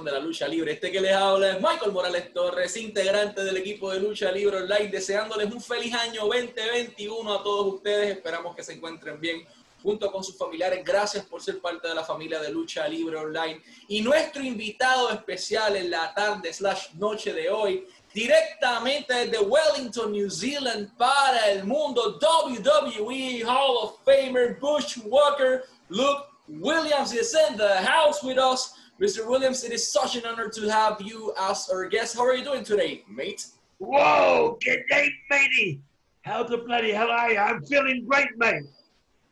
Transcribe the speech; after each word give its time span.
de 0.00 0.10
la 0.10 0.18
lucha 0.18 0.48
libre. 0.48 0.72
Este 0.72 0.90
que 0.90 1.00
les 1.00 1.12
habla 1.12 1.50
es 1.50 1.60
Michael 1.60 1.92
Morales 1.92 2.32
Torres, 2.32 2.74
integrante 2.78 3.44
del 3.44 3.58
equipo 3.58 3.90
de 3.90 4.00
lucha 4.00 4.32
libre 4.32 4.56
online, 4.56 4.88
deseándoles 4.88 5.52
un 5.52 5.60
feliz 5.60 5.94
año 5.94 6.22
2021 6.22 7.34
a 7.34 7.42
todos 7.42 7.74
ustedes. 7.74 8.16
Esperamos 8.16 8.56
que 8.56 8.62
se 8.62 8.72
encuentren 8.72 9.20
bien 9.20 9.46
junto 9.82 10.10
con 10.10 10.24
sus 10.24 10.36
familiares. 10.38 10.82
Gracias 10.82 11.26
por 11.26 11.42
ser 11.42 11.60
parte 11.60 11.88
de 11.88 11.94
la 11.94 12.04
familia 12.04 12.40
de 12.40 12.50
lucha 12.50 12.88
libre 12.88 13.18
online. 13.18 13.60
Y 13.88 14.00
nuestro 14.00 14.42
invitado 14.42 15.10
especial 15.10 15.76
en 15.76 15.90
la 15.90 16.14
tarde 16.14 16.52
slash 16.52 16.94
noche 16.94 17.34
de 17.34 17.50
hoy 17.50 17.86
directamente 18.14 19.12
desde 19.12 19.40
Wellington, 19.40 20.12
New 20.12 20.30
Zealand, 20.30 20.90
para 20.96 21.50
el 21.50 21.64
mundo 21.64 22.18
WWE 22.18 23.44
Hall 23.44 23.76
of 23.82 23.98
Famer 24.04 24.58
Bushwalker 24.58 25.64
Luke 25.90 26.28
Williams 26.48 27.12
is 27.12 27.34
in 27.34 27.56
the 27.58 27.82
house 27.82 28.22
with 28.22 28.38
us. 28.38 28.74
Mr. 29.00 29.26
Williams, 29.26 29.64
it 29.64 29.72
is 29.72 29.86
such 29.90 30.16
an 30.16 30.24
honor 30.26 30.48
to 30.48 30.68
have 30.70 31.00
you 31.00 31.32
as 31.40 31.68
our 31.70 31.88
guest. 31.88 32.16
How 32.16 32.24
are 32.24 32.34
you 32.34 32.44
doing 32.44 32.64
today, 32.64 33.04
mate? 33.08 33.46
Whoa, 33.78 34.58
good 34.64 34.84
day, 34.88 35.10
matey. 35.30 35.80
How 36.22 36.44
the 36.44 36.58
bloody 36.58 36.92
hell 36.92 37.10
are 37.10 37.32
you? 37.32 37.38
I'm 37.38 37.64
feeling 37.64 38.04
great, 38.06 38.28
mate. 38.36 38.64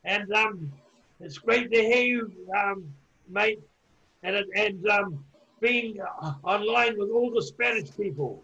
And 0.05 0.33
um, 0.33 0.73
it's 1.21 1.39
great 1.39 1.71
to 1.73 1.81
hear 1.81 2.03
you, 2.03 2.33
um, 2.59 2.85
mate. 3.29 3.61
And 4.23 4.45
and 4.57 4.89
um, 4.89 5.25
being 5.61 5.99
online 6.43 6.99
with 6.99 7.11
all 7.11 7.31
the 7.31 7.43
Spanish 7.43 7.95
people 7.97 8.43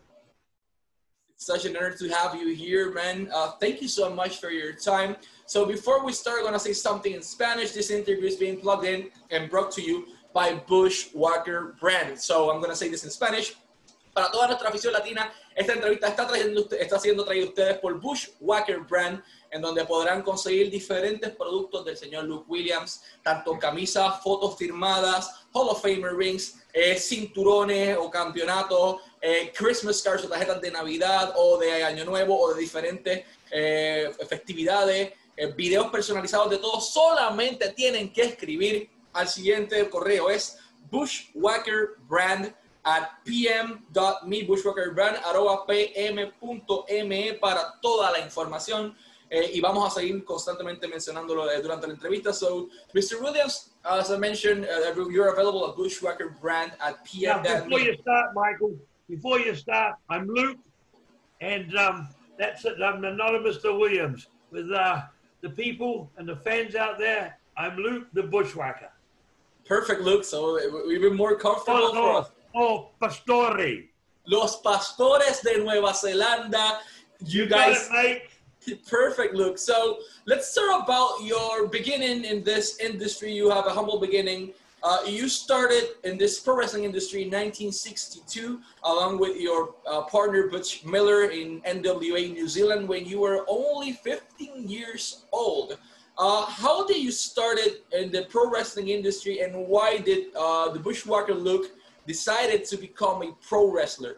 It's 1.35 1.47
such 1.47 1.65
an 1.65 1.77
honor 1.77 1.93
to 1.93 2.09
have 2.09 2.35
you 2.35 2.55
here, 2.55 2.93
man. 2.93 3.29
Uh, 3.35 3.53
thank 3.61 3.83
you 3.83 3.89
so 3.89 4.15
much 4.15 4.39
for 4.39 4.51
your 4.51 4.73
time. 4.75 5.17
So 5.47 5.67
before 5.67 6.05
we 6.05 6.13
start, 6.13 6.39
I'm 6.41 6.45
gonna 6.47 6.59
say 6.61 6.73
something 6.73 7.13
in 7.13 7.23
Spanish. 7.23 7.73
This 7.73 7.91
interview 7.91 8.27
is 8.27 8.37
being 8.37 8.61
plugged 8.61 8.85
in 8.85 9.11
and 9.31 9.51
brought 9.51 9.73
to 9.73 9.83
you 9.83 10.07
by 10.37 10.53
Bushwhacker 10.69 11.75
Brand. 11.81 12.21
So 12.21 12.51
I'm 12.51 12.61
gonna 12.61 12.77
say 12.77 12.91
this 12.91 13.05
in 13.05 13.11
Spanish. 13.11 13.57
Para 14.13 14.31
toda 14.31 14.49
nuestra 14.49 14.69
afición 14.69 14.93
latina, 14.93 15.33
esta 15.55 15.73
entrevista 15.73 16.09
está, 16.09 16.27
trayendo, 16.27 16.69
está 16.79 16.99
siendo 16.99 17.25
traída 17.25 17.47
ustedes 17.47 17.79
por 17.79 17.99
Bushwhacker 17.99 18.81
Brand, 18.81 19.23
en 19.51 19.63
donde 19.63 19.85
podrán 19.87 20.23
conseguir 20.23 20.71
diferentes 20.71 21.31
productos 21.31 21.87
del 21.87 21.97
señor 21.97 22.25
Luke 22.25 22.45
Williams, 22.49 23.03
tanto 23.23 23.59
camisas, 23.59 24.23
fotos 24.23 24.59
firmadas, 24.59 25.47
Hall 25.53 25.71
of 25.71 25.81
Famer 25.81 26.15
rings, 26.15 26.63
eh, 26.75 26.97
cinturones 26.99 27.97
o 27.99 28.11
campeonatos, 28.11 29.01
eh, 29.23 29.53
Christmas 29.57 30.03
cards 30.03 30.25
o 30.25 30.29
tarjetas 30.29 30.61
de 30.61 30.71
Navidad 30.71 31.33
o 31.37 31.57
de 31.57 31.83
Año 31.83 32.05
Nuevo 32.05 32.39
o 32.39 32.53
de 32.53 32.61
diferentes 32.61 33.25
eh, 33.51 34.15
festividades, 34.29 35.15
videos 35.55 35.91
personalizados 35.91 36.51
de 36.51 36.59
todo, 36.59 36.81
solamente 36.81 37.71
tienen 37.71 38.11
que 38.11 38.23
escribir 38.23 38.96
al 39.17 39.29
siguiente 39.29 39.89
correo, 39.89 40.31
es 40.31 40.59
bushwhackerbrand 40.91 42.55
at 42.85 43.09
pm.me, 43.25 44.47
pm.me 45.67 47.35
para 47.41 47.81
toda 47.81 48.13
la 48.13 48.21
información. 48.21 48.95
Eh, 49.29 49.51
y 49.55 49.61
vamos 49.61 49.85
a 49.85 49.91
seguir 50.01 50.25
constantemente 50.25 50.87
mencionándolo 50.87 51.51
eh, 51.51 51.61
durante 51.61 51.89
la 51.89 51.95
entrevista. 51.95 52.33
So, 52.33 52.69
Mr. 52.95 53.21
Williams, 53.21 53.73
as 53.83 54.09
I 54.13 54.19
mentioned, 54.19 54.65
uh, 54.67 55.11
you're 55.11 55.33
available 55.33 55.69
at 55.69 55.75
Bushwhacker 55.75 56.37
Brand 56.41 56.73
at 56.79 57.05
PM. 57.05 57.43
Now, 57.43 57.65
before 57.65 57.81
you 57.81 57.97
start, 58.01 58.35
Michael, 58.37 58.79
before 59.09 59.41
you 59.41 59.57
start, 59.57 59.97
I'm 60.09 60.29
Luke, 60.29 60.59
and 61.41 61.77
um, 61.77 62.09
that's 62.39 62.65
it. 62.65 62.81
I'm 62.81 63.03
anonymous 63.05 63.59
to 63.63 63.75
Williams. 63.77 64.29
With 64.53 64.71
uh, 64.71 65.03
the 65.41 65.51
people 65.51 66.09
and 66.19 66.29
the 66.29 66.37
fans 66.37 66.77
out 66.77 66.97
there, 66.97 67.37
I'm 67.57 67.77
Luke, 67.79 68.07
the 68.13 68.23
bushwhacker. 68.23 68.91
Perfect, 69.67 70.03
Luke. 70.03 70.25
So 70.25 70.59
we've 70.87 71.01
been 71.01 71.17
more 71.17 71.37
comfortable 71.37 71.91
oh, 71.93 72.23
for 72.23 72.31
Oh, 72.55 72.89
Pastore. 73.01 73.85
Los 74.27 74.63
Pastores 74.63 75.43
de 75.43 75.59
Nueva 75.59 75.93
Zelanda. 75.93 76.79
You, 77.25 77.43
you 77.43 77.49
guys. 77.49 77.89
Perfect, 78.89 79.35
Luke. 79.35 79.59
So 79.59 79.99
let's 80.27 80.49
start 80.49 80.83
about 80.83 81.23
your 81.23 81.69
beginning 81.69 82.25
in 82.25 82.43
this 82.43 82.79
industry. 82.81 83.33
You 83.33 83.51
have 83.51 83.67
a 83.67 83.71
humble 83.71 84.01
beginning. 84.01 84.53
Uh, 84.83 84.99
you 85.07 85.29
started 85.29 85.97
in 86.05 86.19
this 86.19 86.41
pro 86.41 86.57
wrestling 86.57 86.85
industry 86.85 87.23
in 87.23 87.29
1962, 87.29 88.61
along 88.85 89.19
with 89.19 89.37
your 89.41 89.75
uh, 89.87 90.03
partner 90.03 90.49
Butch 90.49 90.85
Miller 90.85 91.31
in 91.31 91.61
NWA 91.63 92.33
New 92.33 92.49
Zealand 92.49 92.89
when 92.89 93.05
you 93.05 93.21
were 93.21 93.45
only 93.49 93.93
15 93.93 94.69
years 94.69 95.25
old. 95.33 95.79
Uh, 96.19 96.47
how 96.47 96.87
did 96.87 96.97
you 96.97 97.11
started 97.11 97.81
in 97.93 98.11
the 98.11 98.23
pro 98.31 98.51
wrestling 98.51 98.89
industry, 98.89 99.41
and 99.41 99.55
why 99.55 99.99
did 99.99 100.35
uh, 100.35 100.71
the 100.71 100.79
Bushwhacker 100.79 101.35
Luke 101.35 101.71
decided 102.07 102.65
to 102.65 102.77
become 102.77 103.23
a 103.23 103.33
pro 103.47 103.71
wrestler? 103.71 104.17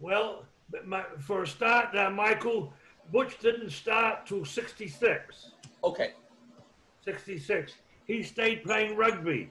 Well, 0.00 0.44
my, 0.84 1.04
for 1.20 1.42
a 1.42 1.46
start, 1.46 1.94
uh, 1.94 2.10
Michael 2.10 2.72
Butch 3.12 3.38
didn't 3.38 3.70
start 3.70 4.26
till 4.26 4.44
66. 4.44 5.50
Okay. 5.84 6.12
66 7.04 7.72
he 8.06 8.22
stayed 8.22 8.64
playing 8.64 8.96
rugby. 8.96 9.50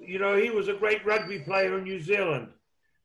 You 0.00 0.18
know, 0.18 0.36
he 0.36 0.50
was 0.50 0.68
a 0.68 0.74
great 0.74 1.04
rugby 1.04 1.40
player 1.40 1.78
in 1.78 1.84
New 1.84 2.00
Zealand. 2.00 2.48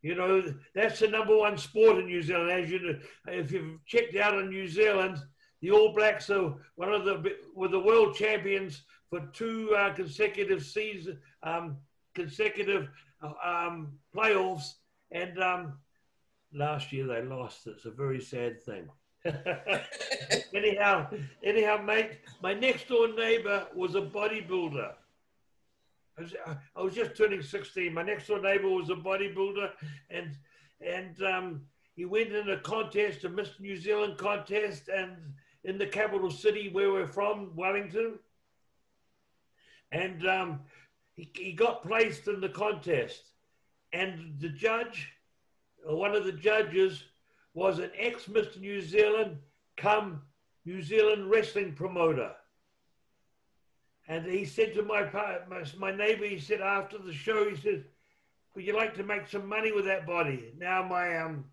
You 0.02 0.16
know, 0.16 0.54
that's 0.76 1.00
the 1.00 1.08
number 1.08 1.36
one 1.36 1.58
sport 1.58 1.98
in 1.98 2.06
New 2.06 2.22
Zealand. 2.22 2.52
As 2.52 2.70
you 2.70 3.00
if 3.28 3.52
you've 3.52 3.84
checked 3.86 4.16
out 4.16 4.38
in 4.38 4.50
New 4.50 4.68
Zealand, 4.68 5.18
the 5.66 5.72
All 5.72 5.92
Blacks 5.94 6.30
are 6.30 6.54
one 6.76 6.94
of 6.94 7.06
the 7.06 7.38
were 7.56 7.68
the 7.68 7.80
world 7.80 8.16
champions 8.16 8.84
for 9.10 9.22
two 9.34 9.74
uh, 9.76 9.92
consecutive 9.94 10.64
season, 10.64 11.18
um, 11.42 11.78
consecutive 12.14 12.88
um, 13.44 13.94
playoffs, 14.16 14.74
and 15.12 15.42
um, 15.42 15.74
last 16.54 16.94
year 16.94 17.08
they 17.08 17.24
lost. 17.24 17.66
It's 17.66 17.86
a 17.86 17.92
very 17.92 18.22
sad 18.22 18.62
thing. 18.62 18.88
anyhow, 20.54 21.10
anyhow, 21.44 21.82
mate, 21.84 22.20
my 22.44 22.54
next 22.54 22.88
door 22.88 23.08
neighbor 23.08 23.66
was 23.74 23.96
a 23.96 24.02
bodybuilder. 24.02 24.92
I 26.18 26.22
was, 26.22 26.36
I 26.76 26.82
was, 26.84 26.94
just 26.94 27.18
turning 27.18 27.42
16. 27.42 27.92
My 27.92 28.04
next 28.04 28.28
door 28.28 28.40
neighbor 28.40 28.70
was 28.70 28.92
a 28.92 28.96
bodybuilder, 28.96 29.72
and 30.12 30.38
and 30.80 31.24
um, 31.24 31.62
he 31.96 32.06
went 32.06 32.34
in 32.34 32.52
a 32.52 32.60
contest, 32.60 33.24
a 33.24 33.30
Mr. 33.30 33.60
New 33.62 33.78
Zealand 33.78 34.20
contest, 34.20 34.90
and 34.90 35.18
in 35.66 35.80
the 35.80 35.86
capital 35.86 36.30
city 36.30 36.70
where 36.70 36.92
we're 36.92 37.08
from, 37.08 37.56
Wellington. 37.56 38.20
And 39.92 40.26
um, 40.28 40.60
he, 41.16 41.30
he 41.34 41.52
got 41.54 41.84
placed 41.84 42.28
in 42.28 42.40
the 42.40 42.50
contest, 42.50 43.24
and 43.92 44.36
the 44.40 44.50
judge, 44.50 45.12
one 45.84 46.16
of 46.16 46.26
the 46.26 46.32
judges, 46.32 47.04
was 47.54 47.80
an 47.80 47.92
ex 47.98 48.26
Mr. 48.26 48.60
New 48.60 48.82
Zealand, 48.82 49.38
come 49.76 50.22
New 50.66 50.82
Zealand 50.82 51.30
wrestling 51.30 51.74
promoter. 51.74 52.32
And 54.08 54.26
he 54.26 54.46
said 54.46 54.76
to 54.76 54.84
my, 54.84 55.10
my, 55.50 55.64
my 55.78 55.96
neighbor, 55.96 56.26
he 56.26 56.40
said 56.40 56.62
after 56.62 57.00
the 57.00 57.14
show, 57.14 57.50
he 57.50 57.56
said, 57.56 57.86
would 58.54 58.66
you 58.66 58.76
like 58.76 58.94
to 58.96 59.04
make 59.04 59.28
some 59.28 59.48
money 59.50 59.72
with 59.72 59.86
that 59.86 60.06
body? 60.06 60.54
Now 60.60 60.84
my, 60.84 61.18
um, 61.18 61.46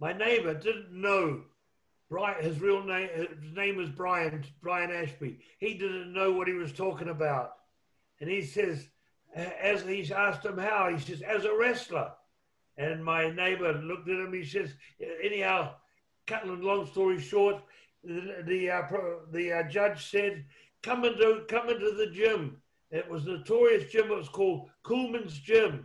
my 0.00 0.12
neighbor 0.12 0.54
didn't 0.54 0.92
know 0.92 1.42
Brian, 2.10 2.42
his 2.42 2.60
real 2.60 2.82
name, 2.82 3.08
his 3.14 3.54
name 3.54 3.76
was 3.76 3.90
Brian, 3.90 4.44
Brian 4.62 4.90
Ashby. 4.90 5.40
He 5.58 5.74
didn't 5.74 6.12
know 6.12 6.32
what 6.32 6.48
he 6.48 6.54
was 6.54 6.72
talking 6.72 7.08
about. 7.08 7.52
And 8.20 8.30
he 8.30 8.42
says, 8.42 8.88
as 9.34 9.82
he's 9.82 10.10
asked 10.10 10.44
him 10.44 10.58
how, 10.58 10.88
he 10.88 10.98
says, 10.98 11.22
as 11.22 11.44
a 11.44 11.54
wrestler. 11.54 12.12
And 12.76 13.04
my 13.04 13.30
neighbor 13.30 13.74
looked 13.74 14.08
at 14.08 14.20
him. 14.20 14.32
He 14.32 14.44
says, 14.44 14.74
anyhow, 15.22 15.74
cutting 16.26 16.62
long 16.62 16.86
story 16.86 17.20
short, 17.20 17.62
the 18.04 18.42
the, 18.46 18.70
uh, 18.70 18.82
the 19.32 19.52
uh, 19.52 19.62
judge 19.64 20.10
said, 20.10 20.44
come 20.82 21.04
into 21.04 21.44
come 21.48 21.68
into 21.68 21.90
the 21.92 22.06
gym. 22.06 22.56
It 22.90 23.10
was 23.10 23.26
a 23.26 23.30
notorious 23.30 23.90
gym. 23.90 24.10
It 24.10 24.16
was 24.16 24.28
called 24.28 24.70
Coolman's 24.82 25.38
Gym. 25.38 25.84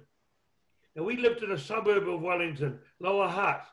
And 0.96 1.06
we 1.06 1.18
lived 1.18 1.44
in 1.44 1.52
a 1.52 1.58
suburb 1.58 2.08
of 2.08 2.22
Wellington, 2.22 2.80
Lower 3.00 3.28
Hutt, 3.28 3.66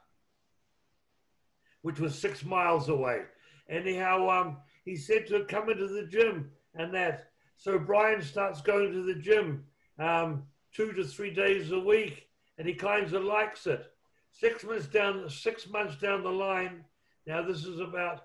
which 1.82 2.00
was 2.00 2.18
six 2.18 2.44
miles 2.44 2.88
away. 2.88 3.22
Anyhow, 3.68 4.28
um, 4.28 4.56
he 4.84 4.96
said 4.96 5.26
to 5.28 5.44
come 5.44 5.70
into 5.70 5.88
the 5.88 6.04
gym 6.04 6.50
and 6.74 6.92
that. 6.94 7.28
So 7.56 7.78
Brian 7.78 8.22
starts 8.22 8.62
going 8.62 8.92
to 8.92 9.02
the 9.02 9.20
gym 9.20 9.64
um, 9.98 10.44
two 10.72 10.92
to 10.92 11.04
three 11.04 11.32
days 11.32 11.72
a 11.72 11.78
week 11.78 12.28
and 12.58 12.66
he 12.66 12.74
kind 12.74 13.12
of 13.12 13.24
likes 13.24 13.66
it. 13.66 13.84
Six 14.32 14.64
months 14.64 14.86
down, 14.86 15.28
six 15.28 15.68
months 15.68 15.96
down 15.96 16.22
the 16.22 16.30
line, 16.30 16.84
now 17.26 17.42
this 17.42 17.64
is 17.64 17.80
about 17.80 18.24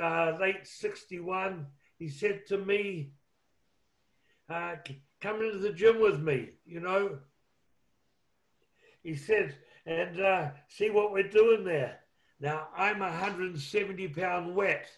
uh, 0.00 0.36
late 0.40 0.66
'61. 0.66 1.66
He 1.98 2.08
said 2.08 2.46
to 2.46 2.58
me, 2.58 3.12
uh, 4.48 4.76
"Come 5.20 5.42
into 5.42 5.58
the 5.58 5.72
gym 5.72 6.00
with 6.00 6.20
me," 6.20 6.50
you 6.64 6.80
know. 6.80 7.18
He 9.02 9.16
said, 9.16 9.56
and 9.84 10.20
uh, 10.20 10.50
see 10.68 10.90
what 10.90 11.12
we're 11.12 11.28
doing 11.28 11.64
there. 11.64 11.98
Now 12.42 12.66
I'm 12.76 12.98
170 12.98 14.08
pound 14.08 14.54
wet. 14.56 14.90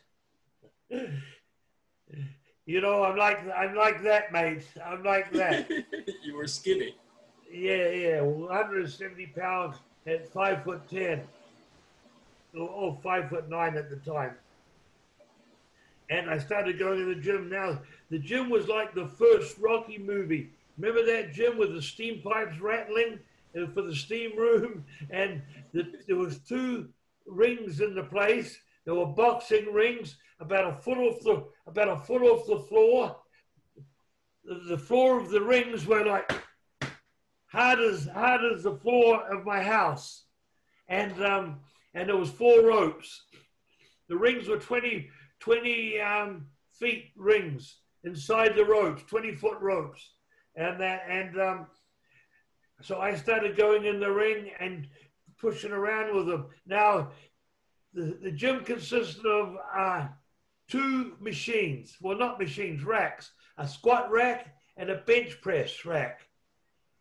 you 2.64 2.80
know, 2.80 3.04
I'm 3.04 3.18
like 3.18 3.38
I'm 3.54 3.76
like 3.76 4.02
that, 4.02 4.32
mate. 4.32 4.66
I'm 4.82 5.04
like 5.04 5.30
that. 5.32 5.70
you 6.24 6.36
were 6.36 6.46
skinny 6.46 6.96
Yeah, 7.52 7.90
yeah, 7.90 8.20
170 8.22 9.26
pounds 9.36 9.76
at 10.06 10.26
five 10.32 10.64
foot 10.64 10.88
ten, 10.88 11.20
or, 12.54 12.66
or 12.66 12.98
five 13.02 13.28
foot 13.28 13.50
nine 13.50 13.76
at 13.76 13.90
the 13.90 13.96
time. 14.10 14.34
And 16.08 16.30
I 16.30 16.38
started 16.38 16.78
going 16.78 16.98
to 16.98 17.14
the 17.14 17.20
gym. 17.20 17.50
Now 17.50 17.78
the 18.08 18.18
gym 18.18 18.48
was 18.48 18.68
like 18.68 18.94
the 18.94 19.08
first 19.08 19.58
Rocky 19.58 19.98
movie. 19.98 20.48
Remember 20.78 21.04
that 21.04 21.34
gym 21.34 21.58
with 21.58 21.74
the 21.74 21.82
steam 21.82 22.22
pipes 22.22 22.58
rattling 22.58 23.18
uh, 23.54 23.66
for 23.74 23.82
the 23.82 23.94
steam 23.94 24.34
room, 24.34 24.86
and 25.10 25.42
the, 25.74 25.92
there 26.06 26.16
was 26.16 26.38
two 26.38 26.88
rings 27.26 27.80
in 27.80 27.94
the 27.94 28.04
place. 28.04 28.58
There 28.84 28.94
were 28.94 29.06
boxing 29.06 29.72
rings 29.72 30.16
about 30.40 30.72
a 30.72 30.76
foot 30.76 30.98
off 30.98 31.20
the 31.22 31.44
about 31.66 31.88
a 31.88 31.96
foot 31.96 32.22
off 32.22 32.46
the 32.46 32.60
floor. 32.60 33.16
The, 34.44 34.76
floor 34.76 35.18
of 35.18 35.30
the 35.30 35.40
rings 35.40 35.86
were 35.86 36.04
like 36.04 36.30
hard 37.46 37.80
as 37.80 38.06
hard 38.06 38.42
as 38.44 38.64
the 38.64 38.76
floor 38.76 39.22
of 39.32 39.46
my 39.46 39.62
house, 39.62 40.24
and 40.88 41.24
um, 41.24 41.60
and 41.94 42.08
there 42.08 42.16
was 42.16 42.30
four 42.30 42.62
ropes. 42.62 43.24
The 44.08 44.16
rings 44.16 44.48
were 44.48 44.58
20, 44.58 45.08
20 45.40 46.00
um, 46.00 46.46
feet 46.78 47.12
rings 47.16 47.78
inside 48.04 48.54
the 48.54 48.64
ropes, 48.64 49.02
twenty 49.08 49.34
foot 49.34 49.58
ropes, 49.60 50.10
and 50.56 50.78
that 50.80 51.04
and 51.08 51.40
um, 51.40 51.66
so 52.82 53.00
I 53.00 53.14
started 53.14 53.56
going 53.56 53.86
in 53.86 54.00
the 54.00 54.10
ring 54.10 54.50
and 54.60 54.86
pushing 55.44 55.72
around 55.72 56.16
with 56.16 56.26
them. 56.26 56.46
Now, 56.66 57.10
the, 57.92 58.16
the 58.22 58.30
gym 58.30 58.64
consisted 58.64 59.26
of 59.26 59.56
uh, 59.76 60.08
two 60.68 61.16
machines. 61.20 61.98
Well, 62.00 62.16
not 62.16 62.40
machines, 62.40 62.82
racks. 62.82 63.30
A 63.58 63.68
squat 63.68 64.10
rack 64.10 64.54
and 64.78 64.88
a 64.88 64.96
bench 64.96 65.38
press 65.42 65.84
rack. 65.84 66.20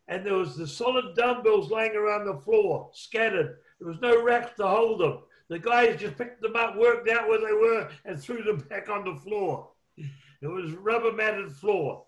And 0.09 0.25
there 0.25 0.33
was 0.35 0.57
the 0.57 0.67
solid 0.67 1.15
dumbbells 1.15 1.71
laying 1.71 1.95
around 1.95 2.25
the 2.25 2.41
floor, 2.41 2.89
scattered. 2.93 3.59
There 3.79 3.87
was 3.87 4.01
no 4.01 4.21
racks 4.21 4.57
to 4.57 4.67
hold 4.67 4.99
them. 4.99 5.19
The 5.47 5.59
guys 5.59 6.01
just 6.01 6.17
picked 6.17 6.41
them 6.41 6.57
up, 6.57 6.75
worked 6.75 7.09
out 7.09 7.29
where 7.29 7.39
they 7.39 7.53
were, 7.53 7.89
and 8.03 8.19
threw 8.19 8.43
them 8.43 8.57
back 8.69 8.89
on 8.89 9.05
the 9.05 9.19
floor. 9.21 9.69
It 9.97 10.47
was 10.47 10.73
rubber 10.73 11.13
matted 11.13 11.53
floor. 11.53 12.03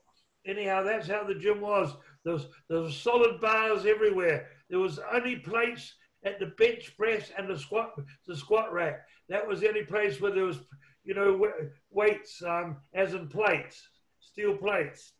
Anyhow, 0.45 0.83
that's 0.83 1.07
how 1.07 1.23
the 1.23 1.35
gym 1.35 1.61
was. 1.61 1.95
There 2.25 2.33
was, 2.33 2.47
there 2.69 2.81
was 2.81 2.97
solid 2.97 3.39
bars 3.39 3.85
everywhere. 3.85 4.47
There 4.69 4.79
was 4.79 4.99
only 5.13 5.37
plates 5.37 5.93
at 6.25 6.39
the 6.39 6.47
bench 6.47 6.97
press 6.97 7.31
and 7.37 7.47
the 7.47 7.57
squat 7.57 7.93
the 8.27 8.35
squat 8.35 8.73
rack. 8.73 9.05
That 9.29 9.47
was 9.47 9.61
the 9.61 9.69
only 9.69 9.83
place 9.83 10.19
where 10.19 10.31
there 10.31 10.43
was, 10.43 10.59
you 11.03 11.13
know, 11.13 11.47
weights 11.91 12.41
um, 12.43 12.77
as 12.93 13.13
in 13.13 13.27
plates, 13.27 13.87
steel 14.19 14.57
plates. 14.57 15.13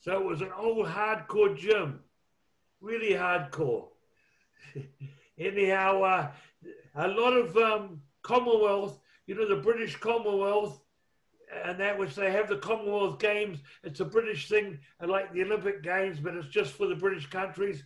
So 0.00 0.20
it 0.20 0.24
was 0.24 0.42
an 0.42 0.52
old 0.56 0.86
hardcore 0.86 1.56
gym, 1.56 2.00
really 2.80 3.14
hardcore. 3.14 3.88
Anyhow, 5.38 6.02
uh, 6.02 6.30
a 6.94 7.08
lot 7.08 7.32
of 7.32 7.56
um, 7.56 8.02
Commonwealth, 8.22 9.00
you 9.26 9.34
know, 9.34 9.48
the 9.48 9.62
British 9.62 9.96
Commonwealth, 9.96 10.80
and 11.64 11.80
that 11.80 11.98
which 11.98 12.14
they 12.14 12.30
have 12.30 12.48
the 12.48 12.58
Commonwealth 12.58 13.18
Games. 13.18 13.60
It's 13.82 14.00
a 14.00 14.04
British 14.04 14.48
thing, 14.48 14.78
like 15.04 15.32
the 15.32 15.42
Olympic 15.42 15.82
Games, 15.82 16.20
but 16.20 16.34
it's 16.34 16.48
just 16.48 16.72
for 16.72 16.86
the 16.86 16.94
British 16.94 17.28
countries. 17.28 17.84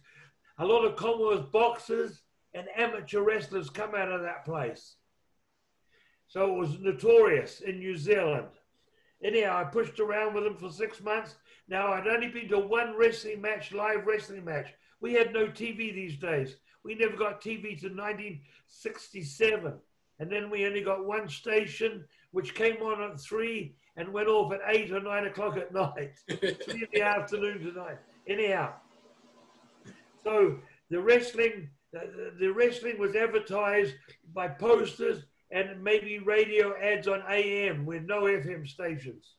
A 0.58 0.66
lot 0.66 0.84
of 0.84 0.96
Commonwealth 0.96 1.52
boxers 1.52 2.22
and 2.54 2.66
amateur 2.76 3.22
wrestlers 3.22 3.70
come 3.70 3.94
out 3.94 4.10
of 4.10 4.22
that 4.22 4.44
place. 4.44 4.96
So 6.28 6.54
it 6.54 6.58
was 6.58 6.78
notorious 6.80 7.60
in 7.60 7.78
New 7.78 7.96
Zealand. 7.96 8.48
Anyhow, 9.22 9.56
I 9.60 9.64
pushed 9.64 10.00
around 10.00 10.34
with 10.34 10.44
them 10.44 10.56
for 10.56 10.70
six 10.70 11.00
months. 11.00 11.36
Now, 11.68 11.92
I'd 11.92 12.06
only 12.08 12.28
been 12.28 12.48
to 12.48 12.58
one 12.58 12.96
wrestling 12.96 13.40
match, 13.40 13.72
live 13.72 14.06
wrestling 14.06 14.44
match. 14.44 14.68
We 15.00 15.12
had 15.12 15.32
no 15.32 15.46
TV 15.46 15.94
these 15.94 16.16
days. 16.16 16.56
We 16.84 16.94
never 16.94 17.16
got 17.16 17.40
TV 17.40 17.80
to 17.80 17.88
1967. 17.88 19.74
And 20.18 20.30
then 20.30 20.50
we 20.50 20.66
only 20.66 20.82
got 20.82 21.04
one 21.04 21.28
station 21.28 22.04
which 22.32 22.54
came 22.54 22.82
on 22.82 23.02
at 23.02 23.20
three 23.20 23.74
and 23.96 24.12
went 24.12 24.28
off 24.28 24.52
at 24.52 24.60
eight 24.68 24.92
or 24.92 25.00
nine 25.00 25.26
o'clock 25.26 25.56
at 25.56 25.72
night, 25.72 26.12
three 26.28 26.82
in 26.82 26.88
the 26.92 27.02
afternoon 27.02 27.60
tonight. 27.60 27.98
Anyhow, 28.26 28.72
so 30.24 30.58
the 30.90 31.00
wrestling, 31.00 31.68
the, 31.92 32.32
the 32.38 32.52
wrestling 32.52 32.98
was 32.98 33.14
advertised 33.14 33.94
by 34.32 34.48
posters 34.48 35.24
and 35.50 35.82
maybe 35.82 36.18
radio 36.18 36.74
ads 36.80 37.06
on 37.06 37.22
AM 37.28 37.84
with 37.84 38.04
no 38.04 38.22
FM 38.22 38.66
stations. 38.66 39.34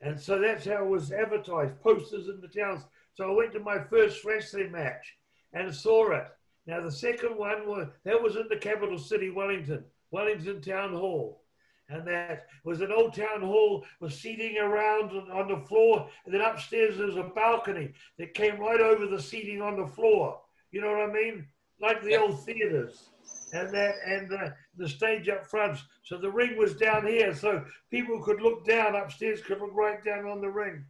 And 0.00 0.18
so 0.18 0.38
that's 0.38 0.64
how 0.64 0.84
it 0.84 0.88
was 0.88 1.12
advertised, 1.12 1.80
posters 1.82 2.28
in 2.28 2.40
the 2.40 2.48
towns. 2.48 2.82
So 3.14 3.30
I 3.30 3.34
went 3.34 3.52
to 3.52 3.60
my 3.60 3.78
first 3.78 4.24
wrestling 4.24 4.72
match 4.72 5.16
and 5.52 5.74
saw 5.74 6.12
it. 6.12 6.26
Now 6.66 6.80
the 6.80 6.92
second 6.92 7.36
one 7.36 7.66
was 7.66 7.88
that 8.04 8.22
was 8.22 8.36
in 8.36 8.46
the 8.48 8.56
capital 8.56 8.98
city, 8.98 9.30
Wellington. 9.30 9.84
Wellington 10.10 10.62
Town 10.62 10.94
Hall. 10.94 11.42
And 11.88 12.06
that 12.06 12.46
was 12.64 12.82
an 12.82 12.92
old 12.92 13.14
town 13.14 13.40
hall 13.40 13.84
with 14.00 14.12
seating 14.12 14.58
around 14.58 15.10
on 15.32 15.48
the 15.48 15.66
floor. 15.66 16.08
And 16.24 16.34
then 16.34 16.42
upstairs 16.42 16.98
there 16.98 17.06
was 17.06 17.16
a 17.16 17.30
balcony 17.34 17.92
that 18.18 18.34
came 18.34 18.60
right 18.60 18.80
over 18.80 19.06
the 19.06 19.20
seating 19.22 19.62
on 19.62 19.76
the 19.76 19.86
floor. 19.86 20.38
You 20.70 20.82
know 20.82 20.90
what 20.90 21.08
I 21.08 21.12
mean? 21.12 21.46
Like 21.80 22.02
the 22.02 22.16
old 22.16 22.44
theaters. 22.44 23.08
And 23.54 23.72
that 23.74 23.94
and 24.06 24.32
uh, 24.32 24.50
the 24.76 24.88
stage 24.88 25.28
up 25.30 25.46
front. 25.46 25.78
So 26.02 26.18
the 26.18 26.30
ring 26.30 26.58
was 26.58 26.74
down 26.74 27.06
here. 27.06 27.34
So 27.34 27.64
people 27.90 28.22
could 28.22 28.42
look 28.42 28.66
down 28.66 28.94
upstairs, 28.94 29.40
could 29.42 29.60
look 29.60 29.74
right 29.74 30.04
down 30.04 30.26
on 30.26 30.42
the 30.42 30.50
ring. 30.50 30.84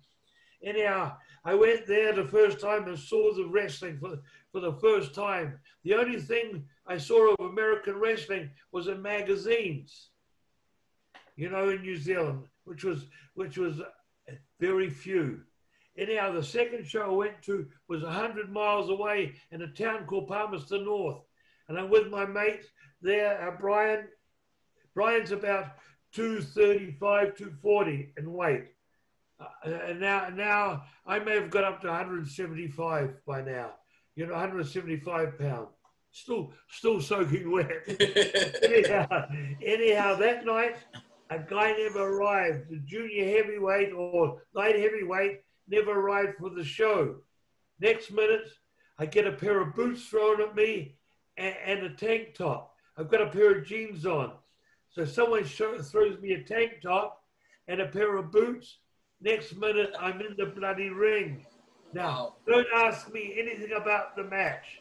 Anyhow, 0.65 1.17
I 1.45 1.55
went 1.55 1.87
there 1.87 2.13
the 2.13 2.27
first 2.27 2.61
time 2.61 2.89
and 2.89 2.99
saw 2.99 3.33
the 3.33 3.47
wrestling 3.47 3.99
for, 3.99 4.19
for 4.51 4.61
the 4.61 4.73
first 4.75 5.15
time. 5.15 5.61
The 5.85 5.95
only 5.95 6.21
thing 6.21 6.65
I 6.87 6.99
saw 6.99 7.33
of 7.33 7.47
American 7.47 7.97
wrestling 8.01 8.51
was 8.73 8.89
in 8.89 9.01
magazines, 9.01 10.11
you 11.39 11.49
know, 11.49 11.69
in 11.69 11.83
New 11.83 11.97
Zealand, 11.97 12.43
which 12.65 12.83
was 12.83 13.07
which 13.35 13.57
was 13.57 13.81
very 14.61 14.91
few. 14.91 15.41
Anyhow, 15.97 16.33
the 16.33 16.43
second 16.43 16.85
show 16.85 17.03
I 17.03 17.09
went 17.09 17.43
to 17.43 17.67
was 17.89 18.03
100 18.03 18.51
miles 18.51 18.91
away 18.91 19.35
in 19.53 19.63
a 19.63 19.69
town 19.69 20.05
called 20.05 20.29
Palmerston 20.29 20.85
North. 20.85 21.23
And 21.69 21.79
I'm 21.79 21.91
with 21.91 22.09
my 22.09 22.27
mate 22.27 22.65
there, 23.01 23.49
uh, 23.49 23.53
Brian. 23.59 24.09
Brian's 24.95 25.31
about 25.31 25.77
235, 26.13 27.37
240 27.37 28.15
in 28.17 28.33
weight. 28.33 28.67
Uh, 29.41 29.71
and 29.71 30.01
now, 30.01 30.29
now 30.31 30.85
I 31.07 31.21
may 31.21 31.35
have 31.35 31.51
got 31.51 31.65
up 31.65 31.81
to 31.83 31.89
175 31.89 33.15
by 33.27 33.43
now, 33.43 33.75
you 34.17 34.27
know, 34.27 34.33
175 34.33 35.39
pounds 35.39 35.69
still 36.11 36.53
still 36.69 37.01
soaking 37.01 37.51
wet. 37.51 37.85
anyhow, 38.63 39.29
anyhow, 39.63 40.17
that 40.17 40.45
night 40.45 40.77
a 41.31 41.39
guy 41.39 41.73
never 41.73 42.03
arrived. 42.03 42.71
The 42.71 42.79
junior 42.79 43.25
heavyweight 43.37 43.93
or 43.93 44.43
light 44.55 44.77
heavyweight 44.77 45.41
never 45.69 45.93
arrived 45.93 46.39
for 46.39 46.51
the 46.51 46.65
show. 46.65 47.17
Next 47.81 48.11
minute, 48.11 48.49
I 48.99 49.07
get 49.07 49.27
a 49.27 49.33
pair 49.33 49.61
of 49.61 49.75
boots 49.75 50.07
thrown 50.07 50.41
at 50.41 50.55
me 50.55 50.97
and, 51.37 51.55
and 51.65 51.83
a 51.85 51.91
tank 51.91 52.35
top. 52.35 52.75
I've 52.97 53.11
got 53.11 53.23
a 53.23 53.31
pair 53.31 53.59
of 53.59 53.67
jeans 53.67 54.07
on. 54.07 54.33
So 54.91 55.05
someone 55.05 55.45
show, 55.45 55.79
throws 55.81 56.19
me 56.21 56.33
a 56.33 56.43
tank 56.43 56.81
top 56.83 57.23
and 57.69 57.81
a 57.81 57.87
pair 57.87 58.17
of 58.17 58.33
boots. 58.33 58.79
Next 59.21 59.57
minute, 59.57 59.93
I'm 60.01 60.21
in 60.21 60.35
the 60.37 60.47
bloody 60.47 60.89
ring. 60.89 61.45
Now, 61.93 62.35
don't 62.47 62.67
ask 62.75 63.13
me 63.13 63.35
anything 63.39 63.73
about 63.77 64.17
the 64.17 64.25
match 64.25 64.81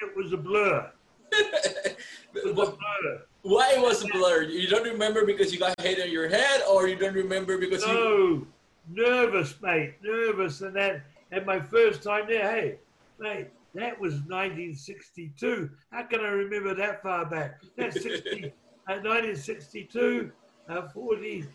it 0.00 0.16
was 0.16 0.32
a 0.32 0.36
blur. 0.36 0.90
it 1.32 1.96
was 2.34 2.68
a 2.68 2.72
blur. 2.72 3.22
Why 3.44 3.74
it 3.76 3.80
was 3.82 4.02
a 4.02 4.08
blur? 4.08 4.44
You 4.44 4.66
don't 4.68 4.84
remember 4.84 5.26
because 5.26 5.52
you 5.52 5.58
got 5.58 5.78
hit 5.78 6.00
on 6.00 6.10
your 6.10 6.30
head, 6.30 6.62
or 6.66 6.88
you 6.88 6.96
don't 6.96 7.12
remember 7.12 7.58
because 7.58 7.86
no, 7.86 7.92
you 7.92 8.46
nervous, 8.90 9.60
mate, 9.60 9.96
nervous, 10.02 10.62
and 10.62 10.74
that. 10.76 11.04
And 11.30 11.44
my 11.44 11.60
first 11.60 12.02
time 12.02 12.24
there, 12.26 12.50
hey, 12.50 12.78
mate, 13.18 13.48
that 13.74 14.00
was 14.00 14.14
1962. 14.14 15.68
How 15.90 16.04
can 16.04 16.20
I 16.20 16.28
remember 16.28 16.74
that 16.74 17.02
far 17.02 17.26
back? 17.26 17.60
That's 17.76 18.02
60, 18.02 18.46
uh, 18.88 19.02
1962, 19.02 20.32
uh, 20.70 20.88
40, 20.88 21.46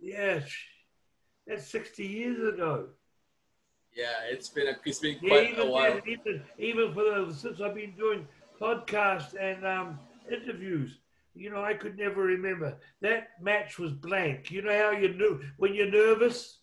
yeah, 0.00 0.40
that's 1.46 1.66
60 1.66 2.06
years 2.06 2.54
ago. 2.54 2.86
Yeah, 3.94 4.06
it's 4.30 4.48
been 4.48 4.68
a, 4.68 4.76
it's 4.86 5.00
been 5.00 5.18
quite 5.18 5.30
yeah, 5.30 5.52
even, 5.52 5.66
a 5.66 5.70
while. 5.70 6.00
Even, 6.06 6.42
even 6.58 6.94
for 6.94 7.02
the, 7.02 7.34
since 7.34 7.60
I've 7.60 7.74
been 7.74 7.94
doing 7.98 8.26
podcasts 8.58 9.34
and 9.38 9.66
um, 9.66 9.98
interviews, 10.30 10.98
you 11.38 11.50
know, 11.50 11.62
I 11.62 11.74
could 11.74 11.96
never 11.96 12.22
remember. 12.22 12.76
That 13.00 13.28
match 13.40 13.78
was 13.78 13.92
blank. 13.92 14.50
You 14.50 14.62
know 14.62 14.76
how 14.76 14.90
you 14.90 15.14
knew 15.14 15.40
when 15.56 15.74
you're 15.74 15.90
nervous? 15.90 16.58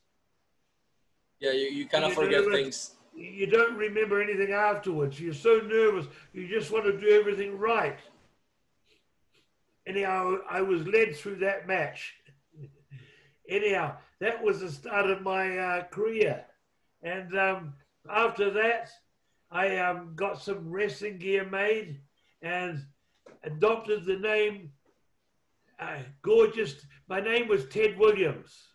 Yeah, 1.40 1.52
you, 1.52 1.68
you 1.68 1.88
kind 1.88 2.04
of 2.04 2.14
forget 2.14 2.42
nervous, 2.42 2.54
things. 2.54 2.92
You 3.16 3.48
don't 3.48 3.78
remember 3.78 4.22
anything 4.22 4.52
afterwards. 4.52 5.20
You're 5.20 5.34
so 5.34 5.60
nervous. 5.60 6.08
You 6.34 6.48
just 6.48 6.72
want 6.72 6.86
to 6.86 7.00
do 7.00 7.10
everything 7.10 7.58
right. 7.58 8.00
Anyhow, 9.88 10.38
I 10.50 10.62
was 10.62 10.86
led 10.88 11.16
through 11.16 11.38
that 11.38 11.68
match. 11.68 12.16
Anyhow, 13.50 13.96
that 14.20 14.44
was 14.44 14.60
the 14.60 14.72
start 14.72 15.10
of 15.10 15.22
my 15.22 15.58
uh, 15.58 15.84
career 15.86 16.44
And 17.04 17.38
um, 17.38 17.74
after 18.10 18.52
that, 18.52 18.90
I 19.52 19.78
um, 19.78 20.12
got 20.16 20.42
some 20.42 20.70
wrestling 20.70 21.18
gear 21.20 21.46
made 21.46 22.00
and 22.42 22.84
adopted 23.46 24.06
the 24.06 24.18
name 24.18 24.72
uh, 25.80 25.98
Gorgeous. 26.22 26.86
My 27.08 27.20
name 27.20 27.48
was 27.48 27.66
Ted 27.66 27.98
Williams. 27.98 28.68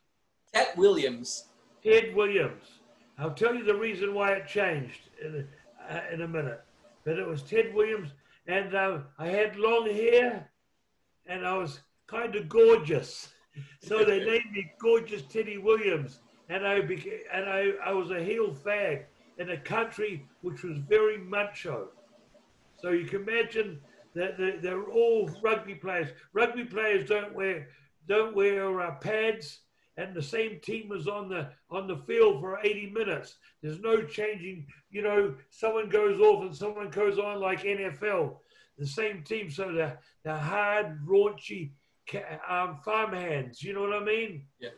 Ted 0.52 0.68
Williams. 0.76 1.46
Ted 1.82 2.14
Williams. 2.14 2.64
I'll 3.18 3.34
tell 3.34 3.54
you 3.54 3.64
the 3.64 3.74
reason 3.74 4.14
why 4.14 4.32
it 4.32 4.46
changed 4.46 5.10
in 5.22 5.46
a, 5.88 5.94
uh, 5.94 6.00
in 6.12 6.22
a 6.22 6.28
minute. 6.28 6.62
But 7.04 7.18
it 7.18 7.26
was 7.26 7.42
Ted 7.42 7.74
Williams, 7.74 8.10
and 8.46 8.74
uh, 8.74 8.98
I 9.18 9.28
had 9.28 9.56
long 9.56 9.86
hair, 9.86 10.50
and 11.26 11.46
I 11.46 11.56
was 11.56 11.80
kind 12.06 12.34
of 12.34 12.48
gorgeous. 12.48 13.28
So 13.80 14.04
they 14.04 14.18
named 14.24 14.52
me 14.52 14.72
Gorgeous 14.78 15.22
Teddy 15.22 15.58
Williams, 15.58 16.20
and 16.48 16.66
I 16.66 16.80
became, 16.80 17.20
and 17.32 17.46
I, 17.46 17.72
I 17.84 17.92
was 17.92 18.10
a 18.10 18.22
heel 18.22 18.54
fag 18.54 19.04
in 19.38 19.50
a 19.50 19.56
country 19.56 20.26
which 20.42 20.62
was 20.62 20.78
very 20.78 21.18
macho. 21.18 21.88
So 22.80 22.90
you 22.90 23.06
can 23.06 23.22
imagine 23.22 23.80
they're, 24.14 24.58
they're 24.60 24.90
all 24.90 25.30
rugby 25.42 25.74
players. 25.74 26.08
Rugby 26.32 26.64
players 26.64 27.08
don't 27.08 27.34
wear 27.34 27.68
don't 28.08 28.34
wear 28.34 28.80
uh, 28.80 28.96
pads, 28.96 29.60
and 29.96 30.14
the 30.14 30.22
same 30.22 30.58
team 30.60 30.88
was 30.88 31.06
on 31.06 31.28
the 31.28 31.48
on 31.70 31.86
the 31.86 31.98
field 32.06 32.40
for 32.40 32.58
80 32.62 32.90
minutes. 32.90 33.36
There's 33.62 33.80
no 33.80 34.02
changing. 34.02 34.66
You 34.90 35.02
know, 35.02 35.34
someone 35.50 35.88
goes 35.88 36.20
off 36.20 36.42
and 36.42 36.56
someone 36.56 36.90
goes 36.90 37.18
on 37.18 37.40
like 37.40 37.62
NFL. 37.62 38.36
The 38.78 38.86
same 38.86 39.22
team, 39.22 39.50
so 39.50 39.72
the 39.72 39.96
the 40.24 40.36
hard, 40.36 40.98
raunchy 41.06 41.70
um, 42.48 42.78
farm 42.84 43.12
hands. 43.12 43.62
You 43.62 43.74
know 43.74 43.82
what 43.82 44.02
I 44.02 44.04
mean? 44.04 44.46
Yeah. 44.58 44.70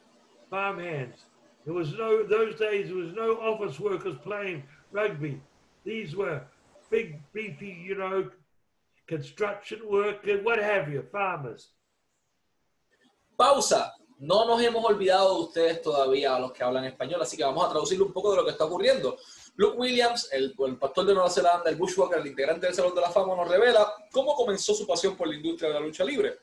Farm 0.51 0.79
hands. 0.79 1.17
There 1.65 1.75
was 1.75 1.93
no 1.97 2.25
those 2.25 2.59
days. 2.59 2.89
There 2.89 2.97
was 2.97 3.15
no 3.15 3.37
office 3.37 3.79
workers 3.79 4.17
playing 4.23 4.65
rugby. 4.91 5.41
These 5.85 6.15
were 6.15 6.43
big, 6.91 7.21
beefy, 7.33 7.83
you 7.85 7.97
know, 7.97 8.31
construction 9.09 9.81
workers, 9.87 10.45
what 10.45 10.59
have 10.59 10.93
you, 10.93 11.03
farmers. 11.11 11.75
Pausa. 13.37 13.93
No 14.19 14.47
nos 14.47 14.63
hemos 14.63 14.85
olvidado 14.85 15.35
de 15.35 15.41
ustedes 15.47 15.83
todavía, 15.83 16.37
a 16.37 16.39
los 16.39 16.53
que 16.53 16.63
hablan 16.63 16.85
español, 16.85 17.21
así 17.21 17.37
que 17.37 17.43
vamos 17.43 17.67
a 17.67 17.71
traducirle 17.71 18.05
un 18.05 18.13
poco 18.13 18.31
de 18.31 18.37
lo 18.37 18.45
que 18.45 18.53
está 18.53 18.67
ocurriendo. 18.67 19.19
Luke 19.57 19.77
Williams, 19.77 20.29
el, 20.31 20.55
el 20.65 20.79
pastor 20.79 21.07
de 21.07 21.15
Nueva 21.15 21.29
Zelanda, 21.29 21.69
el 21.69 21.75
Bushwalker, 21.75 22.21
el 22.21 22.29
integrante 22.29 22.67
del 22.67 22.75
Salón 22.75 22.95
de 22.95 23.01
la 23.01 23.11
Fama, 23.11 23.35
nos 23.35 23.49
revela 23.49 23.93
cómo 24.13 24.37
comenzó 24.37 24.75
su 24.75 24.87
pasión 24.87 25.17
por 25.17 25.27
la 25.27 25.35
industria 25.35 25.71
de 25.71 25.75
la 25.75 25.81
lucha 25.81 26.05
libre. 26.05 26.39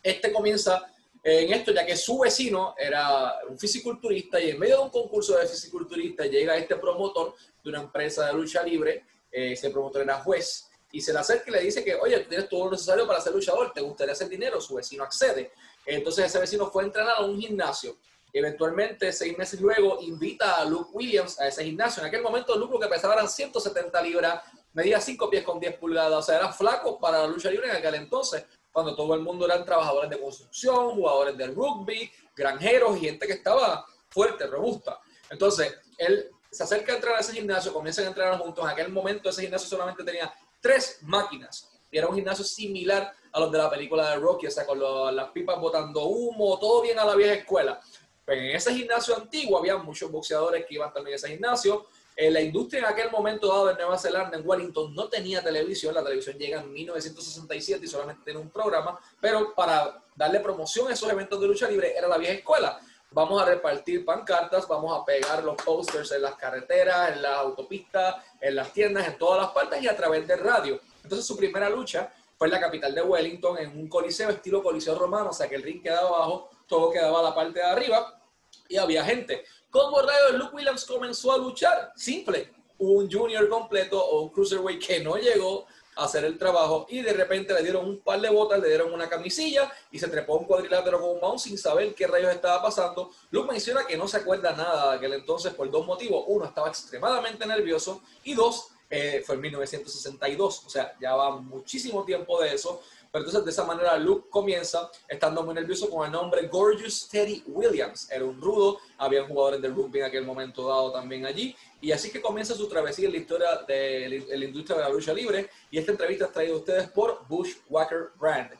Este 0.00 0.32
comienza 0.32 0.86
en 1.28 1.52
esto, 1.52 1.72
ya 1.72 1.84
que 1.84 1.96
su 1.96 2.20
vecino 2.20 2.76
era 2.78 3.40
un 3.48 3.58
fisiculturista 3.58 4.40
y 4.40 4.50
en 4.50 4.60
medio 4.60 4.76
de 4.76 4.82
un 4.84 4.90
concurso 4.90 5.36
de 5.36 5.48
fisiculturista 5.48 6.24
llega 6.26 6.56
este 6.56 6.76
promotor 6.76 7.34
de 7.64 7.70
una 7.70 7.80
empresa 7.80 8.26
de 8.26 8.34
lucha 8.34 8.62
libre, 8.62 9.04
eh, 9.32 9.50
ese 9.52 9.70
promotor 9.70 10.02
era 10.02 10.20
juez, 10.20 10.70
y 10.96 11.00
se 11.02 11.12
le 11.12 11.18
acerca 11.18 11.50
y 11.50 11.52
le 11.52 11.60
dice 11.60 11.84
que, 11.84 11.94
oye, 11.94 12.20
tú 12.20 12.30
tienes 12.30 12.48
todo 12.48 12.64
lo 12.64 12.70
necesario 12.70 13.06
para 13.06 13.20
ser 13.20 13.34
luchador, 13.34 13.70
¿te 13.74 13.82
gustaría 13.82 14.12
hacer 14.12 14.30
dinero? 14.30 14.62
Su 14.62 14.76
vecino 14.76 15.04
accede. 15.04 15.52
Entonces 15.84 16.24
ese 16.24 16.38
vecino 16.38 16.70
fue 16.70 16.84
a 16.84 16.86
entrenar 16.86 17.16
a 17.18 17.20
un 17.20 17.38
gimnasio. 17.38 17.98
Eventualmente, 18.32 19.12
seis 19.12 19.36
meses 19.36 19.60
luego, 19.60 19.98
invita 20.00 20.54
a 20.54 20.64
Luke 20.64 20.88
Williams 20.94 21.38
a 21.38 21.48
ese 21.48 21.64
gimnasio. 21.64 22.02
En 22.02 22.08
aquel 22.08 22.22
momento, 22.22 22.56
Luke 22.56 22.72
lo 22.72 22.80
que 22.80 22.88
pesaba 22.88 23.12
eran 23.12 23.28
170 23.28 24.00
libras, 24.00 24.42
medía 24.72 24.98
5 24.98 25.28
pies 25.28 25.44
con 25.44 25.60
10 25.60 25.76
pulgadas, 25.76 26.18
o 26.18 26.22
sea, 26.22 26.36
era 26.36 26.50
flaco 26.50 26.98
para 26.98 27.18
la 27.20 27.26
lucha 27.26 27.50
libre 27.50 27.68
en 27.68 27.76
aquel 27.76 27.94
entonces 27.96 28.46
cuando 28.72 28.96
todo 28.96 29.14
el 29.14 29.20
mundo 29.20 29.44
eran 29.44 29.64
trabajadores 29.64 30.08
de 30.08 30.20
construcción, 30.20 30.94
jugadores 30.94 31.36
de 31.36 31.46
rugby, 31.46 32.10
granjeros 32.34 32.98
gente 32.98 33.26
que 33.26 33.34
estaba 33.34 33.86
fuerte, 34.10 34.46
robusta. 34.46 34.98
Entonces, 35.30 35.74
él 35.98 36.30
se 36.50 36.62
acerca 36.62 36.92
a 36.92 36.96
entrar 36.96 37.16
a 37.16 37.20
ese 37.20 37.32
gimnasio, 37.32 37.72
comienzan 37.72 38.06
a 38.06 38.08
entrenar 38.08 38.38
juntos. 38.38 38.64
En 38.64 38.70
aquel 38.70 38.90
momento 38.90 39.28
ese 39.28 39.42
gimnasio 39.42 39.68
solamente 39.68 40.04
tenía 40.04 40.32
tres 40.60 40.98
máquinas 41.02 41.68
y 41.90 41.98
era 41.98 42.08
un 42.08 42.14
gimnasio 42.14 42.44
similar 42.44 43.12
a 43.32 43.40
los 43.40 43.52
de 43.52 43.58
la 43.58 43.70
película 43.70 44.10
de 44.10 44.16
Rocky, 44.16 44.46
o 44.46 44.50
sea, 44.50 44.66
con 44.66 44.80
las 45.14 45.30
pipas 45.30 45.60
botando 45.60 46.04
humo, 46.04 46.58
todo 46.58 46.82
bien 46.82 46.98
a 46.98 47.04
la 47.04 47.14
vieja 47.14 47.34
escuela. 47.34 47.80
Pero 48.24 48.40
en 48.40 48.56
ese 48.56 48.74
gimnasio 48.74 49.16
antiguo 49.16 49.58
había 49.58 49.76
muchos 49.76 50.10
boxeadores 50.10 50.66
que 50.66 50.74
iban 50.74 50.92
también 50.92 51.14
a 51.14 51.16
ese 51.16 51.28
gimnasio, 51.28 51.86
eh, 52.18 52.30
la 52.30 52.40
industria 52.40 52.80
en 52.80 52.86
aquel 52.86 53.10
momento 53.10 53.46
dado 53.46 53.70
en 53.70 53.76
Nueva 53.76 53.98
Zelanda, 53.98 54.38
en 54.38 54.48
Wellington, 54.48 54.94
no 54.94 55.06
tenía 55.08 55.42
televisión. 55.44 55.94
La 55.94 56.02
televisión 56.02 56.38
llega 56.38 56.62
en 56.62 56.72
1967 56.72 57.84
y 57.84 57.88
solamente 57.88 58.22
tenía 58.24 58.40
un 58.40 58.48
programa. 58.48 58.98
Pero 59.20 59.54
para 59.54 60.02
darle 60.14 60.40
promoción 60.40 60.88
a 60.88 60.94
esos 60.94 61.10
eventos 61.10 61.38
de 61.38 61.46
lucha 61.46 61.68
libre 61.68 61.94
era 61.94 62.08
la 62.08 62.16
vieja 62.16 62.32
escuela. 62.32 62.80
Vamos 63.10 63.40
a 63.40 63.46
repartir 63.46 64.04
pancartas, 64.04 64.66
vamos 64.68 64.98
a 64.98 65.04
pegar 65.04 65.42
los 65.44 65.56
posters 65.56 66.12
en 66.12 66.22
las 66.22 66.34
carreteras, 66.34 67.12
en 67.12 67.22
las 67.22 67.38
autopistas, 67.38 68.16
en 68.40 68.56
las 68.56 68.72
tiendas, 68.72 69.06
en 69.06 69.16
todas 69.16 69.40
las 69.40 69.52
partes 69.52 69.82
y 69.82 69.88
a 69.88 69.96
través 69.96 70.26
de 70.26 70.36
radio. 70.36 70.80
Entonces 71.02 71.26
su 71.26 71.36
primera 71.36 71.70
lucha 71.70 72.12
fue 72.36 72.48
en 72.48 72.52
la 72.52 72.60
capital 72.60 72.94
de 72.94 73.02
Wellington, 73.02 73.58
en 73.58 73.78
un 73.78 73.88
coliseo 73.88 74.28
estilo 74.30 74.62
coliseo 74.62 74.98
romano, 74.98 75.30
o 75.30 75.32
sea 75.32 75.48
que 75.48 75.54
el 75.54 75.62
ring 75.62 75.82
quedaba 75.82 76.08
abajo, 76.08 76.50
todo 76.66 76.90
quedaba 76.90 77.20
a 77.20 77.22
la 77.22 77.34
parte 77.34 77.60
de 77.60 77.64
arriba 77.64 78.20
y 78.68 78.76
había 78.76 79.04
gente. 79.04 79.44
¿Cómo 79.70 80.00
rayos 80.00 80.34
Luke 80.38 80.56
Williams 80.56 80.84
comenzó 80.84 81.32
a 81.32 81.38
luchar? 81.38 81.92
Simple. 81.96 82.52
Un 82.78 83.10
junior 83.10 83.48
completo 83.48 84.04
o 84.04 84.22
un 84.22 84.28
cruiserweight 84.30 84.84
que 84.84 85.00
no 85.00 85.16
llegó 85.16 85.66
hacer 85.96 86.24
el 86.24 86.38
trabajo 86.38 86.86
y 86.88 87.00
de 87.00 87.12
repente 87.12 87.54
le 87.54 87.62
dieron 87.62 87.86
un 87.86 88.00
par 88.00 88.20
de 88.20 88.28
botas, 88.28 88.60
le 88.60 88.68
dieron 88.68 88.92
una 88.92 89.08
camisilla 89.08 89.72
y 89.90 89.98
se 89.98 90.08
trepó 90.08 90.36
un 90.36 90.44
cuadrilátero 90.44 91.00
con 91.00 91.10
un 91.10 91.20
mouse 91.20 91.42
sin 91.44 91.58
saber 91.58 91.94
qué 91.94 92.06
rayos 92.06 92.32
estaba 92.32 92.62
pasando. 92.62 93.10
Luke 93.30 93.50
menciona 93.50 93.86
que 93.86 93.96
no 93.96 94.06
se 94.06 94.18
acuerda 94.18 94.52
nada 94.52 94.90
de 94.90 94.96
aquel 94.98 95.14
entonces 95.14 95.54
por 95.54 95.70
dos 95.70 95.86
motivos. 95.86 96.24
Uno, 96.28 96.44
estaba 96.44 96.68
extremadamente 96.68 97.46
nervioso 97.46 98.02
y 98.24 98.34
dos, 98.34 98.68
eh, 98.90 99.22
fue 99.26 99.34
en 99.36 99.40
1962, 99.40 100.64
o 100.66 100.70
sea, 100.70 100.94
ya 101.00 101.14
va 101.16 101.36
muchísimo 101.38 102.04
tiempo 102.04 102.40
de 102.40 102.54
eso. 102.54 102.80
Pero 103.10 103.24
entonces 103.24 103.44
de 103.46 103.50
esa 103.50 103.64
manera 103.64 103.96
Luke 103.96 104.28
comienza 104.28 104.90
estando 105.08 105.42
muy 105.42 105.54
nervioso 105.54 105.88
con 105.88 106.04
el 106.04 106.12
nombre 106.12 106.46
Gorgeous 106.48 107.08
Teddy 107.08 107.44
Williams. 107.46 108.10
Era 108.10 108.24
un 108.24 108.38
rudo, 108.38 108.78
había 108.98 109.26
jugadores 109.26 109.62
de 109.62 109.68
rugby 109.68 110.00
en 110.00 110.04
aquel 110.04 110.24
momento 110.26 110.68
dado 110.68 110.92
también 110.92 111.24
allí. 111.24 111.56
Y 111.80 111.92
así 111.92 112.10
que 112.10 112.20
comienza 112.20 112.54
su 112.54 112.68
travesía 112.68 113.06
en 113.06 113.12
la 113.12 113.18
historia 113.18 113.48
de 113.68 114.24
la 114.28 114.44
industria 114.44 114.78
de 114.78 114.84
la 114.84 114.90
lucha 114.90 115.12
libre. 115.12 115.48
Y 115.70 115.78
esta 115.78 115.92
entrevista 115.92 116.26
es 116.26 116.32
traída 116.32 116.54
a 116.54 116.56
ustedes 116.56 116.88
por 116.88 117.26
Bushwhacker 117.28 118.12
Brand. 118.18 118.50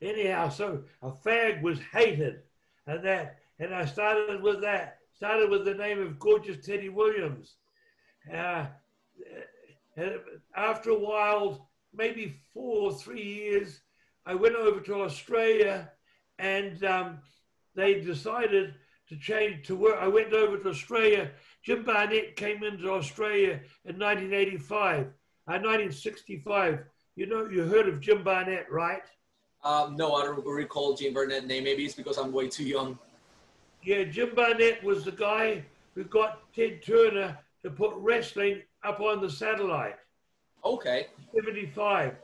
Anyhow, 0.00 0.48
so 0.48 0.84
a 1.02 1.10
fag 1.10 1.60
was 1.60 1.80
hated, 1.92 2.42
and 2.86 3.02
that, 3.04 3.38
and 3.58 3.74
I 3.74 3.84
started 3.84 4.40
with 4.40 4.60
that. 4.60 4.98
Started 5.16 5.50
with 5.50 5.64
the 5.64 5.74
name 5.74 6.00
of 6.00 6.20
Gorgeous 6.20 6.64
Teddy 6.64 6.88
Williams. 6.88 7.56
Uh, 8.32 8.66
after 10.54 10.90
a 10.90 10.98
while, 10.98 11.68
maybe 11.92 12.36
four 12.54 12.90
or 12.90 12.92
three 12.92 13.22
years, 13.22 13.80
I 14.24 14.34
went 14.34 14.54
over 14.54 14.80
to 14.80 15.02
Australia 15.02 15.90
and 16.38 16.84
um, 16.84 17.18
they 17.74 18.00
decided 18.00 18.74
to 19.08 19.16
change 19.16 19.66
to 19.66 19.76
work. 19.76 19.96
I 20.00 20.06
went 20.06 20.32
over 20.32 20.58
to 20.58 20.68
Australia. 20.68 21.30
Jim 21.68 21.84
Barnett 21.84 22.34
came 22.34 22.64
into 22.64 22.90
Australia 22.90 23.60
in 23.84 23.98
1985, 23.98 25.00
uh, 25.00 25.60
1965. 25.60 26.82
You 27.14 27.26
know, 27.26 27.46
you 27.46 27.64
heard 27.64 27.90
of 27.90 28.00
Jim 28.00 28.24
Barnett, 28.24 28.72
right? 28.72 29.02
Um, 29.62 29.94
no, 29.94 30.14
I 30.14 30.24
don't 30.24 30.42
recall 30.46 30.96
Jim 30.96 31.12
Barnett 31.12 31.46
name. 31.46 31.64
Maybe 31.64 31.84
it's 31.84 31.92
because 31.92 32.16
I'm 32.16 32.32
way 32.32 32.48
too 32.48 32.64
young. 32.64 32.98
Yeah, 33.82 34.04
Jim 34.04 34.34
Barnett 34.34 34.82
was 34.82 35.04
the 35.04 35.12
guy 35.12 35.62
who 35.94 36.04
got 36.04 36.40
Ted 36.54 36.82
Turner 36.82 37.38
to 37.62 37.70
put 37.70 37.92
wrestling 37.96 38.62
up 38.82 39.00
on 39.00 39.20
the 39.20 39.30
satellite. 39.30 39.96
Okay. 40.64 41.08
75. 41.34 42.14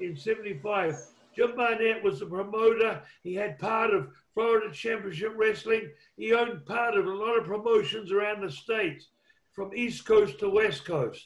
In 0.00 0.16
75. 0.16 0.96
Jim 1.36 1.54
Barnett 1.54 2.02
was 2.02 2.20
the 2.20 2.26
promoter. 2.26 3.02
He 3.22 3.34
had 3.34 3.58
part 3.58 3.92
of 3.92 4.08
Florida 4.34 4.72
Championship 4.72 5.32
Wrestling. 5.36 5.90
He 6.16 6.34
owned 6.34 6.66
part 6.66 6.96
of 6.96 7.06
a 7.06 7.14
lot 7.14 7.38
of 7.38 7.44
promotions 7.44 8.12
around 8.12 8.42
the 8.42 8.50
states, 8.50 9.08
from 9.52 9.74
East 9.74 10.04
Coast 10.04 10.38
to 10.40 10.50
West 10.50 10.84
Coast. 10.84 11.24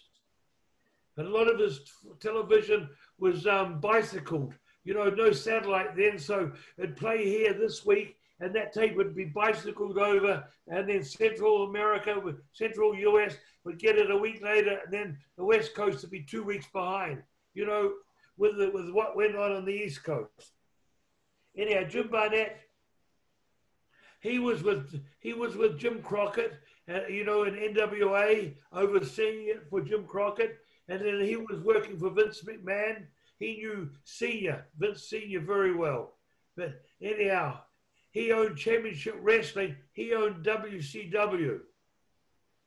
And 1.17 1.27
a 1.27 1.31
lot 1.31 1.49
of 1.49 1.59
his 1.59 1.81
television 2.21 2.89
was 3.19 3.47
um, 3.47 3.81
bicycled. 3.81 4.55
You 4.85 4.95
know, 4.95 5.11
no 5.11 5.33
satellite 5.33 5.97
then, 5.97 6.19
so 6.19 6.53
it'd 6.77 6.97
play 6.97 7.25
here 7.25 7.53
this 7.53 7.85
week, 7.85 8.17
and 8.41 8.55
that 8.55 8.73
tape 8.73 8.97
would 8.97 9.17
be 9.17 9.25
bicycled 9.25 9.99
over, 9.99 10.45
and 10.69 10.89
then 10.89 11.03
Central 11.03 11.65
America, 11.65 12.23
Central 12.53 12.95
US 12.95 13.37
would 13.65 13.79
get 13.79 13.99
it 13.99 14.11
a 14.11 14.17
week 14.17 14.43
later, 14.43 14.79
and 14.85 14.93
then 14.93 15.19
the 15.37 15.45
West 15.45 15.75
Coast 15.75 16.03
would 16.03 16.11
be 16.11 16.23
two 16.23 16.45
weeks 16.45 16.67
behind. 16.73 17.23
You 17.55 17.67
know, 17.67 17.93
with 18.37 18.57
the, 18.57 18.71
with 18.71 18.91
what 18.91 19.17
went 19.17 19.37
on 19.37 19.53
on 19.53 19.65
the 19.65 19.73
East 19.73 20.05
Coast. 20.05 20.53
Anyhow, 21.57 21.83
Jim 21.89 22.09
Barnett, 22.09 22.57
he 24.21 24.39
was 24.39 24.63
with 24.63 25.01
he 25.21 25.33
was 25.33 25.57
with 25.57 25.79
Jim 25.79 26.03
Crockett, 26.03 26.59
uh, 26.89 27.07
you 27.09 27.25
know, 27.25 27.45
in 27.45 27.55
NWA, 27.55 28.55
overseeing 28.73 29.49
it 29.49 29.69
for 29.71 29.81
Jim 29.81 30.05
Crockett, 30.05 30.59
and 30.89 31.01
then 31.01 31.21
he 31.21 31.37
was 31.37 31.61
working 31.61 31.99
for 31.99 32.11
Vince 32.11 32.43
McMahon. 32.43 33.07
He 33.39 33.57
knew 33.57 33.91
Senior 34.05 34.67
Vince 34.79 35.05
Senior 35.05 35.41
very 35.41 35.75
well, 35.75 36.15
but 36.57 36.83
anyhow, 37.01 37.61
he 38.11 38.33
owned 38.33 38.57
Championship 38.57 39.17
Wrestling. 39.21 39.77
He 39.93 40.15
owned 40.15 40.45
WCW. 40.45 41.61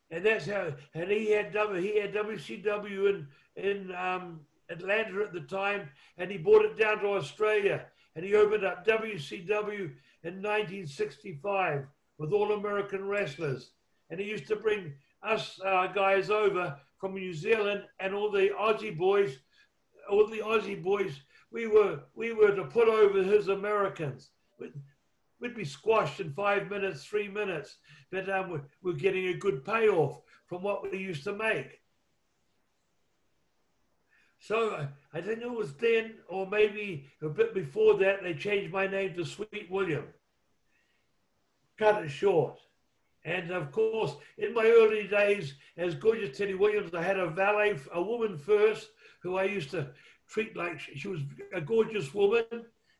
and 0.09 0.25
that's 0.25 0.45
how. 0.45 0.73
And 0.93 1.11
he 1.11 1.31
had 1.31 1.47
he 1.79 1.99
had 1.99 2.13
WCW 2.13 3.09
in 3.09 3.27
in 3.57 3.95
um, 3.95 4.41
Atlanta 4.69 5.21
at 5.23 5.33
the 5.33 5.41
time, 5.41 5.89
and 6.17 6.31
he 6.31 6.37
brought 6.37 6.63
it 6.63 6.77
down 6.77 6.99
to 6.99 7.07
Australia, 7.07 7.85
and 8.15 8.23
he 8.23 8.35
opened 8.35 8.63
up 8.63 8.85
WCW 8.85 9.91
in 10.23 10.35
1965 10.35 11.87
with 12.17 12.31
All 12.31 12.53
American 12.53 13.07
Wrestlers, 13.07 13.71
and 14.09 14.19
he 14.19 14.27
used 14.27 14.47
to 14.47 14.55
bring 14.55 14.93
us 15.23 15.59
uh, 15.65 15.87
guys 15.87 16.29
over 16.29 16.77
from 16.99 17.15
New 17.15 17.33
Zealand 17.33 17.83
and 17.99 18.13
all 18.13 18.31
the 18.31 18.49
Aussie 18.59 18.97
boys, 18.97 19.37
all 20.09 20.27
the 20.27 20.39
Aussie 20.39 20.81
boys. 20.81 21.19
We 21.51 21.67
were 21.67 22.01
we 22.13 22.31
were 22.33 22.55
to 22.55 22.65
put 22.65 22.87
over 22.87 23.23
his 23.23 23.47
Americans. 23.47 24.29
We'd, 24.59 24.73
we'd 25.39 25.55
be 25.55 25.65
squashed 25.65 26.19
in 26.19 26.31
five 26.33 26.69
minutes, 26.69 27.03
three 27.03 27.27
minutes, 27.27 27.77
but 28.11 28.29
um, 28.29 28.51
we're, 28.51 28.61
we're 28.83 28.93
getting 28.93 29.27
a 29.27 29.37
good 29.37 29.65
payoff 29.65 30.21
from 30.45 30.61
what 30.61 30.89
we 30.89 30.97
used 30.99 31.23
to 31.25 31.33
make. 31.33 31.80
So 34.41 34.87
I 35.13 35.21
think 35.21 35.41
it 35.41 35.51
was 35.51 35.73
then, 35.75 36.15
or 36.27 36.47
maybe 36.47 37.05
a 37.21 37.29
bit 37.29 37.53
before 37.53 37.97
that, 37.99 38.23
they 38.23 38.33
changed 38.33 38.73
my 38.73 38.87
name 38.87 39.13
to 39.13 39.23
Sweet 39.23 39.67
William. 39.69 40.05
Cut 41.77 42.03
it 42.03 42.09
short. 42.09 42.59
And 43.23 43.51
of 43.51 43.71
course, 43.71 44.15
in 44.39 44.55
my 44.55 44.65
early 44.65 45.07
days 45.07 45.53
as 45.77 45.93
Gorgeous 45.93 46.35
Teddy 46.35 46.55
Williams, 46.55 46.95
I 46.95 47.03
had 47.03 47.19
a 47.19 47.29
valet, 47.29 47.77
a 47.93 48.01
woman 48.01 48.35
first, 48.35 48.89
who 49.21 49.37
I 49.37 49.43
used 49.43 49.69
to 49.71 49.91
treat 50.27 50.57
like 50.57 50.79
she 50.79 51.07
was 51.07 51.21
a 51.53 51.61
gorgeous 51.61 52.11
woman, 52.11 52.45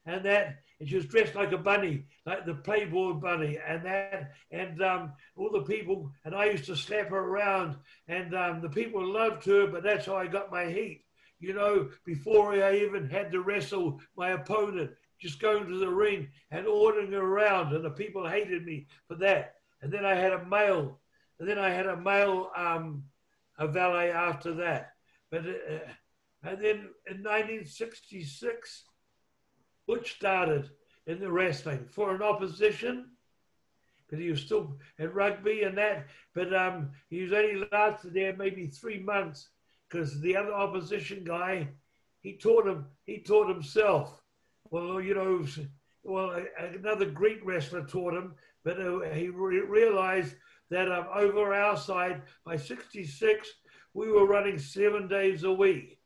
and 0.05 0.23
that, 0.23 0.59
and 0.79 0.87
she 0.87 0.95
was 0.95 1.05
dressed 1.07 1.33
like 1.33 1.53
a 1.53 1.57
bunny, 1.57 2.05
like 2.23 2.45
the 2.45 2.53
Playboy 2.53 3.13
bunny, 3.13 3.57
and 3.67 3.83
that, 3.83 4.33
and 4.51 4.79
um, 4.83 5.13
all 5.35 5.49
the 5.49 5.63
people, 5.63 6.11
and 6.23 6.35
I 6.35 6.45
used 6.45 6.65
to 6.65 6.75
slap 6.75 7.09
her 7.09 7.17
around, 7.17 7.77
and 8.07 8.35
um, 8.35 8.61
the 8.61 8.69
people 8.69 9.03
loved 9.03 9.43
her, 9.45 9.65
but 9.65 9.81
that's 9.81 10.05
how 10.05 10.17
I 10.17 10.27
got 10.27 10.51
my 10.51 10.65
heat. 10.65 11.03
You 11.41 11.53
know, 11.53 11.89
before 12.05 12.53
I 12.53 12.77
even 12.77 13.09
had 13.09 13.31
to 13.31 13.41
wrestle 13.41 13.99
my 14.15 14.29
opponent, 14.31 14.91
just 15.19 15.41
going 15.41 15.67
to 15.67 15.77
the 15.77 15.89
ring 15.89 16.29
and 16.51 16.65
ordering 16.65 17.13
around, 17.13 17.73
and 17.73 17.83
the 17.83 17.89
people 17.89 18.25
hated 18.25 18.65
me 18.65 18.87
for 19.07 19.15
that 19.15 19.55
and 19.81 19.91
then 19.91 20.05
I 20.05 20.15
had 20.15 20.33
a 20.33 20.45
male, 20.45 20.99
and 21.39 21.47
then 21.47 21.57
I 21.57 21.69
had 21.69 21.87
a 21.87 21.97
male 21.97 22.51
um, 22.55 23.03
a 23.57 23.67
valet 23.67 24.11
after 24.11 24.53
that. 24.55 24.93
But 25.29 25.45
uh, 25.45 25.79
and 26.43 26.57
then 26.63 26.89
in 27.07 27.23
1966, 27.23 28.83
Butch 29.87 30.15
started 30.15 30.69
in 31.07 31.19
the 31.19 31.31
wrestling 31.31 31.85
for 31.89 32.15
an 32.15 32.21
opposition 32.21 33.09
because 34.05 34.23
he 34.23 34.29
was 34.29 34.41
still 34.41 34.77
at 34.99 35.13
rugby 35.13 35.63
and 35.63 35.77
that. 35.77 36.07
But 36.33 36.53
um, 36.53 36.91
he 37.09 37.21
was 37.21 37.33
only 37.33 37.67
lasted 37.71 38.13
there 38.13 38.35
maybe 38.35 38.67
three 38.67 38.99
months 38.99 39.49
because 39.91 40.19
the 40.21 40.35
other 40.35 40.53
opposition 40.53 41.23
guy, 41.23 41.67
he 42.21 42.37
taught 42.37 42.67
him, 42.67 42.85
he 43.05 43.19
taught 43.19 43.49
himself. 43.49 44.21
Well, 44.69 45.01
you 45.01 45.13
know, 45.13 45.45
well, 46.03 46.41
another 46.57 47.05
Greek 47.05 47.39
wrestler 47.43 47.83
taught 47.83 48.13
him, 48.13 48.35
but 48.63 48.79
uh, 48.79 49.01
he 49.13 49.27
re 49.29 49.59
realized 49.61 50.35
that 50.69 50.91
um, 50.91 51.07
over 51.13 51.53
our 51.53 51.75
side, 51.75 52.21
by 52.45 52.55
66, 52.55 53.49
we 53.93 54.09
were 54.09 54.25
running 54.25 54.57
seven 54.57 55.07
days 55.07 55.43
a 55.43 55.51
week, 55.51 55.99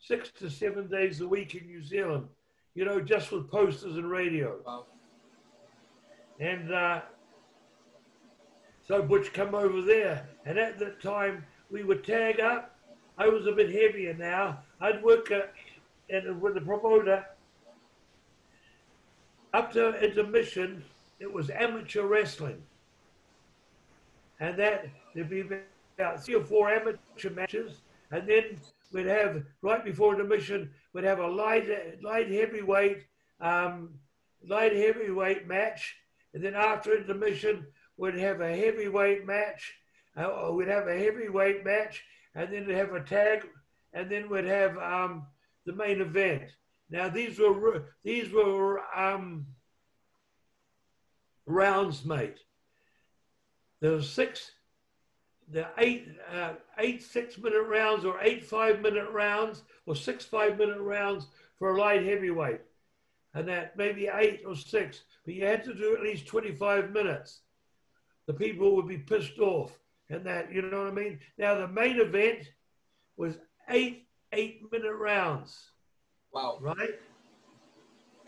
six 0.00 0.30
to 0.32 0.50
seven 0.50 0.88
days 0.88 1.20
a 1.20 1.28
week 1.28 1.54
in 1.54 1.66
New 1.66 1.82
Zealand, 1.82 2.26
you 2.74 2.84
know, 2.84 3.00
just 3.00 3.30
with 3.30 3.48
posters 3.48 3.96
and 3.96 4.10
radio. 4.10 4.58
Wow. 4.66 4.86
And 6.40 6.72
uh, 6.72 7.02
so 8.88 9.02
Butch 9.02 9.32
come 9.32 9.54
over 9.54 9.82
there. 9.82 10.26
And 10.46 10.58
at 10.58 10.78
that 10.80 11.00
time, 11.00 11.44
we 11.70 11.84
would 11.84 12.02
tag 12.02 12.40
up. 12.40 12.69
I 13.20 13.28
was 13.28 13.46
a 13.46 13.52
bit 13.52 13.70
heavier 13.70 14.14
now. 14.14 14.60
I'd 14.80 15.02
work 15.02 15.30
uh, 15.30 15.42
with 16.40 16.54
the 16.54 16.62
promoter 16.62 17.22
up 19.52 19.72
to 19.72 20.02
intermission 20.02 20.82
it 21.18 21.30
was 21.30 21.50
amateur 21.50 22.04
wrestling. 22.06 22.62
And 24.40 24.58
that 24.58 24.86
there'd 25.14 25.28
be 25.28 25.44
about 25.98 26.24
three 26.24 26.34
or 26.34 26.44
four 26.44 26.70
amateur 26.70 27.28
matches, 27.34 27.82
and 28.10 28.26
then 28.26 28.58
we'd 28.90 29.04
have 29.04 29.42
right 29.60 29.84
before 29.84 30.14
intermission, 30.14 30.70
we'd 30.94 31.04
have 31.04 31.18
a 31.18 31.26
light 31.26 31.68
light 32.02 32.30
heavyweight 32.30 33.04
um, 33.42 33.90
light 34.48 34.74
heavyweight 34.74 35.46
match, 35.46 35.94
and 36.32 36.42
then 36.42 36.54
after 36.54 36.96
intermission, 36.96 37.66
we'd 37.98 38.14
have 38.14 38.40
a 38.40 38.56
heavyweight 38.56 39.26
match. 39.26 39.74
Uh, 40.16 40.50
we'd 40.52 40.68
have 40.68 40.88
a 40.88 40.98
heavyweight 40.98 41.66
match, 41.66 42.02
and 42.34 42.52
then 42.52 42.66
we'd 42.66 42.76
have 42.76 42.92
a 42.92 43.00
tag, 43.00 43.46
and 43.92 44.10
then 44.10 44.28
we'd 44.28 44.44
have 44.44 44.76
um, 44.78 45.26
the 45.66 45.72
main 45.72 46.00
event. 46.00 46.50
Now 46.90 47.08
these 47.08 47.38
were 47.38 47.84
these 48.02 48.32
were 48.32 48.80
um, 48.96 49.46
rounds 51.46 52.04
mate. 52.04 52.38
There 53.80 53.92
were 53.92 54.02
six, 54.02 54.50
the 55.50 55.68
eight, 55.78 56.08
uh, 56.34 56.54
eight 56.78 57.02
six 57.02 57.38
minute 57.38 57.66
rounds 57.66 58.04
or 58.04 58.20
eight 58.20 58.44
five 58.44 58.80
minute 58.80 59.10
rounds 59.10 59.62
or 59.86 59.96
six 59.96 60.24
five 60.24 60.58
minute 60.58 60.80
rounds 60.80 61.26
for 61.58 61.74
a 61.74 61.80
light 61.80 62.04
heavyweight. 62.04 62.60
And 63.32 63.48
that 63.48 63.76
maybe 63.76 64.08
eight 64.12 64.42
or 64.44 64.56
six, 64.56 65.02
but 65.24 65.34
you 65.34 65.46
had 65.46 65.62
to 65.64 65.74
do 65.74 65.94
at 65.94 66.02
least 66.02 66.26
25 66.26 66.90
minutes. 66.90 67.42
The 68.26 68.34
people 68.34 68.74
would 68.74 68.88
be 68.88 68.98
pissed 68.98 69.38
off 69.38 69.78
and 70.10 70.24
that, 70.26 70.52
you 70.52 70.62
know 70.62 70.84
what 70.84 70.88
I 70.88 70.94
mean? 70.94 71.18
Now 71.38 71.54
the 71.54 71.68
main 71.68 72.00
event 72.00 72.50
was 73.16 73.38
eight 73.68 74.06
eight 74.32 74.60
minute 74.70 74.94
rounds. 74.94 75.70
Wow. 76.32 76.58
Right? 76.60 76.98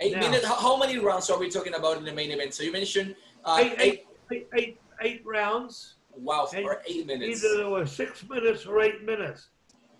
Eight 0.00 0.14
now, 0.14 0.20
minutes. 0.20 0.46
How 0.46 0.76
many 0.76 0.98
rounds 0.98 1.30
are 1.30 1.38
we 1.38 1.48
talking 1.50 1.74
about 1.74 1.98
in 1.98 2.04
the 2.04 2.12
main 2.12 2.30
event? 2.30 2.54
So 2.54 2.62
you 2.62 2.72
mentioned 2.72 3.14
uh, 3.44 3.58
eight, 3.60 3.74
eight, 3.78 4.06
eight, 4.32 4.48
eight, 4.54 4.80
eight 5.00 5.22
rounds. 5.24 5.94
Wow, 6.14 6.44
for 6.44 6.82
eight 6.86 7.06
minutes. 7.06 7.42
Either 7.42 7.56
there 7.56 7.70
were 7.70 7.86
six 7.86 8.28
minutes 8.28 8.66
or 8.66 8.82
eight 8.82 9.02
minutes. 9.02 9.48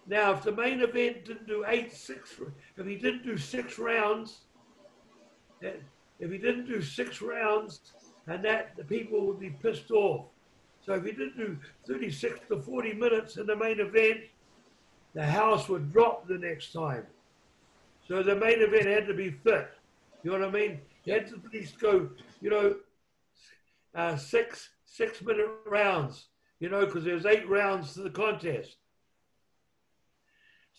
Now, 0.07 0.33
if 0.33 0.43
the 0.43 0.53
main 0.53 0.81
event 0.81 1.25
didn't 1.25 1.47
do 1.47 1.65
eight, 1.67 1.93
six, 1.95 2.39
if 2.77 2.87
he 2.87 2.97
didn't 2.97 3.25
do 3.25 3.39
six 3.39 3.79
rounds, 3.79 4.41
if 5.63 6.31
he 6.31 6.39
didn't 6.39 6.67
do 6.67 6.83
six 6.83 7.23
rounds, 7.23 7.93
and 8.27 8.45
that 8.45 8.77
the 8.77 8.85
people 8.85 9.27
would 9.27 9.41
be 9.41 9.51
pissed 9.51 9.91
off. 9.91 10.27
So 10.85 10.95
if 10.95 11.05
he 11.05 11.13
didn't 11.13 11.37
do 11.37 11.59
36 11.87 12.41
to 12.49 12.61
40 12.61 12.95
minutes 12.95 13.37
in 13.37 13.47
the 13.47 13.57
main 13.57 13.79
event, 13.81 14.21
the 15.15 15.25
house 15.25 15.69
would 15.69 15.93
drop 15.93 16.27
the 16.27 16.39
next 16.39 16.73
time. 16.73 17.07
So 18.09 18.23
the 18.23 18.35
main 18.35 18.61
event 18.61 18.87
had 18.87 19.07
to 19.07 19.15
be 19.15 19.31
fit. 19.31 19.71
You 20.23 20.33
know 20.33 20.41
what 20.41 20.49
I 20.49 20.51
mean? 20.51 20.81
You 21.05 21.15
had 21.15 21.29
to 21.29 21.35
at 21.35 21.53
least 21.53 21.79
go, 21.81 22.11
you 22.41 22.51
know, 22.51 22.77
uh, 23.95 24.17
six 24.17 24.71
six 24.85 25.23
minute 25.23 25.49
rounds. 25.67 26.27
You 26.61 26.69
know, 26.69 26.87
because 26.87 27.05
there's 27.05 27.27
eight 27.27 27.49
rounds 27.49 27.95
to 27.95 28.03
the 28.03 28.11
contest. 28.11 28.77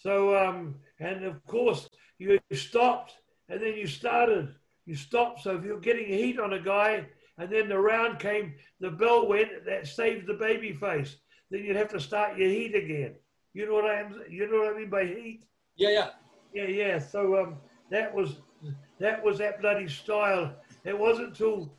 So, 0.02 0.36
um, 0.36 0.76
and 1.00 1.26
of 1.26 1.46
course, 1.46 1.89
you 2.20 2.39
stopped 2.54 3.16
and 3.50 3.62
then 3.62 3.76
you 3.76 3.88
started. 3.88 4.54
You 4.86 4.96
stopped. 4.96 5.42
So 5.42 5.56
if 5.58 5.63
you're 5.63 5.80
getting 5.80 6.08
heat 6.08 6.39
on 6.39 6.54
a 6.54 6.60
guy 6.60 7.06
and 7.38 7.50
then 7.50 7.69
the 7.69 7.78
round 7.78 8.19
came, 8.19 8.54
the 8.80 8.91
bell 8.91 9.28
went, 9.28 9.65
that 9.65 9.88
saved 9.88 10.28
the 10.28 10.34
baby 10.36 10.74
face. 10.74 11.17
Then 11.50 11.63
you'd 11.63 11.76
have 11.76 11.89
to 11.89 12.00
start 12.00 12.38
your 12.38 12.50
heat 12.50 12.76
again. 12.76 13.15
You 13.54 13.67
know 13.67 13.74
what 13.74 13.86
I 13.86 14.00
am? 14.00 14.22
You 14.30 14.50
know 14.52 14.60
what 14.60 14.76
I 14.76 14.78
mean 14.78 14.89
by 14.89 15.06
heat? 15.06 15.43
Yeah, 15.76 15.89
yeah, 15.89 16.10
yeah, 16.54 16.67
yeah. 16.67 17.00
So 17.00 17.39
um, 17.41 17.58
that 17.89 18.13
was 18.13 18.38
that 19.00 19.24
was 19.24 19.38
that 19.39 19.62
bloody 19.62 19.88
style. 19.88 20.56
It 20.86 20.98
wasn't 20.98 21.30
until 21.30 21.74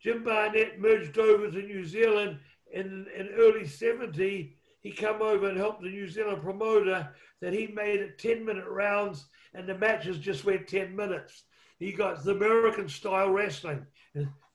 Jim 0.00 0.22
Barnett 0.24 0.80
merged 0.80 1.18
over 1.18 1.50
to 1.50 1.62
New 1.62 1.84
Zealand 1.84 2.38
in, 2.72 3.06
in 3.16 3.28
early 3.38 3.66
70, 3.66 4.56
he 4.80 4.92
come 4.92 5.22
over 5.22 5.48
and 5.48 5.58
helped 5.58 5.82
the 5.82 5.88
New 5.88 6.08
Zealand 6.08 6.42
promoter 6.42 7.08
that 7.40 7.52
he 7.52 7.68
made 7.68 8.00
it 8.00 8.18
10 8.18 8.44
minute 8.44 8.66
rounds 8.66 9.26
and 9.54 9.68
the 9.68 9.76
matches 9.76 10.18
just 10.18 10.44
went 10.44 10.68
10 10.68 10.94
minutes. 10.94 11.44
He 11.78 11.92
got 11.92 12.22
the 12.22 12.32
American 12.32 12.88
style 12.88 13.30
wrestling. 13.30 13.86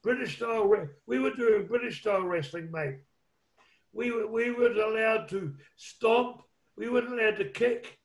British 0.03 0.37
style, 0.37 0.71
we 1.05 1.19
were 1.19 1.35
doing 1.35 1.67
British 1.67 2.01
style 2.01 2.23
wrestling, 2.23 2.71
mate. 2.71 2.99
We 3.93 4.11
were, 4.11 4.27
we 4.27 4.51
weren't 4.51 4.77
allowed 4.77 5.29
to 5.29 5.53
stomp, 5.75 6.41
we 6.77 6.89
weren't 6.89 7.11
allowed 7.11 7.37
to 7.37 7.45
kick 7.45 7.99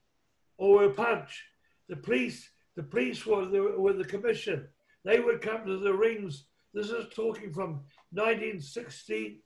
or 0.58 0.88
punch. 0.90 1.44
The 1.88 1.96
police 1.96 2.50
the 2.76 2.82
police 2.82 3.24
were 3.26 3.46
the, 3.46 3.62
were 3.78 3.94
the 3.94 4.04
commission. 4.04 4.68
They 5.04 5.18
would 5.18 5.40
come 5.40 5.64
to 5.64 5.78
the 5.78 5.94
rings. 5.94 6.44
This 6.74 6.90
is 6.90 7.06
talking 7.14 7.50
from 7.52 7.84
1960 8.12 9.42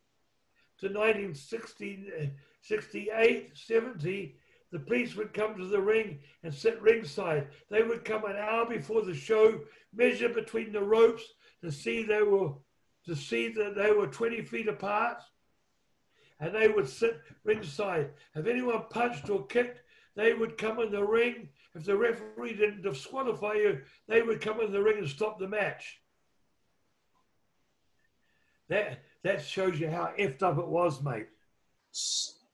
to 0.80 0.88
1968, 0.88 3.50
70. 3.54 4.36
The 4.72 4.78
police 4.80 5.16
would 5.16 5.32
come 5.32 5.56
to 5.56 5.66
the 5.66 5.80
ring 5.80 6.18
and 6.42 6.52
sit 6.52 6.82
ringside. 6.82 7.46
They 7.70 7.82
would 7.82 8.04
come 8.04 8.24
an 8.24 8.36
hour 8.36 8.66
before 8.66 9.02
the 9.02 9.14
show, 9.14 9.60
measure 9.94 10.28
between 10.28 10.72
the 10.72 10.82
ropes 10.82 11.22
to 11.62 11.70
see 11.70 12.02
they 12.02 12.22
were 12.22 12.52
to 13.06 13.16
see 13.16 13.48
that 13.52 13.74
they 13.74 13.92
were 13.92 14.06
20 14.06 14.42
feet 14.42 14.68
apart. 14.68 15.22
and 16.40 16.54
they 16.54 16.68
would 16.68 16.88
sit 16.88 17.20
ringside. 17.44 18.10
If 18.34 18.46
anyone 18.46 18.84
punched 18.90 19.28
or 19.30 19.46
kicked, 19.46 19.82
they 20.16 20.32
would 20.32 20.58
come 20.58 20.80
in 20.80 20.90
the 20.90 21.04
ring. 21.04 21.50
If 21.74 21.84
the 21.84 21.96
referee 21.96 22.54
didn't 22.54 22.82
disqualify 22.82 23.54
you, 23.54 23.80
they 24.08 24.22
would 24.22 24.40
come 24.40 24.60
in 24.60 24.72
the 24.72 24.82
ring 24.82 24.98
and 24.98 25.08
stop 25.08 25.38
the 25.38 25.46
match. 25.46 26.00
That 28.68 29.02
that 29.22 29.44
shows 29.44 29.78
you 29.78 29.90
how 29.90 30.12
effed 30.18 30.42
up 30.42 30.58
it 30.58 30.66
was, 30.66 31.02
mate. 31.02 31.28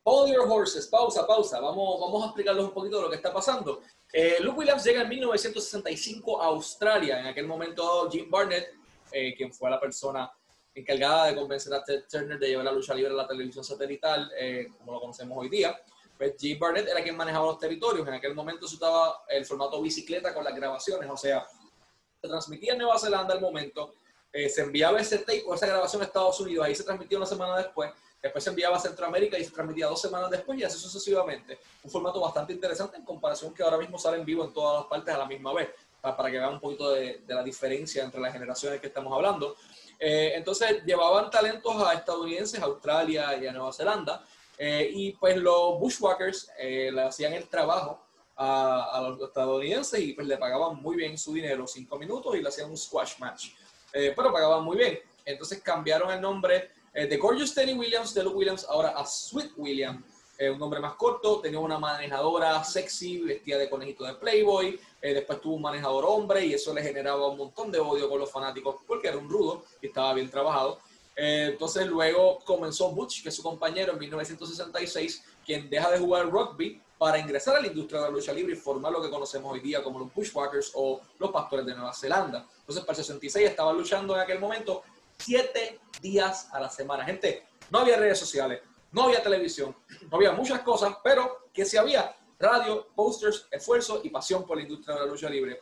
Hold 0.04 0.30
your 0.30 0.46
horses, 0.48 0.88
pausa, 0.88 1.26
pausa. 1.26 1.60
Vamos, 1.60 2.00
vamos 2.00 2.24
a 2.24 2.26
explicarles 2.28 2.64
un 2.64 2.72
poquito 2.72 2.96
de 2.96 3.02
lo 3.02 3.10
que 3.10 3.16
está 3.16 3.32
pasando. 3.32 3.82
Eh, 4.12 4.38
Luke 4.40 4.58
Williams 4.58 4.84
llega 4.84 5.02
en 5.02 5.08
1965 5.08 6.40
a 6.40 6.46
Australia. 6.46 7.20
En 7.20 7.26
aquel 7.26 7.46
momento, 7.46 8.08
Jim 8.10 8.30
Barnett, 8.30 8.72
eh, 9.18 9.34
quien 9.34 9.50
fue 9.50 9.70
la 9.70 9.80
persona 9.80 10.30
encargada 10.74 11.28
de 11.28 11.36
convencer 11.36 11.72
a 11.72 11.82
Ted 11.82 12.04
Turner 12.06 12.38
de 12.38 12.48
llevar 12.48 12.66
la 12.66 12.72
lucha 12.72 12.92
libre 12.92 13.12
a 13.12 13.16
la 13.16 13.26
televisión 13.26 13.64
satelital, 13.64 14.30
eh, 14.38 14.66
como 14.76 14.92
lo 14.92 15.00
conocemos 15.00 15.38
hoy 15.38 15.48
día, 15.48 15.74
pues 16.18 16.34
Jim 16.38 16.58
Barnett 16.58 16.86
era 16.86 17.02
quien 17.02 17.16
manejaba 17.16 17.46
los 17.46 17.58
territorios. 17.58 18.06
En 18.06 18.12
aquel 18.12 18.34
momento 18.34 18.68
se 18.68 18.74
estaba 18.74 19.24
el 19.30 19.46
formato 19.46 19.80
bicicleta 19.80 20.34
con 20.34 20.44
las 20.44 20.54
grabaciones, 20.54 21.08
o 21.08 21.16
sea, 21.16 21.46
se 22.20 22.28
transmitía 22.28 22.72
en 22.74 22.78
Nueva 22.78 22.98
Zelanda 22.98 23.32
al 23.32 23.40
momento, 23.40 23.94
eh, 24.30 24.50
se 24.50 24.60
enviaba 24.60 25.00
ese 25.00 25.18
tape 25.18 25.44
o 25.46 25.54
esa 25.54 25.66
grabación 25.66 26.02
a 26.02 26.04
Estados 26.04 26.38
Unidos, 26.40 26.66
ahí 26.66 26.74
se 26.74 26.84
transmitía 26.84 27.16
una 27.16 27.26
semana 27.26 27.56
después, 27.56 27.90
después 28.22 28.44
se 28.44 28.50
enviaba 28.50 28.76
a 28.76 28.80
Centroamérica 28.80 29.38
y 29.38 29.44
se 29.44 29.50
transmitía 29.50 29.86
dos 29.86 30.02
semanas 30.02 30.30
después 30.30 30.58
y 30.58 30.64
así 30.64 30.78
sucesivamente. 30.78 31.58
Un 31.82 31.90
formato 31.90 32.20
bastante 32.20 32.52
interesante 32.52 32.98
en 32.98 33.04
comparación 33.04 33.54
que 33.54 33.62
ahora 33.62 33.78
mismo 33.78 33.98
sale 33.98 34.18
en 34.18 34.26
vivo 34.26 34.44
en 34.44 34.52
todas 34.52 34.80
las 34.80 34.90
partes 34.90 35.14
a 35.14 35.16
la 35.16 35.24
misma 35.24 35.54
vez, 35.54 35.70
para, 36.14 36.30
que 36.30 36.38
vean 36.38 36.54
un 36.54 36.60
poquito 36.60 36.90
de, 36.92 37.22
de, 37.26 37.34
la 37.34 37.42
diferencia 37.42 38.04
entre 38.04 38.20
las 38.20 38.32
generaciones 38.32 38.80
que 38.80 38.88
estamos 38.88 39.12
hablando. 39.12 39.56
Eh, 39.98 40.32
entonces 40.34 40.84
llevaban 40.84 41.30
talentos 41.30 41.74
a 41.82 41.94
estadounidenses, 41.94 42.60
a 42.60 42.66
Australia 42.66 43.36
y 43.40 43.46
a 43.46 43.52
Nueva 43.52 43.72
Zelanda, 43.72 44.24
eh, 44.58 44.90
y 44.92 45.12
pues 45.12 45.36
los 45.36 45.78
bushwhackers 45.78 46.50
eh, 46.58 46.90
le 46.92 47.02
hacían 47.02 47.32
el 47.32 47.48
trabajo 47.48 48.02
a, 48.36 48.90
a, 48.92 49.00
los 49.02 49.20
estadounidenses 49.22 49.98
y 50.00 50.12
pues 50.12 50.26
le 50.26 50.36
pagaban 50.36 50.80
muy 50.82 50.96
bien 50.96 51.16
su 51.16 51.32
dinero, 51.32 51.66
cinco 51.66 51.98
minutos, 51.98 52.36
y 52.36 52.42
le 52.42 52.48
hacían 52.48 52.70
un 52.70 52.76
squash 52.76 53.18
match. 53.18 53.48
Eh, 53.92 54.12
pero 54.14 54.32
pagaban 54.32 54.62
muy 54.62 54.76
bien. 54.76 54.98
Entonces 55.24 55.62
cambiaron 55.62 56.10
el 56.10 56.20
nombre 56.20 56.70
eh, 56.92 57.06
de 57.06 57.16
Gorgeous 57.16 57.54
Tenny 57.54 57.72
Williams, 57.72 58.12
de 58.12 58.22
Luke 58.22 58.36
Williams, 58.36 58.66
ahora 58.68 58.90
a 58.90 59.06
Sweet 59.06 59.52
Williams. 59.56 60.04
Eh, 60.38 60.50
un 60.50 60.58
nombre 60.58 60.80
más 60.80 60.94
corto, 60.94 61.40
tenía 61.40 61.58
una 61.58 61.78
manejadora 61.78 62.62
sexy, 62.62 63.18
vestida 63.18 63.58
de 63.58 63.70
conejito 63.70 64.04
de 64.04 64.14
Playboy, 64.14 64.78
después 65.00 65.40
tuvo 65.40 65.54
un 65.54 65.62
manejador 65.62 66.04
hombre 66.06 66.44
y 66.44 66.52
eso 66.52 66.74
le 66.74 66.82
generaba 66.82 67.28
un 67.28 67.38
montón 67.38 67.70
de 67.70 67.78
odio 67.78 68.08
con 68.08 68.18
los 68.18 68.30
fanáticos 68.30 68.76
porque 68.86 69.08
era 69.08 69.16
un 69.16 69.28
rudo 69.28 69.64
y 69.80 69.86
estaba 69.86 70.12
bien 70.14 70.28
trabajado. 70.28 70.80
entonces 71.14 71.86
luego 71.86 72.40
comenzó 72.44 72.90
Butch, 72.90 73.22
que 73.22 73.28
es 73.28 73.34
su 73.34 73.42
compañero 73.42 73.92
en 73.92 73.98
1966, 73.98 75.24
quien 75.44 75.70
deja 75.70 75.90
de 75.90 75.98
jugar 76.00 76.28
rugby 76.28 76.82
para 76.98 77.18
ingresar 77.18 77.56
a 77.56 77.60
la 77.60 77.66
industria 77.66 78.00
de 78.00 78.06
la 78.06 78.12
lucha 78.12 78.32
libre 78.32 78.54
y 78.54 78.56
formar 78.56 78.92
lo 78.92 79.02
que 79.02 79.10
conocemos 79.10 79.52
hoy 79.52 79.60
día 79.60 79.82
como 79.82 79.98
los 79.98 80.14
Bushwhackers 80.14 80.72
o 80.74 81.00
los 81.18 81.30
Pastores 81.30 81.66
de 81.66 81.74
Nueva 81.74 81.92
Zelanda. 81.92 82.46
Entonces, 82.60 82.84
para 82.84 82.98
el 82.98 83.04
66 83.04 83.48
estaba 83.48 83.72
luchando 83.72 84.14
en 84.14 84.20
aquel 84.20 84.38
momento 84.38 84.82
siete 85.18 85.78
días 86.00 86.48
a 86.52 86.60
la 86.60 86.70
semana. 86.70 87.04
Gente, 87.04 87.46
no 87.70 87.80
había 87.80 87.96
redes 87.96 88.18
sociales, 88.18 88.62
no 88.96 89.02
había 89.02 89.22
televisión, 89.22 89.76
no 90.10 90.16
había 90.16 90.32
muchas 90.32 90.60
cosas, 90.62 90.96
pero 91.04 91.50
que 91.52 91.66
sí 91.66 91.76
había 91.76 92.16
radio, 92.38 92.88
posters, 92.94 93.46
esfuerzo 93.50 94.00
y 94.02 94.08
pasión 94.08 94.46
por 94.46 94.56
la 94.56 94.62
industria 94.62 94.94
de 94.94 95.02
la 95.02 95.06
lucha 95.06 95.28
libre. 95.28 95.60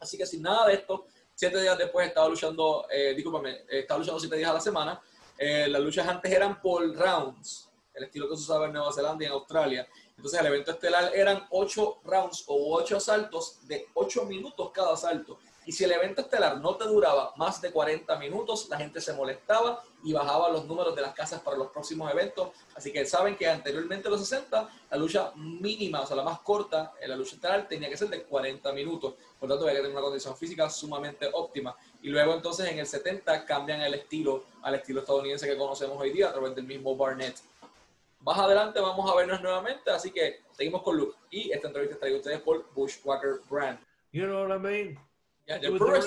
Así 0.00 0.18
que 0.18 0.26
sin 0.26 0.42
nada 0.42 0.66
de 0.66 0.74
esto, 0.74 1.06
siete 1.32 1.62
días 1.62 1.78
después 1.78 2.08
estaba 2.08 2.28
luchando, 2.28 2.84
eh, 2.90 3.14
discúlpame, 3.14 3.66
estaba 3.68 4.00
luchando 4.00 4.18
siete 4.18 4.36
días 4.36 4.50
a 4.50 4.54
la 4.54 4.60
semana. 4.60 5.00
Eh, 5.38 5.68
las 5.68 5.80
luchas 5.80 6.08
antes 6.08 6.32
eran 6.32 6.60
por 6.60 6.92
rounds, 6.96 7.70
el 7.94 8.02
estilo 8.02 8.28
que 8.28 8.34
se 8.34 8.42
usaba 8.42 8.66
en 8.66 8.72
Nueva 8.72 8.92
Zelanda 8.92 9.22
y 9.22 9.26
en 9.28 9.32
Australia. 9.32 9.88
Entonces 10.16 10.40
el 10.40 10.46
evento 10.46 10.72
estelar 10.72 11.14
eran 11.14 11.46
ocho 11.50 12.00
rounds 12.02 12.42
o 12.48 12.76
ocho 12.76 12.96
asaltos 12.96 13.64
de 13.68 13.86
ocho 13.94 14.24
minutos 14.24 14.72
cada 14.74 14.94
asalto. 14.94 15.38
Y 15.64 15.72
si 15.72 15.84
el 15.84 15.92
evento 15.92 16.22
estelar 16.22 16.58
no 16.58 16.76
te 16.76 16.84
duraba 16.84 17.32
más 17.36 17.60
de 17.60 17.70
40 17.70 18.18
minutos, 18.18 18.68
la 18.68 18.76
gente 18.78 19.00
se 19.00 19.12
molestaba 19.12 19.82
y 20.02 20.12
bajaba 20.12 20.48
los 20.48 20.64
números 20.66 20.94
de 20.96 21.02
las 21.02 21.14
casas 21.14 21.40
para 21.40 21.56
los 21.56 21.68
próximos 21.68 22.10
eventos. 22.10 22.48
Así 22.74 22.92
que 22.92 23.06
saben 23.06 23.36
que 23.36 23.48
anteriormente 23.48 24.10
los 24.10 24.20
60, 24.20 24.68
la 24.90 24.96
lucha 24.96 25.32
mínima, 25.36 26.00
o 26.00 26.06
sea, 26.06 26.16
la 26.16 26.24
más 26.24 26.40
corta, 26.40 26.92
en 27.00 27.10
la 27.10 27.16
lucha 27.16 27.36
estelar 27.36 27.68
tenía 27.68 27.88
que 27.88 27.96
ser 27.96 28.08
de 28.08 28.24
40 28.24 28.72
minutos. 28.72 29.14
Por 29.38 29.48
lo 29.48 29.54
tanto, 29.54 29.68
había 29.68 29.80
que 29.80 29.82
tener 29.82 29.96
una 29.96 30.04
condición 30.04 30.36
física 30.36 30.68
sumamente 30.68 31.28
óptima. 31.32 31.76
Y 32.02 32.08
luego 32.08 32.34
entonces 32.34 32.68
en 32.68 32.78
el 32.78 32.86
70 32.86 33.44
cambian 33.46 33.80
el 33.82 33.94
estilo 33.94 34.44
al 34.62 34.74
estilo 34.74 35.00
estadounidense 35.00 35.46
que 35.46 35.56
conocemos 35.56 36.00
hoy 36.00 36.10
día 36.10 36.28
a 36.28 36.32
través 36.32 36.54
del 36.54 36.64
mismo 36.64 36.96
Barnett. 36.96 37.36
Más 38.20 38.38
adelante 38.38 38.80
vamos 38.80 39.10
a 39.10 39.16
vernos 39.16 39.40
nuevamente, 39.42 39.90
así 39.90 40.12
que 40.12 40.42
seguimos 40.52 40.82
con 40.82 40.96
Luke. 40.96 41.16
Y 41.30 41.50
esta 41.50 41.66
entrevista 41.66 41.94
está 41.94 42.16
ustedes 42.16 42.40
por 42.40 42.72
Bushwhacker 42.72 43.40
Brand. 43.50 43.78
You 44.12 44.26
know 44.26 44.46
what 44.46 44.54
I 44.54 44.60
mean? 44.60 45.11
Yeah, 45.48 45.58
the 45.58 45.74
it, 45.74 45.80
was 45.80 46.06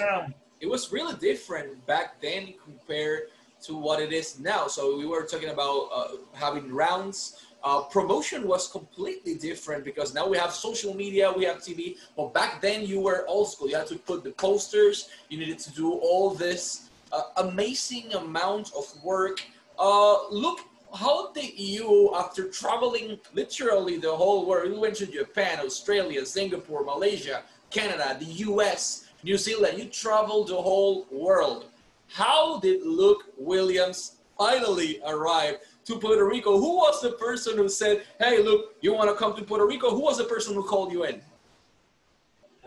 it 0.61 0.67
was 0.67 0.91
really 0.91 1.15
different 1.15 1.85
back 1.85 2.21
then 2.21 2.53
compared 2.63 3.23
to 3.63 3.75
what 3.75 4.01
it 4.01 4.11
is 4.13 4.39
now. 4.39 4.67
So 4.67 4.97
we 4.97 5.05
were 5.05 5.23
talking 5.23 5.49
about 5.49 5.89
uh, 5.93 6.07
having 6.33 6.71
rounds. 6.71 7.41
Uh, 7.63 7.81
promotion 7.81 8.47
was 8.47 8.67
completely 8.67 9.35
different 9.35 9.83
because 9.83 10.13
now 10.13 10.27
we 10.27 10.37
have 10.37 10.51
social 10.53 10.93
media, 10.93 11.31
we 11.35 11.45
have 11.45 11.57
TV. 11.57 11.97
But 12.15 12.33
back 12.33 12.61
then 12.61 12.85
you 12.85 13.01
were 13.01 13.25
old 13.27 13.49
school. 13.51 13.67
You 13.67 13.77
had 13.77 13.87
to 13.87 13.97
put 13.97 14.23
the 14.23 14.31
posters. 14.31 15.09
You 15.29 15.39
needed 15.39 15.59
to 15.59 15.71
do 15.71 15.93
all 15.93 16.29
this 16.29 16.89
uh, 17.11 17.23
amazing 17.37 18.13
amount 18.13 18.71
of 18.77 18.85
work. 19.03 19.43
Uh, 19.79 20.29
look 20.29 20.59
how 20.93 21.31
did 21.33 21.59
you, 21.59 22.13
after 22.15 22.49
traveling 22.49 23.19
literally 23.33 23.97
the 23.97 24.15
whole 24.15 24.45
world, 24.45 24.71
you 24.71 24.79
went 24.79 24.95
to 24.95 25.05
Japan, 25.05 25.59
Australia, 25.59 26.25
Singapore, 26.25 26.85
Malaysia, 26.85 27.43
Canada, 27.69 28.15
the 28.17 28.31
US, 28.47 29.04
New 29.25 29.39
Zealand, 29.39 29.79
you 29.79 29.85
traveled 29.85 30.49
the 30.49 30.55
whole 30.55 31.07
world. 31.11 31.65
How 32.09 32.59
did 32.59 32.85
Luke 32.85 33.23
Williams 33.39 34.17
finally 34.37 35.01
arrive 35.03 35.57
to 35.85 35.97
Puerto 35.97 36.25
Rico? 36.25 36.59
Who 36.59 36.77
was 36.77 37.01
the 37.01 37.13
person 37.13 37.57
who 37.57 37.67
said, 37.67 38.03
hey, 38.19 38.43
Luke, 38.43 38.75
you 38.81 38.93
want 38.93 39.09
to 39.09 39.15
come 39.15 39.35
to 39.35 39.41
Puerto 39.41 39.65
Rico? 39.65 39.89
Who 39.89 40.01
was 40.01 40.19
the 40.19 40.25
person 40.25 40.53
who 40.53 40.63
called 40.63 40.91
you 40.91 41.05
in? 41.05 41.21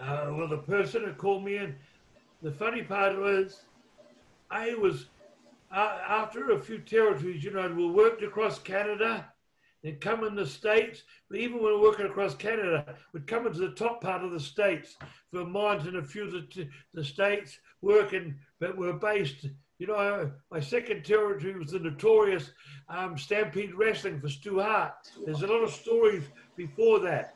Uh, 0.00 0.32
well, 0.32 0.48
the 0.48 0.58
person 0.58 1.04
who 1.04 1.12
called 1.12 1.44
me 1.44 1.58
in, 1.58 1.76
the 2.42 2.50
funny 2.50 2.82
part 2.82 3.16
was 3.16 3.60
I 4.50 4.74
was 4.74 5.06
uh, 5.70 5.98
after 6.08 6.50
a 6.50 6.58
few 6.58 6.78
territories, 6.78 7.44
you 7.44 7.52
know, 7.52 7.68
we 7.68 7.86
worked 7.86 8.24
across 8.24 8.58
Canada, 8.58 9.32
then 9.82 9.96
come 9.96 10.24
in 10.24 10.34
the 10.34 10.46
States. 10.46 11.02
But 11.28 11.38
even 11.38 11.56
when 11.62 11.64
we're 11.64 11.82
working 11.82 12.06
across 12.06 12.34
Canada, 12.34 12.94
we'd 13.12 13.26
come 13.26 13.46
into 13.46 13.60
the 13.60 13.70
top 13.70 14.00
part 14.00 14.24
of 14.24 14.32
the 14.32 14.40
States, 14.40 14.96
Vermont 15.32 15.86
and 15.86 15.96
a 15.96 16.02
few 16.02 16.24
of 16.24 16.32
the, 16.32 16.68
the 16.94 17.04
States 17.04 17.58
working, 17.82 18.34
but 18.60 18.76
we're 18.76 18.92
based, 18.94 19.46
you 19.78 19.86
know, 19.86 20.30
my 20.50 20.60
second 20.60 21.04
territory 21.04 21.58
was 21.58 21.72
the 21.72 21.78
notorious 21.78 22.50
um, 22.88 23.16
Stampede 23.16 23.74
Wrestling 23.74 24.20
for 24.20 24.28
Stu 24.28 24.60
Hart. 24.60 24.94
There's 25.24 25.42
a 25.42 25.46
lot 25.46 25.62
of 25.62 25.70
stories 25.70 26.24
before 26.56 26.98
that. 27.00 27.34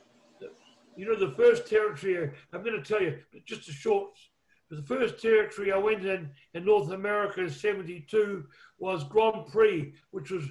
You 0.96 1.06
know, 1.06 1.18
the 1.18 1.34
first 1.34 1.66
territory, 1.66 2.30
I'm 2.52 2.62
going 2.62 2.82
to 2.82 2.82
tell 2.82 3.02
you 3.02 3.18
just 3.46 3.68
a 3.68 3.72
short 3.72 4.10
the 4.72 4.82
first 4.82 5.20
territory 5.20 5.70
I 5.70 5.76
went 5.76 6.06
in 6.06 6.30
in 6.54 6.64
North 6.64 6.92
America 6.92 7.42
in 7.42 7.50
72 7.50 8.46
was 8.78 9.04
Grand 9.04 9.46
Prix, 9.52 9.92
which 10.12 10.30
was 10.30 10.44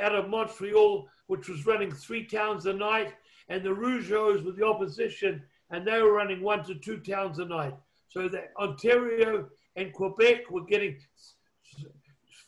out 0.00 0.16
of 0.16 0.28
Montreal, 0.28 1.08
which 1.28 1.48
was 1.48 1.66
running 1.66 1.92
three 1.92 2.26
towns 2.26 2.66
a 2.66 2.72
night, 2.72 3.14
and 3.48 3.62
the 3.62 3.70
Rougeaus 3.70 4.44
were 4.44 4.52
the 4.52 4.66
opposition, 4.66 5.42
and 5.70 5.86
they 5.86 6.02
were 6.02 6.12
running 6.12 6.42
one 6.42 6.64
to 6.64 6.74
two 6.74 6.98
towns 6.98 7.38
a 7.38 7.44
night. 7.44 7.74
So 8.08 8.28
that 8.28 8.52
Ontario 8.58 9.48
and 9.76 9.92
Quebec 9.92 10.50
were 10.50 10.64
getting 10.64 10.98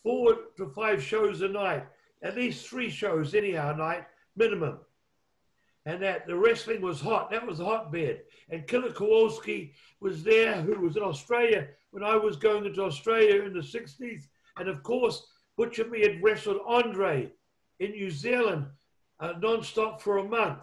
four 0.03 0.37
to 0.57 0.69
five 0.75 1.03
shows 1.03 1.43
a 1.43 1.49
night, 1.49 1.87
at 2.23 2.37
least 2.37 2.66
three 2.66 2.90
shows 2.90 3.35
anyhow 3.35 3.73
a 3.73 3.77
night 3.77 4.05
minimum 4.37 4.81
and 5.87 6.03
that 6.03 6.27
the 6.27 6.37
wrestling 6.37 6.81
was 6.81 7.01
hot. 7.01 7.31
That 7.31 7.47
was 7.47 7.61
a 7.61 7.64
hotbed. 7.64 8.21
And 8.51 8.66
Killer 8.66 8.93
Kowalski 8.93 9.73
was 10.01 10.23
there, 10.23 10.61
who 10.61 10.79
was 10.81 10.97
in 10.97 11.03
Australia 11.03 11.69
when 11.90 12.05
I 12.05 12.16
was 12.16 12.37
going 12.37 12.66
into 12.66 12.83
Australia 12.83 13.43
in 13.43 13.53
the 13.53 13.61
60s. 13.61 14.25
And 14.57 14.69
of 14.69 14.83
course, 14.83 15.27
Butcher 15.57 15.87
Me 15.87 16.03
had 16.03 16.23
wrestled 16.23 16.61
Andre 16.66 17.33
in 17.81 17.90
New 17.93 18.11
Zealand 18.11 18.66
uh, 19.19 19.35
non-stop 19.40 20.01
for 20.01 20.19
a 20.19 20.25
month. 20.25 20.61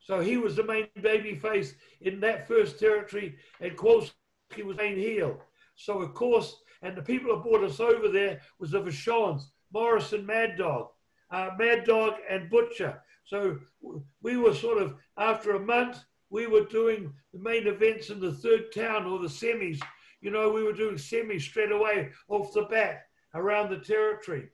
So 0.00 0.20
he 0.20 0.36
was 0.36 0.56
the 0.56 0.64
main 0.64 0.86
baby 1.02 1.34
face 1.34 1.74
in 2.00 2.20
that 2.20 2.46
first 2.46 2.78
territory, 2.78 3.36
and 3.60 3.76
Kowalski 3.76 4.62
was 4.64 4.76
main 4.76 4.96
heel. 4.96 5.38
So 5.74 6.00
of 6.00 6.14
course, 6.14 6.56
and 6.82 6.96
the 6.96 7.02
people 7.02 7.34
that 7.34 7.42
brought 7.42 7.64
us 7.64 7.80
over 7.80 8.08
there 8.08 8.40
was 8.58 8.70
the 8.70 8.80
Vachons, 8.80 9.42
Morrison, 9.72 10.24
Mad 10.24 10.56
Dog, 10.56 10.88
uh, 11.30 11.50
Mad 11.58 11.84
Dog 11.84 12.14
and 12.30 12.48
Butcher. 12.48 13.02
So 13.24 13.58
we 14.22 14.36
were 14.36 14.54
sort 14.54 14.80
of, 14.80 14.94
after 15.16 15.56
a 15.56 15.60
month, 15.60 15.98
we 16.30 16.46
were 16.46 16.64
doing 16.64 17.12
the 17.32 17.40
main 17.40 17.66
events 17.66 18.10
in 18.10 18.20
the 18.20 18.32
third 18.32 18.72
town 18.72 19.06
or 19.06 19.18
the 19.18 19.28
semis. 19.28 19.80
You 20.20 20.30
know, 20.30 20.50
we 20.50 20.62
were 20.62 20.72
doing 20.72 20.96
semis 20.96 21.42
straight 21.42 21.72
away 21.72 22.10
off 22.28 22.52
the 22.52 22.62
bat 22.62 23.02
around 23.34 23.70
the 23.70 23.78
territory. 23.78 24.48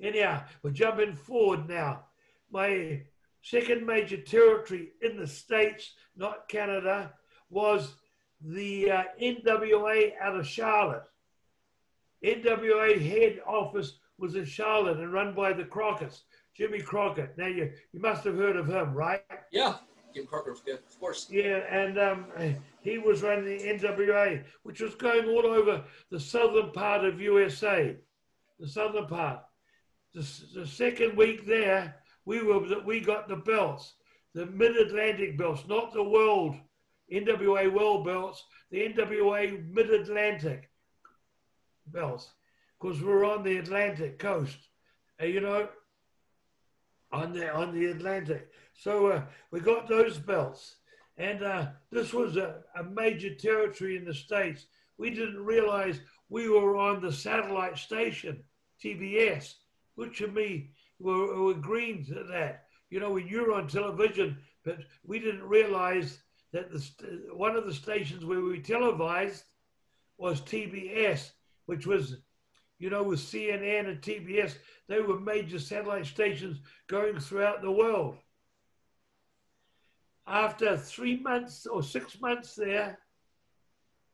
Anyhow, 0.00 0.42
we're 0.62 0.70
jumping 0.70 1.14
forward 1.14 1.68
now. 1.68 2.04
My 2.50 3.02
second 3.42 3.86
major 3.86 4.16
territory 4.16 4.90
in 5.02 5.16
the 5.16 5.26
States, 5.26 5.92
not 6.16 6.48
Canada, 6.48 7.12
was 7.50 7.94
the 8.40 8.90
uh, 8.90 9.02
NWA 9.20 10.12
out 10.20 10.36
of 10.36 10.46
Charlotte. 10.46 11.04
NWA 12.24 13.00
head 13.00 13.40
office 13.46 13.98
was 14.18 14.34
in 14.34 14.44
Charlotte 14.44 14.98
and 14.98 15.12
run 15.12 15.34
by 15.34 15.52
the 15.52 15.64
Crockett's, 15.64 16.24
Jimmy 16.54 16.80
Crockett. 16.80 17.36
Now, 17.38 17.46
you, 17.46 17.70
you 17.92 18.00
must 18.00 18.24
have 18.24 18.36
heard 18.36 18.56
of 18.56 18.68
him, 18.68 18.92
right? 18.94 19.22
Yeah, 19.50 19.76
Jim 20.14 20.26
Crockett, 20.26 20.60
yeah, 20.66 20.74
of 20.74 21.00
course. 21.00 21.28
Yeah, 21.30 21.60
and 21.70 21.98
um, 21.98 22.26
he 22.82 22.98
was 22.98 23.22
running 23.22 23.44
the 23.44 23.64
NWA, 23.64 24.44
which 24.62 24.80
was 24.80 24.94
going 24.94 25.26
all 25.28 25.46
over 25.46 25.82
the 26.10 26.20
southern 26.20 26.72
part 26.72 27.04
of 27.04 27.20
USA, 27.20 27.96
the 28.58 28.68
southern 28.68 29.06
part. 29.06 29.40
The, 30.14 30.26
the 30.54 30.66
second 30.66 31.16
week 31.16 31.46
there, 31.46 31.96
we 32.24 32.42
were 32.42 32.82
we 32.84 33.00
got 33.00 33.28
the 33.28 33.36
belts, 33.36 33.94
the 34.34 34.46
Mid 34.46 34.76
Atlantic 34.76 35.38
belts, 35.38 35.64
not 35.68 35.92
the 35.92 36.02
world 36.02 36.56
NWA 37.12 37.72
world 37.72 38.04
belts, 38.04 38.44
the 38.70 38.88
NWA 38.88 39.68
Mid 39.72 39.90
Atlantic 39.90 40.70
belts, 41.86 42.30
because 42.80 43.02
we're 43.02 43.24
on 43.24 43.42
the 43.42 43.58
Atlantic 43.58 44.18
coast, 44.18 44.58
uh, 45.20 45.26
you 45.26 45.40
know, 45.40 45.68
on 47.12 47.32
the 47.32 47.52
on 47.52 47.74
the 47.74 47.86
Atlantic. 47.86 48.48
So 48.74 49.08
uh, 49.08 49.22
we 49.50 49.60
got 49.60 49.88
those 49.88 50.18
belts, 50.18 50.76
and 51.16 51.42
uh, 51.42 51.66
this 51.90 52.12
was 52.12 52.36
a, 52.36 52.62
a 52.76 52.84
major 52.84 53.34
territory 53.34 53.96
in 53.96 54.04
the 54.04 54.14
states. 54.14 54.66
We 54.98 55.10
didn't 55.10 55.44
realize 55.44 56.00
we 56.28 56.48
were 56.48 56.76
on 56.76 57.00
the 57.00 57.12
satellite 57.12 57.78
station, 57.78 58.44
TBS, 58.82 59.54
which 60.00 60.22
of 60.22 60.32
me 60.32 60.70
were, 60.98 61.38
were 61.42 61.52
green 61.52 62.02
to 62.06 62.24
that. 62.24 62.64
You 62.88 63.00
know, 63.00 63.10
when 63.10 63.28
you're 63.28 63.52
on 63.52 63.68
television, 63.68 64.38
but 64.64 64.78
we 65.06 65.18
didn't 65.18 65.42
realize 65.42 66.20
that 66.54 66.72
the, 66.72 66.80
one 67.34 67.54
of 67.54 67.66
the 67.66 67.74
stations 67.74 68.24
where 68.24 68.40
we 68.40 68.60
televised 68.60 69.44
was 70.16 70.40
TBS, 70.40 71.32
which 71.66 71.86
was, 71.86 72.16
you 72.78 72.88
know, 72.88 73.02
with 73.02 73.20
CNN 73.20 73.90
and 73.90 74.00
TBS, 74.00 74.54
they 74.88 75.02
were 75.02 75.20
major 75.20 75.58
satellite 75.58 76.06
stations 76.06 76.60
going 76.86 77.20
throughout 77.20 77.60
the 77.60 77.70
world. 77.70 78.16
After 80.26 80.78
three 80.78 81.20
months 81.20 81.66
or 81.66 81.82
six 81.82 82.18
months 82.18 82.54
there, 82.54 82.98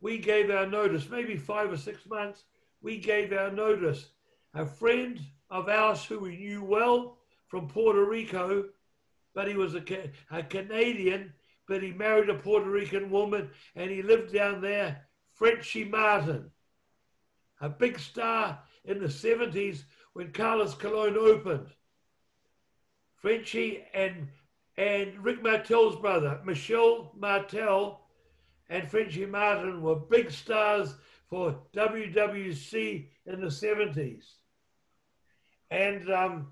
we 0.01 0.19
gave 0.19 0.51
our 0.51 0.67
notice, 0.67 1.09
maybe 1.09 1.37
five 1.37 1.71
or 1.71 1.77
six 1.77 2.05
months, 2.07 2.43
we 2.83 2.99
gave 2.99 3.33
our 3.33 3.53
notice. 3.53 4.09
A 4.53 4.67
friend 4.67 5.21
of 5.51 5.69
ours 5.69 6.05
who 6.05 6.19
we 6.19 6.37
knew 6.37 6.63
well 6.63 7.19
from 7.49 7.69
Puerto 7.69 8.05
Rico, 8.05 8.65
but 9.35 9.49
he 9.49 9.55
was 9.55 9.75
a, 9.75 10.11
a 10.31 10.43
Canadian, 10.43 11.33
but 11.69 11.83
he 11.83 11.93
married 11.93 12.31
a 12.31 12.35
Puerto 12.35 12.69
Rican 12.69 13.11
woman 13.11 13.51
and 13.75 13.91
he 13.91 14.03
lived 14.03 14.33
down 14.33 14.61
there, 14.61 15.07
Frenchy 15.35 15.85
Martin, 15.85 16.51
a 17.61 17.69
big 17.69 17.99
star 17.99 18.61
in 18.85 19.01
the 19.01 19.09
70s 19.09 19.85
when 20.15 20.33
Carlos 20.33 20.75
Colon 20.75 21.17
opened. 21.17 21.69
Frenchy 23.17 23.85
and 23.95 24.29
and 24.79 25.19
Rick 25.25 25.43
Martel's 25.43 25.97
brother, 25.97 26.41
Michel 26.45 27.13
Martel, 27.17 28.03
and 28.69 28.91
Frenchy 28.91 29.25
Martin 29.25 29.81
were 29.81 29.97
big 29.97 30.31
stars 30.31 30.95
for 31.31 31.59
WWC 31.75 33.09
in 33.25 33.41
the 33.41 33.47
70s. 33.47 34.25
And 35.71 36.11
um, 36.13 36.49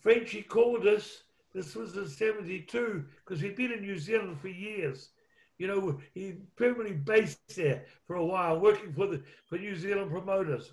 Frenchy 0.00 0.42
called 0.42 0.86
us, 0.86 1.22
this 1.54 1.74
was 1.74 1.96
in 1.96 2.08
72, 2.08 3.04
because 3.24 3.40
he'd 3.40 3.56
been 3.56 3.72
in 3.72 3.80
New 3.80 3.98
Zealand 3.98 4.38
for 4.40 4.48
years. 4.48 5.10
You 5.58 5.66
know, 5.66 6.00
he 6.14 6.36
permanently 6.56 6.94
based 6.94 7.56
there 7.56 7.84
for 8.06 8.16
a 8.16 8.24
while, 8.24 8.60
working 8.60 8.92
for 8.92 9.08
the 9.08 9.22
for 9.46 9.58
New 9.58 9.74
Zealand 9.74 10.10
promoters. 10.10 10.72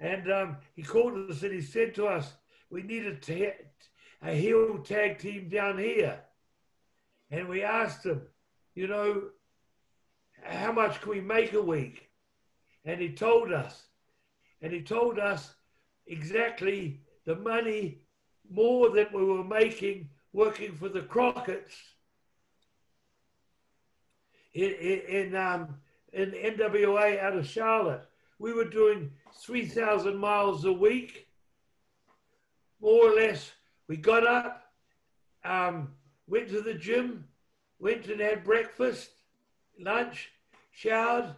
And 0.00 0.30
um, 0.30 0.56
he 0.74 0.82
called 0.82 1.30
us 1.30 1.42
and 1.42 1.52
he 1.52 1.60
said 1.60 1.94
to 1.94 2.06
us, 2.06 2.32
we 2.70 2.82
need 2.82 3.06
a, 3.06 3.14
ta- 3.14 3.62
a 4.22 4.32
heel 4.32 4.78
tag 4.78 5.18
team 5.18 5.48
down 5.48 5.78
here. 5.78 6.20
And 7.30 7.48
we 7.48 7.62
asked 7.62 8.04
him, 8.04 8.22
you 8.74 8.86
know, 8.86 9.22
how 10.42 10.72
much 10.72 11.00
can 11.00 11.10
we 11.10 11.20
make 11.20 11.52
a 11.52 11.62
week? 11.62 12.08
And 12.84 13.00
he 13.00 13.12
told 13.12 13.52
us. 13.52 13.84
And 14.62 14.72
he 14.72 14.82
told 14.82 15.18
us 15.18 15.54
exactly 16.08 17.00
the 17.24 17.36
money 17.36 17.98
more 18.50 18.90
than 18.90 19.06
we 19.12 19.24
were 19.24 19.44
making 19.44 20.08
working 20.32 20.74
for 20.74 20.88
the 20.88 21.02
Crockett's 21.02 21.74
in, 24.54 24.70
in, 25.08 25.36
um, 25.36 25.76
in 26.12 26.30
NWA 26.30 27.20
out 27.20 27.36
of 27.36 27.46
Charlotte. 27.46 28.06
We 28.38 28.52
were 28.52 28.64
doing 28.64 29.10
3,000 29.40 30.16
miles 30.16 30.64
a 30.64 30.72
week, 30.72 31.26
more 32.80 33.10
or 33.10 33.14
less. 33.14 33.50
We 33.88 33.96
got 33.96 34.26
up, 34.26 34.72
um, 35.44 35.92
went 36.26 36.48
to 36.50 36.60
the 36.60 36.74
gym, 36.74 37.24
went 37.78 38.06
and 38.06 38.20
had 38.20 38.44
breakfast, 38.44 39.10
lunch, 39.78 40.30
showered, 40.70 41.34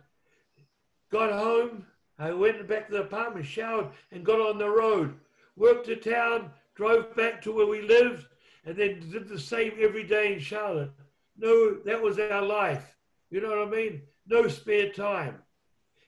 got 1.11 1.33
home, 1.33 1.87
I 2.21 2.33
went 2.33 2.69
back 2.69 2.87
to 2.87 2.93
the 2.93 3.01
apartment, 3.01 3.47
showered, 3.47 3.89
and 4.13 4.25
got 4.25 4.41
on 4.41 4.59
the 4.59 4.69
road. 4.69 5.15
Worked 5.57 5.87
to 5.87 5.97
town, 5.97 6.51
drove 6.75 7.17
back 7.17 7.41
to 7.43 7.53
where 7.53 7.67
we 7.67 7.81
lived, 7.81 8.27
and 8.67 8.77
then 8.77 9.09
did 9.11 9.27
the 9.27 9.39
same 9.39 9.73
every 9.81 10.05
day 10.05 10.35
in 10.35 10.39
Charlotte. 10.39 10.91
No, 11.39 11.79
that 11.87 12.01
was 12.01 12.19
our 12.19 12.43
life. 12.43 12.95
You 13.31 13.41
know 13.41 13.49
what 13.49 13.69
I 13.69 13.71
mean? 13.71 14.03
No 14.27 14.49
spare 14.49 14.91
time. 14.91 15.39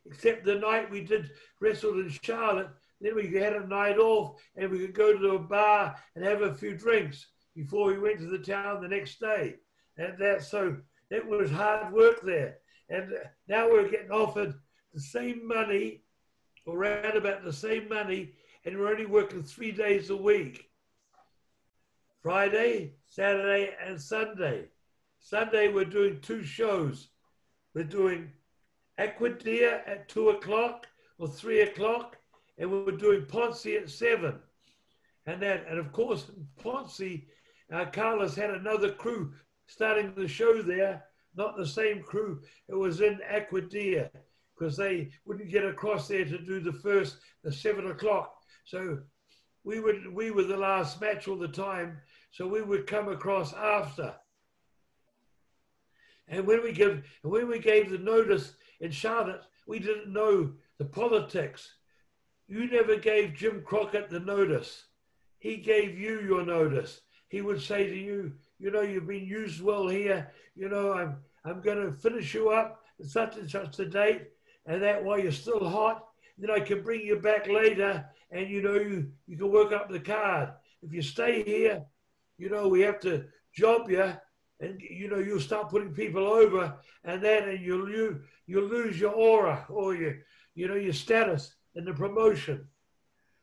Except 0.05 0.45
the 0.45 0.57
night 0.57 0.91
we 0.91 1.01
did 1.01 1.31
wrestled 1.61 1.97
in 1.97 2.11
Charlotte, 2.23 2.69
then 3.01 3.15
we 3.15 3.33
had 3.33 3.55
a 3.55 3.67
night 3.67 3.97
off 3.97 4.39
and 4.57 4.71
we 4.71 4.81
could 4.81 4.95
go 4.95 5.17
to 5.17 5.31
a 5.31 5.39
bar 5.39 5.97
and 6.15 6.25
have 6.25 6.43
a 6.43 6.55
few 6.55 6.77
drinks 6.77 7.29
before 7.55 7.87
we 7.87 7.99
went 7.99 8.19
to 8.19 8.27
the 8.27 8.39
town 8.39 8.83
the 8.83 8.89
next 8.89 9.19
day. 9.19 9.55
And 9.97 10.19
that 10.19 10.43
so 10.43 10.77
it 11.11 11.27
was 11.27 11.51
hard 11.51 11.93
work 11.95 12.21
there. 12.23 12.59
And 12.91 13.13
uh, 13.13 13.29
now 13.49 13.71
we're 13.71 13.89
getting 13.89 14.11
offered 14.11 14.55
the 14.93 15.01
same 15.01 15.47
money, 15.47 16.03
or 16.67 16.77
around 16.77 17.17
about 17.17 17.45
the 17.45 17.53
same 17.53 17.89
money, 17.89 18.33
and 18.65 18.77
we're 18.77 18.91
only 18.91 19.07
working 19.07 19.43
three 19.43 19.73
days 19.73 20.11
a 20.11 20.17
week 20.17 20.71
Friday, 22.23 22.95
Saturday, 23.09 23.75
and 23.85 24.01
Sunday. 24.01 24.69
Sunday, 25.19 25.69
we're 25.69 25.85
doing 25.85 26.21
two 26.21 26.45
shows. 26.45 27.09
We're 27.75 27.85
doing 27.85 28.31
Aguadilla 28.99 29.81
at 29.87 30.09
two 30.09 30.31
o'clock 30.31 30.87
or 31.19 31.29
three 31.29 31.63
o'clock, 31.63 32.17
and 32.59 32.71
we're 32.71 32.97
doing 32.97 33.27
Ponce 33.27 33.67
at 33.67 33.91
seven. 33.91 34.39
And 35.27 35.43
that, 35.43 35.67
and 35.69 35.79
of 35.79 35.93
course, 35.93 36.31
Ponce, 36.63 37.01
uh, 37.73 37.85
Carlos 37.87 38.37
had 38.37 38.51
another 38.51 38.93
crew 38.93 39.33
starting 39.67 40.13
the 40.15 40.29
show 40.29 40.63
there, 40.63 41.05
not 41.35 41.57
the 41.57 41.67
same 41.67 42.03
crew. 42.03 42.41
It 42.69 42.75
was 42.75 43.01
in 43.01 43.21
Aguadilla 43.29 44.11
because 44.59 44.77
they 44.77 45.11
wouldn't 45.25 45.51
get 45.51 45.65
across 45.65 46.09
there 46.09 46.25
to 46.25 46.39
do 46.39 46.61
the 46.61 46.73
first, 46.73 47.19
the 47.43 47.53
seven 47.53 47.91
o'clock. 47.91 48.35
So 48.65 48.99
we 49.65 49.81
would 49.81 50.13
we 50.13 50.31
were 50.31 50.45
the 50.45 50.57
last 50.57 51.01
match 51.01 51.29
all 51.29 51.37
the 51.37 51.49
time, 51.49 51.99
so 52.31 52.47
we 52.47 52.63
would 52.63 52.87
come 52.87 53.09
across 53.09 53.53
after. 53.55 54.15
And 56.29 56.47
when 56.47 56.63
we 56.63 56.73
give 56.73 57.03
when 57.23 57.49
we 57.49 57.59
gave 57.59 57.91
the 57.91 57.99
notice 57.99 58.55
in 58.81 58.91
Charlotte, 58.91 59.43
we 59.67 59.79
didn't 59.79 60.13
know 60.13 60.53
the 60.79 60.85
politics. 60.85 61.75
You 62.49 62.69
never 62.71 62.97
gave 62.97 63.35
Jim 63.35 63.63
Crockett 63.65 64.11
the 64.11 64.21
notice. 64.21 64.85
He 65.39 65.57
gave 65.57 65.99
you 65.99 66.21
your 66.21 66.45
notice. 66.45 67.01
He 67.29 67.41
would 67.41 67.63
say 67.63 67.87
to 67.87 67.97
you, 67.97 68.33
you 68.59 68.71
know, 68.71 68.83
you've 68.83 69.07
been 69.07 69.25
used 69.25 69.63
well 69.63 69.89
here. 69.89 70.31
You 70.55 70.69
know, 70.69 70.93
I'm 70.93 71.17
I'm 71.45 71.61
going 71.61 71.85
to 71.85 71.93
finish 71.93 72.35
you 72.35 72.51
up 72.51 72.83
at 73.01 73.07
such 73.07 73.37
and 73.37 73.51
such 73.51 73.79
a 73.79 73.87
date 73.87 74.29
and 74.67 74.83
that 74.83 75.03
while 75.03 75.19
you're 75.19 75.33
still 75.33 75.69
hot, 75.69 76.07
then 76.39 76.51
I 76.51 76.61
can 76.61 76.83
bring 76.83 77.01
you 77.01 77.17
back 77.17 77.49
later 77.49 78.05
and 78.31 78.49
you 78.49 78.63
know 78.63 78.75
you, 78.75 79.11
you 79.27 79.37
can 79.37 79.51
work 79.51 79.73
up 79.73 79.91
the 79.91 80.01
card. 80.01 80.51
If 80.83 80.93
you 80.93 81.03
stay 81.03 81.43
here, 81.43 81.85
you 82.39 82.49
know, 82.49 82.69
we 82.69 82.81
have 82.81 83.01
to 83.01 83.25
job 83.55 83.91
you 83.91 84.13
and 84.61 84.81
you 84.81 85.09
know 85.09 85.19
you'll 85.19 85.41
start 85.41 85.69
putting 85.69 85.93
people 85.93 86.27
over 86.27 86.75
and 87.05 87.23
then 87.23 87.49
and 87.49 87.61
you'll 87.61 87.91
you 87.91 88.23
you'll 88.47 88.69
lose 88.69 88.99
your 88.99 89.13
aura 89.13 89.67
or 89.69 89.95
your 89.95 90.15
you 90.55 90.69
know 90.69 90.75
your 90.75 90.93
status 90.93 91.55
in 91.75 91.85
the 91.85 91.93
promotion. 91.93 92.67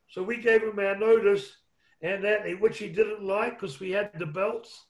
So 0.10 0.24
we 0.24 0.38
gave 0.38 0.64
him 0.64 0.80
our 0.80 0.96
notice 0.96 1.58
and 2.02 2.24
that 2.24 2.60
which 2.60 2.78
he 2.78 2.90
didn't 2.90 3.24
like 3.24 3.60
because 3.60 3.80
we 3.80 3.92
had 3.92 4.18
the 4.18 4.26
belts. 4.26 4.86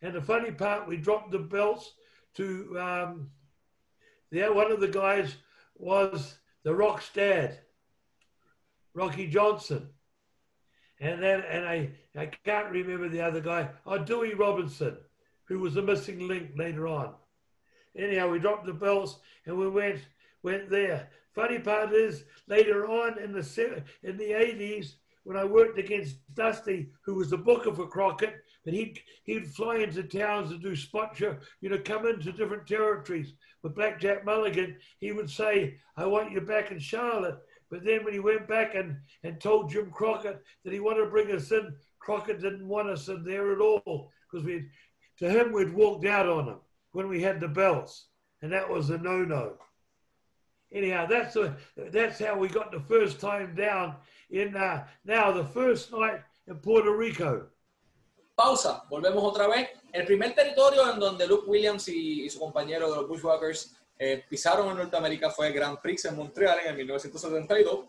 And 0.00 0.14
the 0.14 0.22
funny 0.22 0.50
part, 0.50 0.88
we 0.88 0.96
dropped 0.96 1.30
the 1.30 1.38
belts 1.38 1.92
to 2.34 2.78
um, 2.80 3.30
yeah, 4.32 4.48
one 4.48 4.72
of 4.72 4.80
the 4.80 4.88
guys 4.88 5.36
was 5.76 6.38
The 6.64 6.74
Rock's 6.74 7.10
dad. 7.12 7.58
Rocky 8.94 9.26
Johnson. 9.26 9.88
And 11.00 11.22
then, 11.22 11.40
and 11.40 11.66
I, 11.66 11.90
I 12.16 12.26
can't 12.44 12.70
remember 12.70 13.08
the 13.08 13.20
other 13.20 13.40
guy. 13.40 13.68
Oh, 13.86 13.98
Dewey 13.98 14.34
Robertson, 14.34 14.96
who 15.44 15.58
was 15.58 15.76
a 15.76 15.82
missing 15.82 16.28
link 16.28 16.50
later 16.56 16.86
on. 16.86 17.14
Anyhow, 17.96 18.28
we 18.28 18.38
dropped 18.38 18.66
the 18.66 18.72
belts 18.72 19.18
and 19.46 19.56
we 19.56 19.68
went 19.68 20.00
went 20.42 20.70
there. 20.70 21.08
Funny 21.34 21.58
part 21.58 21.92
is, 21.92 22.24
later 22.46 22.86
on 22.86 23.18
in 23.18 23.32
the 23.32 23.82
in 24.02 24.16
the 24.16 24.32
eighties, 24.32 24.96
when 25.24 25.36
I 25.36 25.44
worked 25.44 25.78
against 25.78 26.16
Dusty, 26.34 26.90
who 27.02 27.14
was 27.14 27.30
the 27.30 27.38
booker 27.38 27.74
for 27.74 27.86
Crockett, 27.86 28.42
and 28.66 28.74
he'd 28.74 29.00
he'd 29.24 29.46
fly 29.46 29.76
into 29.78 30.02
towns 30.02 30.50
to 30.50 30.58
do 30.58 30.76
spot 30.76 31.16
show, 31.16 31.36
you 31.60 31.68
know, 31.68 31.78
come 31.84 32.06
into 32.06 32.32
different 32.32 32.66
territories. 32.66 33.34
With 33.62 33.74
Blackjack 33.74 34.24
Mulligan, 34.24 34.76
he 34.98 35.12
would 35.12 35.30
say, 35.30 35.78
"I 35.96 36.06
want 36.06 36.32
you 36.32 36.40
back 36.40 36.70
in 36.70 36.78
Charlotte." 36.78 37.38
But 37.70 37.84
then 37.84 38.04
when 38.04 38.12
he 38.12 38.20
went 38.20 38.46
back 38.46 38.74
and, 38.74 38.98
and 39.22 39.40
told 39.40 39.70
Jim 39.70 39.90
Crockett 39.90 40.42
that 40.62 40.72
he 40.74 40.80
wanted 40.80 41.04
to 41.04 41.10
bring 41.10 41.32
us 41.32 41.50
in, 41.52 41.74
Crockett 42.00 42.42
didn't 42.42 42.68
want 42.68 42.90
us 42.90 43.08
in 43.08 43.24
there 43.24 43.50
at 43.50 43.60
all 43.60 44.10
because 44.30 44.44
we, 44.44 44.68
to 45.18 45.30
him, 45.30 45.52
we'd 45.52 45.72
walked 45.72 46.04
out 46.04 46.28
on 46.28 46.48
him 46.48 46.58
when 46.90 47.08
we 47.08 47.22
had 47.22 47.40
the 47.40 47.48
belts, 47.48 48.08
and 48.42 48.52
that 48.52 48.68
was 48.68 48.90
a 48.90 48.98
no-no. 48.98 49.54
Anyhow, 50.70 51.06
that's 51.06 51.36
a, 51.36 51.56
that's 51.76 52.18
how 52.18 52.36
we 52.38 52.48
got 52.48 52.72
the 52.72 52.80
first 52.80 53.20
time 53.20 53.54
down 53.54 53.96
in 54.30 54.54
uh, 54.54 54.84
now 55.04 55.32
the 55.32 55.44
first 55.44 55.92
night 55.92 56.20
in 56.46 56.56
Puerto 56.56 56.94
Rico. 56.94 57.46
Pausa, 58.42 58.82
volvemos 58.88 59.22
otra 59.22 59.46
vez. 59.46 59.70
El 59.92 60.04
primer 60.04 60.34
territorio 60.34 60.90
en 60.90 60.98
donde 60.98 61.28
Luke 61.28 61.48
Williams 61.48 61.86
y, 61.86 62.24
y 62.24 62.30
su 62.30 62.40
compañero 62.40 62.90
de 62.90 62.96
los 62.96 63.06
Bushwhackers 63.06 63.76
eh, 63.96 64.24
pisaron 64.28 64.68
en 64.68 64.78
Norteamérica 64.78 65.30
fue 65.30 65.46
el 65.46 65.52
Grand 65.52 65.78
Prix 65.80 66.06
en 66.06 66.16
Montreal 66.16 66.58
en 66.64 66.70
el 66.70 66.76
1972. 66.78 67.84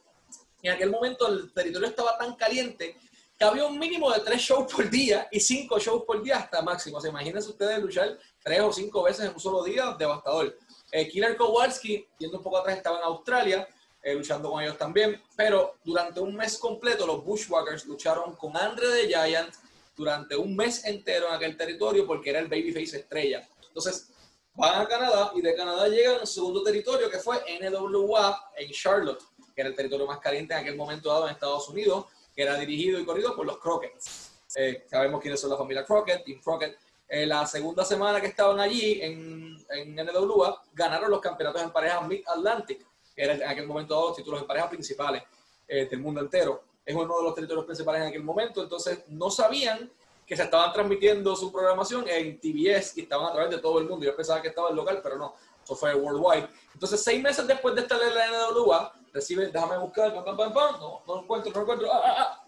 Y 0.62 0.68
en 0.68 0.76
aquel 0.76 0.92
momento 0.92 1.28
el 1.28 1.52
territorio 1.52 1.88
estaba 1.88 2.16
tan 2.20 2.36
caliente 2.36 2.96
que 3.36 3.44
había 3.44 3.66
un 3.66 3.80
mínimo 3.80 4.12
de 4.12 4.20
tres 4.20 4.42
shows 4.42 4.72
por 4.72 4.88
día 4.92 5.28
y 5.32 5.40
cinco 5.40 5.80
shows 5.80 6.04
por 6.06 6.22
día 6.22 6.38
hasta 6.38 6.62
máximo. 6.62 7.00
O 7.00 7.02
sea, 7.02 7.10
imagínense 7.10 7.50
ustedes 7.50 7.80
luchar 7.80 8.16
tres 8.44 8.62
o 8.62 8.72
cinco 8.72 9.02
veces 9.02 9.26
en 9.26 9.34
un 9.34 9.40
solo 9.40 9.64
día, 9.64 9.96
devastador. 9.98 10.56
Eh, 10.92 11.10
Killer 11.10 11.36
Kowalski, 11.36 12.08
yendo 12.20 12.38
un 12.38 12.44
poco 12.44 12.60
atrás, 12.60 12.78
estaba 12.78 13.00
en 13.00 13.06
Australia, 13.06 13.68
eh, 14.04 14.14
luchando 14.14 14.52
con 14.52 14.62
ellos 14.62 14.78
también, 14.78 15.20
pero 15.36 15.78
durante 15.84 16.20
un 16.20 16.36
mes 16.36 16.60
completo 16.60 17.08
los 17.08 17.24
Bushwhackers 17.24 17.86
lucharon 17.86 18.36
con 18.36 18.56
Andre 18.56 18.86
the 19.02 19.08
Giant 19.08 19.52
durante 19.96 20.36
un 20.36 20.56
mes 20.56 20.86
entero 20.86 21.28
en 21.28 21.36
aquel 21.36 21.56
territorio 21.56 22.06
porque 22.06 22.30
era 22.30 22.40
el 22.40 22.48
babyface 22.48 22.98
estrella. 22.98 23.48
Entonces, 23.68 24.10
van 24.56 24.82
a 24.82 24.88
Canadá 24.88 25.32
y 25.36 25.42
de 25.42 25.56
Canadá 25.56 25.88
llegan 25.88 26.20
al 26.22 26.28
segundo 26.28 26.64
territorio 26.64 27.10
que 27.10 27.20
fue 27.20 27.42
NWA 27.60 28.52
en 28.58 28.72
Charlotte, 28.72 29.24
que 29.56 29.62
era 29.62 29.70
el 29.70 29.76
territorio 29.76 30.06
más 30.06 30.20
caliente 30.20 30.54
en 30.54 30.62
aquel 30.62 30.76
momento 30.76 31.10
dado 31.10 31.28
en 31.28 31.34
Estados 31.34 31.70
Unidos, 31.70 32.06
que 32.36 32.44
era 32.44 32.58
dirigido 32.58 33.00
y 33.00 33.06
corrido 33.06 33.36
por 33.36 33.46
los 33.46 33.58
Crockett's. 33.60 34.32
Eh, 34.56 34.86
sabemos 34.90 35.22
quiénes 35.22 35.40
son 35.40 35.50
la 35.50 35.58
familia 35.58 35.84
Crockett, 35.84 36.24
Team 36.24 36.40
Crockett. 36.42 36.78
Eh, 37.08 37.26
la 37.26 37.46
segunda 37.46 37.84
semana 37.84 38.22
que 38.22 38.28
estaban 38.28 38.60
allí 38.60 39.00
en, 39.02 39.58
en 39.70 39.96
NWA, 39.96 40.64
ganaron 40.74 41.12
los 41.12 41.20
campeonatos 41.20 41.62
en 41.62 41.72
pareja 41.72 42.02
Mid-Atlantic, 42.02 42.86
que 43.16 43.24
era 43.24 43.34
en 43.34 43.44
aquel 43.44 43.68
momento 43.68 43.94
dado 43.94 44.08
los 44.10 44.18
títulos 44.18 44.42
en 44.42 44.48
pareja 44.48 44.70
principales 44.70 45.24
eh, 45.68 45.88
del 45.90 46.00
mundo 46.00 46.22
entero. 46.22 46.64
Es 46.86 46.96
uno 46.96 47.18
de 47.18 47.24
los 47.24 47.36
territorios 47.36 47.66
principales 47.66 48.02
en 48.02 48.08
aquel 48.10 48.24
momento, 48.24 48.62
entonces 48.62 49.04
no 49.08 49.30
sabían 49.30 49.90
que 50.26 50.36
se 50.36 50.44
estaban 50.44 50.72
transmitiendo 50.74 51.36
su 51.36 51.52
programación 51.52 52.06
en 52.08 52.40
TBS 52.40 52.98
y 52.98 53.02
estaban 53.02 53.28
a 53.28 53.34
través 53.34 53.52
de 53.52 53.58
todo 53.58 53.80
el 53.80 53.88
mundo. 53.88 54.06
Yo 54.06 54.16
pensaba 54.16 54.42
que 54.42 54.50
estaba 54.50 54.70
en 54.70 54.76
local, 54.76 55.00
pero 55.04 55.18
no, 55.18 55.36
eso 55.64 55.76
fue 55.76 55.94
worldwide. 55.94 56.48
Entonces, 56.74 57.04
seis 57.04 57.22
meses 57.22 57.46
después 57.46 57.76
de 57.76 57.82
estar 57.82 58.02
en 58.02 58.14
la 58.14 58.28
NWA, 58.28 58.94
reciben, 59.14 59.52
déjame 59.52 59.78
buscar, 59.78 60.14
pam, 60.14 60.36
pam, 60.36 60.54
pam, 60.54 60.80
no, 60.80 61.02
no 61.06 61.22
encuentro, 61.22 61.52
no 61.54 61.62
encuentro, 61.62 61.92
ah, 61.92 62.02
ah, 62.04 62.16
ah. 62.20 62.46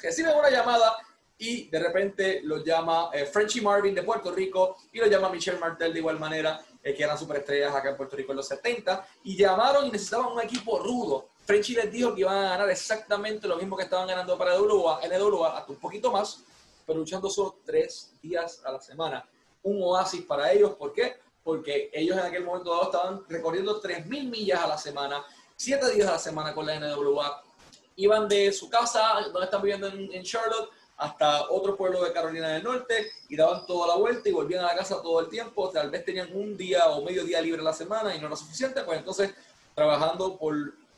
reciben 0.00 0.36
una 0.36 0.50
llamada 0.50 0.96
y 1.38 1.68
de 1.68 1.78
repente 1.80 2.40
los 2.44 2.64
llama 2.64 3.10
eh, 3.12 3.26
Frenchy 3.26 3.60
Marvin 3.60 3.94
de 3.94 4.02
Puerto 4.02 4.30
Rico 4.30 4.76
y 4.92 4.98
lo 4.98 5.06
llama 5.06 5.28
Michelle 5.28 5.58
Martel 5.58 5.92
de 5.92 5.98
igual 5.98 6.18
manera, 6.18 6.60
eh, 6.82 6.94
que 6.94 7.02
eran 7.02 7.18
superestrellas 7.18 7.74
acá 7.74 7.90
en 7.90 7.96
Puerto 7.96 8.16
Rico 8.16 8.32
en 8.32 8.36
los 8.36 8.46
70, 8.46 9.06
y 9.24 9.36
llamaron 9.36 9.86
y 9.86 9.90
necesitaban 9.90 10.32
un 10.32 10.40
equipo 10.40 10.78
rudo. 10.78 11.30
Frenchy 11.44 11.74
les 11.74 11.90
dijo 11.90 12.14
que 12.14 12.20
iban 12.20 12.36
a 12.36 12.50
ganar 12.50 12.70
exactamente 12.70 13.48
lo 13.48 13.56
mismo 13.56 13.76
que 13.76 13.82
estaban 13.82 14.06
ganando 14.06 14.38
para 14.38 14.56
NWA, 14.56 15.00
NWA 15.08 15.58
hasta 15.58 15.72
un 15.72 15.78
poquito 15.78 16.12
más, 16.12 16.40
pero 16.86 16.98
luchando 16.98 17.28
solo 17.28 17.56
tres 17.64 18.12
días 18.22 18.62
a 18.64 18.72
la 18.72 18.80
semana. 18.80 19.26
Un 19.62 19.82
oasis 19.82 20.22
para 20.22 20.52
ellos, 20.52 20.72
¿por 20.74 20.92
qué? 20.92 21.16
Porque 21.42 21.90
ellos 21.92 22.16
en 22.16 22.24
aquel 22.24 22.44
momento 22.44 22.70
dado 22.70 22.84
estaban 22.84 23.24
recorriendo 23.28 23.82
3.000 23.82 24.06
millas 24.28 24.60
a 24.60 24.68
la 24.68 24.78
semana, 24.78 25.24
siete 25.56 25.92
días 25.92 26.08
a 26.08 26.12
la 26.12 26.18
semana 26.18 26.54
con 26.54 26.64
la 26.64 26.78
NWA. 26.78 27.42
Iban 27.96 28.28
de 28.28 28.52
su 28.52 28.70
casa, 28.70 29.14
donde 29.24 29.44
están 29.44 29.62
viviendo 29.62 29.88
en, 29.88 30.22
Charlotte, 30.22 30.70
hasta 30.96 31.50
otro 31.50 31.76
pueblo 31.76 32.02
de 32.04 32.12
Carolina 32.12 32.48
del 32.50 32.62
Norte 32.62 33.10
y 33.28 33.36
daban 33.36 33.66
toda 33.66 33.88
la 33.88 33.96
vuelta 33.96 34.28
y 34.28 34.32
volvían 34.32 34.64
a 34.64 34.68
la 34.68 34.76
casa 34.76 35.02
todo 35.02 35.20
el 35.20 35.28
tiempo. 35.28 35.68
Tal 35.70 35.90
vez 35.90 36.04
tenían 36.04 36.34
un 36.34 36.56
día 36.56 36.86
o 36.88 37.02
medio 37.02 37.24
día 37.24 37.40
libre 37.40 37.60
a 37.60 37.64
la 37.64 37.72
semana 37.72 38.14
y 38.14 38.20
no 38.20 38.28
era 38.28 38.36
suficiente, 38.36 38.82
pues 38.84 38.98
entonces 38.98 39.34
trabajando 39.74 40.36
por 40.36 40.54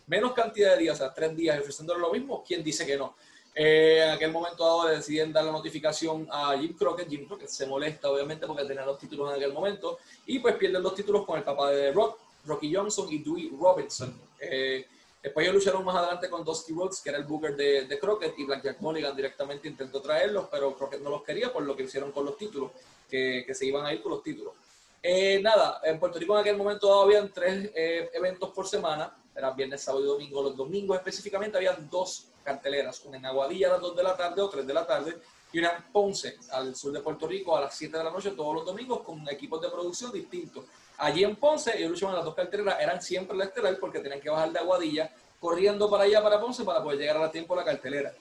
menos 0.07 0.33
cantidad 0.33 0.73
de 0.73 0.83
días, 0.83 0.97
o 0.97 0.99
sea, 0.99 1.14
tres 1.14 1.37
días, 1.37 1.59
ofreciéndole 1.59 2.01
lo 2.01 2.12
mismo, 2.12 2.45
¿quién 2.47 2.62
dice 2.62 2.87
que 2.87 2.97
no? 2.97 3.14
Eh, 3.57 4.03
en 4.03 4.11
aquel 4.11 4.33
momento 4.33 4.64
dado 4.64 4.87
deciden 4.87 5.33
dar 5.33 5.45
la 5.45 5.53
notificación 5.53 6.27
a 6.31 6.59
Jim 6.59 6.75
Crockett. 6.77 7.09
Jim 7.09 7.27
Crockett 7.27 7.49
se 7.49 7.67
molesta, 7.67 8.11
obviamente, 8.11 8.47
porque 8.47 8.64
tenía 8.64 8.85
los 8.85 8.99
títulos 8.99 9.31
en 9.31 9.37
aquel 9.37 9.53
momento. 9.53 9.99
Y 10.27 10.40
pues 10.40 10.57
pierden 10.57 10.83
los 10.83 10.95
títulos 10.95 11.25
con 11.25 11.38
el 11.38 11.45
papá 11.45 11.71
de 11.71 11.93
Rock, 11.93 12.19
Rocky 12.47 12.75
Johnson 12.75 13.07
y 13.11 13.19
Dewey 13.19 13.53
Robinson. 13.57 14.19
Eh, 14.40 14.85
después 15.23 15.45
ellos 15.45 15.55
lucharon 15.55 15.85
más 15.85 15.95
adelante 15.95 16.29
con 16.29 16.45
Dusty 16.45 16.73
Rhodes, 16.73 17.01
que 17.01 17.11
era 17.11 17.19
el 17.19 17.25
booker 17.25 17.55
de, 17.57 17.85
de 17.87 17.99
Crockett, 17.99 18.37
y 18.38 18.45
Blackjack 18.45 18.81
Mulligan 18.81 19.14
directamente 19.14 19.69
intentó 19.69 20.03
traerlos, 20.03 20.49
pero 20.51 20.75
Crockett 20.75 21.01
no 21.01 21.11
los 21.11 21.23
quería 21.23 21.53
por 21.53 21.62
lo 21.62 21.77
que 21.77 21.85
hicieron 21.85 22.11
con 22.11 22.25
los 22.25 22.37
títulos, 22.37 22.73
que, 23.09 23.45
que 23.47 23.55
se 23.55 23.67
iban 23.67 23.87
a 23.87 23.95
ir 23.95 24.03
con 24.03 24.12
los 24.12 24.23
títulos. 24.23 24.53
Eh, 25.01 25.38
nada, 25.40 25.81
en 25.85 26.01
Puerto 26.01 26.19
Rico 26.19 26.35
en 26.35 26.40
aquel 26.40 26.57
momento 26.57 26.88
dado 26.88 27.03
habían 27.03 27.31
tres 27.33 27.71
eventos 27.75 28.51
por 28.51 28.67
semana, 28.67 29.14
eran 29.35 29.57
viernes, 29.57 29.83
sábado 29.83 30.05
y 30.05 30.09
domingo. 30.09 30.42
Los 30.42 30.57
domingos 30.57 30.97
específicamente 30.97 31.57
habían 31.57 31.88
dos 31.90 32.29
carteleras, 32.42 33.05
una 33.05 33.16
en 33.16 33.27
Aguadilla 33.27 33.68
a 33.68 33.73
las 33.73 33.81
2 33.81 33.97
de 33.97 34.03
la 34.03 34.16
tarde 34.16 34.42
o 34.42 34.49
3 34.49 34.66
de 34.66 34.75
la 34.75 34.87
tarde 34.87 35.18
y 35.53 35.59
una 35.61 35.70
en 35.70 35.83
Ponce, 35.92 36.37
al 36.51 36.75
sur 36.75 36.92
de 36.92 37.01
Puerto 37.01 37.27
Rico, 37.27 37.57
a 37.57 37.62
las 37.62 37.75
7 37.77 37.97
de 37.97 38.05
la 38.05 38.11
noche 38.11 38.33
todos 38.33 38.55
los 38.55 38.66
domingos 38.66 39.01
con 39.01 39.27
equipos 39.29 39.61
de 39.62 39.70
producción 39.70 40.12
distintos. 40.12 40.64
Allí 40.99 41.25
en 41.25 41.37
Ponce, 41.37 41.77
ellos 41.77 41.90
luchaban 41.90 42.16
las 42.16 42.25
dos 42.25 42.35
carteleras, 42.35 42.81
eran 42.81 43.01
siempre 43.01 43.37
la 43.37 43.44
estelar 43.44 43.79
porque 43.79 44.01
tenían 44.01 44.20
que 44.20 44.31
bajar 44.31 44.53
de 44.53 44.59
Aguadilla 44.59 45.11
corriendo 45.40 45.88
para 45.88 46.05
allá, 46.05 46.23
para 46.23 46.40
Ponce, 46.40 46.64
para 46.64 46.83
poder 46.83 46.99
llegar 46.99 47.23
a 47.23 47.31
tiempo 47.31 47.55
a 47.55 47.59
la 47.59 47.64
cartelera. 47.64 48.12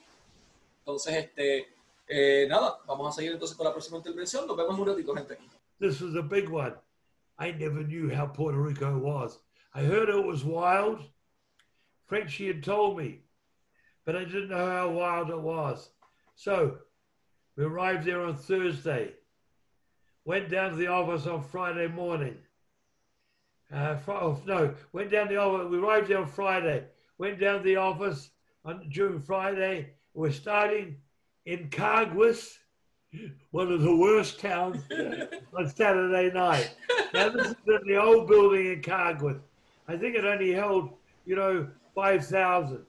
Entonces, 0.78 1.14
este, 1.16 1.74
eh, 2.06 2.46
nada, 2.48 2.78
vamos 2.86 3.08
a 3.08 3.12
seguir 3.12 3.32
entonces 3.32 3.56
con 3.56 3.66
la 3.66 3.72
próxima 3.72 3.98
intervención. 3.98 4.46
Nos 4.46 4.56
vemos 4.56 4.78
un 4.78 4.86
ratito, 4.86 5.14
gente. 5.14 5.38
This 5.80 6.00
was 6.00 6.14
a 6.16 6.22
big 6.22 6.48
one. 6.48 6.74
I 7.38 7.52
never 7.52 7.82
knew 7.84 8.14
how 8.14 8.30
Puerto 8.30 8.58
Rico 8.58 8.96
was. 8.98 9.40
I 9.74 9.82
heard 9.82 10.08
it 10.08 10.24
was 10.24 10.44
wild. 10.44 11.00
Frenchie 12.06 12.46
had 12.46 12.62
told 12.62 12.98
me. 12.98 13.20
but 14.04 14.16
I 14.16 14.24
didn't 14.24 14.50
know 14.50 14.66
how 14.66 14.90
wild 14.90 15.30
it 15.30 15.40
was. 15.40 15.88
So 16.36 16.78
we 17.56 17.64
arrived 17.64 18.04
there 18.04 18.20
on 18.22 18.36
Thursday, 18.36 19.12
went 20.24 20.50
down 20.50 20.70
to 20.70 20.76
the 20.76 20.88
office 20.88 21.26
on 21.26 21.42
Friday 21.42 21.86
morning. 21.88 22.36
Uh, 23.72 23.96
oh, 24.08 24.40
no, 24.46 24.74
went 24.92 25.10
down 25.10 25.28
the 25.28 25.36
office. 25.36 25.70
We 25.70 25.78
arrived 25.78 26.08
there 26.08 26.18
on 26.18 26.26
Friday, 26.28 26.84
went 27.18 27.40
down 27.40 27.58
to 27.58 27.64
the 27.64 27.76
office 27.76 28.30
on 28.64 28.88
during 28.90 29.20
Friday. 29.20 29.90
We're 30.12 30.32
starting 30.32 30.96
in 31.46 31.70
Caguas, 31.70 32.58
one 33.50 33.72
of 33.72 33.80
the 33.82 33.96
worst 33.96 34.38
towns 34.38 34.82
on 35.56 35.68
Saturday 35.68 36.30
night. 36.32 36.74
Now, 37.12 37.30
this 37.30 37.48
is 37.48 37.56
in 37.66 37.80
the 37.86 37.96
old 37.96 38.28
building 38.28 38.66
in 38.66 38.82
Caguas. 38.82 39.40
I 39.88 39.96
think 39.96 40.14
it 40.16 40.24
only 40.24 40.52
held, 40.52 40.90
you 41.26 41.36
know, 41.36 41.68
5,000. 41.94 42.84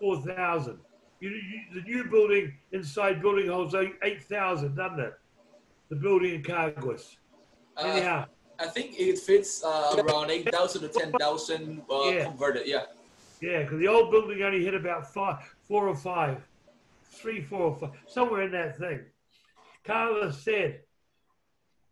4,000. 0.00 0.78
You, 1.20 1.30
you, 1.30 1.80
the 1.80 1.82
new 1.82 2.04
building 2.04 2.54
inside 2.72 3.22
building 3.22 3.48
holds 3.48 3.74
8,000, 3.74 4.74
doesn't 4.74 5.00
it? 5.00 5.14
The 5.88 5.96
building 5.96 6.34
in 6.34 6.42
Caguas. 6.42 7.16
Uh, 7.76 7.82
Anyhow. 7.86 8.26
I 8.58 8.66
think 8.66 8.98
it 8.98 9.18
fits 9.18 9.62
uh, 9.64 9.96
around 9.98 10.30
8,000 10.30 10.82
to 10.82 10.88
10,000 10.88 11.82
uh, 11.90 12.02
yeah. 12.04 12.24
converted, 12.24 12.66
yeah. 12.66 12.84
Yeah, 13.40 13.62
because 13.62 13.78
the 13.78 13.88
old 13.88 14.10
building 14.10 14.42
only 14.42 14.64
hit 14.64 14.74
about 14.74 15.12
five, 15.12 15.38
four 15.66 15.88
or 15.88 15.96
five, 15.96 16.38
three, 17.04 17.40
four 17.40 17.60
or 17.60 17.76
five, 17.76 17.90
somewhere 18.06 18.42
in 18.42 18.52
that 18.52 18.78
thing. 18.78 19.00
Carlos 19.84 20.40
said, 20.42 20.80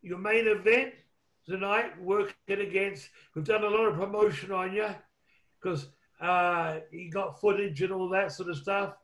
your 0.03 0.19
main 0.19 0.47
event 0.47 0.95
tonight, 1.47 2.01
working 2.01 2.35
against, 2.49 3.09
we've 3.35 3.45
done 3.45 3.65
a 3.65 3.69
lot 3.69 3.87
of 3.87 3.97
promotion 3.97 4.53
on 4.53 4.73
you 4.73 4.89
because 5.61 5.89
uh, 6.21 6.81
he 6.91 7.09
got 7.09 7.41
footage 7.41 7.83
and 7.83 7.93
all 7.93 8.09
that 8.11 8.33
sort 8.33 8.51
of 8.51 8.57
stuff. 8.57 8.95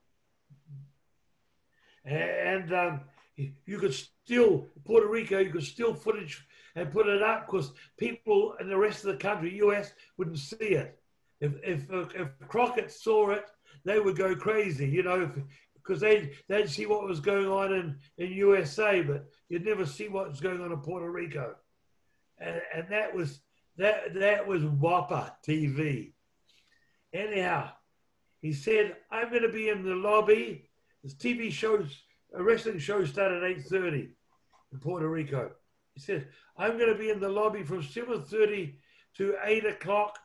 And 2.05 2.73
um, 2.73 3.01
you 3.37 3.79
could 3.79 3.95
still, 3.95 4.67
Puerto 4.85 5.09
Rico, 5.09 5.39
you 5.39 5.51
could 5.51 5.65
still 5.65 5.95
footage 5.95 6.47
and 6.77 6.93
put 6.93 7.09
it 7.09 7.23
up 7.23 7.47
because 7.47 7.73
people 7.97 8.55
in 8.61 8.69
the 8.69 8.77
rest 8.77 9.05
of 9.05 9.13
the 9.13 9.19
country, 9.19 9.57
US, 9.57 9.93
wouldn't 10.17 10.39
see 10.39 10.57
it. 10.57 10.99
If, 11.41 11.53
if, 11.63 11.91
if 11.91 12.29
Crockett 12.49 12.91
saw 12.91 13.31
it 13.31 13.47
they 13.87 14.01
would 14.01 14.17
go 14.17 14.35
crazy, 14.35 14.89
you 14.89 15.05
know, 15.05 15.31
because 15.75 16.01
they 16.01 16.33
they'd 16.49 16.69
see 16.69 16.87
what 16.87 17.07
was 17.07 17.21
going 17.21 17.47
on 17.47 17.73
in 17.73 17.97
in 18.19 18.33
USA, 18.33 19.01
but 19.01 19.27
you'd 19.49 19.65
never 19.65 19.87
see 19.87 20.09
what 20.09 20.29
was 20.29 20.41
going 20.41 20.61
on 20.61 20.73
in 20.73 20.79
Puerto 20.81 21.11
Rico, 21.11 21.55
and 22.39 22.61
and 22.75 22.87
that 22.91 23.15
was 23.15 23.41
that 23.77 24.13
that 24.15 24.47
was 24.47 24.63
WAPA 24.63 25.33
TV. 25.47 26.13
Anyhow, 27.17 27.71
he 28.41 28.53
said, 28.53 28.97
"I'm 29.11 29.31
going 29.31 29.43
to 29.43 29.49
be 29.49 29.69
in 29.69 29.83
the 29.83 29.95
lobby." 29.95 30.69
This 31.03 31.15
TV 31.15 31.51
shows, 31.51 32.03
a 32.35 32.43
wrestling 32.43 32.79
show 32.79 33.05
started 33.05 33.43
at 33.43 33.51
eight 33.51 33.65
thirty 33.65 34.11
in 34.73 34.79
Puerto 34.79 35.09
Rico. 35.09 35.53
He 35.95 36.01
said, 36.01 36.29
"I'm 36.57 36.79
going 36.79 36.93
to 36.93 36.99
be 36.99 37.11
in 37.11 37.21
the 37.21 37.29
lobby 37.29 37.63
from 37.63 37.83
seven 37.83 38.23
thirty 38.23 38.79
to 39.17 39.37
eight 39.45 39.65
o'clock, 39.65 40.19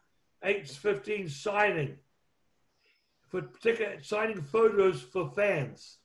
eight 0.44 0.70
fifteen 0.70 1.30
signing." 1.30 1.98
for 3.32 3.42
ticket 3.64 4.06
signing 4.06 4.42
photos 4.42 5.02
for 5.02 5.32
fans 5.34 6.00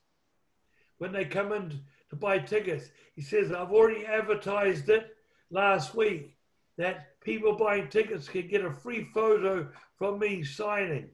when 0.97 1.11
they 1.11 1.25
come 1.25 1.51
in 1.51 1.81
to 2.09 2.15
buy 2.15 2.39
tickets. 2.39 2.89
He 3.15 3.21
says, 3.21 3.51
I've 3.51 3.73
already 3.73 4.05
advertised 4.05 4.89
it 4.89 5.15
last 5.51 5.93
week 5.93 6.37
that 6.77 7.16
people 7.27 7.57
buying 7.57 7.89
tickets 7.89 8.29
can 8.29 8.47
get 8.47 8.63
a 8.63 8.71
free 8.71 9.03
photo 9.13 9.67
from 9.97 10.17
me 10.17 10.45
signing. 10.45 11.09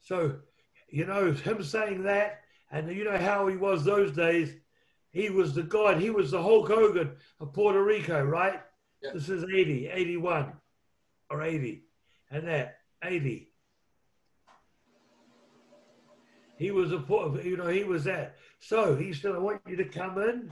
So, 0.00 0.36
you 0.88 1.04
know, 1.04 1.32
him 1.32 1.62
saying 1.62 2.04
that, 2.04 2.40
and 2.72 2.90
you 2.90 3.04
know 3.04 3.18
how 3.18 3.46
he 3.46 3.54
was 3.58 3.84
those 3.84 4.12
days. 4.12 4.54
He 5.10 5.28
was 5.28 5.54
the 5.54 5.62
god, 5.62 6.00
he 6.00 6.08
was 6.08 6.30
the 6.30 6.42
Hulk 6.42 6.68
Hogan 6.68 7.10
of 7.38 7.52
Puerto 7.52 7.84
Rico, 7.84 8.24
right? 8.24 8.62
Yeah. 9.02 9.10
This 9.12 9.28
is 9.28 9.44
80, 9.44 9.88
81 9.88 10.54
or 11.28 11.42
80, 11.42 11.84
and 12.30 12.48
that 12.48 12.78
80. 13.04 13.52
He 16.56 16.70
was 16.70 16.92
a, 16.92 17.04
you 17.44 17.58
know, 17.58 17.68
he 17.68 17.84
was 17.84 18.04
that. 18.04 18.36
So 18.58 18.96
he 18.96 19.12
said, 19.12 19.32
I 19.32 19.38
want 19.38 19.60
you 19.68 19.76
to 19.76 19.84
come 19.84 20.16
in 20.16 20.50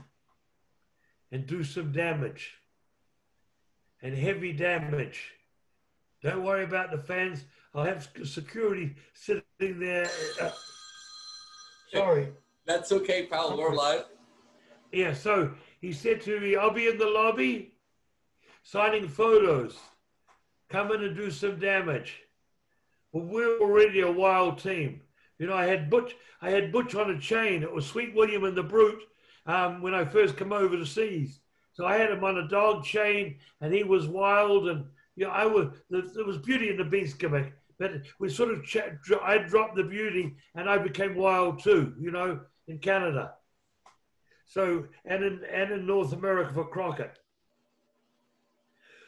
and 1.31 1.47
do 1.47 1.63
some 1.63 1.91
damage 1.91 2.58
and 4.01 4.15
heavy 4.15 4.53
damage. 4.53 5.33
Don't 6.21 6.43
worry 6.43 6.63
about 6.63 6.91
the 6.91 6.97
fans. 6.97 7.45
I'll 7.73 7.83
have 7.83 8.07
security 8.23 8.95
sitting 9.13 9.43
there. 9.59 10.09
Uh, 10.41 10.51
sorry. 11.93 12.29
That's 12.65 12.91
okay, 12.91 13.25
pal. 13.25 13.57
We're 13.57 13.73
live. 13.73 14.05
Yeah, 14.91 15.13
so 15.13 15.51
he 15.81 15.91
said 15.91 16.21
to 16.21 16.39
me, 16.39 16.55
I'll 16.55 16.73
be 16.73 16.87
in 16.87 16.97
the 16.97 17.05
lobby 17.07 17.73
signing 18.63 19.07
photos. 19.07 19.77
Come 20.69 20.91
in 20.91 21.03
and 21.03 21.15
do 21.15 21.31
some 21.31 21.59
damage. 21.59 22.21
Well, 23.11 23.25
we're 23.25 23.59
already 23.59 24.01
a 24.01 24.11
wild 24.11 24.59
team. 24.59 25.01
You 25.37 25.47
know, 25.47 25.55
I 25.55 25.65
had 25.65 25.89
Butch, 25.89 26.15
I 26.41 26.51
had 26.51 26.71
Butch 26.71 26.95
on 26.95 27.09
a 27.11 27.19
chain. 27.19 27.63
It 27.63 27.71
was 27.71 27.85
Sweet 27.85 28.13
William 28.13 28.43
and 28.43 28.55
the 28.55 28.63
Brute 28.63 29.01
um, 29.45 29.81
when 29.81 29.93
I 29.95 30.05
first 30.05 30.37
came 30.37 30.51
over 30.51 30.75
the 30.75 30.85
seas. 30.85 31.39
So 31.79 31.85
I 31.85 31.95
had 31.95 32.11
him 32.11 32.25
on 32.25 32.39
a 32.39 32.47
dog 32.49 32.83
chain, 32.83 33.37
and 33.61 33.73
he 33.73 33.85
was 33.85 34.05
wild. 34.05 34.67
And 34.67 34.83
you 35.15 35.23
know, 35.23 35.31
I 35.31 35.45
was 35.45 35.67
there 35.89 36.25
was 36.25 36.37
beauty 36.37 36.69
in 36.69 36.75
the 36.75 36.83
beast 36.83 37.17
gimmick, 37.19 37.53
but 37.77 37.93
we 38.19 38.27
sort 38.27 38.51
of 38.51 38.65
I 39.23 39.37
dropped 39.37 39.77
the 39.77 39.85
beauty, 39.85 40.35
and 40.55 40.69
I 40.69 40.77
became 40.77 41.15
wild 41.15 41.63
too. 41.63 41.95
You 41.97 42.11
know, 42.11 42.41
in 42.67 42.79
Canada. 42.79 43.35
So 44.45 44.87
and 45.05 45.23
in 45.23 45.39
and 45.49 45.71
in 45.71 45.87
North 45.87 46.11
America 46.11 46.53
for 46.53 46.67
Crockett. 46.67 47.17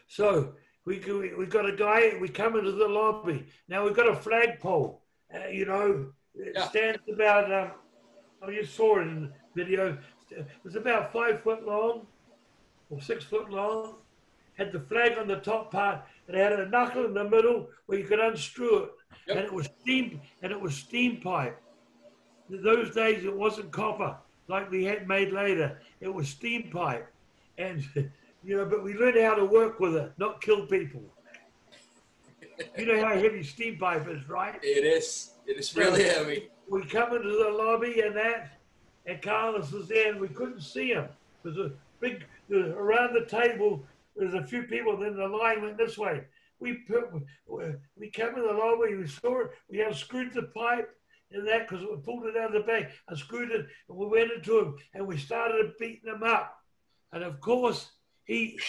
So 0.07 0.53
we 0.85 0.99
we 1.37 1.47
got 1.47 1.67
a 1.67 1.75
guy. 1.75 2.13
We 2.21 2.29
come 2.29 2.55
into 2.55 2.71
the 2.71 2.87
lobby. 2.87 3.47
Now 3.67 3.83
we've 3.83 3.97
got 3.97 4.07
a 4.07 4.15
flagpole. 4.15 5.01
Uh, 5.35 5.49
you 5.49 5.65
know, 5.65 6.13
it 6.35 6.53
yeah. 6.55 6.69
stands 6.69 7.01
about, 7.13 7.51
um, 7.51 7.71
oh, 8.41 8.49
you 8.49 8.63
saw 8.63 8.99
it 8.99 9.01
in 9.01 9.23
the 9.23 9.33
video. 9.61 9.97
It 10.29 10.47
was 10.63 10.77
about 10.77 11.11
five 11.11 11.41
foot 11.41 11.67
long 11.67 12.07
or 12.91 13.01
six 13.01 13.23
foot 13.23 13.49
long. 13.49 13.95
Had 14.57 14.71
the 14.71 14.81
flag 14.81 15.17
on 15.17 15.27
the 15.27 15.37
top 15.37 15.71
part, 15.71 16.01
and 16.27 16.37
it 16.37 16.39
had 16.39 16.59
a 16.59 16.69
knuckle 16.69 17.05
in 17.05 17.13
the 17.13 17.23
middle 17.23 17.67
where 17.87 17.97
you 17.97 18.05
could 18.05 18.19
unscrew 18.19 18.83
it. 18.83 18.91
Yep. 19.27 19.37
And 19.37 19.45
it 19.45 19.53
was 19.53 19.69
steam, 19.81 20.21
and 20.43 20.51
it 20.51 20.59
was 20.59 20.75
steam 20.75 21.21
pipe. 21.21 21.59
In 22.49 22.61
those 22.61 22.93
days, 22.93 23.23
it 23.23 23.35
wasn't 23.35 23.71
copper 23.71 24.15
like 24.47 24.69
we 24.69 24.83
had 24.83 25.07
made 25.07 25.31
later. 25.31 25.79
It 26.01 26.13
was 26.13 26.27
steam 26.27 26.69
pipe, 26.69 27.07
and 27.57 27.83
you 28.43 28.57
know, 28.57 28.65
but 28.65 28.83
we 28.83 28.93
learned 28.93 29.19
how 29.21 29.35
to 29.35 29.45
work 29.45 29.79
with 29.79 29.95
it, 29.95 30.11
not 30.17 30.41
kill 30.41 30.65
people. 30.67 31.01
you 32.77 32.85
know 32.85 33.03
how 33.03 33.15
heavy 33.15 33.43
steam 33.43 33.77
pipe 33.77 34.07
is, 34.07 34.27
right? 34.29 34.59
It 34.61 34.83
is. 34.85 35.31
It 35.47 35.57
is 35.57 35.75
really 35.75 36.03
heavy. 36.03 36.49
We 36.69 36.85
come 36.85 37.15
into 37.15 37.29
the 37.29 37.49
lobby 37.49 38.01
and 38.01 38.15
that, 38.15 38.59
and 39.05 39.21
Carlos 39.21 39.71
was 39.71 39.87
there, 39.87 40.11
and 40.11 40.19
we 40.19 40.27
couldn't 40.27 40.61
see 40.61 40.89
him. 40.89 41.07
There's 41.43 41.57
a 41.57 41.71
big 41.99 42.25
around 42.51 43.13
the 43.13 43.25
table. 43.25 43.85
There's 44.15 44.33
a 44.33 44.45
few 44.45 44.63
people. 44.63 44.97
Then 44.97 45.15
the 45.15 45.27
line 45.27 45.61
went 45.61 45.77
this 45.77 45.97
way. 45.97 46.23
We 46.59 46.73
put, 46.87 47.09
we 47.95 48.11
come 48.11 48.35
in 48.35 48.43
the 48.45 48.53
lobby. 48.53 48.95
We 48.95 49.07
saw 49.07 49.41
it. 49.41 49.51
We 49.69 49.81
unscrewed 49.81 50.33
the 50.33 50.43
pipe 50.43 50.89
and 51.33 51.47
that 51.47 51.67
because 51.67 51.85
we 51.85 51.95
pulled 51.97 52.25
it 52.25 52.37
out 52.37 52.53
of 52.55 52.61
the 52.61 52.67
bag. 52.67 52.87
Unscrewed 53.07 53.51
it, 53.51 53.65
and 53.89 53.97
we 53.97 54.05
went 54.05 54.31
into 54.31 54.59
him, 54.59 54.75
and 54.93 55.07
we 55.07 55.17
started 55.17 55.73
beating 55.79 56.11
him 56.11 56.23
up. 56.23 56.57
And 57.11 57.23
of 57.23 57.39
course, 57.39 57.91
he 58.25 58.59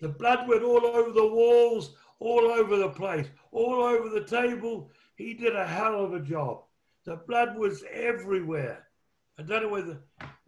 the 0.00 0.08
blood 0.08 0.48
went 0.48 0.62
all 0.62 0.84
over 0.84 1.12
the 1.12 1.26
walls, 1.26 1.94
all 2.18 2.46
over 2.46 2.76
the 2.76 2.88
place, 2.88 3.26
all 3.52 3.82
over 3.82 4.08
the 4.08 4.24
table. 4.24 4.90
He 5.16 5.34
did 5.34 5.54
a 5.54 5.66
hell 5.66 6.04
of 6.04 6.14
a 6.14 6.20
job. 6.20 6.62
The 7.04 7.16
blood 7.16 7.56
was 7.56 7.84
everywhere. 7.92 8.86
I 9.40 9.42
don't 9.42 9.62
know 9.62 9.68
whether 9.70 9.98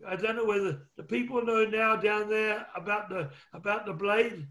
I 0.06 0.16
don't 0.16 0.36
know 0.36 0.44
whether 0.44 0.82
the 0.96 1.02
people 1.02 1.42
know 1.42 1.64
now 1.64 1.96
down 1.96 2.28
there 2.28 2.66
about 2.76 3.08
the 3.08 3.30
about 3.54 3.86
the 3.86 3.94
blade. 3.94 4.46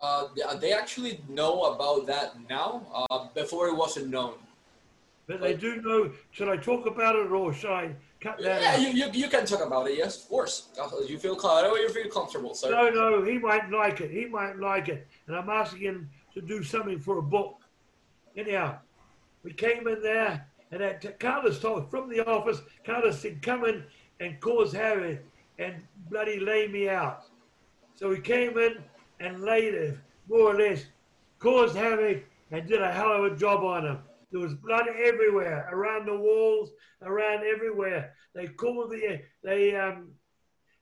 Uh, 0.00 0.28
they 0.60 0.72
actually 0.74 1.24
know 1.30 1.62
about 1.62 2.06
that 2.06 2.34
now. 2.50 3.06
Uh, 3.10 3.28
before 3.32 3.68
it 3.68 3.74
wasn't 3.74 4.10
known. 4.10 4.34
But, 5.26 5.40
but 5.40 5.46
they 5.46 5.54
do 5.54 5.80
know. 5.80 6.12
Should 6.32 6.50
I 6.50 6.58
talk 6.58 6.84
about 6.86 7.16
it 7.16 7.30
or 7.32 7.54
should 7.54 7.70
I 7.70 7.94
cut 8.20 8.36
that? 8.42 8.60
Yeah, 8.60 8.76
you, 8.76 8.88
you, 8.88 9.10
you 9.12 9.28
can 9.30 9.46
talk 9.46 9.64
about 9.64 9.88
it. 9.88 9.96
Yes, 9.96 10.22
of 10.22 10.28
course. 10.28 10.68
You 11.08 11.18
feel 11.18 11.38
you 11.78 11.88
feel 11.88 12.10
comfortable. 12.10 12.54
So. 12.54 12.68
No, 12.68 12.90
no, 12.90 13.24
he 13.24 13.38
might 13.38 13.70
like 13.70 14.02
it. 14.02 14.10
He 14.10 14.26
might 14.26 14.58
like 14.58 14.88
it, 14.90 15.06
and 15.26 15.34
I'm 15.34 15.48
asking 15.48 15.80
him 15.80 16.10
to 16.34 16.42
do 16.42 16.62
something 16.62 16.98
for 16.98 17.16
a 17.16 17.22
book. 17.22 17.62
Anyhow, 18.36 18.76
we 19.42 19.54
came 19.54 19.88
in 19.88 20.02
there, 20.02 20.46
and 20.74 20.82
at, 20.82 21.20
Carlos 21.20 21.60
told 21.60 21.88
from 21.88 22.08
the 22.08 22.26
office, 22.26 22.60
Carlos 22.84 23.20
said, 23.20 23.42
"Come 23.42 23.64
in 23.64 23.84
and 24.18 24.40
cause 24.40 24.72
havoc 24.72 25.20
and 25.58 25.76
bloody 26.10 26.40
lay 26.40 26.66
me 26.66 26.88
out." 26.88 27.26
So 27.94 28.10
he 28.10 28.20
came 28.20 28.58
in 28.58 28.82
and 29.20 29.42
laid 29.42 29.74
it, 29.74 29.96
more 30.28 30.50
or 30.50 30.54
less, 30.54 30.84
caused 31.38 31.76
havoc 31.76 32.24
and 32.50 32.66
did 32.66 32.82
a 32.82 32.90
hell 32.90 33.12
of 33.12 33.32
a 33.32 33.36
job 33.36 33.62
on 33.62 33.86
him. 33.86 33.98
There 34.32 34.40
was 34.40 34.54
blood 34.54 34.88
everywhere, 34.88 35.68
around 35.70 36.06
the 36.06 36.16
walls, 36.16 36.72
around 37.02 37.44
everywhere. 37.44 38.12
They 38.34 38.48
called 38.48 38.90
the 38.90 39.20
they 39.44 39.76
um, 39.76 40.10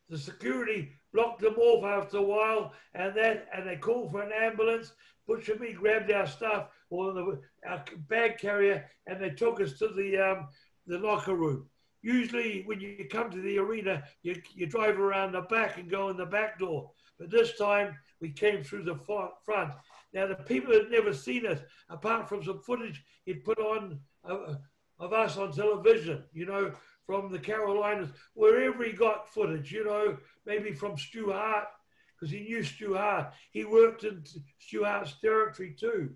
the 0.08 0.16
security 0.16 0.92
blocked 1.12 1.42
them 1.42 1.56
off 1.58 1.84
after 1.84 2.16
a 2.16 2.22
while, 2.22 2.72
and 2.94 3.14
that 3.16 3.46
and 3.54 3.68
they 3.68 3.76
called 3.76 4.10
for 4.10 4.22
an 4.22 4.32
ambulance. 4.32 4.94
Butcher 5.26 5.58
me 5.58 5.74
grabbed 5.74 6.10
our 6.10 6.26
stuff 6.26 6.68
or 6.92 7.12
the 7.12 7.40
our 7.66 7.84
bag 8.08 8.38
carrier, 8.38 8.84
and 9.06 9.20
they 9.20 9.30
took 9.30 9.60
us 9.60 9.78
to 9.78 9.88
the 9.88 10.18
um, 10.18 10.48
the 10.86 10.98
locker 10.98 11.34
room. 11.34 11.66
Usually, 12.02 12.62
when 12.66 12.80
you 12.80 13.06
come 13.10 13.30
to 13.30 13.40
the 13.40 13.58
arena, 13.58 14.02
you, 14.22 14.42
you 14.54 14.66
drive 14.66 14.98
around 14.98 15.32
the 15.32 15.42
back 15.42 15.78
and 15.78 15.88
go 15.88 16.08
in 16.08 16.16
the 16.16 16.26
back 16.26 16.58
door. 16.58 16.90
But 17.18 17.30
this 17.30 17.56
time, 17.56 17.96
we 18.20 18.30
came 18.30 18.64
through 18.64 18.82
the 18.82 18.98
front. 19.44 19.72
Now, 20.12 20.26
the 20.26 20.34
people 20.34 20.74
had 20.74 20.90
never 20.90 21.14
seen 21.14 21.46
us, 21.46 21.60
apart 21.88 22.28
from 22.28 22.42
some 22.42 22.60
footage 22.60 23.02
he'd 23.24 23.44
put 23.44 23.58
on 23.58 24.00
uh, 24.28 24.54
of 24.98 25.12
us 25.12 25.36
on 25.36 25.52
television, 25.52 26.24
you 26.32 26.44
know, 26.46 26.72
from 27.06 27.30
the 27.30 27.38
Carolinas, 27.38 28.08
wherever 28.34 28.84
he 28.84 28.92
got 28.92 29.32
footage, 29.32 29.72
you 29.72 29.84
know, 29.84 30.16
maybe 30.44 30.72
from 30.72 30.98
Stu 30.98 31.32
Hart, 31.32 31.68
because 32.14 32.32
he 32.32 32.40
knew 32.40 32.62
Stu 32.62 32.94
Hart. 32.94 33.32
He 33.52 33.64
worked 33.64 34.04
in 34.04 34.24
Stu 34.58 34.84
Hart's 34.84 35.14
territory 35.20 35.74
too. 35.78 36.10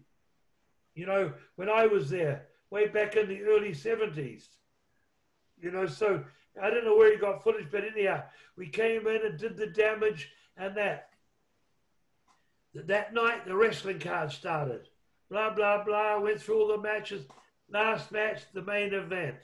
You 0.97 1.07
know, 1.07 1.33
when 1.55 1.69
I 1.69 1.87
was 1.87 2.11
there, 2.11 2.47
way 2.71 2.89
back 2.89 3.15
in 3.15 3.29
the 3.29 3.43
early 3.43 3.73
70s. 3.73 4.47
You 5.61 5.71
know, 5.71 5.87
so 5.87 6.25
I 6.61 6.71
don't 6.71 6.85
know 6.85 6.97
where 6.97 7.13
he 7.13 7.19
got 7.19 7.45
footage, 7.45 7.69
but 7.71 7.85
anyhow, 7.85 8.23
we 8.57 8.69
came 8.69 9.07
in 9.07 9.25
and 9.25 9.39
did 9.39 9.57
the 9.57 9.69
damage 9.69 10.31
and 10.57 10.75
that. 10.77 11.11
That 12.75 13.15
night, 13.15 13.45
the 13.47 13.55
wrestling 13.55 13.99
card 13.99 14.33
started. 14.33 14.89
Blah, 15.31 15.51
blah, 15.51 15.85
blah. 15.85 16.19
Went 16.19 16.41
through 16.41 16.61
all 16.61 16.69
the 16.69 16.79
matches. 16.79 17.25
Last 17.71 18.11
match, 18.11 18.43
the 18.53 18.63
main 18.63 18.95
event. 18.95 19.37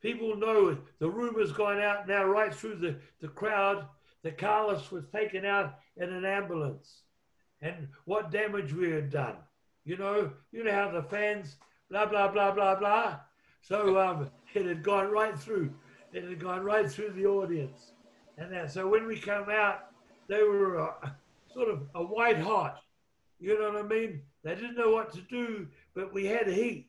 People 0.00 0.36
know 0.36 0.76
the 0.98 1.08
rumor's 1.08 1.52
gone 1.52 1.80
out 1.80 2.08
now 2.08 2.24
right 2.24 2.52
through 2.52 2.76
the, 2.76 2.96
the 3.20 3.28
crowd 3.28 3.86
that 4.22 4.38
Carlos 4.38 4.90
was 4.90 5.04
taken 5.12 5.44
out 5.44 5.78
in 5.96 6.12
an 6.12 6.24
ambulance 6.24 7.02
and 7.60 7.88
what 8.04 8.32
damage 8.32 8.72
we 8.72 8.90
had 8.90 9.10
done. 9.10 9.36
You 9.84 9.96
know, 9.96 10.30
you 10.52 10.64
know 10.64 10.72
how 10.72 10.90
the 10.90 11.02
fans, 11.02 11.56
blah, 11.90 12.06
blah, 12.06 12.28
blah, 12.28 12.52
blah, 12.52 12.76
blah. 12.76 13.18
So 13.60 13.98
um, 13.98 14.30
it 14.54 14.66
had 14.66 14.82
gone 14.82 15.10
right 15.10 15.38
through. 15.38 15.72
It 16.12 16.24
had 16.24 16.38
gone 16.38 16.62
right 16.62 16.90
through 16.90 17.10
the 17.10 17.26
audience. 17.26 17.92
And 18.38 18.52
that, 18.52 18.72
so 18.72 18.88
when 18.88 19.06
we 19.06 19.18
come 19.18 19.48
out, 19.50 19.86
they 20.28 20.42
were 20.42 20.94
sort 21.52 21.68
of 21.68 21.82
a 21.94 22.02
white 22.02 22.38
hot. 22.38 22.80
You 23.40 23.58
know 23.58 23.72
what 23.72 23.84
I 23.84 23.88
mean? 23.88 24.22
They 24.44 24.54
didn't 24.54 24.76
know 24.76 24.90
what 24.90 25.12
to 25.14 25.20
do, 25.22 25.66
but 25.94 26.12
we 26.14 26.26
had 26.26 26.46
heat. 26.46 26.88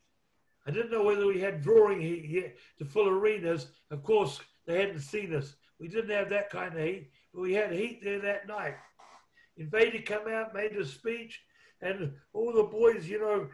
I 0.66 0.72
didn't 0.72 0.92
know 0.92 1.04
whether 1.04 1.26
we 1.26 1.42
had 1.42 1.62
drawing 1.62 2.00
heat 2.00 2.26
yet 2.26 2.56
to 2.80 2.86
full 2.86 3.10
arenas. 3.10 3.68
Of 3.92 4.04
course, 4.04 4.40
they 4.66 4.80
hadn't 4.80 5.02
seen 5.02 5.34
us. 5.34 5.56
We 5.80 5.88
didn't 5.88 6.16
have 6.16 6.30
that 6.30 6.50
kind 6.50 6.74
of 6.78 6.84
heat, 6.84 7.10
but 7.34 7.42
we 7.42 7.54
had 7.54 7.72
heat 7.72 8.02
there 8.04 8.20
that 8.20 8.48
night. 8.48 8.76
Invader 9.58 10.02
come 10.02 10.28
out, 10.30 10.54
made 10.54 10.74
a 10.74 10.86
speech, 10.86 11.42
and 11.84 12.14
all 12.32 12.54
the 12.54 12.64
boys, 12.64 13.08
you 13.08 13.20
know, 13.20 13.50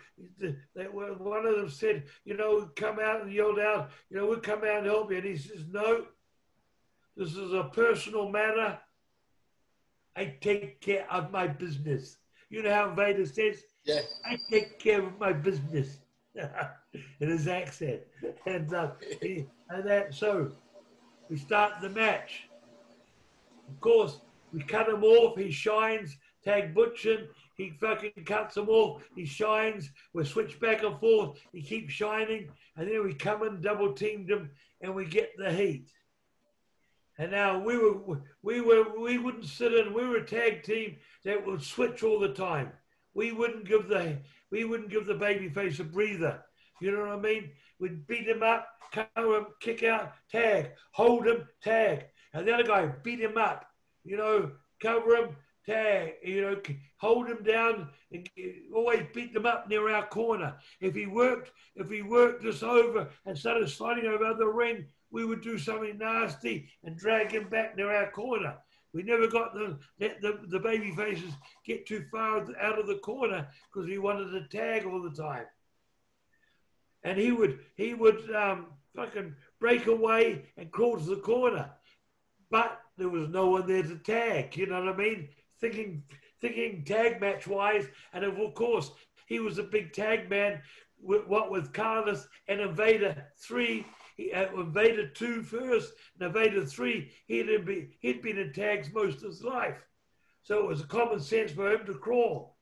they 0.75 0.87
were, 0.87 1.13
one 1.15 1.45
of 1.45 1.55
them 1.55 1.69
said, 1.69 2.03
you 2.25 2.37
know, 2.37 2.69
come 2.75 2.99
out 2.99 3.23
and 3.23 3.33
yelled 3.33 3.59
out, 3.59 3.89
you 4.09 4.17
know, 4.17 4.27
we'll 4.27 4.39
come 4.39 4.59
out 4.59 4.77
and 4.77 4.85
help 4.85 5.09
you. 5.11 5.17
And 5.17 5.25
he 5.25 5.37
says, 5.37 5.65
no, 5.71 6.05
this 7.17 7.35
is 7.35 7.53
a 7.53 7.63
personal 7.73 8.29
matter. 8.29 8.77
I 10.15 10.35
take 10.41 10.79
care 10.79 11.07
of 11.09 11.31
my 11.31 11.47
business. 11.47 12.17
You 12.49 12.63
know 12.63 12.73
how 12.73 12.93
Vader 12.93 13.25
says, 13.25 13.63
Yeah. 13.83 14.01
I 14.25 14.37
take 14.49 14.79
care 14.79 15.01
of 15.01 15.19
my 15.19 15.33
business 15.33 15.97
in 16.35 17.29
his 17.29 17.47
accent. 17.47 18.01
And, 18.45 18.73
uh, 18.73 18.91
he, 19.21 19.45
and 19.69 19.87
that, 19.87 20.13
so 20.13 20.51
we 21.29 21.37
start 21.37 21.73
the 21.81 21.89
match. 21.89 22.49
Of 23.67 23.79
course, 23.79 24.19
we 24.51 24.61
cut 24.61 24.89
him 24.89 25.03
off. 25.03 25.37
He 25.37 25.51
shines. 25.51 26.17
Tag 26.43 26.73
Butchin. 26.73 27.27
He 27.59 27.71
fucking 27.71 28.23
cuts 28.25 28.55
them 28.55 28.69
off. 28.69 29.03
He 29.17 29.25
shines. 29.25 29.89
We 30.13 30.23
switch 30.23 30.61
back 30.61 30.81
and 30.81 30.97
forth. 30.97 31.37
He 31.51 31.61
keeps 31.61 31.91
shining. 31.91 32.49
And 32.77 32.87
then 32.87 33.03
we 33.03 33.13
come 33.13 33.41
and 33.43 33.61
double 33.61 33.91
teamed 33.91 34.29
him, 34.29 34.51
and 34.79 34.95
we 34.95 35.05
get 35.05 35.31
the 35.37 35.51
heat. 35.51 35.91
And 37.17 37.31
now 37.31 37.59
we 37.59 37.77
were 37.77 38.21
we 38.41 38.61
were 38.61 38.97
we 38.97 39.17
wouldn't 39.17 39.43
sit 39.43 39.73
in. 39.73 39.93
We 39.93 40.07
were 40.07 40.19
a 40.19 40.25
tag 40.25 40.63
team 40.63 40.95
that 41.25 41.45
would 41.45 41.61
switch 41.61 42.01
all 42.01 42.17
the 42.17 42.33
time. 42.33 42.71
We 43.13 43.33
wouldn't 43.33 43.67
give 43.67 43.89
the 43.89 44.19
we 44.51 44.63
wouldn't 44.63 44.89
give 44.89 45.05
the 45.05 45.15
baby 45.15 45.49
face 45.49 45.81
a 45.81 45.83
breather. 45.83 46.41
You 46.79 46.93
know 46.93 47.01
what 47.01 47.09
I 47.09 47.19
mean? 47.19 47.51
We'd 47.77 48.07
beat 48.07 48.29
him 48.29 48.41
up, 48.41 48.69
cover 48.93 49.35
him, 49.35 49.47
kick 49.59 49.83
out, 49.83 50.13
tag, 50.31 50.71
hold 50.93 51.27
him, 51.27 51.45
tag. 51.61 52.05
And 52.33 52.47
the 52.47 52.53
other 52.53 52.63
guy 52.63 52.85
beat 53.03 53.19
him 53.19 53.37
up, 53.37 53.65
you 54.05 54.15
know, 54.15 54.51
cover 54.81 55.13
him, 55.17 55.35
tag, 55.69 56.13
you 56.23 56.41
know, 56.41 56.61
hold 56.97 57.27
him 57.27 57.43
down, 57.43 57.89
and 58.11 58.27
always 58.73 59.05
beat 59.13 59.33
them 59.33 59.45
up 59.45 59.69
near 59.69 59.89
our 59.89 60.07
corner. 60.07 60.55
If 60.81 60.95
he 60.95 61.05
worked, 61.05 61.51
if 61.75 61.89
he 61.89 62.01
worked 62.01 62.45
us 62.45 62.63
over 62.63 63.07
and 63.25 63.37
started 63.37 63.69
sliding 63.69 64.05
over 64.05 64.33
the 64.33 64.47
ring, 64.47 64.85
we 65.11 65.25
would 65.25 65.41
do 65.41 65.57
something 65.57 65.97
nasty 65.97 66.69
and 66.83 66.97
drag 66.97 67.31
him 67.31 67.49
back 67.49 67.75
near 67.75 67.91
our 67.91 68.11
corner. 68.11 68.55
We 68.93 69.03
never 69.03 69.27
got 69.27 69.53
the 69.53 69.77
let 69.99 70.21
the, 70.21 70.39
the 70.47 70.59
baby 70.59 70.91
faces 70.95 71.31
get 71.65 71.85
too 71.85 72.05
far 72.11 72.39
out 72.59 72.79
of 72.79 72.87
the 72.87 72.97
corner 72.97 73.47
because 73.71 73.87
we 73.87 73.99
wanted 73.99 74.31
to 74.31 74.57
tag 74.57 74.85
all 74.85 75.01
the 75.01 75.11
time. 75.11 75.45
And 77.03 77.17
he 77.17 77.31
would 77.31 77.59
he 77.75 77.93
would 77.93 78.33
um, 78.35 78.67
fucking 78.95 79.35
break 79.59 79.85
away 79.85 80.45
and 80.57 80.71
crawl 80.71 80.97
to 80.97 81.05
the 81.05 81.17
corner, 81.17 81.69
but 82.49 82.81
there 82.97 83.09
was 83.09 83.29
no 83.29 83.49
one 83.49 83.67
there 83.67 83.83
to 83.83 83.97
tag. 83.97 84.57
You 84.57 84.65
know 84.65 84.83
what 84.83 84.95
I 84.95 84.97
mean? 84.97 85.29
Thinking 85.59 86.03
thinking 86.41 86.83
tag 86.85 87.19
match 87.19 87.47
wise, 87.47 87.85
and 88.13 88.23
of 88.23 88.53
course 88.53 88.91
he 89.25 89.39
was 89.39 89.57
a 89.57 89.63
big 89.63 89.93
tag 89.93 90.29
man. 90.29 90.61
With, 91.01 91.27
what 91.27 91.49
with 91.49 91.71
Carlos 91.71 92.27
and 92.47 92.59
Invader 92.59 93.25
three 93.37 93.85
he 94.17 94.33
uh, 94.33 94.53
Invader 94.53 95.07
two 95.07 95.43
first, 95.43 95.93
and 96.19 96.27
Invader 96.27 96.65
three, 96.65 97.11
he'd 97.27 97.65
been 97.65 97.89
he'd 97.99 98.21
been 98.21 98.37
in 98.37 98.51
tags 98.51 98.93
most 98.93 99.17
of 99.17 99.29
his 99.29 99.43
life, 99.43 99.77
so 100.43 100.59
it 100.59 100.67
was 100.67 100.81
a 100.81 100.87
common 100.87 101.21
sense 101.21 101.51
for 101.51 101.71
him 101.71 101.85
to 101.85 101.93
crawl. 101.93 102.57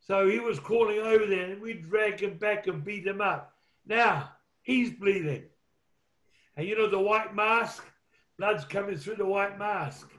So 0.00 0.26
he 0.26 0.38
was 0.38 0.58
crawling 0.58 1.00
over 1.00 1.26
there, 1.26 1.52
and 1.52 1.60
we 1.60 1.74
dragged 1.74 2.20
him 2.20 2.38
back 2.38 2.66
and 2.66 2.82
beat 2.82 3.06
him 3.06 3.20
up. 3.20 3.52
Now 3.86 4.30
he's 4.62 4.90
bleeding, 4.90 5.44
and 6.56 6.66
you 6.66 6.76
know 6.78 6.88
the 6.88 6.98
white 6.98 7.34
mask, 7.34 7.84
blood's 8.38 8.64
coming 8.64 8.96
through 8.96 9.16
the 9.16 9.26
white 9.26 9.58
mask, 9.58 10.10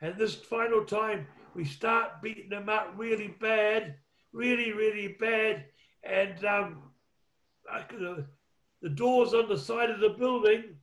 and 0.00 0.16
this 0.16 0.34
final 0.34 0.84
time 0.84 1.26
we 1.54 1.64
start 1.64 2.22
beating 2.22 2.48
them 2.48 2.68
up 2.68 2.94
really 2.96 3.34
bad, 3.40 3.96
really 4.32 4.72
really 4.72 5.16
bad, 5.18 5.64
and 6.02 6.44
um, 6.44 6.82
could 7.88 8.26
the 8.80 8.88
doors 8.88 9.34
on 9.34 9.48
the 9.48 9.58
side 9.58 9.90
of 9.90 10.00
the 10.00 10.10
building. 10.10 10.76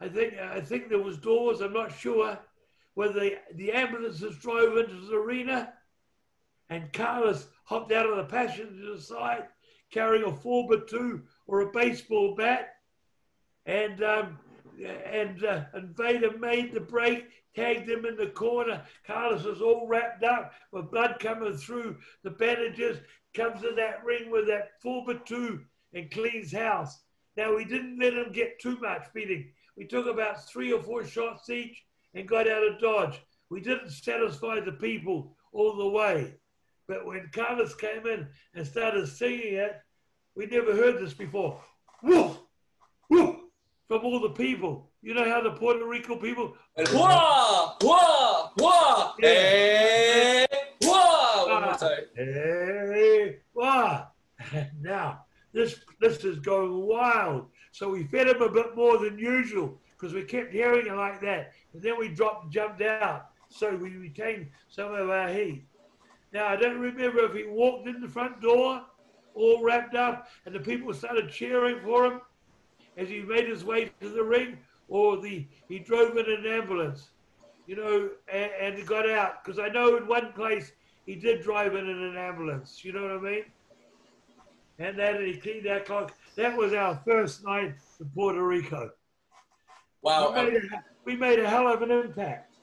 I 0.00 0.08
think 0.08 0.34
I 0.38 0.60
think 0.60 0.88
there 0.88 1.02
was 1.02 1.18
doors. 1.18 1.60
I'm 1.60 1.72
not 1.72 1.98
sure 1.98 2.38
whether 2.94 3.20
the, 3.20 3.38
the 3.54 3.72
ambulances 3.72 4.36
drove 4.36 4.76
into 4.76 4.94
the 4.94 5.16
arena, 5.16 5.72
and 6.68 6.92
Carlos 6.92 7.48
hopped 7.64 7.92
out 7.92 8.06
of 8.06 8.16
the 8.16 8.24
passenger 8.24 8.98
side 9.00 9.44
carrying 9.92 10.24
a 10.24 10.32
four 10.32 10.68
by 10.68 10.76
two 10.88 11.22
or 11.46 11.60
a 11.60 11.72
baseball 11.72 12.34
bat, 12.34 12.74
and 13.66 14.02
um, 14.02 14.38
and 14.80 15.44
uh, 15.44 15.64
and 15.74 15.96
Vader 15.96 16.36
made 16.38 16.72
the 16.72 16.80
break, 16.80 17.26
tagged 17.54 17.88
him 17.88 18.04
in 18.06 18.16
the 18.16 18.28
corner. 18.28 18.82
Carlos 19.06 19.44
was 19.44 19.60
all 19.60 19.86
wrapped 19.86 20.24
up 20.24 20.52
with 20.72 20.90
blood 20.90 21.16
coming 21.20 21.56
through 21.56 21.96
the 22.22 22.30
bandages. 22.30 22.98
Comes 23.34 23.62
to 23.62 23.72
that 23.76 24.04
ring 24.04 24.30
with 24.30 24.46
that 24.48 24.72
four 24.82 25.06
by 25.06 25.14
two 25.24 25.60
and 25.94 26.10
cleans 26.10 26.52
house. 26.52 27.00
Now, 27.36 27.56
we 27.56 27.64
didn't 27.64 27.98
let 27.98 28.12
him 28.12 28.30
get 28.32 28.60
too 28.60 28.78
much 28.78 29.04
beating. 29.14 29.52
We 29.76 29.86
took 29.86 30.06
about 30.06 30.46
three 30.48 30.72
or 30.72 30.82
four 30.82 31.04
shots 31.06 31.48
each 31.48 31.82
and 32.14 32.28
got 32.28 32.48
out 32.48 32.66
of 32.66 32.78
Dodge. 32.78 33.20
We 33.48 33.60
didn't 33.60 33.90
satisfy 33.90 34.60
the 34.60 34.72
people 34.72 35.34
all 35.52 35.76
the 35.76 35.88
way. 35.88 36.34
But 36.86 37.06
when 37.06 37.30
Carlos 37.32 37.74
came 37.74 38.06
in 38.06 38.28
and 38.54 38.66
started 38.66 39.06
singing 39.08 39.54
it, 39.54 39.80
we 40.34 40.46
never 40.46 40.74
heard 40.74 41.00
this 41.00 41.14
before. 41.14 41.60
Woo! 42.02 42.36
From 43.92 44.06
all 44.06 44.20
the 44.20 44.30
people. 44.30 44.88
You 45.02 45.12
know 45.12 45.28
how 45.28 45.42
the 45.42 45.50
Puerto 45.50 45.84
Rico 45.86 46.16
people. 46.16 46.56
Wah! 46.94 47.76
Wah! 47.82 48.48
Wah! 48.56 49.12
Yeah. 49.18 49.28
Hey! 49.28 50.46
One 50.80 50.90
more 50.90 51.62
Ah. 51.62 51.76
time. 51.76 52.04
Hey, 52.16 53.36
wow. 53.52 54.06
Now, 54.80 55.26
this 55.52 55.80
this 56.00 56.24
is 56.24 56.38
going 56.38 56.72
wild. 56.86 57.48
So 57.72 57.90
we 57.90 58.04
fed 58.04 58.28
him 58.28 58.40
a 58.40 58.48
bit 58.48 58.74
more 58.74 58.96
than 58.96 59.18
usual 59.18 59.78
because 59.90 60.14
we 60.14 60.22
kept 60.22 60.54
hearing 60.54 60.86
it 60.86 60.94
like 60.96 61.20
that. 61.20 61.52
And 61.74 61.82
then 61.82 61.98
we 61.98 62.08
dropped, 62.08 62.50
jumped 62.50 62.80
out. 62.80 63.26
So 63.50 63.76
we 63.76 63.90
retained 63.90 64.48
some 64.70 64.94
of 64.94 65.10
our 65.10 65.28
heat. 65.28 65.66
Now, 66.32 66.46
I 66.46 66.56
don't 66.56 66.80
remember 66.80 67.26
if 67.26 67.34
he 67.34 67.44
walked 67.44 67.86
in 67.86 68.00
the 68.00 68.08
front 68.08 68.40
door 68.40 68.86
all 69.34 69.62
wrapped 69.62 69.94
up 69.94 70.28
and 70.46 70.54
the 70.54 70.60
people 70.60 70.94
started 70.94 71.30
cheering 71.30 71.78
for 71.84 72.06
him 72.06 72.20
as 72.96 73.08
he 73.08 73.20
made 73.20 73.48
his 73.48 73.64
way 73.64 73.90
to 74.00 74.08
the 74.08 74.22
ring 74.22 74.58
or 74.88 75.20
the 75.20 75.46
he 75.68 75.78
drove 75.78 76.16
in 76.16 76.26
an 76.30 76.46
ambulance, 76.46 77.10
you 77.66 77.76
know, 77.76 78.10
and, 78.32 78.50
and 78.60 78.74
he 78.76 78.82
got 78.82 79.08
out. 79.08 79.44
Because 79.44 79.58
I 79.58 79.68
know 79.68 79.96
in 79.96 80.06
one 80.06 80.32
place 80.32 80.72
he 81.06 81.14
did 81.14 81.42
drive 81.42 81.74
in 81.74 81.88
in 81.88 82.02
an 82.02 82.16
ambulance, 82.16 82.84
you 82.84 82.92
know 82.92 83.02
what 83.02 83.12
I 83.12 83.18
mean? 83.18 83.44
And 84.78 84.98
that 84.98 85.16
and 85.16 85.26
he 85.26 85.34
cleaned 85.34 85.66
that 85.66 85.86
clock. 85.86 86.14
That 86.36 86.56
was 86.56 86.72
our 86.72 87.00
first 87.04 87.44
night 87.44 87.74
in 88.00 88.10
Puerto 88.14 88.42
Rico. 88.42 88.90
Wow. 90.02 90.32
We 90.32 90.50
made, 90.50 90.56
a, 90.56 90.84
we 91.04 91.16
made 91.16 91.38
a 91.38 91.48
hell 91.48 91.68
of 91.68 91.82
an 91.82 91.90
impact. 91.90 92.54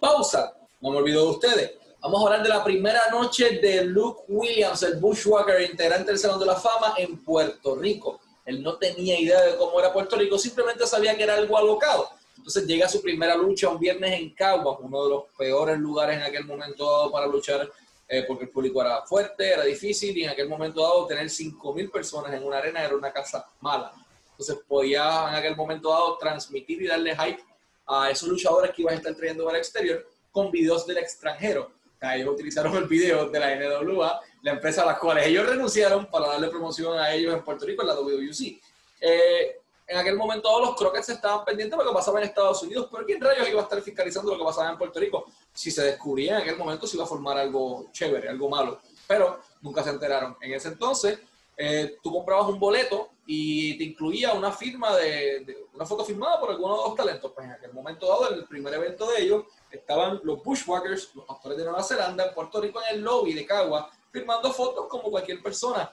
Pausa. 0.00 0.52
No 0.80 0.92
me 0.92 0.98
olvido 0.98 1.24
de 1.24 1.30
ustedes. 1.30 1.70
Vamos 2.00 2.22
a 2.22 2.26
hablar 2.26 2.42
de 2.42 2.48
la 2.48 2.64
primera 2.64 3.10
noche 3.10 3.60
de 3.60 3.84
Luke 3.84 4.22
Williams, 4.28 4.82
el 4.82 4.98
Bushwhacker, 4.98 5.60
integrante 5.60 6.06
del 6.06 6.18
Salón 6.18 6.40
de 6.40 6.46
la 6.46 6.54
Fama 6.54 6.94
en 6.96 7.18
Puerto 7.18 7.76
Rico. 7.76 8.20
Él 8.44 8.62
no 8.62 8.76
tenía 8.76 9.18
idea 9.18 9.40
de 9.42 9.56
cómo 9.56 9.78
era 9.78 9.92
Puerto 9.92 10.16
Rico, 10.16 10.38
simplemente 10.38 10.86
sabía 10.86 11.16
que 11.16 11.22
era 11.22 11.34
algo 11.34 11.56
alocado. 11.56 12.08
Entonces 12.36 12.66
llega 12.66 12.86
a 12.86 12.88
su 12.88 13.02
primera 13.02 13.36
lucha 13.36 13.68
un 13.68 13.78
viernes 13.78 14.12
en 14.12 14.30
Caguas, 14.34 14.78
uno 14.80 15.04
de 15.04 15.10
los 15.10 15.24
peores 15.36 15.78
lugares 15.78 16.16
en 16.16 16.22
aquel 16.22 16.44
momento 16.44 16.84
dado 16.84 17.12
para 17.12 17.26
luchar, 17.26 17.70
eh, 18.08 18.24
porque 18.26 18.44
el 18.44 18.50
público 18.50 18.80
era 18.80 19.02
fuerte, 19.02 19.52
era 19.52 19.64
difícil, 19.64 20.16
y 20.16 20.24
en 20.24 20.30
aquel 20.30 20.48
momento 20.48 20.80
dado 20.82 21.06
tener 21.06 21.26
5.000 21.26 21.90
personas 21.90 22.32
en 22.32 22.42
una 22.42 22.58
arena 22.58 22.82
era 22.82 22.96
una 22.96 23.12
casa 23.12 23.46
mala. 23.60 23.92
Entonces 24.30 24.64
podía 24.66 25.28
en 25.28 25.34
aquel 25.34 25.54
momento 25.54 25.90
dado 25.90 26.16
transmitir 26.16 26.80
y 26.80 26.86
darle 26.86 27.14
hype 27.14 27.44
a 27.86 28.10
esos 28.10 28.28
luchadores 28.28 28.70
que 28.70 28.82
iban 28.82 28.94
a 28.94 28.96
estar 28.96 29.14
trayendo 29.14 29.48
al 29.48 29.56
exterior 29.56 30.06
con 30.32 30.50
videos 30.50 30.86
del 30.86 30.98
extranjero. 30.98 31.70
Sea, 32.00 32.16
ellos 32.16 32.32
utilizaron 32.32 32.74
el 32.76 32.86
video 32.86 33.28
de 33.28 33.38
la 33.38 33.54
NWA, 33.54 34.20
la 34.42 34.52
empresa 34.52 34.82
a 34.82 34.86
las 34.86 34.98
cuales 34.98 35.26
ellos 35.26 35.46
renunciaron 35.46 36.06
para 36.06 36.28
darle 36.28 36.48
promoción 36.48 36.98
a 36.98 37.12
ellos 37.12 37.34
en 37.34 37.44
Puerto 37.44 37.66
Rico, 37.66 37.82
en 37.82 37.88
la 37.88 37.94
WWC. 37.94 38.60
Eh, 39.00 39.60
en 39.86 39.98
aquel 39.98 40.16
momento 40.16 40.48
todos 40.48 40.68
los 40.68 40.76
croquets 40.76 41.10
estaban 41.10 41.44
pendientes 41.44 41.76
de 41.76 41.84
lo 41.84 41.90
que 41.90 41.94
pasaba 41.94 42.20
en 42.20 42.26
Estados 42.26 42.62
Unidos, 42.62 42.88
pero 42.90 43.04
¿quién 43.04 43.20
rayos 43.20 43.48
iba 43.48 43.60
a 43.60 43.64
estar 43.64 43.82
fiscalizando 43.82 44.32
lo 44.32 44.38
que 44.38 44.44
pasaba 44.44 44.70
en 44.70 44.78
Puerto 44.78 44.98
Rico? 45.00 45.26
si 45.52 45.70
se 45.70 45.82
descubría 45.82 46.36
en 46.36 46.42
aquel 46.42 46.56
momento 46.56 46.86
se 46.86 46.96
iba 46.96 47.04
a 47.04 47.08
formar 47.08 47.38
algo 47.38 47.88
chévere, 47.92 48.28
algo 48.28 48.48
malo. 48.48 48.80
Pero 49.06 49.40
nunca 49.60 49.82
se 49.82 49.90
enteraron. 49.90 50.36
En 50.40 50.54
ese 50.54 50.68
entonces, 50.68 51.18
eh, 51.62 51.98
tú 52.02 52.10
comprabas 52.10 52.48
un 52.48 52.58
boleto 52.58 53.10
y 53.26 53.76
te 53.76 53.84
incluía 53.84 54.32
una 54.32 54.50
firma 54.50 54.96
de, 54.96 55.44
de, 55.44 55.66
una 55.74 55.84
foto 55.84 56.06
firmada 56.06 56.40
por 56.40 56.50
alguno 56.50 56.74
de 56.74 56.88
los 56.88 56.94
talentos. 56.96 57.32
Pues 57.32 57.46
en 57.46 57.52
aquel 57.52 57.74
momento 57.74 58.08
dado, 58.08 58.32
en 58.32 58.38
el 58.38 58.46
primer 58.46 58.72
evento 58.72 59.10
de 59.10 59.20
ellos, 59.20 59.44
estaban 59.70 60.22
los 60.24 60.42
Bushwhackers, 60.42 61.14
los 61.14 61.26
pastores 61.26 61.58
de 61.58 61.64
Nueva 61.64 61.82
Zelanda, 61.82 62.28
en 62.28 62.34
Puerto 62.34 62.62
Rico, 62.62 62.80
en 62.88 62.96
el 62.96 63.02
lobby 63.02 63.34
de 63.34 63.44
Cagua, 63.44 63.90
firmando 64.10 64.50
fotos 64.54 64.86
como 64.88 65.10
cualquier 65.10 65.42
persona. 65.42 65.92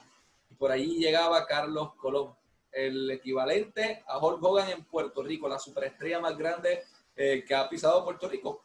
Y 0.49 0.53
por 0.53 0.71
ahí 0.71 0.99
llegaba 0.99 1.45
Carlos 1.45 1.95
Colón, 1.95 2.33
el 2.71 3.11
equivalente 3.11 4.05
a 4.07 4.19
Hulk 4.19 4.41
Hogan 4.41 4.69
en 4.69 4.85
Puerto 4.85 5.21
Rico, 5.21 5.49
la 5.49 5.59
superestrella 5.59 6.21
más 6.21 6.37
grande 6.37 6.83
eh, 7.13 7.43
que 7.45 7.53
ha 7.53 7.67
pisado 7.67 8.05
Puerto 8.05 8.29
Rico. 8.29 8.61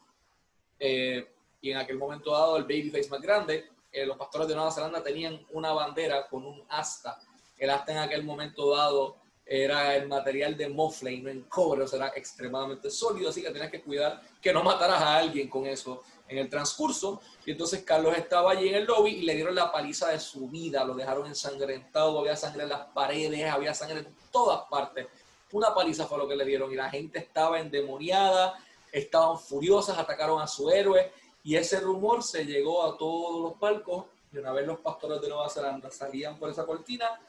Eh, 0.79 1.27
y 1.59 1.71
en 1.71 1.79
aquel 1.79 1.97
momento 1.97 2.31
dado, 2.31 2.55
el 2.55 2.63
babyface 2.63 3.09
más 3.09 3.21
grande, 3.21 3.72
eh, 3.93 4.05
los 4.05 4.17
pastores 4.17 4.47
de 4.47 4.55
Nueva 4.55 4.71
Zelanda 4.71 5.03
tenían 5.03 5.45
una 5.51 5.71
bandera 5.71 6.27
con 6.27 6.45
un 6.45 6.63
asta. 6.67 7.19
El 7.57 7.69
asta 7.69 7.91
en 7.91 7.99
aquel 7.99 8.23
momento 8.23 8.75
dado 8.75 9.17
era 9.45 9.95
el 9.95 10.07
material 10.07 10.57
de 10.57 10.67
mofle 10.67 11.11
y 11.11 11.21
no 11.21 11.29
en 11.29 11.43
cobre, 11.43 11.83
o 11.83 11.87
sea, 11.87 11.97
era 11.97 12.07
extremadamente 12.15 12.89
sólido, 12.89 13.29
así 13.29 13.41
que 13.41 13.51
tenías 13.51 13.69
que 13.69 13.81
cuidar 13.81 14.21
que 14.41 14.51
no 14.51 14.63
mataras 14.63 15.01
a 15.01 15.17
alguien 15.17 15.49
con 15.49 15.67
eso 15.67 16.01
en 16.27 16.39
el 16.39 16.49
transcurso. 16.49 17.21
Y 17.45 17.51
entonces 17.51 17.83
Carlos 17.83 18.17
estaba 18.17 18.51
allí 18.51 18.69
en 18.69 18.75
el 18.75 18.85
lobby 18.85 19.11
y 19.11 19.21
le 19.21 19.35
dieron 19.35 19.53
la 19.53 19.71
paliza 19.71 20.09
de 20.09 20.19
su 20.19 20.47
vida, 20.49 20.83
lo 20.83 20.95
dejaron 20.95 21.27
ensangrentado, 21.27 22.19
había 22.19 22.35
sangre 22.35 22.63
en 22.63 22.69
las 22.69 22.87
paredes, 22.87 23.51
había 23.51 23.73
sangre 23.73 23.99
en 23.99 24.15
todas 24.31 24.61
partes. 24.69 25.07
Una 25.51 25.73
paliza 25.73 26.07
fue 26.07 26.17
lo 26.17 26.27
que 26.27 26.35
le 26.35 26.45
dieron 26.45 26.71
y 26.71 26.75
la 26.75 26.89
gente 26.89 27.19
estaba 27.19 27.59
endemoniada, 27.59 28.57
estaban 28.91 29.37
furiosas, 29.37 29.97
atacaron 29.97 30.41
a 30.41 30.47
su 30.47 30.71
héroe 30.71 31.11
y 31.43 31.55
ese 31.55 31.79
rumor 31.79 32.23
se 32.23 32.45
llegó 32.45 32.83
a 32.83 32.97
todos 32.97 33.41
los 33.41 33.59
palcos 33.59 34.05
y 34.31 34.37
una 34.37 34.51
vez 34.51 34.65
los 34.65 34.79
pastores 34.79 35.21
de 35.21 35.27
Nueva 35.27 35.49
Zelanda 35.49 35.91
salían 35.91 36.39
por 36.39 36.49
esa 36.49 36.65
cortina, 36.65 37.21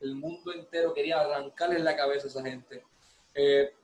el 0.00 0.14
mundo 0.14 0.52
entero 0.52 0.94
quería 0.94 1.20
arrancarles 1.20 1.82
la 1.82 1.96
cabeza 1.96 2.26
a 2.26 2.30
esa 2.30 2.42
gente. 2.42 2.84
Eh, 3.34 3.74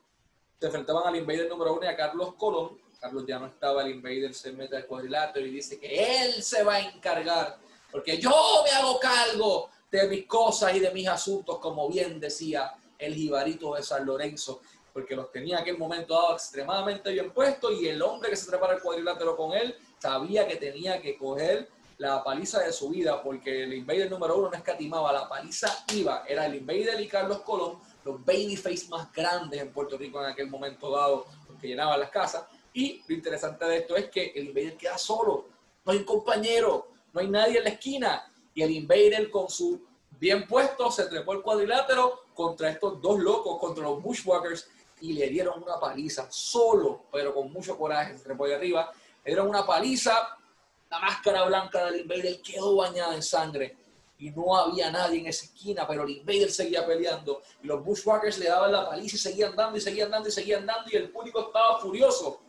se 0.61 0.67
enfrentaban 0.67 1.09
al 1.09 1.17
invader 1.17 1.49
número 1.49 1.75
uno 1.75 1.85
y 1.85 1.89
a 1.89 1.97
Carlos 1.97 2.35
Colón. 2.35 2.81
Carlos 3.01 3.25
ya 3.27 3.39
no 3.41 3.47
estaba, 3.47 3.83
el 3.83 3.97
invader 3.97 4.33
se 4.33 4.53
mete 4.53 4.77
al 4.77 4.87
cuadrilátero 4.87 5.45
y 5.45 5.51
dice 5.51 5.81
que 5.81 6.23
él 6.23 6.43
se 6.43 6.63
va 6.63 6.75
a 6.75 6.81
encargar, 6.81 7.59
porque 7.91 8.17
yo 8.19 8.31
me 8.63 8.71
hago 8.71 9.01
cargo 9.01 9.71
de 9.91 10.07
mis 10.07 10.27
cosas 10.27 10.77
y 10.77 10.79
de 10.79 10.93
mis 10.93 11.09
asuntos, 11.09 11.59
como 11.59 11.89
bien 11.89 12.21
decía 12.21 12.75
el 12.97 13.15
jibarito 13.15 13.75
de 13.75 13.83
San 13.83 14.07
Lorenzo, 14.07 14.61
porque 14.93 15.17
los 15.17 15.31
tenía 15.31 15.57
en 15.57 15.63
aquel 15.63 15.79
momento 15.79 16.15
dado 16.15 16.35
extremadamente 16.35 17.11
bien 17.13 17.31
puestos 17.33 17.73
y 17.81 17.89
el 17.89 18.03
hombre 18.03 18.31
que 18.31 18.37
se 18.37 18.49
trepara 18.49 18.75
el 18.75 18.83
cuadrilátero 18.83 19.37
con 19.37 19.53
él 19.53 19.77
sabía 19.99 20.47
que 20.47 20.57
tenía 20.57 21.01
que 21.01 21.17
coger 21.17 21.69
la 21.99 22.25
paliza 22.25 22.61
de 22.61 22.73
su 22.73 22.89
vida, 22.89 23.23
porque 23.23 23.63
el 23.63 23.75
Invader 23.75 24.11
número 24.11 24.37
uno 24.37 24.51
no 24.51 24.57
escatimaba, 24.57 25.13
la 25.13 25.29
paliza 25.29 25.85
iba, 25.95 26.25
era 26.27 26.47
el 26.47 26.57
Invader 26.57 27.01
y 27.01 27.07
Carlos 27.07 27.43
Colón, 27.43 27.79
los 28.05 28.25
babyface 28.25 28.89
más 28.89 29.13
grandes 29.13 29.61
en 29.61 29.73
Puerto 29.73 29.97
Rico 29.97 30.21
en 30.21 30.31
aquel 30.31 30.51
momento 30.51 30.91
dado, 30.91 31.27
que 31.61 31.69
llenaban 31.69 32.01
las 32.01 32.11
casas. 32.11 32.45
Y 32.73 33.05
lo 33.07 33.15
interesante 33.15 33.65
de 33.67 33.77
esto 33.77 33.95
es 33.95 34.11
que 34.11 34.33
el 34.35 34.49
Invader 34.49 34.77
queda 34.77 34.99
solo, 34.99 35.47
no 35.85 35.93
hay 35.93 35.99
un 35.99 36.05
compañero, 36.05 36.89
no 37.13 37.21
hay 37.21 37.29
nadie 37.29 37.59
en 37.59 37.65
la 37.65 37.71
esquina, 37.71 38.33
y 38.53 38.63
el 38.63 38.73
Invader 38.73 39.31
con 39.31 39.49
su 39.49 39.81
bien 40.19 40.47
puesto 40.47 40.91
se 40.91 41.07
trepó 41.07 41.35
el 41.35 41.43
cuadrilátero 41.43 42.23
contra 42.35 42.71
estos 42.71 43.01
dos 43.01 43.21
locos, 43.21 43.61
contra 43.61 43.85
los 43.85 44.03
Bushwhackers, 44.03 44.69
y 45.03 45.15
le 45.15 45.29
dieron 45.29 45.63
una 45.63 45.79
paliza, 45.79 46.29
solo, 46.31 47.07
pero 47.13 47.35
con 47.35 47.53
mucho 47.53 47.77
coraje, 47.77 48.17
se 48.17 48.25
trepó 48.25 48.47
de 48.47 48.55
arriba, 48.55 48.91
le 49.25 49.33
dieron 49.33 49.49
una 49.49 49.67
paliza, 49.67 50.39
la 50.89 50.99
máscara 51.01 51.45
blanca 51.45 51.87
del 51.87 52.03
Invader 52.03 52.41
quedó 52.41 52.77
bañada 52.77 53.15
en 53.15 53.23
sangre 53.23 53.77
y 54.19 54.31
no 54.31 54.57
había 54.57 54.93
nadie 54.93 55.19
en 55.19 55.27
esa 55.27 55.47
esquina, 55.47 55.87
pero 55.89 56.05
el 56.05 56.11
Invader 56.11 56.51
seguía 56.53 56.87
peleando 56.87 57.43
y 57.63 57.67
los 57.67 57.85
Bushwhackers 57.85 58.39
le 58.39 58.47
daban 58.47 58.71
la 58.71 58.89
paliza 58.89 59.17
y 59.17 59.19
seguían 59.19 59.57
dando 59.57 59.77
y 59.77 59.81
seguían 59.81 60.11
dando 60.11 60.29
y 60.29 60.33
seguían 60.33 60.65
dando 60.65 60.89
y 60.91 60.97
el 60.97 61.11
público 61.11 61.41
estaba 61.49 61.81
furioso. 61.81 62.41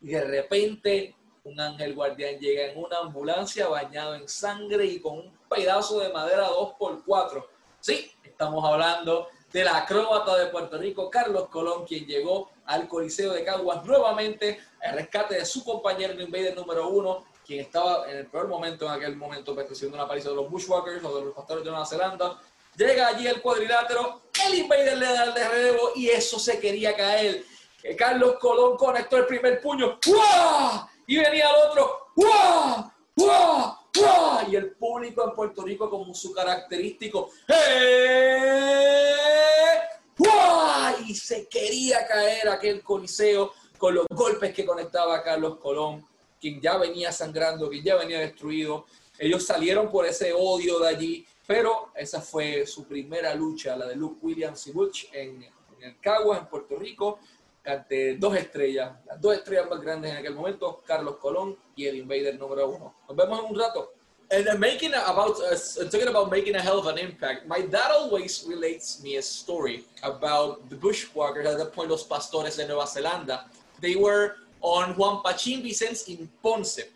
Y 0.00 0.08
de 0.08 0.24
repente 0.24 1.14
un 1.44 1.60
ángel 1.60 1.94
guardián 1.94 2.38
llega 2.40 2.72
en 2.72 2.78
una 2.78 2.98
ambulancia 2.98 3.68
bañado 3.68 4.16
en 4.16 4.28
sangre 4.28 4.86
y 4.86 5.00
con 5.00 5.18
un 5.18 5.38
pedazo 5.48 6.00
de 6.00 6.12
madera 6.12 6.48
2x4. 6.48 7.46
Sí, 7.78 8.10
estamos 8.24 8.64
hablando 8.64 9.28
del 9.52 9.68
acróbata 9.68 10.36
de 10.36 10.46
Puerto 10.46 10.78
Rico, 10.78 11.10
Carlos 11.10 11.48
Colón, 11.48 11.84
quien 11.84 12.06
llegó 12.06 12.50
al 12.66 12.88
Coliseo 12.88 13.32
de 13.32 13.44
Caguas 13.44 13.84
nuevamente 13.84 14.60
al 14.82 14.94
rescate 14.94 15.34
de 15.34 15.44
su 15.44 15.64
compañero 15.64 16.14
de 16.14 16.24
Invader 16.24 16.56
número 16.56 16.88
uno, 16.88 17.24
quien 17.46 17.60
estaba 17.60 18.10
en 18.10 18.18
el 18.18 18.26
peor 18.26 18.48
momento 18.48 18.86
en 18.86 18.92
aquel 18.92 19.16
momento, 19.16 19.54
recibiendo 19.54 19.98
una 19.98 20.08
paliza 20.08 20.30
de 20.30 20.36
los 20.36 20.50
Bushwhackers 20.50 21.04
o 21.04 21.16
de 21.18 21.24
los 21.26 21.34
pastores 21.34 21.64
de 21.64 21.70
Nueva 21.70 21.86
Zelanda. 21.86 22.40
Llega 22.76 23.08
allí 23.08 23.26
el 23.26 23.42
cuadrilátero, 23.42 24.22
el 24.46 24.54
Invader 24.54 24.96
le 24.96 25.06
da 25.06 25.24
el 25.24 25.34
de 25.34 25.78
y 25.96 26.08
eso 26.08 26.38
se 26.38 26.58
quería 26.58 26.96
caer. 26.96 27.44
Que 27.80 27.96
Carlos 27.96 28.36
Colón 28.38 28.76
conectó 28.76 29.16
el 29.16 29.26
primer 29.26 29.60
puño, 29.60 29.98
y 31.06 31.16
venía 31.16 31.48
el 31.50 31.70
otro. 31.70 32.02
Y 34.48 34.56
el 34.56 34.70
público 34.72 35.22
en 35.24 35.34
Puerto 35.34 35.62
Rico 35.62 35.90
como 35.90 36.14
su 36.14 36.32
característico, 36.32 37.30
¡Eh! 37.48 38.32
Y 41.06 41.14
se 41.14 41.46
quería 41.48 42.06
caer 42.06 42.48
aquel 42.48 42.82
coliseo 42.82 43.52
con 43.76 43.94
los 43.94 44.06
golpes 44.08 44.54
que 44.54 44.64
conectaba 44.64 45.16
a 45.16 45.22
Carlos 45.22 45.58
Colón 45.58 46.06
quien 46.40 46.60
ya 46.60 46.76
venía 46.76 47.12
sangrando, 47.12 47.68
quien 47.68 47.84
ya 47.84 47.96
venía 47.96 48.18
destruido. 48.18 48.86
Ellos 49.18 49.44
salieron 49.44 49.90
por 49.90 50.06
ese 50.06 50.32
odio 50.32 50.80
de 50.80 50.88
allí, 50.88 51.26
pero 51.46 51.92
esa 51.94 52.20
fue 52.20 52.66
su 52.66 52.84
primera 52.84 53.34
lucha, 53.34 53.76
la 53.76 53.86
de 53.86 53.94
Luke 53.94 54.18
Williams 54.22 54.66
y 54.66 54.72
Butch 54.72 55.08
en, 55.12 55.42
en 55.42 55.82
el 55.82 56.00
Caguas, 56.00 56.40
en 56.40 56.46
Puerto 56.48 56.76
Rico, 56.76 57.20
ante 57.64 58.16
dos 58.16 58.36
estrellas, 58.36 58.92
las 59.06 59.20
dos 59.20 59.34
estrellas 59.34 59.68
más 59.70 59.80
grandes 59.80 60.10
en 60.10 60.18
aquel 60.18 60.34
momento, 60.34 60.82
Carlos 60.86 61.16
Colón 61.16 61.56
y 61.76 61.86
el 61.86 61.96
Invader 61.96 62.38
número 62.38 62.68
uno. 62.68 62.94
Nos 63.08 63.16
vemos 63.16 63.38
en 63.38 63.44
un 63.46 63.58
rato. 63.58 63.92
And 64.30 64.48
uh, 64.48 64.56
making 64.56 64.94
about 64.94 65.36
uh, 65.40 65.84
talking 65.90 66.08
about 66.08 66.30
making 66.30 66.56
a 66.56 66.60
hell 66.60 66.78
of 66.78 66.86
an 66.86 66.96
impact, 66.96 67.46
my 67.46 67.60
dad 67.60 67.90
always 67.90 68.44
relates 68.48 69.02
me 69.02 69.16
a 69.16 69.22
story 69.22 69.84
about 70.02 70.70
the 70.70 70.76
bushwhackers 70.76 71.46
at 71.46 71.58
that 71.58 71.74
point, 71.74 71.90
los 71.90 72.08
pastores 72.08 72.56
de 72.56 72.66
Nueva 72.66 72.86
Zelanda. 72.86 73.44
They 73.82 73.94
were 73.94 74.36
on 74.62 74.94
Juan 74.94 75.22
Pachín 75.22 75.62
Vicens 75.62 76.08
in 76.08 76.30
Ponce. 76.42 76.78
It 76.78 76.90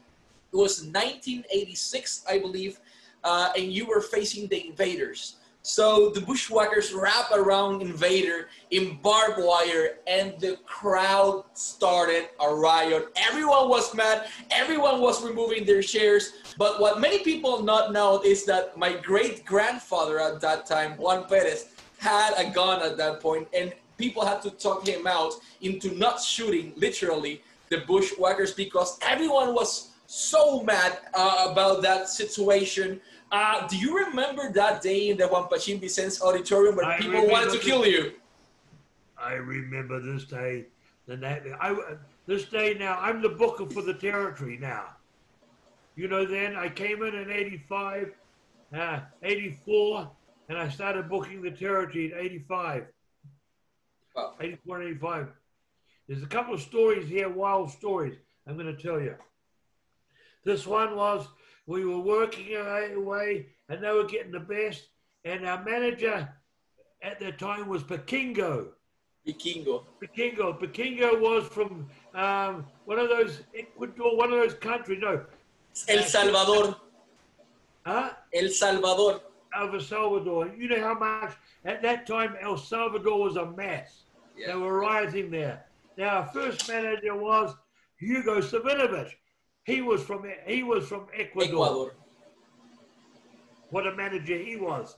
was 0.52 0.84
1986, 0.84 2.24
I 2.26 2.38
believe, 2.38 2.80
uh, 3.22 3.50
and 3.54 3.70
you 3.70 3.84
were 3.84 4.00
facing 4.00 4.48
the 4.48 4.68
invaders. 4.68 5.36
So 5.66 6.10
the 6.10 6.20
bushwhackers 6.20 6.92
wrap 6.92 7.32
around 7.32 7.82
Invader 7.82 8.48
in 8.70 8.98
barbed 9.02 9.42
wire, 9.42 9.98
and 10.06 10.38
the 10.38 10.58
crowd 10.64 11.42
started 11.54 12.28
a 12.38 12.54
riot. 12.54 13.08
Everyone 13.16 13.68
was 13.68 13.92
mad. 13.92 14.28
Everyone 14.52 15.00
was 15.00 15.24
removing 15.24 15.66
their 15.66 15.82
chairs. 15.82 16.34
But 16.56 16.80
what 16.80 17.00
many 17.00 17.18
people 17.24 17.64
not 17.64 17.92
know 17.92 18.22
is 18.22 18.44
that 18.44 18.78
my 18.78 18.92
great 18.92 19.44
grandfather 19.44 20.20
at 20.20 20.40
that 20.40 20.66
time, 20.66 20.92
Juan 20.98 21.24
Perez, 21.24 21.66
had 21.98 22.34
a 22.38 22.48
gun 22.48 22.80
at 22.80 22.96
that 22.98 23.20
point, 23.20 23.48
and 23.52 23.74
people 23.98 24.24
had 24.24 24.40
to 24.42 24.50
talk 24.50 24.86
him 24.86 25.08
out 25.08 25.32
into 25.62 25.90
not 25.98 26.22
shooting, 26.22 26.74
literally, 26.76 27.42
the 27.70 27.78
bushwhackers 27.88 28.52
because 28.52 29.00
everyone 29.02 29.52
was 29.52 29.90
so 30.06 30.62
mad 30.62 30.98
uh, 31.14 31.48
about 31.50 31.82
that 31.82 32.08
situation. 32.08 33.00
Uh, 33.32 33.66
do 33.66 33.76
you 33.76 34.06
remember 34.06 34.52
that 34.52 34.82
day 34.82 35.10
in 35.10 35.16
the 35.16 35.24
Pachín 35.24 35.80
Vicens 35.80 36.20
auditorium 36.22 36.76
where 36.76 36.86
I 36.86 36.98
people 36.98 37.26
wanted 37.28 37.50
to 37.50 37.58
remember 37.58 37.58
kill 37.58 37.86
you? 37.86 38.12
I 39.18 39.34
remember 39.34 40.00
this 40.00 40.24
day. 40.24 40.66
The 41.06 41.16
night, 41.16 41.42
I, 41.60 41.76
this 42.26 42.44
day 42.44 42.74
now, 42.74 42.98
I'm 43.00 43.22
the 43.22 43.28
booker 43.28 43.66
for 43.66 43.82
the 43.82 43.94
territory 43.94 44.58
now. 44.60 44.96
You 45.96 46.08
know, 46.08 46.24
then 46.24 46.56
I 46.56 46.68
came 46.68 47.02
in 47.02 47.14
in 47.14 47.30
85, 47.30 48.12
uh, 48.76 49.00
84, 49.22 50.10
and 50.48 50.58
I 50.58 50.68
started 50.68 51.08
booking 51.08 51.42
the 51.42 51.50
territory 51.50 52.12
in 52.12 52.18
85. 52.18 52.86
Wow. 54.14 54.34
84 54.40 54.80
and 54.80 54.88
85. 54.88 55.28
There's 56.08 56.22
a 56.22 56.26
couple 56.26 56.54
of 56.54 56.60
stories 56.60 57.08
here, 57.08 57.28
wild 57.28 57.70
stories, 57.70 58.16
I'm 58.46 58.56
going 58.56 58.74
to 58.74 58.80
tell 58.80 59.00
you. 59.00 59.14
This 60.46 60.64
one 60.64 60.94
was 60.94 61.26
we 61.66 61.84
were 61.84 61.98
working 61.98 62.54
away, 62.54 63.46
and 63.68 63.82
they 63.82 63.90
were 63.90 64.04
getting 64.04 64.30
the 64.30 64.38
best, 64.38 64.86
and 65.24 65.44
our 65.44 65.62
manager 65.64 66.32
at 67.02 67.18
the 67.18 67.32
time 67.32 67.66
was 67.66 67.82
Pekingo. 67.82 68.68
Vikingo. 69.26 69.82
Pekingo. 70.00 70.56
Pekingo 70.56 71.20
was 71.20 71.48
from 71.48 71.88
um, 72.14 72.64
one 72.84 73.00
of 73.00 73.08
those 73.08 73.42
Ecuador, 73.58 74.16
one 74.16 74.32
of 74.32 74.38
those 74.38 74.54
countries. 74.54 75.00
No, 75.02 75.24
El 75.88 76.04
Salvador. 76.04 76.76
huh? 77.84 78.10
El 78.32 78.48
Salvador. 78.48 79.20
El 79.52 79.80
Salvador. 79.80 80.54
You 80.56 80.68
know 80.68 80.80
how 80.80 80.94
much 80.96 81.32
at 81.64 81.82
that 81.82 82.06
time 82.06 82.36
El 82.40 82.56
Salvador 82.56 83.18
was 83.18 83.34
a 83.34 83.50
mess. 83.50 84.04
They 84.46 84.54
were 84.54 84.78
rioting 84.78 85.28
there. 85.32 85.64
Now, 85.98 86.18
our 86.18 86.26
first 86.26 86.68
manager 86.68 87.16
was 87.16 87.52
Hugo 87.96 88.40
Savinovich. 88.40 89.10
He 89.66 89.80
was 89.82 90.02
from 90.02 90.24
he 90.46 90.62
was 90.62 90.86
from 90.88 91.08
Ecuador. 91.12 91.44
Ecuador. 91.44 91.94
What 93.70 93.86
a 93.86 93.96
manager 93.96 94.38
he 94.38 94.56
was. 94.56 94.96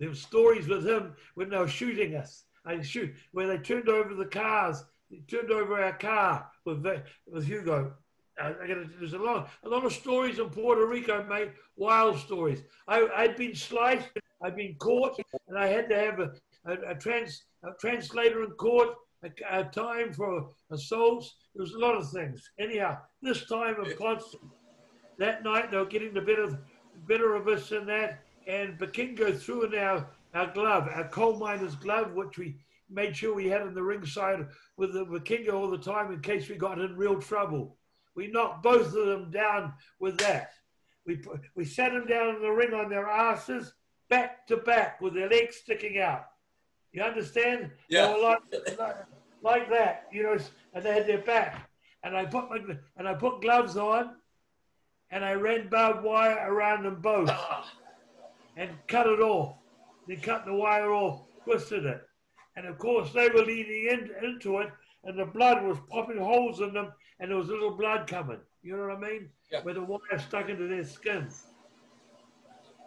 There 0.00 0.08
were 0.08 0.14
stories 0.14 0.66
with 0.66 0.86
him 0.86 1.14
when 1.34 1.50
they 1.50 1.58
were 1.58 1.68
shooting 1.68 2.16
us. 2.16 2.44
I 2.64 2.80
shoot 2.80 3.14
where 3.32 3.46
they 3.46 3.58
turned 3.58 3.90
over 3.90 4.14
the 4.14 4.24
cars. 4.24 4.82
They 5.10 5.18
turned 5.28 5.50
over 5.50 5.82
our 5.82 5.96
car 5.98 6.50
with 6.64 6.84
with 7.26 7.46
Hugo. 7.46 7.92
Uh, 8.40 8.52
gotta, 8.52 8.86
there's 8.98 9.14
a 9.14 9.18
lot, 9.18 9.48
a 9.64 9.68
lot 9.68 9.84
of 9.84 9.92
stories 9.92 10.38
in 10.38 10.50
Puerto 10.50 10.86
Rico, 10.86 11.24
mate. 11.24 11.52
Wild 11.76 12.18
stories. 12.18 12.62
I, 12.86 13.08
I'd 13.16 13.36
been 13.36 13.54
sliced. 13.54 14.08
I'd 14.42 14.56
been 14.56 14.76
caught, 14.78 15.18
and 15.48 15.58
I 15.58 15.68
had 15.68 15.88
to 15.88 15.96
have 15.96 16.20
a, 16.20 16.32
a, 16.66 16.90
a 16.90 16.94
trans, 16.94 17.44
a 17.64 17.70
translator 17.80 18.44
in 18.44 18.50
court. 18.50 18.90
A, 19.24 19.60
a 19.60 19.64
time 19.64 20.12
for 20.12 20.50
assaults. 20.70 21.34
There 21.54 21.62
was 21.62 21.72
a 21.72 21.78
lot 21.78 21.96
of 21.96 22.10
things. 22.10 22.42
Anyhow, 22.58 22.98
this 23.22 23.46
time 23.46 23.80
of 23.80 23.96
constant. 23.96 24.42
That 25.18 25.42
night 25.42 25.70
they 25.70 25.78
were 25.78 25.86
getting 25.86 26.12
the 26.12 26.20
better, 26.20 26.58
better 27.08 27.34
of 27.34 27.48
us 27.48 27.72
and 27.72 27.88
that. 27.88 28.20
And 28.46 28.78
Bakingo 28.78 29.38
threw 29.38 29.64
in 29.64 29.74
our, 29.78 30.06
our 30.34 30.52
glove, 30.52 30.88
our 30.92 31.08
coal 31.08 31.38
miner's 31.38 31.74
glove, 31.74 32.12
which 32.12 32.38
we 32.38 32.56
made 32.90 33.16
sure 33.16 33.34
we 33.34 33.48
had 33.48 33.62
in 33.62 33.74
the 33.74 33.82
ringside 33.82 34.46
with 34.76 34.92
the 34.92 35.04
Bakingo 35.04 35.54
all 35.54 35.70
the 35.70 35.78
time 35.78 36.12
in 36.12 36.20
case 36.20 36.48
we 36.48 36.56
got 36.56 36.78
in 36.78 36.96
real 36.96 37.20
trouble. 37.20 37.76
We 38.14 38.28
knocked 38.28 38.62
both 38.62 38.86
of 38.94 39.06
them 39.06 39.30
down 39.30 39.74
with 39.98 40.18
that. 40.18 40.50
We, 41.06 41.16
put, 41.16 41.40
we 41.54 41.64
sat 41.64 41.92
them 41.92 42.06
down 42.06 42.36
in 42.36 42.42
the 42.42 42.50
ring 42.50 42.74
on 42.74 42.88
their 42.88 43.06
asses, 43.06 43.72
back 44.08 44.46
to 44.48 44.56
back, 44.56 45.00
with 45.00 45.14
their 45.14 45.28
legs 45.28 45.56
sticking 45.56 45.98
out. 46.00 46.24
You 46.96 47.02
understand? 47.02 47.70
Yeah. 47.90 48.06
Like, 48.06 48.38
like, 48.78 48.96
like 49.42 49.70
that, 49.70 50.06
you 50.10 50.22
know, 50.22 50.38
and 50.72 50.82
they 50.82 50.94
had 50.94 51.06
their 51.06 51.20
back. 51.20 51.68
And 52.02 52.16
I 52.16 52.24
put 52.24 52.48
my, 52.48 52.58
and 52.96 53.06
I 53.06 53.12
put 53.12 53.42
gloves 53.42 53.76
on, 53.76 54.16
and 55.10 55.22
I 55.22 55.34
ran 55.34 55.68
barbed 55.68 56.02
wire 56.02 56.50
around 56.50 56.84
them 56.84 57.02
both, 57.02 57.30
and 58.56 58.70
cut 58.88 59.06
it 59.06 59.20
off. 59.20 59.56
They 60.08 60.16
cut 60.16 60.46
the 60.46 60.54
wire 60.54 60.90
off, 60.90 61.24
twisted 61.44 61.84
it, 61.84 62.00
and 62.56 62.64
of 62.66 62.78
course 62.78 63.12
they 63.12 63.28
were 63.28 63.44
leading 63.44 63.90
in, 63.90 64.10
into 64.24 64.58
it, 64.60 64.70
and 65.04 65.18
the 65.18 65.26
blood 65.26 65.64
was 65.64 65.76
popping 65.90 66.18
holes 66.18 66.60
in 66.62 66.72
them, 66.72 66.92
and 67.20 67.30
there 67.30 67.36
was 67.36 67.50
a 67.50 67.52
little 67.52 67.76
blood 67.76 68.06
coming. 68.06 68.40
You 68.62 68.78
know 68.78 68.86
what 68.86 68.96
I 68.96 69.00
mean? 69.00 69.28
Yeah. 69.52 69.60
Where 69.60 69.74
the 69.74 69.82
wire 69.82 70.00
stuck 70.18 70.48
into 70.48 70.66
their 70.66 70.84
skin. 70.84 71.28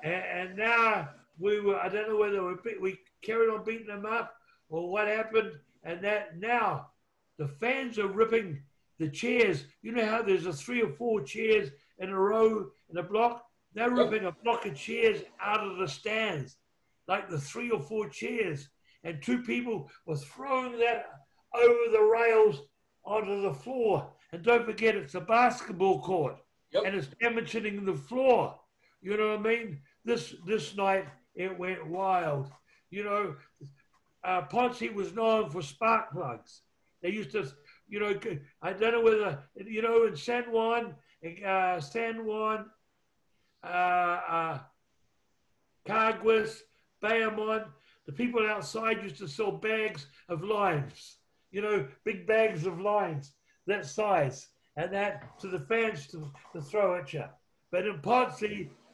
And, 0.03 0.13
and 0.13 0.57
now 0.57 1.09
we 1.37 1.61
were, 1.61 1.79
I 1.79 1.89
don't 1.89 2.09
know 2.09 2.17
whether 2.17 2.43
we, 2.43 2.77
we 2.81 2.97
carried 3.21 3.49
on 3.49 3.63
beating 3.63 3.87
them 3.87 4.05
up 4.05 4.33
or 4.69 4.89
what 4.91 5.07
happened. 5.07 5.51
And 5.83 6.03
that 6.03 6.37
now 6.39 6.87
the 7.37 7.47
fans 7.47 7.97
are 7.99 8.07
ripping 8.07 8.61
the 8.97 9.09
chairs. 9.09 9.65
You 9.81 9.91
know 9.93 10.05
how 10.05 10.21
there's 10.21 10.45
a 10.45 10.53
three 10.53 10.81
or 10.81 10.89
four 10.89 11.21
chairs 11.21 11.69
in 11.99 12.09
a 12.09 12.19
row 12.19 12.67
in 12.89 12.97
a 12.97 13.03
block? 13.03 13.45
They're 13.73 13.91
ripping 13.91 14.25
a 14.25 14.31
block 14.43 14.65
of 14.65 14.75
chairs 14.75 15.21
out 15.41 15.65
of 15.65 15.77
the 15.77 15.87
stands, 15.87 16.57
like 17.07 17.29
the 17.29 17.39
three 17.39 17.69
or 17.71 17.79
four 17.79 18.09
chairs. 18.09 18.69
And 19.03 19.21
two 19.21 19.41
people 19.43 19.89
were 20.05 20.17
throwing 20.17 20.77
that 20.79 21.05
over 21.53 21.91
the 21.91 22.01
rails 22.01 22.63
onto 23.05 23.41
the 23.41 23.53
floor. 23.53 24.11
And 24.33 24.43
don't 24.43 24.65
forget, 24.65 24.95
it's 24.95 25.15
a 25.15 25.21
basketball 25.21 26.01
court 26.01 26.35
Yep. 26.71 26.83
and 26.85 26.95
it's 26.95 27.07
damaging 27.19 27.83
the 27.85 27.95
floor. 27.95 28.59
You 29.01 29.17
know 29.17 29.29
what 29.29 29.39
I 29.39 29.41
mean? 29.41 29.81
This 30.05 30.35
this 30.45 30.75
night 30.75 31.07
it 31.35 31.57
went 31.57 31.87
wild. 31.87 32.51
You 32.89 33.03
know, 33.03 33.35
uh, 34.23 34.41
Ponce 34.43 34.81
was 34.93 35.13
known 35.13 35.49
for 35.49 35.61
spark 35.61 36.11
plugs. 36.11 36.61
They 37.01 37.09
used 37.09 37.31
to, 37.31 37.47
you 37.87 37.99
know, 37.99 38.19
I 38.61 38.73
don't 38.73 38.93
know 38.93 39.01
whether 39.01 39.43
you 39.55 39.81
know 39.81 40.05
in 40.05 40.15
San 40.15 40.51
Juan, 40.51 40.95
uh, 41.45 41.79
San 41.79 42.25
Juan, 42.25 42.65
uh, 43.63 43.67
uh, 43.67 44.59
Caguas, 45.87 46.61
Bayamon, 47.03 47.65
the 48.05 48.13
people 48.13 48.45
outside 48.45 49.03
used 49.03 49.17
to 49.17 49.27
sell 49.27 49.51
bags 49.51 50.07
of 50.27 50.43
limes. 50.43 51.17
You 51.51 51.61
know, 51.61 51.87
big 52.03 52.27
bags 52.27 52.65
of 52.65 52.79
limes 52.79 53.33
that 53.65 53.85
size, 53.85 54.47
and 54.75 54.93
that 54.93 55.39
to 55.39 55.47
the 55.47 55.59
fans 55.59 56.07
to, 56.07 56.31
to 56.53 56.61
throw 56.61 56.99
at 56.99 57.13
you. 57.13 57.25
But 57.71 57.85
in 57.85 57.99
Ponce, 58.01 58.43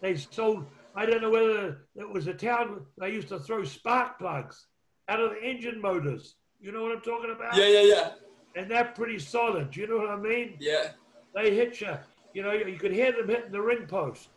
they 0.01 0.15
sold. 0.15 0.67
I 0.95 1.05
don't 1.05 1.21
know 1.21 1.29
whether 1.29 1.77
it 1.95 2.09
was 2.09 2.27
a 2.27 2.33
town. 2.33 2.85
They 2.97 3.11
used 3.11 3.27
to 3.29 3.39
throw 3.39 3.63
spark 3.65 4.17
plugs 4.17 4.67
out 5.09 5.19
of 5.19 5.31
the 5.31 5.43
engine 5.43 5.81
motors. 5.81 6.35
You 6.61 6.71
know 6.71 6.83
what 6.83 6.93
I'm 6.93 7.01
talking 7.01 7.31
about? 7.35 7.55
Yeah, 7.55 7.67
yeah, 7.67 7.81
yeah. 7.81 8.11
And 8.55 8.71
they're 8.71 8.85
pretty 8.85 9.19
solid. 9.19 9.71
Do 9.71 9.81
You 9.81 9.87
know 9.87 9.97
what 9.97 10.09
I 10.09 10.15
mean? 10.15 10.55
Yeah. 10.59 10.91
They 11.33 11.53
hit 11.53 11.81
you. 11.81 11.97
You 12.33 12.43
know, 12.43 12.53
you 12.53 12.77
could 12.77 12.93
hear 12.93 13.11
them 13.11 13.27
hitting 13.27 13.51
the 13.51 13.61
ring 13.61 13.85
post. 13.87 14.29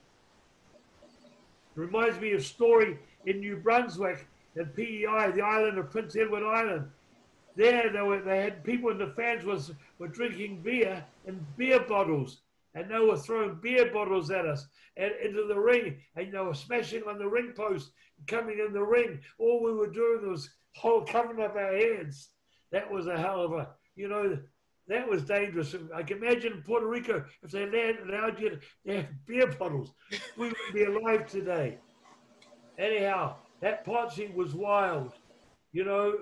Reminds 1.77 2.21
me 2.21 2.33
of 2.33 2.41
a 2.41 2.43
story 2.43 2.99
in 3.27 3.39
New 3.39 3.57
Brunswick 3.57 4.27
and 4.57 4.75
PEI, 4.75 5.31
the 5.35 5.43
island 5.43 5.79
of 5.79 5.91
Prince 5.91 6.17
Edward 6.17 6.43
Island. 6.43 6.89
There, 7.55 7.91
they, 7.93 8.03
were, 8.03 8.21
they 8.21 8.41
had 8.41 8.65
people 8.65 8.91
in 8.91 8.99
the 8.99 9.13
fans 9.17 9.45
was 9.45 9.73
were 9.99 10.09
drinking 10.09 10.61
beer 10.63 11.05
in 11.27 11.45
beer 11.57 11.81
bottles, 11.81 12.39
and 12.79 12.89
they 12.89 12.99
were 12.99 13.17
throwing 13.17 13.59
beer 13.61 13.91
bottles 13.93 14.31
at 14.31 14.47
us 14.47 14.69
and 14.97 15.13
into 15.25 15.47
the 15.49 15.59
ring, 15.59 15.97
and 16.15 16.33
they 16.33 16.39
were 16.39 16.55
smashing 16.55 17.03
on 17.09 17.19
the 17.19 17.27
ring 17.27 17.53
post, 17.57 17.91
coming 18.27 18.59
in 18.65 18.73
the 18.73 18.83
ring. 18.83 19.21
All 19.39 19.63
we 19.63 19.73
were 19.73 19.91
doing 19.91 20.31
was 20.31 20.49
whole 20.77 21.03
covering 21.03 21.45
up 21.45 21.57
our 21.57 21.77
heads. 21.77 22.31
That 22.71 22.91
was 22.91 23.09
a 23.09 23.19
hell 23.19 23.43
of 23.43 23.53
a, 23.53 23.69
you 23.97 24.09
know, 24.09 24.39
that 24.87 25.09
was 25.09 25.23
dangerous. 25.25 25.75
I 25.93 26.05
can 26.05 26.19
imagine 26.19 26.53
in 26.53 26.63
Puerto 26.63 26.87
Rico 26.87 27.25
if 27.43 27.51
they 27.51 27.65
allowed, 27.65 28.41
you 28.41 28.51
to 28.51 28.93
have 28.93 29.07
beer 29.27 29.49
bottles, 29.49 29.93
we 30.37 30.49
wouldn't 30.49 30.75
be 30.75 30.85
alive 30.85 31.29
today. 31.29 31.79
Anyhow, 32.79 33.37
that 33.61 33.85
Ponce 33.85 34.21
was 34.35 34.55
wild. 34.55 35.13
You 35.73 35.85
know, 35.85 36.15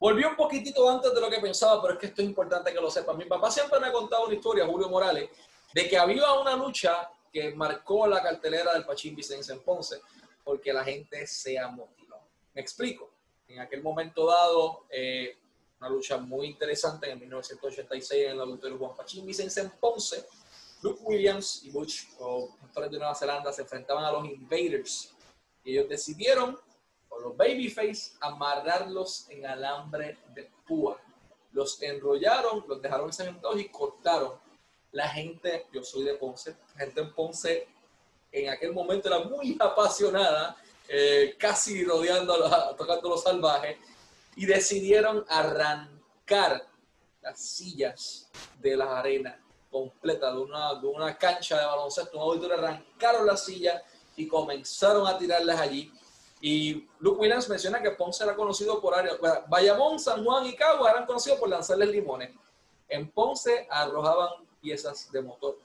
Volví 0.00 0.24
un 0.24 0.34
poquitito 0.34 0.88
antes 0.88 1.12
de 1.12 1.20
lo 1.20 1.28
que 1.28 1.40
pensaba, 1.40 1.82
pero 1.82 1.92
es 1.92 2.00
que 2.00 2.06
esto 2.06 2.22
es 2.22 2.28
importante 2.28 2.72
que 2.72 2.80
lo 2.80 2.90
sepan. 2.90 3.18
Mi 3.18 3.26
papá 3.26 3.50
siempre 3.50 3.78
me 3.78 3.88
ha 3.88 3.92
contado 3.92 4.24
una 4.24 4.34
historia, 4.34 4.66
Julio 4.66 4.88
Morales, 4.88 5.28
de 5.72 5.88
que 5.88 5.98
había 5.98 6.32
una 6.34 6.56
lucha 6.56 7.10
que 7.32 7.54
marcó 7.54 8.06
la 8.06 8.22
cartelera 8.22 8.72
del 8.72 8.84
Pachín 8.84 9.14
Vicente 9.14 9.52
en 9.52 9.60
Ponce, 9.60 10.00
porque 10.44 10.72
la 10.72 10.84
gente 10.84 11.26
se 11.26 11.58
amotinó. 11.58 12.16
Me 12.54 12.60
explico. 12.60 13.10
En 13.46 13.60
aquel 13.60 13.82
momento 13.82 14.26
dado, 14.26 14.86
eh, 14.90 15.36
una 15.80 15.88
lucha 15.88 16.18
muy 16.18 16.48
interesante 16.48 17.10
en 17.10 17.18
1986 17.18 18.26
en 18.26 18.32
el 18.32 18.40
auditorio 18.40 18.78
Juan 18.78 18.96
Pachín 18.96 19.26
Vicente 19.26 19.60
en 19.60 19.70
Ponce, 19.70 20.26
Luke 20.82 21.02
Williams 21.04 21.62
y 21.64 21.70
Butch, 21.70 22.08
o 22.18 22.56
pastores 22.60 22.90
de 22.90 22.98
Nueva 22.98 23.14
Zelanda, 23.14 23.52
se 23.52 23.62
enfrentaban 23.62 24.04
a 24.04 24.12
los 24.12 24.24
Invaders. 24.24 25.14
Y 25.62 25.72
ellos 25.72 25.88
decidieron 25.88 26.58
con 27.08 27.22
los 27.22 27.36
babyface, 27.36 28.12
amarrarlos 28.20 29.28
en 29.28 29.44
alambre 29.44 30.18
de 30.34 30.50
púa. 30.66 30.98
Los 31.52 31.82
enrollaron, 31.82 32.64
los 32.66 32.80
dejaron 32.80 33.06
ensangrentados 33.06 33.60
y 33.60 33.68
cortaron. 33.68 34.32
La 34.92 35.08
gente, 35.08 35.66
yo 35.72 35.84
soy 35.84 36.04
de 36.04 36.14
Ponce, 36.14 36.56
la 36.74 36.84
gente 36.84 37.00
en 37.00 37.14
Ponce 37.14 37.68
en 38.32 38.48
aquel 38.48 38.72
momento 38.72 39.08
era 39.08 39.20
muy 39.20 39.56
apasionada, 39.58 40.56
eh, 40.88 41.36
casi 41.38 41.84
rodeando, 41.84 42.34
a 42.34 42.38
los- 42.38 42.76
tocando 42.76 43.08
los 43.08 43.22
salvajes, 43.22 43.76
y 44.36 44.46
decidieron 44.46 45.24
arrancar 45.28 46.66
las 47.22 47.38
sillas 47.40 48.28
de 48.58 48.76
la 48.76 48.98
arena 48.98 49.38
completa, 49.70 50.32
de 50.32 50.38
una, 50.38 50.74
de 50.74 50.86
una 50.86 51.16
cancha 51.16 51.58
de 51.58 51.66
baloncesto, 51.66 52.16
un 52.16 52.22
auditorio, 52.24 52.56
arrancaron 52.56 53.26
las 53.26 53.44
sillas 53.44 53.82
y 54.16 54.26
comenzaron 54.26 55.06
a 55.06 55.16
tirarlas 55.16 55.60
allí. 55.60 55.92
Y 56.40 56.88
Luke 56.98 57.20
Williams 57.20 57.48
menciona 57.48 57.80
que 57.82 57.90
Ponce 57.92 58.24
era 58.24 58.34
conocido 58.34 58.80
por 58.80 58.94
bueno, 58.94 59.44
Bayamón, 59.48 60.00
San 60.00 60.24
Juan 60.24 60.46
y 60.46 60.56
Cagua 60.56 60.90
eran 60.90 61.06
conocidos 61.06 61.38
por 61.38 61.48
lanzarles 61.48 61.88
limones. 61.90 62.30
En 62.88 63.10
Ponce 63.10 63.68
arrojaban 63.70 64.30
piezas 64.60 65.10
de 65.10 65.22
motor. 65.22 65.58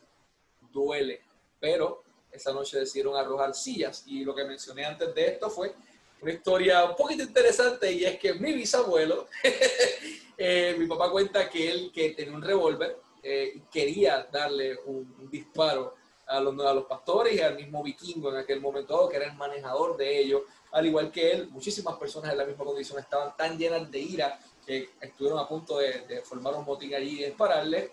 Duele. 0.72 1.22
Pero 1.60 2.04
esa 2.32 2.52
noche 2.52 2.80
decidieron 2.80 3.16
arrojar 3.16 3.54
sillas. 3.56 4.04
Y 4.06 4.24
lo 4.24 4.36
que 4.36 4.44
mencioné 4.44 4.86
antes 4.86 5.14
de 5.16 5.28
esto 5.28 5.50
fue 5.50 5.74
una 6.22 6.32
historia 6.32 6.86
un 6.86 6.96
poquito 6.96 7.24
interesante 7.24 7.92
y 7.92 8.06
es 8.06 8.18
que 8.18 8.34
mi 8.34 8.54
bisabuelo, 8.54 9.28
eh, 10.38 10.76
mi 10.78 10.88
papá 10.88 11.12
cuenta 11.12 11.50
que 11.50 11.72
él 11.72 11.92
que 11.94 12.12
tenía 12.12 12.34
un 12.34 12.42
revólver, 12.42 12.98
eh, 13.22 13.62
quería 13.72 14.28
darle 14.32 14.78
un, 14.86 15.30
disparo 15.30 15.96
a 16.28 16.40
los, 16.40 16.60
a 16.66 16.74
los 16.74 16.86
pastores 16.86 17.34
y 17.36 17.42
al 17.42 17.56
mismo 17.56 17.84
vikingo 17.84 18.30
en 18.32 18.38
aquel 18.38 18.60
momento 18.60 18.96
dado, 18.96 19.10
que 19.10 19.18
era 19.18 19.26
el 19.26 19.34
manejador 19.34 19.98
de 19.98 20.20
ellos, 20.20 20.44
al 20.72 20.86
igual 20.86 21.12
que 21.12 21.32
él, 21.32 21.48
muchísimas 21.50 21.96
personas 21.98 22.32
en 22.32 22.38
la 22.38 22.46
misma 22.46 22.66
condición 22.66 23.00
estaban 23.00 23.36
tan 23.38 23.58
llenas 23.58 23.90
de 23.90 24.00
ira 24.00 24.40
que 24.66 24.90
estuvieron 25.00 25.40
a 25.40 25.48
punto 25.48 25.78
de, 25.78 26.02
de 26.02 26.22
formar 26.22 26.56
un 26.56 26.66
motín 26.66 26.94
allí 26.96 27.22
y 27.22 27.26
dispararle. 27.26 27.92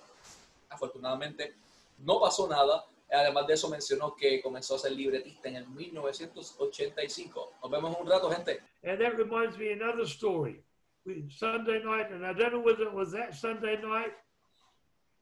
Afortunadamente 0.72 1.54
no 1.98 2.20
pasó 2.20 2.48
nada. 2.48 2.84
Además 3.10 3.46
de 3.46 3.54
eso 3.54 3.68
mencionó 3.68 4.16
que 4.16 4.40
comenzó 4.40 4.76
a 4.76 4.78
ser 4.78 4.92
libretista 4.92 5.48
en 5.48 5.56
el 5.56 5.68
1985. 5.68 7.52
Nos 7.62 7.70
vemos 7.70 7.96
un 8.00 8.06
rato, 8.06 8.30
gente. 8.30 8.60
And 8.84 8.98
that 9.00 9.16
reminds 9.16 9.58
me 9.58 9.72
another 9.72 10.06
story. 10.06 10.62
We, 11.04 11.28
Sunday 11.28 11.82
night, 11.84 12.10
and 12.10 12.24
I 12.24 12.32
don't 12.32 12.52
know 12.52 12.60
whether 12.60 12.84
it 12.84 12.94
was 12.94 13.12
that 13.12 13.34
Sunday 13.34 13.76
night, 13.82 14.14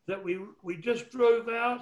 that 0.07 0.23
we 0.23 0.39
we 0.63 0.77
just 0.77 1.11
drove 1.11 1.49
out, 1.49 1.81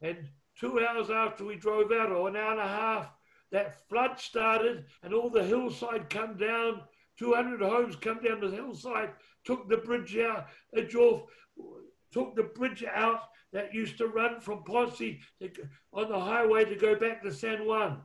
and 0.00 0.16
two 0.58 0.80
hours 0.80 1.10
after 1.10 1.44
we 1.44 1.56
drove 1.56 1.92
out, 1.92 2.10
or 2.10 2.28
an 2.28 2.36
hour 2.36 2.52
and 2.52 2.60
a 2.60 2.66
half, 2.66 3.12
that 3.52 3.86
flood 3.88 4.18
started, 4.18 4.84
and 5.02 5.14
all 5.14 5.30
the 5.30 5.44
hillside 5.44 6.08
come 6.10 6.36
down. 6.36 6.82
200 7.18 7.60
homes 7.62 7.96
come 7.96 8.20
down 8.22 8.40
the 8.40 8.50
hillside, 8.50 9.10
took 9.44 9.68
the 9.68 9.76
bridge 9.78 10.18
out, 10.18 10.48
off, 10.96 11.22
took 12.12 12.34
the 12.34 12.42
bridge 12.42 12.84
out 12.84 13.22
that 13.52 13.74
used 13.74 13.98
to 13.98 14.08
run 14.08 14.40
from 14.40 14.64
Ponce 14.64 15.00
on 15.92 16.08
the 16.10 16.20
highway 16.20 16.64
to 16.64 16.76
go 16.76 16.94
back 16.94 17.22
to 17.22 17.32
San 17.32 17.66
Juan. 17.66 18.02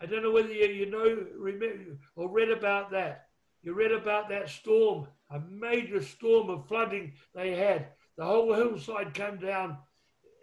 I 0.00 0.06
don't 0.06 0.22
know 0.22 0.32
whether 0.32 0.52
you, 0.52 0.66
you 0.66 0.90
know 0.90 1.26
remember, 1.36 1.98
or 2.16 2.30
read 2.30 2.50
about 2.50 2.90
that. 2.92 3.26
You 3.62 3.74
read 3.74 3.92
about 3.92 4.28
that 4.28 4.48
storm, 4.48 5.08
a 5.30 5.40
major 5.40 6.02
storm 6.02 6.48
of 6.50 6.68
flooding 6.68 7.12
they 7.34 7.54
had. 7.54 7.88
The 8.16 8.24
whole 8.24 8.52
hillside 8.54 9.14
came 9.14 9.38
down 9.38 9.78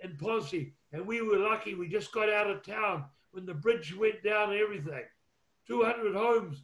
in 0.04 0.18
Ponce, 0.18 0.54
and 0.92 1.08
we 1.08 1.22
were 1.22 1.40
lucky. 1.40 1.74
We 1.74 1.88
just 1.88 2.12
got 2.12 2.30
out 2.30 2.50
of 2.50 2.64
town 2.64 3.06
when 3.32 3.46
the 3.46 3.54
bridge 3.54 3.96
went 3.96 4.24
down 4.24 4.52
and 4.52 4.60
everything. 4.60 5.04
200 5.68 6.16
homes. 6.16 6.64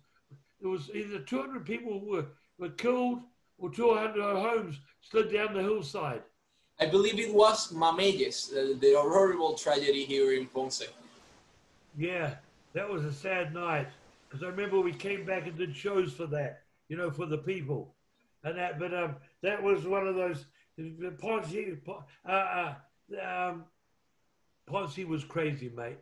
There 0.60 0.70
was 0.70 0.90
either 0.94 1.20
200 1.20 1.66
people 1.66 2.06
were, 2.06 2.28
were 2.58 2.70
killed 2.70 3.20
or 3.62 3.70
200 3.70 4.20
homes 4.22 4.80
slid 5.02 5.32
down 5.32 5.54
the 5.54 5.62
hillside. 5.62 6.24
I 6.80 6.88
believe 6.88 7.20
it 7.20 7.34
was 7.34 7.72
Mameyes, 7.72 8.50
the, 8.50 8.76
the 8.80 8.96
horrible 8.98 9.54
tragedy 9.54 10.04
here 10.04 10.34
in 10.34 10.48
Ponce. 10.48 10.82
Yeah, 11.98 12.36
that 12.74 12.90
was 12.90 13.06
a 13.06 13.14
sad 13.14 13.54
night 13.54 13.88
because 14.28 14.44
I 14.44 14.48
remember 14.48 14.80
we 14.80 14.94
came 14.94 15.26
back 15.26 15.46
and 15.46 15.58
did 15.58 15.76
shows 15.76 16.14
for 16.14 16.26
that, 16.28 16.64
you 16.90 16.98
know, 16.98 17.12
for 17.12 17.28
the 17.28 17.38
people, 17.38 17.94
and 18.44 18.58
that. 18.58 18.80
But 18.80 18.94
um, 18.94 19.16
that 19.44 19.62
was 19.62 19.86
one 19.86 20.08
of 20.08 20.16
those. 20.16 20.46
Ponce, 21.20 21.54
uh, 22.28 22.32
uh, 22.32 22.74
um, 23.22 23.66
Ponce 24.66 24.98
was 24.98 25.24
crazy, 25.24 25.70
mate. 25.76 26.00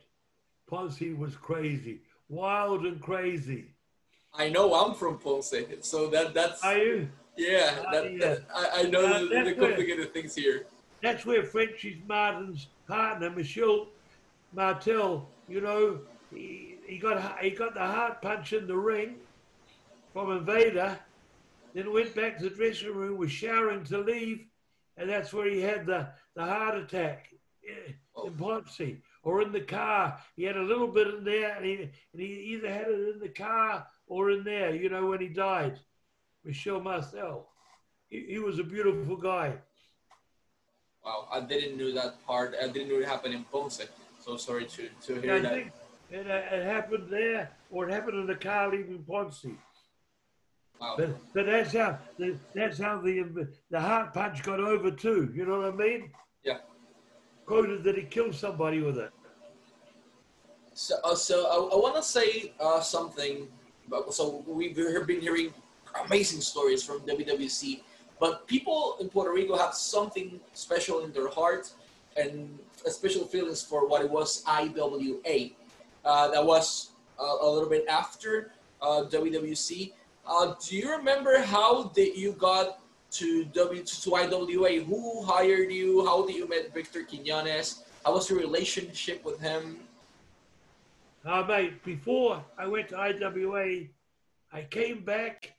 Ponce 0.70 1.02
was 1.18 1.36
crazy, 1.36 2.02
wild 2.30 2.86
and 2.86 3.02
crazy. 3.02 3.74
I 4.34 4.50
know 4.50 4.74
I'm 4.76 4.94
from 4.94 5.18
Ponce, 5.18 5.54
so 5.82 6.08
that 6.08 6.34
that's. 6.34 6.64
Are 6.64 6.78
you? 6.78 7.10
Yeah, 7.40 7.74
that. 7.92 8.20
That, 8.20 8.42
I, 8.54 8.82
I 8.82 8.84
know 8.84 9.06
uh, 9.06 9.20
the, 9.20 9.28
the 9.28 9.54
complicated 9.54 9.98
where, 10.00 10.08
things 10.08 10.36
here. 10.36 10.66
That's 11.02 11.26
where 11.26 11.44
Frenchie's 11.44 11.98
Martin's 12.06 12.68
partner, 12.86 13.30
Michel 13.30 13.88
Martel, 14.54 15.30
you 15.48 15.62
know, 15.62 16.02
he, 16.34 16.76
he 16.86 16.98
got 16.98 17.40
he 17.40 17.52
got 17.52 17.76
the 17.76 17.80
heart 17.80 18.22
punch 18.22 18.52
in 18.52 18.68
the 18.68 18.76
ring 18.76 19.16
from 20.12 20.32
Invader, 20.32 21.00
then 21.74 21.94
went 21.94 22.14
back 22.14 22.38
to 22.38 22.50
the 22.50 22.56
dressing 22.56 22.94
room, 22.94 23.18
was 23.18 23.32
showering 23.32 23.86
to 23.86 24.00
leave, 24.00 24.46
and 24.98 25.10
that's 25.10 25.32
where 25.32 25.50
he 25.50 25.62
had 25.62 25.86
the, 25.86 26.10
the 26.36 26.44
heart 26.44 26.76
attack 26.76 27.30
oh. 28.18 28.28
in 28.28 28.34
Ponce 28.34 28.82
or 29.24 29.42
in 29.42 29.54
the 29.54 29.62
car. 29.62 30.20
He 30.36 30.44
had 30.44 30.58
a 30.58 30.64
little 30.64 30.88
bit 30.88 31.08
in 31.08 31.24
there, 31.24 31.56
and 31.56 31.66
he, 31.66 31.76
and 31.76 32.22
he 32.22 32.28
either 32.54 32.70
had 32.70 32.88
it 32.88 33.14
in 33.16 33.20
the 33.22 33.30
car 33.30 33.88
or 34.08 34.32
in 34.32 34.44
there, 34.44 34.76
you 34.76 34.90
know, 34.90 35.06
when 35.06 35.22
he 35.22 35.30
died. 35.30 35.80
Michel 36.44 36.80
Martel. 36.80 37.48
He, 38.10 38.26
he 38.30 38.40
was 38.40 38.60
a 38.60 38.64
beautiful 38.64 39.18
guy. 39.18 39.54
Wow, 41.04 41.28
I 41.32 41.40
didn't 41.42 41.78
know 41.78 41.92
that 41.94 42.26
part. 42.26 42.56
I 42.62 42.68
didn't 42.68 42.90
know 42.90 43.00
it 43.00 43.08
happened 43.08 43.34
in 43.34 43.44
Ponce. 43.46 43.82
So 44.20 44.38
sorry 44.38 44.66
to, 44.66 44.90
to 45.06 45.22
hear 45.22 45.36
yeah, 45.36 45.42
that. 45.42 45.52
Think, 45.54 45.72
it, 46.12 46.28
uh, 46.28 46.56
it 46.56 46.64
happened 46.66 47.08
there, 47.10 47.52
or 47.72 47.88
it 47.88 47.94
happened 47.94 48.20
in 48.20 48.28
the 48.28 48.36
car 48.36 48.70
leaving 48.70 49.04
Ponce. 49.04 49.46
Wow. 50.82 50.96
But, 50.98 51.10
but 51.34 51.46
that's 51.46 51.74
how 51.74 52.00
the, 52.18 52.38
that's 52.56 52.80
how 52.80 53.00
the 53.00 53.48
the 53.70 53.80
heart 53.80 54.14
punch 54.14 54.44
got 54.44 54.60
over 54.60 54.92
too. 54.92 55.32
You 55.36 55.46
know 55.46 55.60
what 55.60 55.74
I 55.74 55.76
mean? 55.76 56.12
Yeah. 56.44 56.60
Quoted 57.46 57.84
that 57.84 57.98
he 57.98 58.04
killed 58.04 58.36
somebody 58.36 58.82
with 58.82 58.98
it. 58.98 59.12
So, 60.74 60.96
uh, 61.04 61.16
so 61.16 61.46
I, 61.48 61.76
I 61.76 61.78
want 61.78 61.96
to 61.96 62.04
say 62.04 62.54
uh, 62.60 62.80
something. 62.80 63.48
About, 63.88 64.14
so 64.14 64.44
we've 64.48 64.76
been 64.76 65.20
hearing 65.20 65.54
amazing 66.06 66.42
stories 66.42 66.84
from 66.84 67.00
WWC, 67.02 67.82
but 68.20 68.48
people 68.48 68.98
in 69.00 69.10
Puerto 69.10 69.32
Rico 69.32 69.58
have 69.58 69.74
something 69.74 70.40
special 70.54 71.04
in 71.04 71.12
their 71.12 71.30
heart 71.30 71.72
and 72.18 72.58
special 72.86 73.26
feelings 73.26 73.64
for 73.64 73.88
what 73.88 74.02
it 74.02 74.10
was 74.10 74.44
IWA. 74.48 75.52
Uh, 76.06 76.28
that 76.30 76.46
was 76.46 76.92
uh, 77.20 77.38
a 77.42 77.50
little 77.50 77.70
bit 77.70 77.86
after 77.88 78.52
uh, 78.82 79.04
WWC. 79.10 79.94
Uh, 80.26 80.54
do 80.62 80.76
you 80.76 80.92
remember 80.92 81.42
how 81.42 81.84
did 81.96 82.18
you 82.18 82.34
got 82.34 82.80
to 83.12 83.46
W 83.46 83.84
to 83.84 84.16
IWA? 84.16 84.84
Who 84.84 85.24
hired 85.24 85.72
you? 85.72 86.06
How 86.06 86.26
did 86.26 86.36
you 86.36 86.48
met 86.48 86.74
Victor 86.74 87.04
Quinones? 87.04 87.84
How 88.06 88.14
was 88.14 88.30
your 88.30 88.40
relationship 88.40 89.26
with 89.26 89.40
him? 89.40 89.80
Uh, 91.26 91.44
mate, 91.44 91.84
before 91.84 92.44
I 92.58 92.68
went 92.68 92.90
to 92.90 92.98
IWA, 92.98 93.88
I 94.54 94.62
came 94.70 95.04
back 95.04 95.54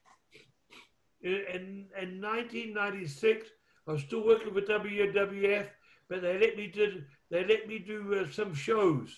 in, 1.22 1.86
in 2.00 2.20
1996. 2.20 3.48
I 3.86 3.92
was 3.92 4.02
still 4.02 4.24
working 4.24 4.52
for 4.52 4.60
WWF, 4.60 5.66
but 6.08 6.22
they 6.22 6.38
let 6.38 6.56
me 6.56 6.68
did 6.68 7.06
they 7.30 7.44
let 7.44 7.66
me 7.66 7.78
do 7.78 8.14
uh, 8.14 8.30
some 8.30 8.54
shows 8.54 9.16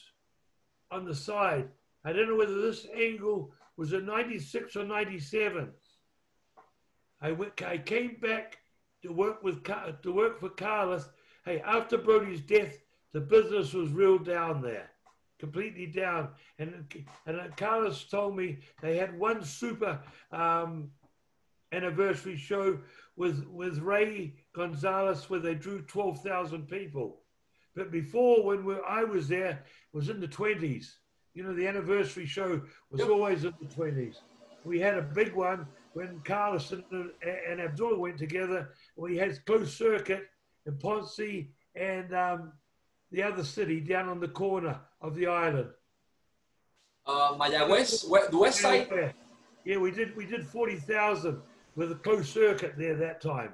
on 0.91 1.05
the 1.05 1.15
side. 1.15 1.69
I 2.05 2.13
don't 2.13 2.29
know 2.29 2.37
whether 2.37 2.61
this 2.61 2.87
angle 2.95 3.53
was 3.77 3.93
a 3.93 4.01
96 4.01 4.77
or 4.77 4.85
97. 4.85 5.71
I 7.21 7.33
went. 7.33 7.63
I 7.63 7.79
came 7.79 8.17
back 8.21 8.59
to 9.03 9.13
work 9.13 9.43
with 9.43 9.63
to 9.65 10.13
work 10.13 10.41
for 10.41 10.51
Carlos. 10.51 11.09
Hey, 11.45 11.61
after 11.61 11.99
Brody's 11.99 12.41
death, 12.41 12.79
the 13.13 13.21
business 13.21 13.73
was 13.73 13.91
real 13.91 14.19
down 14.19 14.63
there, 14.63 14.91
completely 15.39 15.87
down. 15.87 16.31
And 16.59 16.93
and 17.27 17.57
Carlos 17.57 18.05
told 18.05 18.37
me 18.37 18.59
they 18.81 18.97
had 18.97 19.19
one 19.19 19.45
super 19.45 20.01
um, 20.31 20.91
anniversary 21.73 22.37
show 22.37 22.79
with 23.17 23.45
with 23.47 23.79
Ray 23.79 24.35
Gonzalez 24.55 25.29
where 25.29 25.41
they 25.41 25.55
drew 25.55 25.83
12,000 25.83 26.69
people. 26.69 27.21
But 27.75 27.91
before, 27.91 28.45
when 28.45 28.65
we, 28.65 28.77
I 28.87 29.05
was 29.05 29.29
there, 29.29 29.51
it 29.51 29.97
was 29.97 30.09
in 30.09 30.21
the 30.21 30.29
20s. 30.29 30.87
You 31.35 31.43
know, 31.43 31.55
the 31.55 31.67
anniversary 31.67 32.27
show 32.27 32.61
was 32.91 33.01
yep. 33.01 33.09
always 33.09 33.45
in 33.45 33.55
the 33.61 33.67
20s. 33.67 34.17
We 34.65 34.79
had 34.79 34.99
a 34.99 35.03
big 35.03 35.33
one 35.33 35.67
when 35.95 36.21
Carlos 36.25 36.71
and, 36.73 36.85
and 37.49 37.61
Abdullah 37.61 37.99
went 37.99 38.19
together. 38.19 38.71
We 38.97 39.17
had 39.17 39.45
closed 39.47 39.73
circuit 39.73 40.29
in 40.67 40.77
Ponce 40.79 41.19
and 41.75 42.15
um, 42.15 42.53
the 43.11 43.23
other 43.23 43.43
city 43.43 43.81
down 43.81 44.09
on 44.09 44.21
the 44.21 44.29
corner 44.29 44.79
of 45.01 45.15
the 45.15 45.27
island. 45.27 45.71
Uh, 47.07 47.35
Mayagüez, 47.35 48.31
the 48.31 48.39
west 48.39 48.61
side. 48.61 49.15
Yeah, 49.65 49.79
we 49.79 49.91
did. 49.91 50.15
We 50.17 50.27
did 50.27 50.47
forty 50.47 50.77
thousand 50.77 51.41
with 51.75 51.93
a 51.93 51.97
closed 51.97 52.29
circuit 52.29 52.75
there 52.77 52.97
that 52.97 53.21
time. 53.21 53.53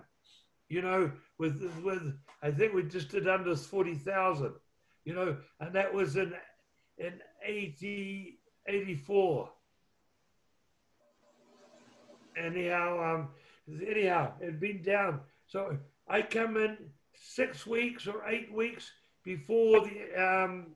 You 0.69 0.83
know, 0.83 1.11
with 1.39 1.63
with 1.83 2.15
I 2.43 2.51
think 2.51 2.75
we 2.75 2.83
just 2.85 3.11
did 3.11 3.29
under 3.29 3.57
forty 3.57 3.95
thousand. 3.95 4.55
You 5.05 5.15
know, 5.15 5.37
and 5.61 5.75
that 5.75 5.93
was 5.93 6.17
in 6.17 6.35
in 6.99 7.21
80, 7.45 8.39
84. 8.67 9.51
Anyhow, 12.37 13.15
um, 13.15 13.29
anyhow, 13.87 14.33
it'd 14.41 14.61
been 14.61 14.83
down. 14.83 15.21
So 15.47 15.79
I 16.09 16.23
come 16.23 16.57
in 16.57 16.77
six 17.15 17.67
weeks 17.67 18.07
or 18.07 18.27
eight 18.29 18.53
weeks 18.53 18.91
before 19.25 19.87
the 19.87 20.23
um, 20.23 20.67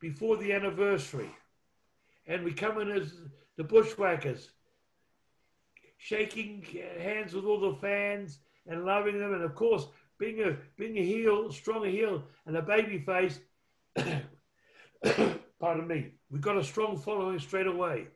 before 0.00 0.36
the 0.36 0.52
anniversary, 0.52 1.30
and 2.26 2.44
we 2.44 2.52
come 2.52 2.80
in 2.80 2.90
as 2.90 3.12
the 3.56 3.64
bushwhackers, 3.64 4.50
shaking 5.98 6.64
hands 6.98 7.34
with 7.34 7.44
all 7.44 7.60
the 7.60 7.74
fans 7.80 8.38
and 8.66 8.84
loving 8.84 9.18
them, 9.18 9.34
and 9.34 9.42
of 9.42 9.54
course 9.54 9.86
being 10.18 10.42
a 10.42 10.56
being 10.76 10.96
a 10.96 11.04
heel, 11.04 11.52
strong 11.52 11.84
heel, 11.84 12.22
and 12.46 12.56
a 12.56 12.62
baby 12.62 12.98
face. 12.98 13.38
Pardon 15.60 15.86
me. 15.86 16.12
We 16.30 16.38
got 16.38 16.56
a 16.56 16.64
strong 16.64 16.96
following 16.98 17.38
straight 17.38 17.66
away. 17.66 18.06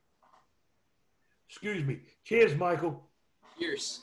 Excuse 1.49 1.85
me. 1.85 2.01
Cheers, 2.25 2.57
Michael. 2.57 3.09
Cheers. 3.59 4.01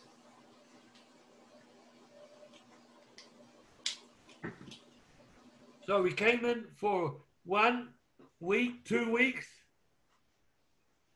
So 5.86 6.02
we 6.04 6.12
came 6.12 6.46
in 6.46 6.66
for 6.76 7.16
one 7.46 7.90
week, 8.40 8.86
two 8.86 9.12
weeks, 9.12 9.48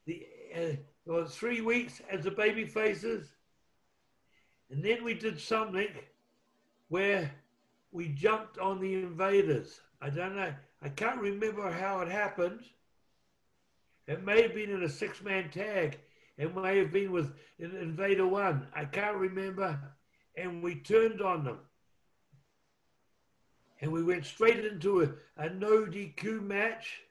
the 0.07 0.25
uh, 0.55 0.75
or 1.07 1.25
three 1.27 1.61
weeks 1.61 2.01
as 2.09 2.23
the 2.23 2.31
baby 2.31 2.65
faces, 2.65 3.27
and 4.69 4.83
then 4.83 5.03
we 5.03 5.13
did 5.13 5.39
something 5.39 5.87
where 6.89 7.31
we 7.91 8.09
jumped 8.09 8.57
on 8.57 8.79
the 8.79 8.95
invaders. 8.95 9.81
I 10.01 10.09
don't 10.09 10.35
know. 10.35 10.53
I 10.81 10.89
can't 10.89 11.19
remember 11.21 11.71
how 11.71 12.01
it 12.01 12.09
happened. 12.09 12.61
It 14.07 14.23
may 14.23 14.41
have 14.41 14.53
been 14.55 14.69
in 14.71 14.83
a 14.83 14.89
six-man 14.89 15.49
tag. 15.51 15.99
It 16.37 16.55
may 16.55 16.77
have 16.79 16.91
been 16.91 17.11
with 17.11 17.33
Invader 17.59 18.27
One. 18.27 18.67
I 18.75 18.85
can't 18.85 19.17
remember. 19.17 19.79
And 20.35 20.63
we 20.63 20.75
turned 20.75 21.21
on 21.21 21.43
them. 21.45 21.59
and 23.81 23.91
we 23.91 24.01
went 24.01 24.25
straight 24.25 24.63
into 24.65 25.03
a, 25.03 25.09
a 25.37 25.49
no 25.49 25.85
DQ 25.85 26.41
match, 26.41 27.01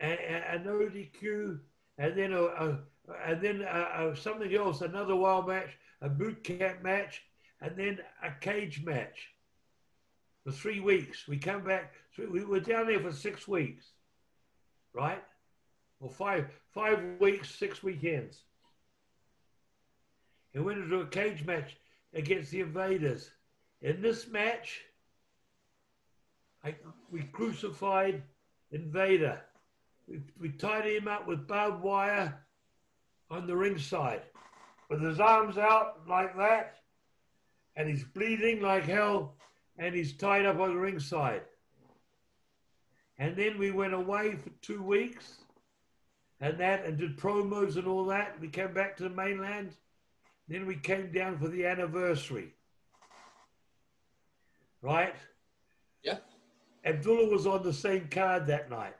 a, 0.00 0.10
a, 0.10 0.56
a 0.56 0.58
no 0.58 0.78
DQ, 0.88 1.58
and 2.00 2.16
then 2.16 2.32
a, 2.32 2.42
a 2.42 2.78
and 3.26 3.42
then 3.42 3.60
a, 3.60 4.16
something 4.16 4.54
else, 4.54 4.80
another 4.80 5.14
wild 5.14 5.46
match, 5.46 5.70
a 6.00 6.08
boot 6.08 6.42
camp 6.42 6.82
match, 6.82 7.22
and 7.60 7.76
then 7.76 7.98
a 8.24 8.30
cage 8.40 8.82
match 8.84 9.28
for 10.44 10.50
three 10.50 10.80
weeks. 10.80 11.28
We 11.28 11.36
come 11.36 11.62
back. 11.62 11.92
We 12.16 12.44
were 12.44 12.60
down 12.60 12.86
there 12.86 13.00
for 13.00 13.12
six 13.12 13.46
weeks, 13.46 13.84
right? 14.94 15.22
Or 16.00 16.10
five 16.10 16.46
five 16.72 17.00
weeks, 17.20 17.54
six 17.54 17.82
weekends. 17.82 18.40
And 20.54 20.64
went 20.64 20.78
into 20.78 21.00
a 21.00 21.06
cage 21.06 21.44
match 21.44 21.76
against 22.14 22.50
the 22.50 22.60
Invaders. 22.60 23.28
In 23.82 24.00
this 24.00 24.26
match, 24.26 24.80
I, 26.64 26.74
we 27.10 27.22
crucified 27.24 28.22
Invader. 28.72 29.40
We, 30.10 30.20
we 30.38 30.48
tied 30.50 30.86
him 30.86 31.06
up 31.06 31.26
with 31.28 31.46
barbed 31.46 31.82
wire 31.82 32.44
on 33.30 33.46
the 33.46 33.56
ringside 33.56 34.22
with 34.88 35.00
his 35.00 35.20
arms 35.20 35.56
out 35.56 36.00
like 36.08 36.36
that, 36.36 36.78
and 37.76 37.88
he's 37.88 38.02
bleeding 38.02 38.60
like 38.60 38.84
hell, 38.84 39.36
and 39.78 39.94
he's 39.94 40.12
tied 40.12 40.46
up 40.46 40.58
on 40.58 40.74
the 40.74 40.80
ringside. 40.80 41.42
And 43.18 43.36
then 43.36 43.56
we 43.56 43.70
went 43.70 43.94
away 43.94 44.34
for 44.34 44.50
two 44.60 44.82
weeks 44.82 45.36
and 46.40 46.58
that 46.58 46.84
and 46.86 46.98
did 46.98 47.18
promos 47.18 47.76
and 47.76 47.86
all 47.86 48.06
that. 48.06 48.40
We 48.40 48.48
came 48.48 48.72
back 48.72 48.96
to 48.96 49.04
the 49.04 49.10
mainland. 49.10 49.76
Then 50.48 50.66
we 50.66 50.74
came 50.74 51.12
down 51.12 51.38
for 51.38 51.48
the 51.48 51.66
anniversary. 51.66 52.54
Right? 54.82 55.14
Yeah. 56.02 56.18
Abdullah 56.84 57.28
was 57.28 57.46
on 57.46 57.62
the 57.62 57.74
same 57.74 58.08
card 58.08 58.46
that 58.46 58.70
night. 58.70 58.96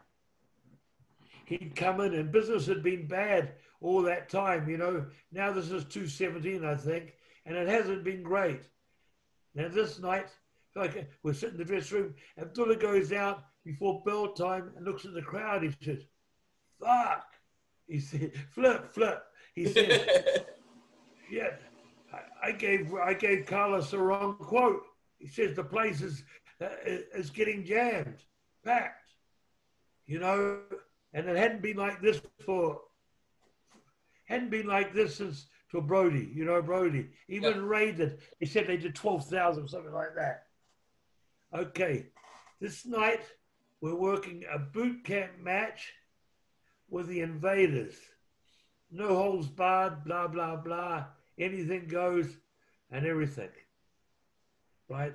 He'd 1.50 1.74
come 1.74 2.00
in 2.00 2.14
and 2.14 2.30
business 2.30 2.66
had 2.66 2.80
been 2.80 3.08
bad 3.08 3.54
all 3.80 4.02
that 4.02 4.28
time, 4.28 4.68
you 4.68 4.76
know. 4.76 5.04
Now 5.32 5.50
this 5.50 5.64
is 5.72 5.84
217, 5.84 6.64
I 6.64 6.76
think, 6.76 7.14
and 7.44 7.56
it 7.56 7.66
hasn't 7.66 8.04
been 8.04 8.22
great. 8.22 8.60
Now 9.56 9.66
this 9.66 9.98
night, 9.98 10.28
like 10.76 11.10
we're 11.24 11.32
sitting 11.32 11.56
in 11.56 11.58
the 11.58 11.64
dressing 11.64 11.98
room, 11.98 12.14
Abdullah 12.38 12.76
goes 12.76 13.12
out 13.12 13.42
before 13.64 14.00
bell 14.06 14.28
time 14.28 14.70
and 14.76 14.86
looks 14.86 15.04
at 15.04 15.12
the 15.12 15.22
crowd. 15.22 15.64
He 15.64 15.74
says, 15.84 16.04
fuck. 16.80 17.26
He 17.88 17.98
said, 17.98 18.30
flip, 18.52 18.94
flip. 18.94 19.24
He 19.56 19.66
said, 19.66 20.46
yeah, 21.32 21.50
I, 22.12 22.50
I, 22.50 22.52
gave 22.52 22.94
I 22.94 23.12
gave 23.12 23.46
Carlos 23.46 23.90
the 23.90 23.98
wrong 23.98 24.36
quote. 24.36 24.84
He 25.18 25.26
says 25.26 25.56
the 25.56 25.64
place 25.64 26.00
is, 26.00 26.22
uh, 26.60 26.68
is 26.86 27.30
getting 27.30 27.64
jammed, 27.64 28.22
packed, 28.64 29.14
you 30.06 30.20
know, 30.20 30.60
and 31.12 31.28
it 31.28 31.36
hadn't 31.36 31.62
been 31.62 31.76
like 31.76 32.00
this 32.00 32.20
for, 32.44 32.80
hadn't 34.24 34.50
been 34.50 34.66
like 34.66 34.94
this 34.94 35.16
since 35.16 35.46
to 35.70 35.80
Brody, 35.80 36.30
you 36.34 36.44
know, 36.44 36.60
Brody. 36.62 37.08
Even 37.28 37.54
yeah. 37.54 37.62
raided, 37.62 38.18
he 38.38 38.46
said 38.46 38.66
they 38.66 38.76
did 38.76 38.94
12,000, 38.94 39.68
something 39.68 39.92
like 39.92 40.14
that. 40.16 40.44
Okay, 41.54 42.06
this 42.60 42.86
night 42.86 43.22
we're 43.80 43.94
working 43.94 44.44
a 44.52 44.58
boot 44.58 45.04
camp 45.04 45.32
match 45.42 45.92
with 46.88 47.06
the 47.06 47.20
invaders. 47.20 47.94
No 48.90 49.08
holds 49.16 49.46
barred, 49.46 50.04
blah, 50.04 50.26
blah, 50.28 50.56
blah. 50.56 51.06
Anything 51.38 51.86
goes 51.86 52.26
and 52.90 53.06
everything. 53.06 53.50
Right? 54.88 55.14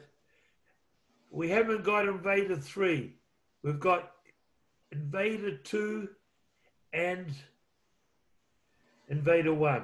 We 1.29 1.49
haven't 1.49 1.83
got 1.83 2.07
Invader 2.07 2.55
3. 2.55 3.13
We've 3.61 3.79
got 3.79 4.11
Invader 4.95 5.57
2 5.57 6.07
and 6.93 7.27
Invader 9.09 9.53
1. 9.53 9.83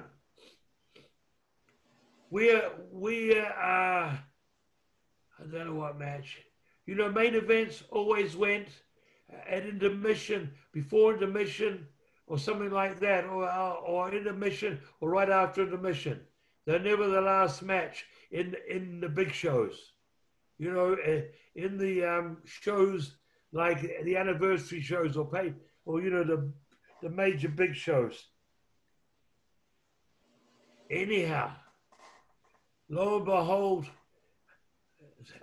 We're, 2.30 2.72
we 2.93 3.38
are, 3.38 4.18
I 5.38 5.43
don't 5.51 5.68
know 5.68 5.76
what 5.76 5.99
match. 5.99 6.38
You 6.86 6.95
know, 6.95 7.12
main 7.12 7.36
events 7.36 7.84
always 7.91 8.38
went 8.38 8.70
at 9.49 9.66
intermission, 9.66 10.51
before 10.72 11.16
intermission, 11.16 11.88
or 12.28 12.39
something 12.39 12.72
like 12.72 13.01
that, 13.01 13.26
or, 13.26 13.49
or 13.49 14.14
intermission, 14.16 14.80
or 15.01 15.09
right 15.09 15.30
after 15.30 15.64
intermission. 15.64 16.22
They're 16.66 16.80
never 16.80 17.07
the 17.09 17.20
last 17.20 17.64
match 17.64 18.05
in 18.32 18.55
in 18.70 19.01
the 19.01 19.09
big 19.09 19.34
shows. 19.34 19.91
You 20.57 20.72
know, 20.72 20.93
eh, 20.93 21.24
in 21.55 21.78
the 21.78 22.05
um, 22.05 22.38
shows 22.45 23.18
like 23.52 24.04
the 24.04 24.18
anniversary 24.18 24.82
shows 24.82 25.18
or 25.18 25.26
pay, 25.26 25.54
or 25.86 26.02
you 26.02 26.10
know 26.10 26.24
the 26.24 26.52
the 27.02 27.10
major 27.10 27.49
big 27.49 27.76
shows. 27.76 28.26
Anyhow, 30.89 31.52
lo 32.89 33.18
and 33.18 33.26
behold, 33.26 33.86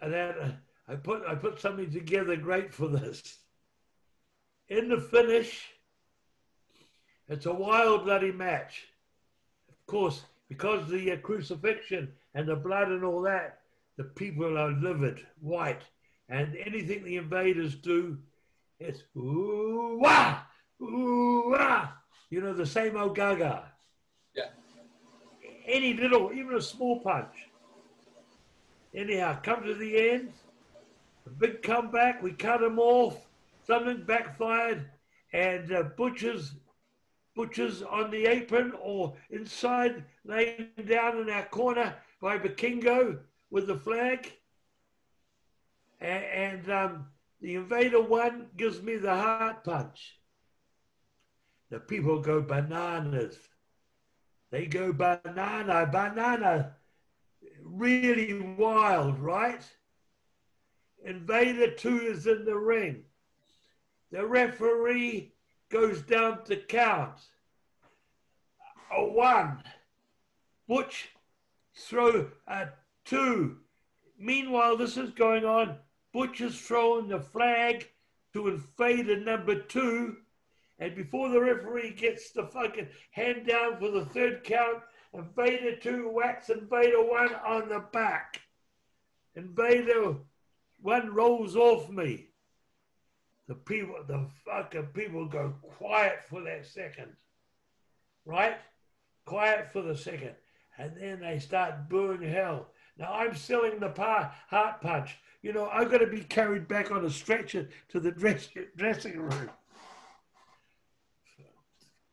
that 0.02 0.38
uh, 0.38 0.50
I 0.86 0.96
put 0.96 1.22
I 1.26 1.34
put 1.34 1.60
something 1.60 1.90
together 1.90 2.36
great 2.36 2.72
for 2.74 2.88
this 2.88 3.38
in 4.68 4.88
the 4.88 5.00
finish, 5.00 5.70
it's 7.28 7.46
a 7.46 7.52
wild 7.52 8.04
bloody 8.04 8.32
match. 8.32 8.84
Of 9.68 9.86
course, 9.86 10.22
because 10.48 10.88
the 10.88 11.12
uh, 11.12 11.16
crucifixion 11.18 12.12
and 12.34 12.46
the 12.46 12.56
blood 12.56 12.88
and 12.88 13.04
all 13.04 13.22
that, 13.22 13.60
the 13.96 14.04
people 14.04 14.58
are 14.58 14.70
livid, 14.70 15.26
white, 15.40 15.82
and 16.28 16.56
anything 16.56 17.04
the 17.04 17.16
invaders 17.16 17.74
do, 17.74 18.18
it's 18.78 19.02
ooh 19.16 19.98
wah, 20.00 20.38
ooh 20.82 21.50
wah. 21.50 21.88
You 22.30 22.40
know 22.42 22.52
the 22.52 22.66
same 22.66 22.96
old 22.96 23.16
gaga. 23.16 23.64
Yeah. 24.34 24.50
Any 25.66 25.94
little, 25.94 26.30
even 26.32 26.54
a 26.54 26.62
small 26.62 27.00
punch. 27.00 27.34
Anyhow, 28.94 29.38
come 29.42 29.64
to 29.64 29.74
the 29.74 30.10
end, 30.10 30.32
a 31.26 31.30
big 31.30 31.62
comeback. 31.62 32.22
We 32.22 32.32
cut 32.32 32.60
them 32.60 32.78
off 32.78 33.16
something 33.68 34.02
backfired, 34.02 34.90
and 35.32 35.72
uh, 35.72 35.82
butchers 35.96 36.54
butchers 37.36 37.82
on 37.82 38.10
the 38.10 38.26
apron 38.26 38.72
or 38.82 39.14
inside 39.30 40.04
laying 40.24 40.70
down 40.88 41.18
in 41.20 41.30
our 41.30 41.44
corner 41.44 41.94
by 42.20 42.36
Vikingo 42.36 43.20
with 43.50 43.68
the 43.68 43.76
flag. 43.76 44.32
And, 46.00 46.24
and 46.24 46.70
um, 46.70 47.06
the 47.40 47.56
invader 47.56 48.00
one 48.00 48.46
gives 48.56 48.82
me 48.82 48.96
the 48.96 49.14
heart 49.14 49.64
punch. 49.64 50.18
The 51.70 51.78
people 51.78 52.20
go 52.20 52.40
bananas. 52.40 53.36
They 54.50 54.66
go 54.66 54.92
banana, 54.92 55.88
banana. 55.90 56.76
Really 57.62 58.32
wild, 58.56 59.18
right? 59.18 59.62
Invader 61.04 61.72
2 61.72 62.00
is 62.00 62.26
in 62.26 62.44
the 62.44 62.56
ring. 62.56 63.04
The 64.10 64.26
referee 64.26 65.32
goes 65.68 66.02
down 66.02 66.44
to 66.44 66.56
count. 66.56 67.20
A 68.96 69.04
one. 69.04 69.62
Butch 70.66 71.10
throw 71.74 72.30
a 72.46 72.68
two. 73.04 73.58
Meanwhile, 74.18 74.76
this 74.76 74.96
is 74.96 75.10
going 75.10 75.44
on. 75.44 75.76
Butch 76.12 76.40
is 76.40 76.58
throwing 76.60 77.08
the 77.08 77.20
flag 77.20 77.88
to 78.32 78.48
invader 78.48 79.18
number 79.18 79.60
two. 79.60 80.16
And 80.78 80.94
before 80.94 81.28
the 81.28 81.40
referee 81.40 81.94
gets 81.94 82.30
the 82.30 82.46
fucking 82.46 82.88
hand 83.10 83.46
down 83.46 83.78
for 83.78 83.90
the 83.90 84.04
third 84.04 84.44
count, 84.44 84.78
Invader 85.14 85.76
2 85.76 86.10
whacks 86.10 86.50
Invader 86.50 87.02
1 87.02 87.34
on 87.34 87.68
the 87.68 87.80
back. 87.92 88.42
And 89.34 89.46
Invader 89.46 90.16
1 90.80 91.14
rolls 91.14 91.56
off 91.56 91.88
me 91.90 92.28
the 93.48 93.54
people, 93.54 93.96
the 94.06 94.26
fucking 94.44 94.88
people 94.92 95.24
go 95.26 95.54
quiet 95.62 96.20
for 96.28 96.42
that 96.42 96.66
second, 96.66 97.16
right? 98.26 98.58
Quiet 99.24 99.72
for 99.72 99.80
the 99.80 99.96
second. 99.96 100.34
And 100.76 100.92
then 100.96 101.20
they 101.20 101.38
start 101.38 101.88
booing 101.88 102.22
hell. 102.22 102.68
Now 102.98 103.12
I'm 103.14 103.34
selling 103.34 103.80
the 103.80 103.88
par- 103.88 104.32
heart 104.48 104.82
punch. 104.82 105.16
You 105.42 105.52
know, 105.52 105.68
I've 105.72 105.90
got 105.90 105.98
to 105.98 106.06
be 106.06 106.20
carried 106.20 106.66
back 106.66 106.90
on 106.90 107.04
a 107.04 107.10
stretcher 107.10 107.68
to 107.90 108.00
the 108.00 108.10
dress- 108.10 108.48
dressing 108.76 109.20
room. 109.20 109.50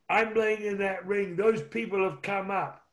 I'm 0.07 0.35
laying 0.35 0.61
in 0.61 0.77
that 0.79 1.05
ring. 1.07 1.35
Those 1.35 1.63
people 1.63 2.03
have 2.03 2.21
come 2.21 2.51
up. 2.51 2.83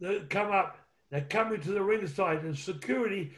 They 0.00 0.20
come 0.20 0.52
up. 0.52 0.78
They're 1.10 1.22
coming 1.22 1.60
to 1.60 1.72
the 1.72 1.82
ringside, 1.82 2.42
and 2.44 2.56
security, 2.56 3.32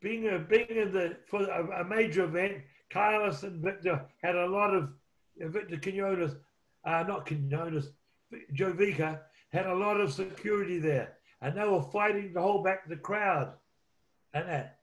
being 0.00 0.28
a, 0.28 0.38
being 0.38 0.68
in 0.68 0.92
the 0.92 1.16
for 1.26 1.42
a, 1.42 1.80
a 1.80 1.84
major 1.84 2.24
event, 2.24 2.62
Carlos 2.90 3.42
and 3.42 3.62
Victor 3.62 4.04
had 4.22 4.36
a 4.36 4.46
lot 4.46 4.72
of 4.74 4.90
Victor 5.36 5.78
Quinones, 5.78 6.36
uh, 6.84 7.04
not 7.08 7.26
Quinones, 7.26 7.88
Jovica 8.54 9.20
had 9.50 9.66
a 9.66 9.74
lot 9.74 10.00
of 10.00 10.12
security 10.12 10.78
there, 10.78 11.14
and 11.40 11.56
they 11.56 11.66
were 11.66 11.82
fighting 11.82 12.34
to 12.34 12.40
hold 12.40 12.64
back 12.64 12.88
the 12.88 12.96
crowd, 12.96 13.54
and 14.34 14.48
that. 14.48 14.77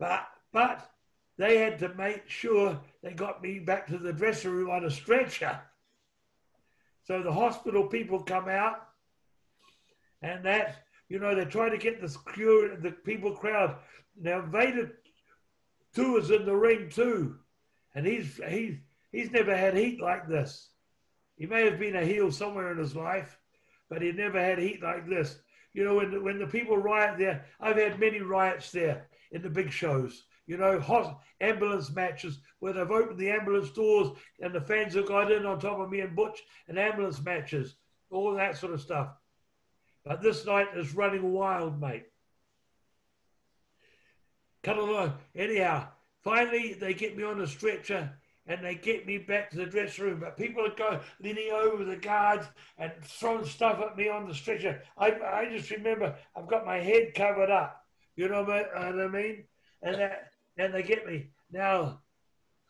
But 0.00 0.26
but 0.50 0.90
they 1.36 1.58
had 1.58 1.78
to 1.80 1.94
make 1.94 2.28
sure 2.28 2.80
they 3.02 3.12
got 3.12 3.42
me 3.42 3.60
back 3.60 3.86
to 3.88 3.98
the 3.98 4.12
dressing 4.12 4.50
room 4.50 4.70
on 4.70 4.84
a 4.84 4.90
stretcher. 4.90 5.60
So 7.04 7.22
the 7.22 7.32
hospital 7.32 7.86
people 7.86 8.22
come 8.22 8.48
out, 8.48 8.88
and 10.22 10.44
that 10.44 10.86
you 11.08 11.20
know 11.20 11.34
they 11.34 11.44
try 11.44 11.68
to 11.68 11.78
get 11.78 12.00
the 12.00 12.08
secure 12.08 12.76
the 12.76 12.90
people 12.90 13.32
crowd. 13.32 13.76
Now 14.20 14.40
Vader 14.40 14.98
two 15.94 16.16
is 16.16 16.30
in 16.30 16.46
the 16.46 16.56
ring 16.56 16.88
too, 16.88 17.36
and 17.94 18.06
he's 18.06 18.40
he's 18.48 18.76
he's 19.12 19.30
never 19.30 19.54
had 19.54 19.76
heat 19.76 20.00
like 20.00 20.26
this. 20.26 20.70
He 21.36 21.46
may 21.46 21.64
have 21.66 21.78
been 21.78 21.96
a 21.96 22.04
heel 22.04 22.32
somewhere 22.32 22.72
in 22.72 22.78
his 22.78 22.96
life, 22.96 23.38
but 23.90 24.00
he 24.00 24.12
never 24.12 24.40
had 24.40 24.58
heat 24.58 24.82
like 24.82 25.06
this. 25.06 25.40
You 25.74 25.84
know, 25.84 25.96
when 25.96 26.24
when 26.24 26.38
the 26.38 26.46
people 26.46 26.78
riot 26.78 27.18
there, 27.18 27.44
I've 27.60 27.76
had 27.76 28.00
many 28.00 28.20
riots 28.20 28.72
there 28.72 29.09
in 29.30 29.42
the 29.42 29.50
big 29.50 29.70
shows. 29.70 30.24
You 30.46 30.56
know, 30.56 30.80
hot 30.80 31.20
ambulance 31.40 31.90
matches 31.90 32.40
where 32.58 32.72
they've 32.72 32.90
opened 32.90 33.18
the 33.18 33.30
ambulance 33.30 33.70
doors 33.70 34.16
and 34.40 34.52
the 34.52 34.60
fans 34.60 34.94
have 34.94 35.06
got 35.06 35.30
in 35.30 35.46
on 35.46 35.60
top 35.60 35.78
of 35.78 35.90
me 35.90 36.00
and 36.00 36.16
Butch 36.16 36.40
and 36.66 36.78
ambulance 36.78 37.22
matches, 37.22 37.76
all 38.10 38.34
that 38.34 38.56
sort 38.56 38.72
of 38.72 38.80
stuff. 38.80 39.10
But 40.04 40.22
this 40.22 40.44
night 40.46 40.68
is 40.74 40.94
running 40.94 41.32
wild, 41.32 41.80
mate. 41.80 42.06
Cut 44.62 44.78
along. 44.78 45.14
Anyhow, 45.34 45.88
finally 46.22 46.74
they 46.74 46.94
get 46.94 47.16
me 47.16 47.22
on 47.22 47.40
a 47.40 47.46
stretcher 47.46 48.10
and 48.46 48.64
they 48.64 48.74
get 48.74 49.06
me 49.06 49.18
back 49.18 49.50
to 49.50 49.58
the 49.58 49.66
dressing 49.66 50.04
room. 50.04 50.20
But 50.20 50.36
people 50.36 50.66
are 50.66 50.74
going 50.74 51.00
leaning 51.22 51.52
over 51.52 51.84
the 51.84 51.96
guards 51.96 52.46
and 52.78 52.92
throwing 53.02 53.44
stuff 53.44 53.80
at 53.80 53.96
me 53.96 54.08
on 54.08 54.26
the 54.26 54.34
stretcher. 54.34 54.82
I, 54.98 55.12
I 55.12 55.48
just 55.50 55.70
remember 55.70 56.16
I've 56.36 56.48
got 56.48 56.66
my 56.66 56.78
head 56.78 57.14
covered 57.14 57.50
up. 57.50 57.79
You 58.20 58.28
know 58.28 58.42
uh, 58.42 58.44
what 58.44 59.00
I 59.00 59.08
mean? 59.08 59.44
And 59.80 59.94
that, 59.94 60.32
and 60.58 60.74
they 60.74 60.82
get 60.82 61.06
me. 61.06 61.30
Now, 61.50 62.02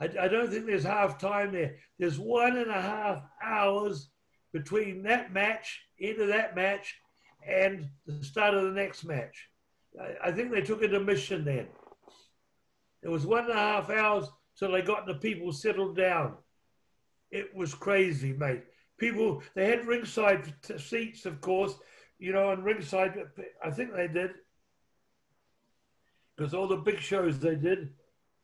I, 0.01 0.05
I 0.05 0.29
don't 0.29 0.49
think 0.49 0.65
there's 0.65 0.85
half 0.85 1.19
time 1.19 1.51
there. 1.51 1.75
There's 1.99 2.21
one 2.21 2.57
and 2.57 2.71
a 2.71 2.81
half 2.81 3.25
hours 3.43 4.11
between 4.53 5.03
that 5.03 5.33
match, 5.33 5.81
into 5.99 6.27
that 6.27 6.55
match, 6.55 6.95
and 7.45 7.89
the 8.07 8.23
start 8.25 8.55
of 8.55 8.63
the 8.63 8.71
next 8.71 9.03
match. 9.03 9.49
I, 10.01 10.29
I 10.29 10.31
think 10.31 10.53
they 10.53 10.61
took 10.61 10.85
a 10.85 11.01
mission 11.01 11.45
then. 11.45 11.67
It 13.03 13.09
was 13.09 13.27
one 13.27 13.47
and 13.47 13.51
a 13.51 13.55
half 13.55 13.91
hours 13.91 14.29
till 14.57 14.71
they 14.71 14.83
got 14.83 15.05
the 15.05 15.17
people 15.17 15.53
settled 15.53 15.97
down. 15.97 16.37
It 17.33 17.53
was 17.57 17.75
crazy, 17.75 18.35
mate. 18.35 18.63
People, 18.99 19.43
they 19.57 19.67
had 19.67 19.89
ringside 19.89 20.55
seats, 20.79 21.27
of 21.27 21.41
course, 21.41 21.75
you 22.21 22.33
know, 22.33 22.51
and 22.53 22.65
ringside, 22.65 23.19
I 23.65 23.73
think 23.73 23.93
they 23.97 24.07
did, 24.07 24.31
because 26.41 26.55
all 26.55 26.67
the 26.67 26.77
big 26.77 26.99
shows 26.99 27.39
they 27.39 27.55
did. 27.55 27.93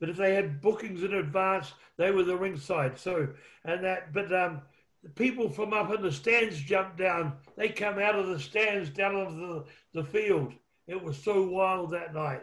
But 0.01 0.11
if 0.11 0.19
they 0.19 0.35
had 0.35 0.61
bookings 0.61 1.03
in 1.03 1.15
advance, 1.15 1.73
they 1.97 2.11
were 2.11 2.25
the 2.25 2.37
ringside. 2.37 2.99
So, 2.99 3.27
and 3.65 3.83
that, 3.83 4.13
but 4.13 4.31
um, 4.35 4.61
the 5.03 5.09
people 5.09 5.49
from 5.49 5.73
up 5.73 5.91
in 5.95 6.03
the 6.03 6.13
stands 6.13 6.61
jumped 6.61 6.99
down. 6.99 7.39
They 7.57 7.71
come 7.71 7.99
out 7.99 8.19
of 8.19 8.27
the 8.27 8.39
stands 8.39 8.91
down 8.91 9.17
onto 9.17 9.41
the, 9.41 9.65
the 9.95 10.05
field. 10.05 10.53
It 10.87 11.03
was 11.03 11.17
so 11.17 11.49
wild 11.49 11.91
that 11.93 12.13
night. 12.13 12.43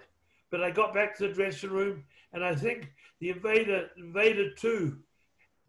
But 0.49 0.63
I 0.63 0.71
got 0.71 0.91
back 0.91 1.15
to 1.17 1.27
the 1.27 1.33
dressing 1.35 1.69
room, 1.69 2.03
and 2.33 2.43
I 2.43 2.55
think 2.55 2.91
the 3.19 3.29
Invader, 3.29 3.91
Invader 3.95 4.55
Two, 4.55 4.97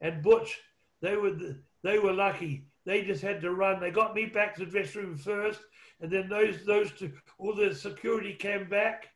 and 0.01 0.23
Butch, 0.23 0.59
they 1.03 1.17
were 1.17 1.37
they 1.83 1.99
were 1.99 2.15
lucky. 2.15 2.65
They 2.87 3.03
just 3.03 3.21
had 3.21 3.43
to 3.43 3.51
run. 3.51 3.81
They 3.81 3.91
got 3.91 4.15
me 4.15 4.25
back 4.25 4.55
to 4.55 4.65
the 4.65 4.71
dressing 4.71 5.03
room 5.03 5.19
first, 5.19 5.61
and 6.01 6.11
then 6.11 6.31
those 6.31 6.65
those 6.65 6.91
two, 6.93 7.13
all 7.39 7.55
the 7.55 7.75
security 7.75 8.33
came 8.33 8.67
back, 8.67 9.11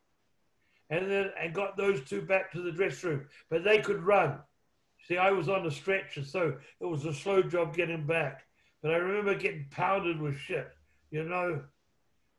and 0.91 1.11
then 1.11 1.31
and 1.41 1.55
got 1.55 1.77
those 1.77 2.03
two 2.05 2.23
back 2.23 2.53
to 2.53 2.63
the 2.63 2.73
dressing 2.73 3.11
room. 3.11 3.27
But 3.51 3.65
they 3.65 3.79
could 3.79 4.03
run. 4.03 4.39
See, 5.07 5.17
I 5.17 5.31
was 5.31 5.49
on 5.49 5.67
a 5.67 5.71
stretcher, 5.71 6.25
so 6.25 6.57
it 6.81 6.85
was 6.85 7.05
a 7.05 7.15
slow 7.15 7.43
job 7.43 7.75
getting 7.75 8.07
back. 8.07 8.43
But 8.83 8.93
I 8.93 8.97
remember 8.97 9.35
getting 9.35 9.67
pounded 9.71 10.21
with 10.21 10.37
shit, 10.37 10.69
you 11.11 11.25
know. 11.25 11.63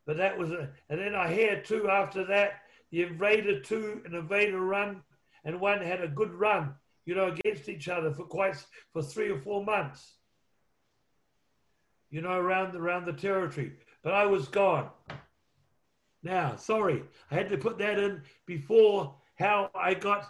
But 0.06 0.18
that 0.18 0.38
was 0.38 0.52
a, 0.52 0.70
and 0.90 1.00
then 1.00 1.16
I 1.16 1.32
hear 1.32 1.62
two 1.62 1.90
after 1.90 2.26
that 2.26 2.62
the 2.92 3.04
Invader 3.04 3.60
two 3.62 4.02
and 4.06 4.14
Invader 4.14 4.60
run, 4.60 5.04
and 5.44 5.60
one 5.60 5.82
had 5.82 6.02
a 6.02 6.08
good 6.08 6.34
run, 6.34 6.74
you 7.06 7.16
know, 7.16 7.28
against 7.28 7.70
each 7.70 7.88
other 7.88 8.14
for 8.14 8.24
quite 8.24 8.56
for 8.94 9.02
three 9.02 9.30
or 9.30 9.40
four 9.40 9.64
months. 9.64 10.14
You 12.10 12.22
know, 12.22 12.34
around 12.34 12.76
around 12.76 13.06
the 13.06 13.14
territory. 13.14 13.74
But 14.04 14.14
I 14.14 14.26
was 14.26 14.48
gone. 14.48 14.90
Now, 16.22 16.58
sorry, 16.58 17.04
I 17.32 17.36
had 17.36 17.50
to 17.50 17.58
put 17.58 17.78
that 17.78 17.98
in 17.98 18.22
before 18.46 19.16
how 19.38 19.70
I 19.74 19.94
got 19.94 20.26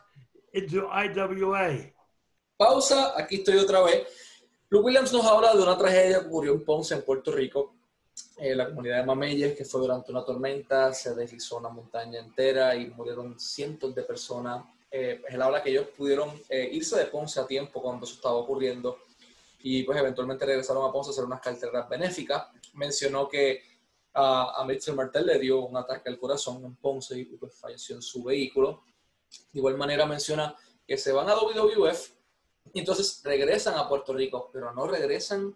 into 0.54 0.88
IWA. 0.88 1.92
Pausa, 2.58 3.14
aquí 3.18 3.38
estoy 3.38 3.58
otra 3.58 3.82
vez. 3.82 4.08
Luke 4.70 4.86
Williams 4.86 5.12
nos 5.12 5.26
habla 5.26 5.56
de 5.56 5.64
una 5.64 5.78
tragedia 5.78 6.20
que 6.20 6.28
ocurrió 6.28 6.54
en 6.54 6.64
Ponce, 6.64 6.94
en 6.94 7.02
Puerto 7.02 7.32
Rico, 7.32 7.74
eh, 8.38 8.56
la 8.56 8.68
comunidad 8.70 8.98
de 8.98 9.06
Mameyes, 9.06 9.58
que 9.58 9.66
fue 9.66 9.82
durante 9.82 10.12
una 10.12 10.24
tormenta, 10.24 10.94
se 10.94 11.16
deslizó 11.16 11.58
una 11.58 11.70
montaña 11.70 12.20
entera 12.20 12.76
y 12.76 12.88
murieron 12.92 13.40
cientos 13.40 13.96
de 13.96 14.04
personas. 14.04 14.64
Eh, 14.92 15.22
él 15.28 15.42
habla 15.42 15.64
que 15.64 15.72
ellos 15.72 15.88
pudieron 15.98 16.30
eh, 16.50 16.70
irse 16.72 16.98
de 17.00 17.06
Ponce 17.06 17.40
a 17.40 17.48
tiempo 17.48 17.82
cuando 17.82 18.06
eso 18.06 18.16
estaba 18.16 18.36
ocurriendo 18.36 19.00
y 19.62 19.84
pues 19.84 19.98
eventualmente 19.98 20.46
regresaron 20.46 20.88
a 20.88 20.92
Ponce 20.92 21.10
a 21.10 21.12
hacer 21.12 21.26
unas 21.26 21.42
carteras 21.42 21.90
benéficas. 21.90 22.48
Mencionó 22.74 23.28
que 23.28 23.64
a, 24.14 24.62
a 24.62 24.66
Mitchell 24.66 24.96
Martel 24.96 25.26
le 25.26 25.40
dio 25.40 25.66
un 25.66 25.78
ataque 25.78 26.10
al 26.10 26.20
corazón 26.20 26.64
en 26.66 26.76
Ponce 26.76 27.20
y 27.20 27.26
pues 27.26 27.54
falleció 27.60 27.96
en 27.96 28.02
su 28.02 28.24
vehículo. 28.24 28.84
De 29.52 29.60
igual 29.60 29.78
manera 29.78 30.06
menciona 30.06 30.56
que 30.88 30.98
se 30.98 31.12
van 31.12 31.30
a 31.30 31.36
WWF 31.36 32.12
y 32.74 32.80
entonces 32.80 33.22
regresan 33.24 33.78
a 33.78 33.88
Puerto 33.88 34.14
Rico, 34.14 34.50
pero 34.52 34.74
no 34.74 34.88
regresan 34.88 35.56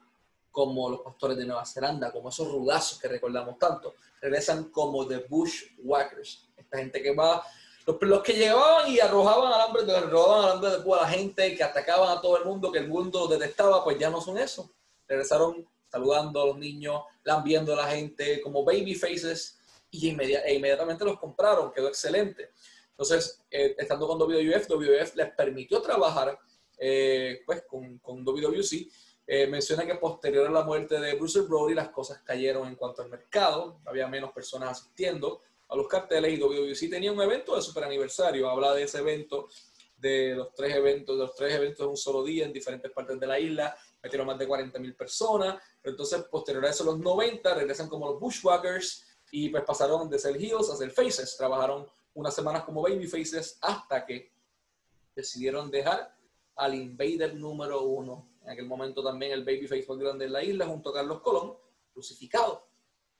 como 0.51 0.89
los 0.89 1.01
pastores 1.01 1.35
de 1.37 1.45
Nueva 1.45 1.65
Zelanda, 1.65 2.11
como 2.11 2.29
esos 2.29 2.47
rudazos 2.47 2.99
que 2.99 3.07
recordamos 3.07 3.57
tanto. 3.57 3.95
Regresan 4.21 4.65
como 4.65 5.07
The 5.07 5.25
Bushwhackers, 5.27 6.49
esta 6.55 6.77
gente 6.77 7.01
que 7.01 7.15
va, 7.15 7.43
los, 7.87 7.97
los 8.01 8.21
que 8.21 8.33
llevaban 8.33 8.89
y 8.89 8.99
arrojaban 8.99 9.51
alambre, 9.51 9.91
arrojaban 9.91 10.45
alambre 10.45 10.69
de 10.69 10.79
púa 10.79 10.99
a 10.99 11.01
la 11.01 11.09
gente, 11.09 11.55
que 11.55 11.63
atacaban 11.63 12.15
a 12.15 12.21
todo 12.21 12.37
el 12.37 12.45
mundo, 12.45 12.71
que 12.71 12.79
el 12.79 12.87
mundo 12.87 13.27
detestaba, 13.27 13.83
pues 13.83 13.97
ya 13.97 14.11
no 14.11 14.21
son 14.21 14.37
eso. 14.37 14.71
Regresaron 15.07 15.67
saludando 15.93 16.41
a 16.41 16.47
los 16.47 16.57
niños, 16.57 17.03
lambiendo 17.23 17.73
a 17.73 17.75
la 17.75 17.87
gente, 17.91 18.41
como 18.41 18.65
baby 18.65 18.95
faces, 18.95 19.59
y 19.91 20.09
e 20.09 20.55
inmediatamente 20.55 21.05
los 21.05 21.19
compraron, 21.19 21.71
quedó 21.71 21.87
excelente. 21.87 22.49
Entonces, 22.89 23.43
eh, 23.51 23.75
estando 23.77 24.07
con 24.07 24.17
WWF, 24.17 24.67
WWF 24.69 25.15
les 25.15 25.31
permitió 25.35 25.83
trabajar 25.83 26.39
eh, 26.79 27.41
pues, 27.45 27.63
con, 27.67 27.99
con 27.99 28.25
WWC 28.25 28.87
eh, 29.27 29.45
menciona 29.45 29.85
que 29.85 29.95
posterior 29.95 30.47
a 30.47 30.51
la 30.51 30.63
muerte 30.63 30.99
de 30.99 31.13
Bruce 31.13 31.41
Brody 31.41 31.75
las 31.75 31.89
cosas 31.89 32.21
cayeron 32.23 32.67
en 32.67 32.75
cuanto 32.75 33.03
al 33.03 33.09
mercado, 33.09 33.79
había 33.85 34.07
menos 34.07 34.31
personas 34.31 34.71
asistiendo 34.71 35.41
a 35.69 35.75
los 35.75 35.87
carteles 35.87 36.33
y 36.33 36.41
WWC 36.41 36.89
tenía 36.89 37.11
un 37.11 37.21
evento 37.21 37.55
de 37.55 37.61
super 37.61 37.83
aniversario, 37.83 38.49
habla 38.49 38.73
de 38.73 38.83
ese 38.83 38.97
evento, 38.97 39.47
de 39.95 40.33
los 40.35 40.53
tres 40.55 40.75
eventos, 40.75 41.17
de 41.17 41.23
los 41.23 41.35
tres 41.35 41.53
eventos 41.53 41.85
en 41.85 41.91
un 41.91 41.97
solo 41.97 42.23
día 42.23 42.45
en 42.45 42.51
diferentes 42.51 42.91
partes 42.91 43.17
de 43.19 43.27
la 43.27 43.39
isla, 43.39 43.77
metieron 44.03 44.27
más 44.27 44.37
de 44.37 44.47
40 44.47 44.77
mil 44.79 44.95
personas, 44.95 45.61
pero 45.81 45.93
entonces 45.93 46.23
posterior 46.25 46.65
a 46.65 46.69
eso 46.69 46.83
los 46.83 46.99
90 46.99 47.53
regresan 47.55 47.87
como 47.87 48.07
los 48.11 48.19
Bushwhackers 48.19 49.05
y 49.31 49.49
pues 49.49 49.63
pasaron 49.63 50.09
de 50.09 50.19
ser 50.19 50.35
heels 50.35 50.69
a 50.69 50.75
ser 50.75 50.91
faces, 50.91 51.37
trabajaron 51.37 51.87
unas 52.13 52.35
semanas 52.35 52.63
como 52.65 52.81
baby 52.81 53.07
faces 53.07 53.57
hasta 53.61 54.05
que 54.05 54.31
decidieron 55.15 55.71
dejar 55.71 56.15
al 56.55 56.75
Invader 56.75 57.33
número 57.33 57.81
uno 57.83 58.33
en 58.43 58.49
aquel 58.49 58.65
momento 58.65 59.03
también 59.03 59.31
el 59.31 59.45
babyface 59.45 59.85
más 59.87 59.97
grande 59.97 60.25
en 60.25 60.33
la 60.33 60.43
isla, 60.43 60.65
junto 60.65 60.89
a 60.89 60.93
Carlos 60.93 61.21
Colón, 61.21 61.55
crucificado. 61.93 62.67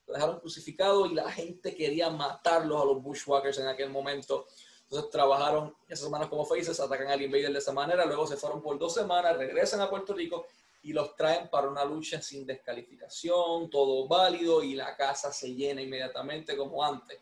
Lo 0.06 0.14
dejaron 0.14 0.40
crucificado 0.42 1.06
y 1.06 1.14
la 1.14 1.32
gente 1.32 1.74
quería 1.74 2.10
matarlos 2.10 2.82
a 2.82 2.86
los 2.86 3.02
Bushwhackers 3.02 3.58
en 3.60 3.68
aquel 3.68 3.90
momento. 3.90 4.48
Entonces 4.84 5.10
trabajaron 5.10 5.74
esas 5.88 6.06
semanas 6.06 6.28
como 6.28 6.46
faces, 6.46 6.80
atacan 6.80 7.08
al 7.08 7.22
Invader 7.22 7.54
de 7.54 7.60
esa 7.60 7.72
manera, 7.72 8.06
luego 8.06 8.28
se 8.28 8.36
fueron 8.36 8.62
por 8.62 8.78
dos 8.78 8.94
semanas, 8.94 9.38
regresan 9.38 9.80
a 9.80 9.90
Puerto 9.90 10.14
Rico 10.14 10.46
y 10.84 10.94
los 10.94 11.16
traen 11.16 11.50
para 11.50 11.70
una 11.70 11.84
lucha 11.86 12.22
sin 12.22 12.46
descalificación, 12.46 13.70
todo 13.70 14.08
válido 14.08 14.62
y 14.62 14.76
la 14.76 14.96
casa 14.96 15.32
se 15.32 15.54
llena 15.54 15.82
inmediatamente 15.82 16.56
como 16.56 16.84
antes. 16.84 17.20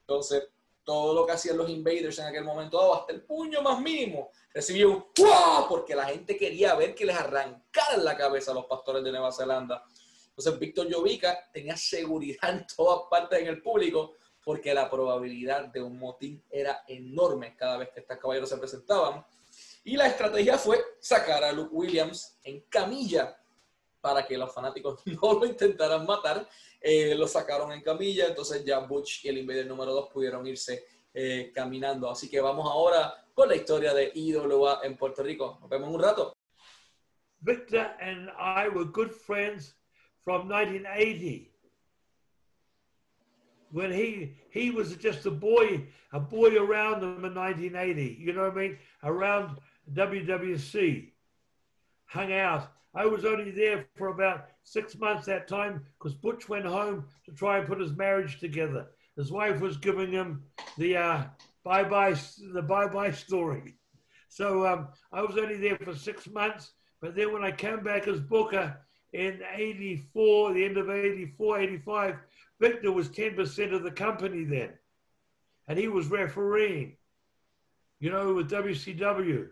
Entonces, 0.00 0.48
todo 0.82 1.14
lo 1.14 1.24
que 1.24 1.32
hacían 1.32 1.56
los 1.56 1.70
invaders 1.70 2.18
en 2.18 2.26
aquel 2.26 2.44
momento 2.44 2.94
hasta 2.94 3.12
el 3.12 3.22
puño 3.22 3.62
más 3.62 3.80
mínimo, 3.80 4.30
recibía 4.52 4.86
un 4.86 5.06
¡Wow! 5.16 5.68
porque 5.68 5.94
la 5.94 6.06
gente 6.06 6.36
quería 6.36 6.74
ver 6.74 6.94
que 6.94 7.06
les 7.06 7.16
arrancaran 7.16 8.04
la 8.04 8.16
cabeza 8.16 8.50
a 8.50 8.54
los 8.54 8.66
pastores 8.66 9.02
de 9.02 9.10
Nueva 9.10 9.32
Zelanda. 9.32 9.82
Entonces, 10.28 10.58
Víctor 10.58 10.92
Jovica 10.92 11.48
tenía 11.52 11.76
seguridad 11.76 12.50
en 12.50 12.66
todas 12.66 13.08
partes 13.08 13.40
en 13.40 13.46
el 13.46 13.62
público 13.62 14.14
porque 14.44 14.74
la 14.74 14.90
probabilidad 14.90 15.68
de 15.68 15.80
un 15.80 15.98
motín 15.98 16.42
era 16.50 16.84
enorme 16.86 17.56
cada 17.56 17.78
vez 17.78 17.90
que 17.90 18.00
estos 18.00 18.18
caballeros 18.18 18.48
se 18.48 18.58
presentaban. 18.58 19.24
Y 19.84 19.96
la 19.96 20.06
estrategia 20.06 20.56
fue 20.56 20.82
sacar 20.98 21.44
a 21.44 21.52
Luke 21.52 21.70
Williams 21.72 22.38
en 22.42 22.62
camilla 22.70 23.36
para 24.00 24.26
que 24.26 24.36
los 24.36 24.52
fanáticos 24.52 25.00
no 25.06 25.34
lo 25.34 25.46
intentaran 25.46 26.06
matar. 26.06 26.48
Eh, 26.80 27.14
lo 27.14 27.28
sacaron 27.28 27.70
en 27.72 27.82
camilla, 27.82 28.26
entonces 28.26 28.64
ya 28.64 28.80
Butch 28.80 29.24
y 29.24 29.28
el 29.28 29.38
Invader 29.38 29.66
número 29.66 29.92
2 29.92 30.10
pudieron 30.10 30.46
irse 30.46 30.84
eh, 31.12 31.52
caminando. 31.54 32.10
Así 32.10 32.28
que 32.28 32.40
vamos 32.40 32.68
ahora 32.70 33.14
con 33.34 33.48
la 33.48 33.56
historia 33.56 33.92
de 33.92 34.10
IWA 34.14 34.80
en 34.82 34.96
Puerto 34.96 35.22
Rico. 35.22 35.58
Nos 35.60 35.68
vemos 35.68 35.94
un 35.94 36.02
rato. 36.02 36.34
Victor 37.40 37.94
and 38.00 38.30
I 38.38 38.68
were 38.68 38.86
good 38.86 39.10
friends 39.10 39.74
from 40.22 40.48
1980. 40.48 41.50
When 43.70 43.92
he 43.92 44.36
he 44.50 44.70
was 44.70 44.96
just 44.96 45.26
a 45.26 45.30
boy, 45.30 45.86
a 46.12 46.20
boy 46.20 46.56
around 46.56 47.00
them 47.00 47.24
in 47.24 47.34
1980. 47.34 48.16
You 48.18 48.32
know 48.32 48.44
what 48.44 48.52
I 48.52 48.68
mean? 48.68 48.78
Around 49.02 49.58
WWC, 49.92 51.10
hung 52.06 52.32
out. 52.32 52.70
I 52.94 53.06
was 53.06 53.24
only 53.24 53.50
there 53.50 53.86
for 53.96 54.08
about 54.08 54.46
six 54.62 54.96
months 54.96 55.26
that 55.26 55.48
time 55.48 55.84
because 55.98 56.14
Butch 56.14 56.48
went 56.48 56.64
home 56.64 57.06
to 57.26 57.32
try 57.32 57.58
and 57.58 57.66
put 57.66 57.80
his 57.80 57.96
marriage 57.96 58.38
together. 58.38 58.86
His 59.16 59.32
wife 59.32 59.60
was 59.60 59.76
giving 59.76 60.12
him 60.12 60.44
the 60.78 60.96
uh, 60.96 61.24
bye 61.64 61.84
bye 61.84 62.14
the 62.52 62.62
bye 62.62 62.86
bye 62.86 63.10
story. 63.10 63.74
So 64.28 64.66
um, 64.66 64.88
I 65.12 65.22
was 65.22 65.38
only 65.38 65.56
there 65.56 65.78
for 65.78 65.94
six 65.94 66.28
months. 66.28 66.72
But 67.00 67.14
then 67.14 67.32
when 67.32 67.44
I 67.44 67.52
came 67.52 67.84
back 67.84 68.08
as 68.08 68.18
Booker 68.18 68.76
in 69.12 69.40
84, 69.54 70.54
the 70.54 70.64
end 70.64 70.76
of 70.76 70.90
84, 70.90 71.60
85, 71.60 72.16
Victor 72.60 72.90
was 72.90 73.08
10% 73.10 73.74
of 73.74 73.82
the 73.82 73.90
company 73.90 74.44
then. 74.44 74.70
And 75.68 75.78
he 75.78 75.88
was 75.88 76.08
refereeing, 76.08 76.96
you 78.00 78.10
know, 78.10 78.34
with 78.34 78.50
WCW. 78.50 79.50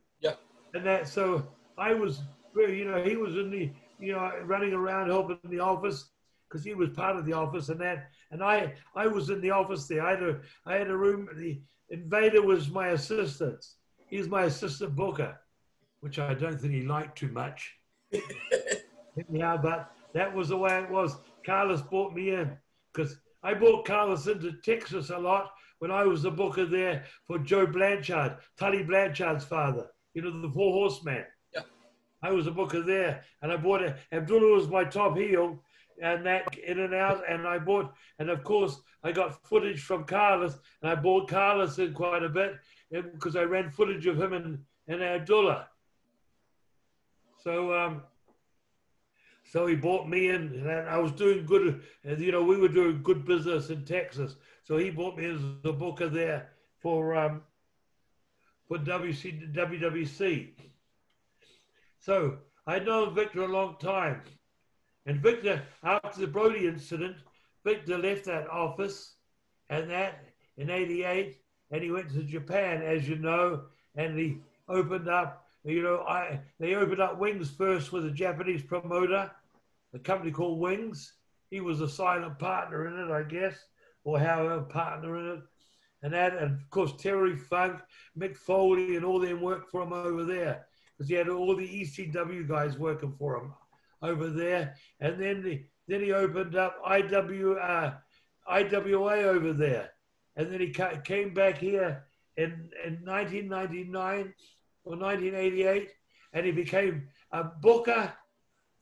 And 0.74 0.86
that, 0.86 1.08
so 1.08 1.46
I 1.78 1.94
was, 1.94 2.22
you 2.56 2.84
know, 2.84 3.02
he 3.02 3.16
was 3.16 3.36
in 3.36 3.50
the, 3.50 3.70
you 3.98 4.12
know, 4.12 4.30
running 4.44 4.72
around 4.72 5.08
helping 5.08 5.38
the 5.44 5.60
office 5.60 6.10
because 6.48 6.64
he 6.64 6.74
was 6.74 6.90
part 6.90 7.16
of 7.16 7.24
the 7.24 7.32
office 7.32 7.68
and 7.68 7.80
that. 7.80 8.10
And 8.30 8.42
I, 8.42 8.74
I 8.94 9.06
was 9.06 9.30
in 9.30 9.40
the 9.40 9.50
office 9.50 9.86
there. 9.86 10.04
I 10.06 10.10
had 10.10 10.22
a, 10.22 10.40
I 10.66 10.74
had 10.74 10.88
a 10.88 10.96
room. 10.96 11.28
The 11.36 11.60
invader 11.90 12.42
was 12.42 12.70
my 12.70 12.88
assistant. 12.88 13.64
He's 14.08 14.28
my 14.28 14.44
assistant 14.44 14.94
booker, 14.94 15.38
which 16.00 16.18
I 16.18 16.34
don't 16.34 16.60
think 16.60 16.74
he 16.74 16.82
liked 16.82 17.16
too 17.16 17.28
much. 17.28 17.74
yeah, 18.12 19.56
but 19.56 19.92
that 20.12 20.34
was 20.34 20.48
the 20.50 20.56
way 20.56 20.78
it 20.78 20.90
was. 20.90 21.16
Carlos 21.44 21.82
brought 21.82 22.14
me 22.14 22.30
in 22.30 22.56
because 22.92 23.16
I 23.42 23.54
brought 23.54 23.86
Carlos 23.86 24.26
into 24.26 24.52
Texas 24.64 25.10
a 25.10 25.18
lot 25.18 25.50
when 25.78 25.90
I 25.90 26.04
was 26.04 26.22
the 26.22 26.30
booker 26.30 26.64
there 26.64 27.04
for 27.26 27.38
Joe 27.38 27.66
Blanchard, 27.66 28.36
Tully 28.58 28.84
Blanchard's 28.84 29.44
father, 29.44 29.88
you 30.14 30.22
know, 30.22 30.40
the 30.40 30.52
four 30.52 30.72
Horsemen. 30.72 31.24
Yeah. 31.54 31.62
I 32.22 32.30
was 32.30 32.46
a 32.46 32.50
booker 32.50 32.82
there 32.82 33.22
and 33.42 33.52
I 33.52 33.56
bought 33.56 33.82
it. 33.82 33.96
Abdullah 34.12 34.54
was 34.54 34.68
my 34.68 34.84
top 34.84 35.16
heel 35.16 35.62
and 36.02 36.24
that 36.26 36.56
in 36.58 36.80
and 36.80 36.94
out. 36.94 37.22
And 37.28 37.46
I 37.46 37.58
bought, 37.58 37.92
and 38.18 38.30
of 38.30 38.44
course, 38.44 38.80
I 39.02 39.12
got 39.12 39.44
footage 39.46 39.82
from 39.82 40.04
Carlos 40.04 40.58
and 40.82 40.90
I 40.90 40.94
bought 40.94 41.28
Carlos 41.28 41.78
in 41.78 41.92
quite 41.92 42.22
a 42.22 42.28
bit 42.28 42.54
because 42.90 43.36
I 43.36 43.42
ran 43.42 43.70
footage 43.70 44.06
of 44.06 44.20
him 44.20 44.32
and, 44.32 44.58
and 44.88 45.02
Abdullah. 45.02 45.68
So, 47.42 47.74
um, 47.74 48.02
so 49.44 49.66
he 49.66 49.74
bought 49.74 50.08
me 50.08 50.28
in, 50.28 50.54
and 50.54 50.88
I 50.88 50.96
was 50.98 51.12
doing 51.12 51.44
good. 51.44 51.82
And 52.04 52.20
you 52.20 52.32
know, 52.32 52.42
we 52.42 52.56
were 52.56 52.68
doing 52.68 53.02
good 53.02 53.24
business 53.24 53.70
in 53.70 53.84
Texas. 53.84 54.36
So 54.62 54.76
he 54.76 54.90
bought 54.90 55.18
me 55.18 55.26
as 55.26 55.40
a 55.64 55.72
booker 55.72 56.08
there 56.08 56.50
for 56.80 57.16
um, 57.16 57.42
for 58.68 58.78
WC, 58.78 59.54
WWC. 59.54 60.50
So 61.98 62.38
I'd 62.66 62.86
known 62.86 63.14
Victor 63.14 63.42
a 63.42 63.48
long 63.48 63.76
time, 63.80 64.22
and 65.06 65.20
Victor, 65.20 65.62
after 65.82 66.20
the 66.20 66.26
Brody 66.26 66.66
incident, 66.66 67.16
Victor 67.64 67.98
left 67.98 68.24
that 68.24 68.48
office, 68.48 69.14
and 69.68 69.90
that 69.90 70.24
in 70.56 70.70
'88, 70.70 71.36
and 71.70 71.82
he 71.82 71.90
went 71.90 72.10
to 72.10 72.22
Japan, 72.22 72.82
as 72.82 73.08
you 73.08 73.16
know, 73.16 73.64
and 73.94 74.18
he 74.18 74.38
opened 74.68 75.08
up. 75.08 75.46
You 75.64 75.82
know, 75.82 76.00
I 76.00 76.40
they 76.58 76.74
opened 76.74 77.00
up 77.00 77.18
Wings 77.18 77.50
first 77.50 77.92
with 77.92 78.04
a 78.06 78.10
Japanese 78.10 78.62
promoter 78.62 79.30
a 79.94 79.98
company 79.98 80.30
called 80.30 80.58
Wings. 80.58 81.14
He 81.50 81.60
was 81.60 81.80
a 81.80 81.88
silent 81.88 82.38
partner 82.38 82.86
in 82.86 82.98
it, 82.98 83.12
I 83.12 83.22
guess, 83.22 83.54
or 84.04 84.18
however 84.18 84.62
partner 84.62 85.18
in 85.18 85.38
it. 85.38 85.42
And 86.02 86.12
that, 86.12 86.36
and 86.36 86.54
of 86.54 86.70
course, 86.70 86.92
Terry 86.98 87.36
Funk, 87.36 87.80
Mick 88.18 88.36
Foley, 88.36 88.96
and 88.96 89.04
all 89.04 89.20
them 89.20 89.40
worked 89.40 89.70
for 89.70 89.82
him 89.82 89.92
over 89.92 90.24
there 90.24 90.66
because 90.96 91.08
he 91.08 91.14
had 91.14 91.28
all 91.28 91.56
the 91.56 91.66
ECW 91.66 92.48
guys 92.48 92.76
working 92.76 93.14
for 93.18 93.36
him 93.36 93.52
over 94.02 94.28
there. 94.28 94.74
And 95.00 95.20
then 95.20 95.42
the, 95.42 95.64
then 95.86 96.00
he 96.00 96.12
opened 96.12 96.56
up 96.56 96.84
IW, 96.84 97.56
uh, 97.60 97.94
IWA 98.48 99.22
over 99.22 99.52
there. 99.52 99.90
And 100.36 100.50
then 100.50 100.60
he 100.60 100.74
came 101.04 101.34
back 101.34 101.58
here 101.58 102.04
in, 102.36 102.70
in 102.84 103.04
1999 103.04 104.34
or 104.84 104.96
1988 104.96 105.90
and 106.32 106.46
he 106.46 106.52
became 106.52 107.08
a 107.30 107.44
booker 107.44 108.12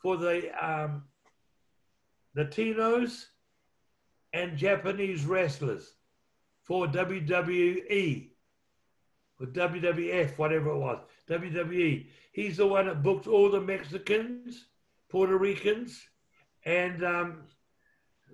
for 0.01 0.17
the 0.17 0.51
um, 0.65 1.03
Latinos 2.37 3.25
and 4.33 4.57
Japanese 4.57 5.25
wrestlers 5.25 5.95
for 6.71 6.87
WWE 6.87 8.29
or 9.41 9.47
WWF, 9.49 10.39
whatever 10.39 10.71
it 10.71 10.79
was, 10.79 11.01
WWE. 11.29 12.07
He's 12.31 12.59
the 12.59 12.67
one 12.69 12.87
that 12.87 13.03
booked 13.03 13.27
all 13.27 13.51
the 13.51 13.61
Mexicans, 13.61 14.67
Puerto 15.09 15.37
Ricans, 15.37 16.01
and 16.65 17.05
um, 17.05 17.43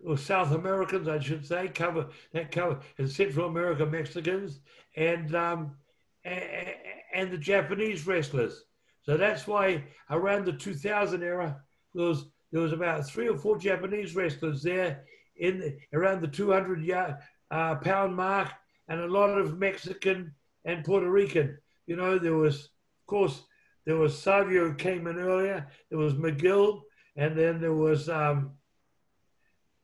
or 0.05 0.19
South 0.19 0.53
Americans, 0.53 1.09
I 1.09 1.19
should 1.19 1.47
say, 1.47 1.69
cover 1.69 2.09
that 2.35 2.53
cover 2.53 2.81
and 2.99 3.11
Central 3.11 3.49
America 3.49 3.87
Mexicans 3.87 4.61
and 4.97 5.35
um, 5.35 5.75
and, 6.23 6.75
and 7.15 7.31
the 7.33 7.39
Japanese 7.39 8.07
wrestlers. 8.07 8.65
So 9.01 9.17
that's 9.17 9.47
why 9.47 9.85
around 10.11 10.45
the 10.45 10.53
2000 10.53 11.23
era, 11.23 11.63
there 11.95 12.09
was, 12.09 12.27
there 12.53 12.61
was 12.61 12.75
about 12.75 13.09
three 13.09 13.29
or 13.31 13.39
four 13.39 13.57
Japanese 13.57 14.15
wrestlers 14.15 14.63
there 14.63 15.05
in 15.37 15.59
the, 15.59 15.79
around 15.95 16.21
the 16.21 16.29
200 16.29 16.83
yard, 16.83 17.17
uh, 17.51 17.75
pound 17.77 18.17
mark, 18.17 18.51
and 18.89 19.01
a 19.01 19.07
lot 19.07 19.39
of 19.39 19.59
Mexican 19.59 20.35
and 20.65 20.85
Puerto 20.85 21.11
Rican. 21.11 21.59
You 21.87 21.97
know, 21.97 22.19
there 22.19 22.35
was, 22.35 22.65
of 22.65 23.07
course, 23.07 23.43
there 23.85 23.97
was 23.97 24.19
Savio 24.19 24.73
came 24.75 25.07
in 25.07 25.19
earlier. 25.19 25.67
There 25.91 25.99
was 25.99 26.15
McGill, 26.15 26.81
and 27.17 27.37
then 27.37 27.61
there 27.61 27.75
was 27.75 28.09
um, 28.09 28.53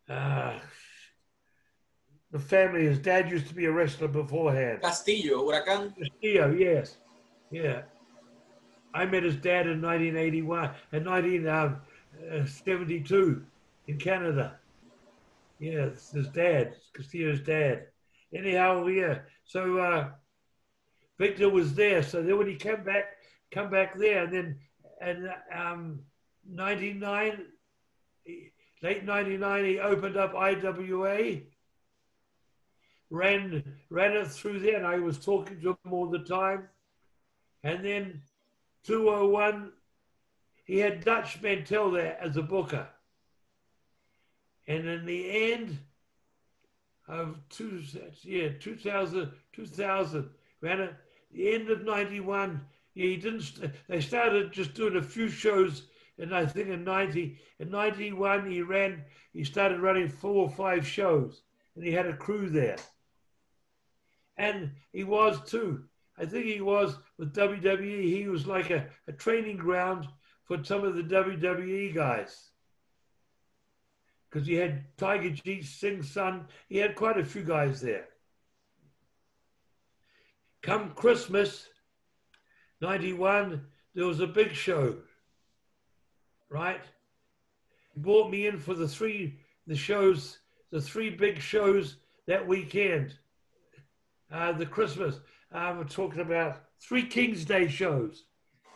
uh, 0.08 0.54
the 2.32 2.38
family. 2.38 2.86
His 2.86 2.98
dad 2.98 3.30
used 3.30 3.46
to 3.48 3.54
be 3.54 3.66
a 3.66 3.72
wrestler 3.72 4.08
beforehand. 4.08 4.80
Castillo, 4.82 5.44
Huracan. 5.44 5.94
Castillo, 5.96 6.50
yes, 6.50 6.96
yeah. 7.50 7.82
I 8.94 9.06
met 9.06 9.22
his 9.22 9.36
dad 9.36 9.66
in 9.66 9.80
1981, 9.80 10.70
in 10.92 11.02
1972 11.04 13.16
um, 13.16 13.32
uh, 13.32 13.36
in 13.86 13.96
Canada. 13.98 14.58
Yeah, 15.62 15.84
it's 15.84 16.10
his 16.10 16.26
dad, 16.26 16.74
Castillo's 16.92 17.38
dad. 17.38 17.86
Anyhow, 18.34 18.88
yeah. 18.88 19.20
So 19.44 19.78
uh, 19.78 20.08
Victor 21.20 21.48
was 21.50 21.72
there. 21.74 22.02
So 22.02 22.20
then 22.20 22.36
when 22.36 22.48
he 22.48 22.56
came 22.56 22.82
back, 22.82 23.04
come 23.52 23.70
back 23.70 23.96
there, 23.96 24.24
and 24.24 24.32
then 24.32 24.58
and 25.00 25.30
um, 25.54 26.00
99, 26.50 27.44
late 28.82 29.04
99, 29.04 29.64
he 29.64 29.78
opened 29.78 30.16
up 30.16 30.34
IWA, 30.34 31.42
ran 33.10 33.62
ran 33.88 34.16
it 34.16 34.32
through 34.32 34.58
there, 34.58 34.78
and 34.78 34.86
I 34.86 34.98
was 34.98 35.24
talking 35.24 35.60
to 35.60 35.78
him 35.84 35.92
all 35.92 36.10
the 36.10 36.24
time. 36.24 36.66
And 37.62 37.84
then 37.84 38.20
201, 38.82 39.70
he 40.64 40.78
had 40.78 41.04
Dutch 41.04 41.40
Mantell 41.40 41.92
there 41.92 42.18
as 42.20 42.36
a 42.36 42.42
booker. 42.42 42.88
And 44.72 44.88
in 44.88 45.04
the 45.04 45.52
end 45.52 45.78
of 47.06 47.38
two, 47.50 47.82
yeah, 48.22 48.48
2000, 48.58 49.30
2000, 49.52 50.30
ran 50.62 50.96
the 51.30 51.54
end 51.54 51.68
of 51.68 51.84
91, 51.84 52.58
yeah, 52.94 53.06
he 53.06 53.16
didn't, 53.18 53.52
they 53.86 54.00
started 54.00 54.50
just 54.50 54.72
doing 54.72 54.96
a 54.96 55.02
few 55.02 55.28
shows 55.28 55.88
and 56.18 56.34
I 56.34 56.46
think 56.46 56.68
in 56.68 56.84
90, 56.84 57.38
in 57.58 57.70
91, 57.70 58.50
he 58.50 58.62
ran, 58.62 59.04
he 59.34 59.44
started 59.44 59.80
running 59.80 60.08
four 60.08 60.44
or 60.44 60.50
five 60.50 60.86
shows 60.86 61.42
and 61.76 61.84
he 61.84 61.92
had 61.92 62.06
a 62.06 62.16
crew 62.16 62.48
there. 62.48 62.78
And 64.38 64.70
he 64.90 65.04
was 65.04 65.38
too. 65.50 65.84
I 66.16 66.24
think 66.24 66.46
he 66.46 66.62
was 66.62 66.96
with 67.18 67.34
WWE. 67.34 68.04
He 68.04 68.26
was 68.26 68.46
like 68.46 68.70
a, 68.70 68.86
a 69.06 69.12
training 69.12 69.58
ground 69.58 70.08
for 70.44 70.64
some 70.64 70.82
of 70.82 70.96
the 70.96 71.02
WWE 71.02 71.94
guys. 71.94 72.51
Because 74.32 74.48
he 74.48 74.54
had 74.54 74.84
Tiger 74.96 75.28
Jeet 75.28 75.66
Singh's 75.66 76.10
son. 76.10 76.46
He 76.68 76.78
had 76.78 76.96
quite 76.96 77.18
a 77.18 77.24
few 77.24 77.42
guys 77.42 77.82
there. 77.82 78.06
Come 80.62 80.92
Christmas, 80.92 81.68
91, 82.80 83.66
there 83.94 84.06
was 84.06 84.20
a 84.20 84.26
big 84.26 84.54
show, 84.54 84.96
right? 86.48 86.80
He 87.92 88.00
brought 88.00 88.30
me 88.30 88.46
in 88.46 88.58
for 88.58 88.74
the 88.74 88.88
three, 88.88 89.38
the 89.66 89.76
shows, 89.76 90.38
the 90.70 90.80
three 90.80 91.10
big 91.10 91.40
shows 91.40 91.96
that 92.26 92.46
weekend 92.46 93.16
uh, 94.32 94.52
the 94.52 94.66
Christmas. 94.66 95.20
We're 95.52 95.84
talking 95.84 96.22
about 96.22 96.62
three 96.80 97.06
Kings 97.06 97.44
Day 97.44 97.68
shows. 97.68 98.24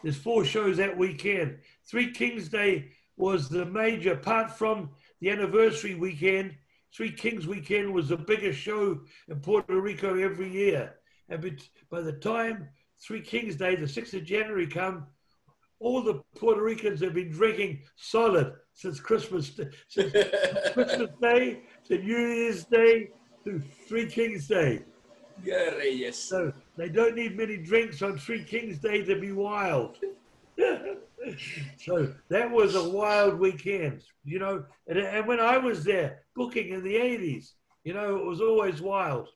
There's 0.02 0.16
four 0.16 0.44
shows 0.44 0.76
that 0.76 0.96
weekend. 0.96 1.58
Three 1.84 2.10
Kings 2.10 2.48
Day 2.48 2.90
was 3.16 3.48
the 3.48 3.64
major, 3.64 4.12
apart 4.12 4.50
from 4.50 4.90
the 5.26 5.32
anniversary 5.32 5.96
weekend. 5.96 6.54
Three 6.94 7.10
Kings 7.10 7.48
weekend 7.48 7.92
was 7.92 8.10
the 8.10 8.16
biggest 8.16 8.60
show 8.60 9.00
in 9.28 9.40
Puerto 9.40 9.80
Rico 9.80 10.16
every 10.16 10.48
year. 10.48 10.94
And 11.28 11.60
by 11.90 12.00
the 12.00 12.12
time 12.12 12.68
Three 13.04 13.20
Kings 13.20 13.56
Day, 13.56 13.74
the 13.74 13.86
6th 13.86 14.14
of 14.14 14.24
January, 14.24 14.68
come, 14.68 15.06
all 15.80 16.00
the 16.00 16.22
Puerto 16.36 16.62
Ricans 16.62 17.00
have 17.00 17.14
been 17.14 17.32
drinking 17.32 17.82
solid 17.96 18.52
since 18.72 19.00
Christmas, 19.00 19.50
since 19.88 20.12
Christmas 20.72 21.10
Day 21.20 21.62
to 21.88 21.98
New 21.98 22.16
Year's 22.16 22.64
Day 22.64 23.10
to 23.44 23.60
Three 23.88 24.06
Kings 24.06 24.46
Day. 24.46 24.84
Yeah, 25.42 25.70
Reyes. 25.70 26.16
So 26.16 26.52
they 26.76 26.88
don't 26.88 27.16
need 27.16 27.36
many 27.36 27.56
drinks 27.56 28.00
on 28.00 28.16
Three 28.16 28.44
Kings 28.44 28.78
Day 28.78 29.02
to 29.02 29.20
be 29.20 29.32
wild. 29.32 29.98
so 31.78 32.12
that 32.28 32.50
was 32.50 32.74
a 32.74 32.88
wild 32.88 33.38
weekend, 33.38 34.02
you 34.24 34.38
know. 34.38 34.64
And, 34.86 34.98
and 34.98 35.26
when 35.26 35.40
I 35.40 35.58
was 35.58 35.84
there 35.84 36.22
booking 36.34 36.70
in 36.70 36.82
the 36.82 36.94
80s, 36.94 37.52
you 37.84 37.94
know, 37.94 38.16
it 38.16 38.24
was 38.24 38.40
always 38.40 38.80
wild. 38.80 39.28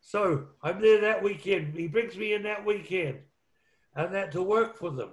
So 0.00 0.46
I'm 0.62 0.80
there 0.80 1.00
that 1.02 1.22
weekend. 1.22 1.74
He 1.74 1.86
brings 1.86 2.16
me 2.16 2.32
in 2.32 2.42
that 2.44 2.64
weekend 2.64 3.18
and 3.94 4.14
that 4.14 4.32
to 4.32 4.42
work 4.42 4.76
for 4.76 4.90
them. 4.90 5.10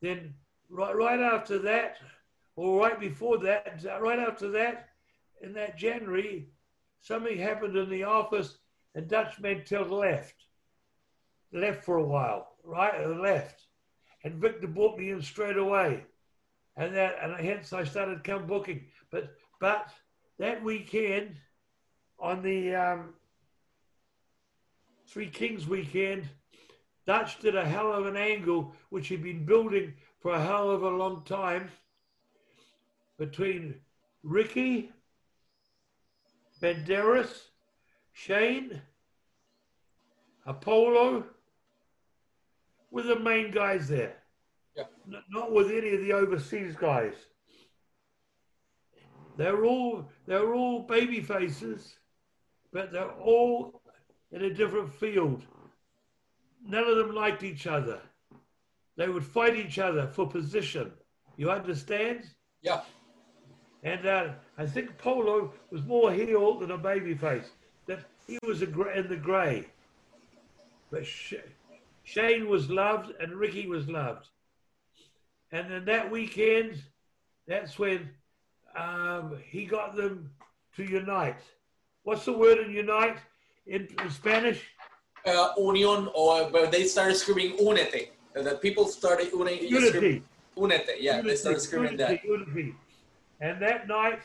Then 0.00 0.34
right, 0.70 0.96
right 0.96 1.20
after 1.20 1.58
that, 1.60 1.96
or 2.56 2.80
right 2.80 2.98
before 2.98 3.38
that, 3.38 3.84
right 4.00 4.18
after 4.18 4.50
that, 4.50 4.88
in 5.42 5.52
that 5.54 5.76
January, 5.76 6.48
something 7.00 7.36
happened 7.36 7.76
in 7.76 7.90
the 7.90 8.04
office 8.04 8.58
and 8.94 9.08
Dutch 9.08 9.40
Mantell 9.40 9.84
left. 9.84 10.34
Left 11.52 11.84
for 11.84 11.96
a 11.96 12.06
while, 12.06 12.56
right? 12.64 13.06
Left. 13.08 13.66
And 14.24 14.34
Victor 14.36 14.68
brought 14.68 14.98
me 14.98 15.10
in 15.10 15.22
straight 15.22 15.56
away. 15.56 16.04
And 16.76 16.94
that 16.94 17.16
and 17.22 17.34
hence 17.44 17.72
I 17.72 17.84
started 17.84 18.24
come 18.24 18.46
booking. 18.46 18.84
But 19.10 19.34
but 19.60 19.88
that 20.38 20.62
weekend 20.62 21.36
on 22.18 22.42
the 22.42 22.74
um, 22.74 23.14
Three 25.06 25.28
Kings 25.28 25.66
weekend, 25.66 26.28
Dutch 27.06 27.40
did 27.40 27.56
a 27.56 27.64
hell 27.64 27.92
of 27.92 28.06
an 28.06 28.16
angle, 28.16 28.74
which 28.90 29.08
he'd 29.08 29.22
been 29.22 29.44
building 29.44 29.92
for 30.20 30.32
a 30.32 30.42
hell 30.42 30.70
of 30.70 30.84
a 30.84 30.88
long 30.88 31.22
time, 31.24 31.70
between 33.18 33.74
Ricky, 34.22 34.90
Banderas, 36.60 37.48
Shane, 38.12 38.80
Apollo, 40.46 41.24
were 42.92 43.02
the 43.02 43.18
main 43.18 43.50
guys 43.50 43.88
there. 43.88 44.14
Yeah. 44.76 44.84
Not 45.30 45.52
with 45.52 45.70
any 45.70 45.94
of 45.94 46.00
the 46.00 46.12
overseas 46.12 46.76
guys. 46.76 47.14
They're 49.36 49.64
all 49.64 50.08
they're 50.26 50.54
all 50.54 50.80
baby 50.80 51.20
faces, 51.20 51.96
but 52.72 52.92
they're 52.92 53.10
all 53.10 53.82
in 54.30 54.42
a 54.42 54.54
different 54.54 54.92
field. 54.94 55.44
None 56.64 56.84
of 56.84 56.96
them 56.96 57.14
liked 57.14 57.42
each 57.42 57.66
other. 57.66 58.00
They 58.96 59.08
would 59.08 59.24
fight 59.24 59.56
each 59.56 59.78
other 59.78 60.06
for 60.06 60.28
position. 60.28 60.92
You 61.36 61.50
understand? 61.50 62.24
Yeah. 62.60 62.82
And 63.82 64.06
uh, 64.06 64.28
I 64.58 64.66
think 64.66 64.96
Polo 64.98 65.52
was 65.70 65.82
more 65.82 66.12
heel 66.12 66.58
than 66.58 66.70
a 66.70 66.78
baby 66.78 67.14
face. 67.14 67.50
That 67.86 68.00
he 68.26 68.38
was 68.46 68.62
a 68.62 68.66
in 68.92 69.08
the 69.08 69.16
grey. 69.16 69.66
But 70.90 71.06
Shane 72.04 72.48
was 72.48 72.70
loved 72.70 73.12
and 73.20 73.34
Ricky 73.34 73.66
was 73.66 73.88
loved. 73.88 74.28
And 75.50 75.70
then 75.70 75.84
that 75.84 76.10
weekend, 76.10 76.82
that's 77.46 77.78
when 77.78 78.08
um, 78.76 79.38
he 79.44 79.66
got 79.66 79.94
them 79.94 80.30
to 80.76 80.82
unite. 80.82 81.40
What's 82.04 82.24
the 82.24 82.32
word 82.32 82.58
in 82.58 82.72
unite? 82.72 83.18
in, 83.66 83.88
in 84.02 84.10
Spanish? 84.10 84.62
Uh, 85.26 85.52
union, 85.56 86.08
or 86.14 86.50
but 86.50 86.72
they 86.72 86.84
started 86.84 87.14
screaming 87.14 87.56
"Únete." 87.58 88.08
The 88.34 88.58
people 88.60 88.86
started 88.88 89.30
unity. 89.32 89.66
Unity. 89.66 90.22
Únete. 90.56 90.96
Yeah, 90.98 91.16
unity, 91.16 91.28
they 91.28 91.36
started 91.36 91.60
screaming 91.60 91.92
unity, 91.92 92.14
that. 92.14 92.24
Unity. 92.24 92.74
And 93.40 93.62
that 93.62 93.86
night, 93.86 94.20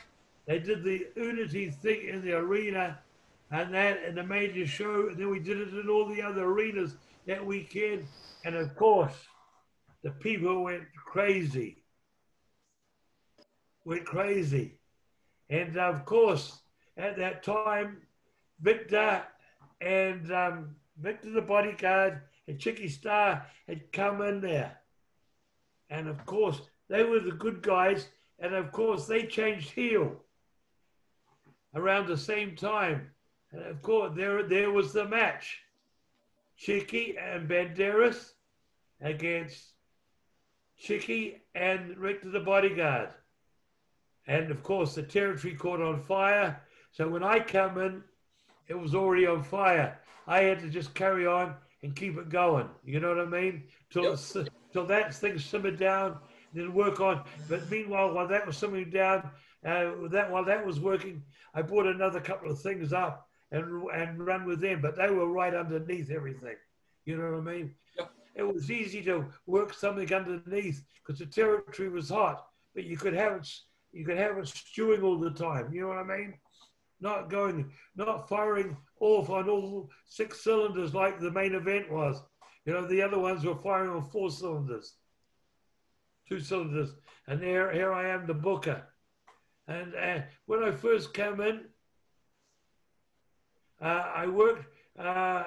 they 0.46 0.58
did 0.58 0.82
the 0.82 1.06
unity 1.14 1.70
thing 1.70 2.08
in 2.08 2.24
the 2.24 2.32
arena, 2.32 2.98
and 3.52 3.72
that 3.74 4.02
in 4.02 4.16
the 4.16 4.24
major 4.24 4.66
show. 4.66 5.08
And 5.08 5.16
then 5.16 5.30
we 5.30 5.38
did 5.38 5.60
it 5.60 5.68
in 5.68 5.88
all 5.88 6.06
the 6.06 6.20
other 6.20 6.44
arenas 6.44 6.96
that 7.28 7.44
weekend. 7.44 8.06
And 8.44 8.56
of 8.56 8.74
course, 8.74 9.14
the 10.02 10.10
people 10.10 10.64
went 10.64 10.84
crazy. 10.96 11.84
Went 13.84 14.04
crazy. 14.04 14.78
And 15.50 15.76
of 15.76 16.04
course, 16.04 16.58
at 16.96 17.16
that 17.18 17.42
time, 17.42 17.98
Victor 18.60 19.22
and 19.80 20.32
um, 20.32 20.76
Victor 21.00 21.30
the 21.30 21.42
bodyguard 21.42 22.22
and 22.48 22.58
Chicky 22.58 22.88
Starr 22.88 23.46
had 23.68 23.92
come 23.92 24.22
in 24.22 24.40
there. 24.40 24.78
And 25.90 26.08
of 26.08 26.24
course, 26.26 26.60
they 26.88 27.04
were 27.04 27.20
the 27.20 27.32
good 27.32 27.62
guys. 27.62 28.08
And 28.38 28.54
of 28.54 28.72
course, 28.72 29.06
they 29.06 29.26
changed 29.26 29.70
heel 29.70 30.16
around 31.74 32.06
the 32.06 32.16
same 32.16 32.56
time. 32.56 33.10
And 33.52 33.62
of 33.62 33.82
course, 33.82 34.12
there, 34.16 34.42
there 34.42 34.70
was 34.70 34.92
the 34.92 35.06
match 35.06 35.60
Chicky 36.58 37.16
and 37.16 37.48
Banderas 37.48 38.32
against 39.00 39.64
Chicky 40.76 41.40
and 41.54 41.96
Victor 41.96 42.30
the 42.30 42.40
bodyguard. 42.40 43.10
And 44.26 44.50
of 44.50 44.62
course, 44.62 44.94
the 44.94 45.02
territory 45.02 45.54
caught 45.54 45.80
on 45.80 46.02
fire. 46.02 46.60
So 46.90 47.08
when 47.08 47.22
I 47.22 47.40
come 47.40 47.78
in, 47.78 48.02
it 48.66 48.78
was 48.78 48.94
already 48.94 49.26
on 49.26 49.42
fire. 49.44 49.98
I 50.26 50.40
had 50.40 50.58
to 50.60 50.68
just 50.68 50.94
carry 50.94 51.26
on 51.26 51.54
and 51.82 51.94
keep 51.94 52.18
it 52.18 52.28
going. 52.28 52.68
You 52.84 53.00
know 53.00 53.14
what 53.14 53.20
I 53.20 53.24
mean? 53.24 53.64
Till 53.90 54.04
yep. 54.04 54.48
till 54.72 54.84
that 54.86 55.14
thing 55.14 55.38
simmered 55.38 55.78
down, 55.78 56.18
then 56.52 56.74
work 56.74 57.00
on. 57.00 57.22
But 57.48 57.70
meanwhile, 57.70 58.12
while 58.12 58.28
that 58.28 58.46
was 58.46 58.56
simmering 58.56 58.90
down, 58.90 59.30
uh, 59.64 59.92
that 60.10 60.30
while 60.30 60.44
that 60.44 60.66
was 60.66 60.80
working, 60.80 61.22
I 61.54 61.62
brought 61.62 61.86
another 61.86 62.20
couple 62.20 62.50
of 62.50 62.60
things 62.60 62.92
up 62.92 63.27
and 63.50 63.82
and 63.90 64.26
run 64.26 64.44
with 64.44 64.60
them. 64.60 64.80
But 64.80 64.96
they 64.96 65.10
were 65.10 65.28
right 65.28 65.54
underneath 65.54 66.10
everything. 66.10 66.56
You 67.04 67.16
know 67.16 67.32
what 67.32 67.48
I 67.48 67.52
mean? 67.52 67.74
Yep. 67.98 68.10
It 68.36 68.54
was 68.54 68.70
easy 68.70 69.02
to 69.04 69.26
work 69.46 69.72
something 69.74 70.12
underneath 70.12 70.84
because 71.06 71.18
the 71.18 71.26
territory 71.26 71.88
was 71.88 72.10
hot, 72.10 72.44
but 72.74 72.84
you 72.84 72.96
could 72.96 73.14
have 73.14 73.32
it 73.36 73.48
you 73.92 74.04
could 74.04 74.18
have 74.18 74.36
it 74.38 74.48
stewing 74.48 75.02
all 75.02 75.18
the 75.18 75.30
time. 75.30 75.72
You 75.72 75.82
know 75.82 75.88
what 75.88 75.98
I 75.98 76.04
mean? 76.04 76.34
not 77.00 77.30
going, 77.30 77.70
not 77.96 78.28
firing 78.28 78.76
off 79.00 79.30
on 79.30 79.48
all 79.48 79.90
six 80.06 80.42
cylinders 80.42 80.94
like 80.94 81.20
the 81.20 81.30
main 81.30 81.54
event 81.54 81.90
was. 81.90 82.20
You 82.64 82.72
know, 82.72 82.86
the 82.86 83.02
other 83.02 83.18
ones 83.18 83.44
were 83.44 83.54
firing 83.54 83.90
on 83.90 84.04
four 84.04 84.30
cylinders, 84.30 84.94
two 86.28 86.40
cylinders. 86.40 86.94
And 87.26 87.40
there, 87.40 87.72
here 87.72 87.92
I 87.92 88.08
am, 88.10 88.26
the 88.26 88.34
booker. 88.34 88.82
And 89.66 89.94
uh, 89.94 90.22
when 90.46 90.64
I 90.64 90.70
first 90.70 91.14
came 91.14 91.40
in, 91.40 91.66
I 93.86 94.26
worked, 94.26 94.64
uh, 94.98 95.44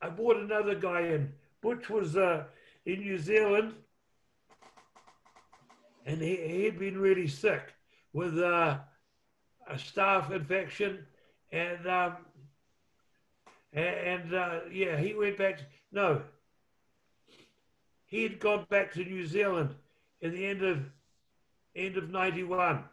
I 0.00 0.08
brought 0.08 0.36
another 0.36 0.74
guy 0.74 1.00
in. 1.00 1.32
Butch 1.60 1.90
was 1.90 2.16
uh, 2.16 2.44
in 2.86 3.00
New 3.00 3.18
Zealand, 3.18 3.74
and 6.06 6.20
he, 6.20 6.36
he'd 6.36 6.78
been 6.78 6.98
really 6.98 7.28
sick 7.28 7.74
with 8.12 8.38
uh, 8.38 8.78
a 9.68 9.74
staph 9.74 10.30
infection, 10.30 11.06
and 11.50 11.86
um, 11.86 12.16
and, 13.72 14.34
uh, 14.34 14.60
yeah, 14.70 14.98
he 14.98 15.14
went 15.14 15.38
back. 15.38 15.58
To, 15.58 15.64
no, 15.92 16.22
he 18.06 18.22
had 18.22 18.38
gone 18.38 18.66
back 18.68 18.92
to 18.94 19.04
New 19.04 19.26
Zealand 19.26 19.74
in 20.20 20.32
the 20.32 20.44
end 20.44 20.62
of 20.62 20.80
end 21.74 21.96
of 21.96 22.10
'91. 22.10 22.84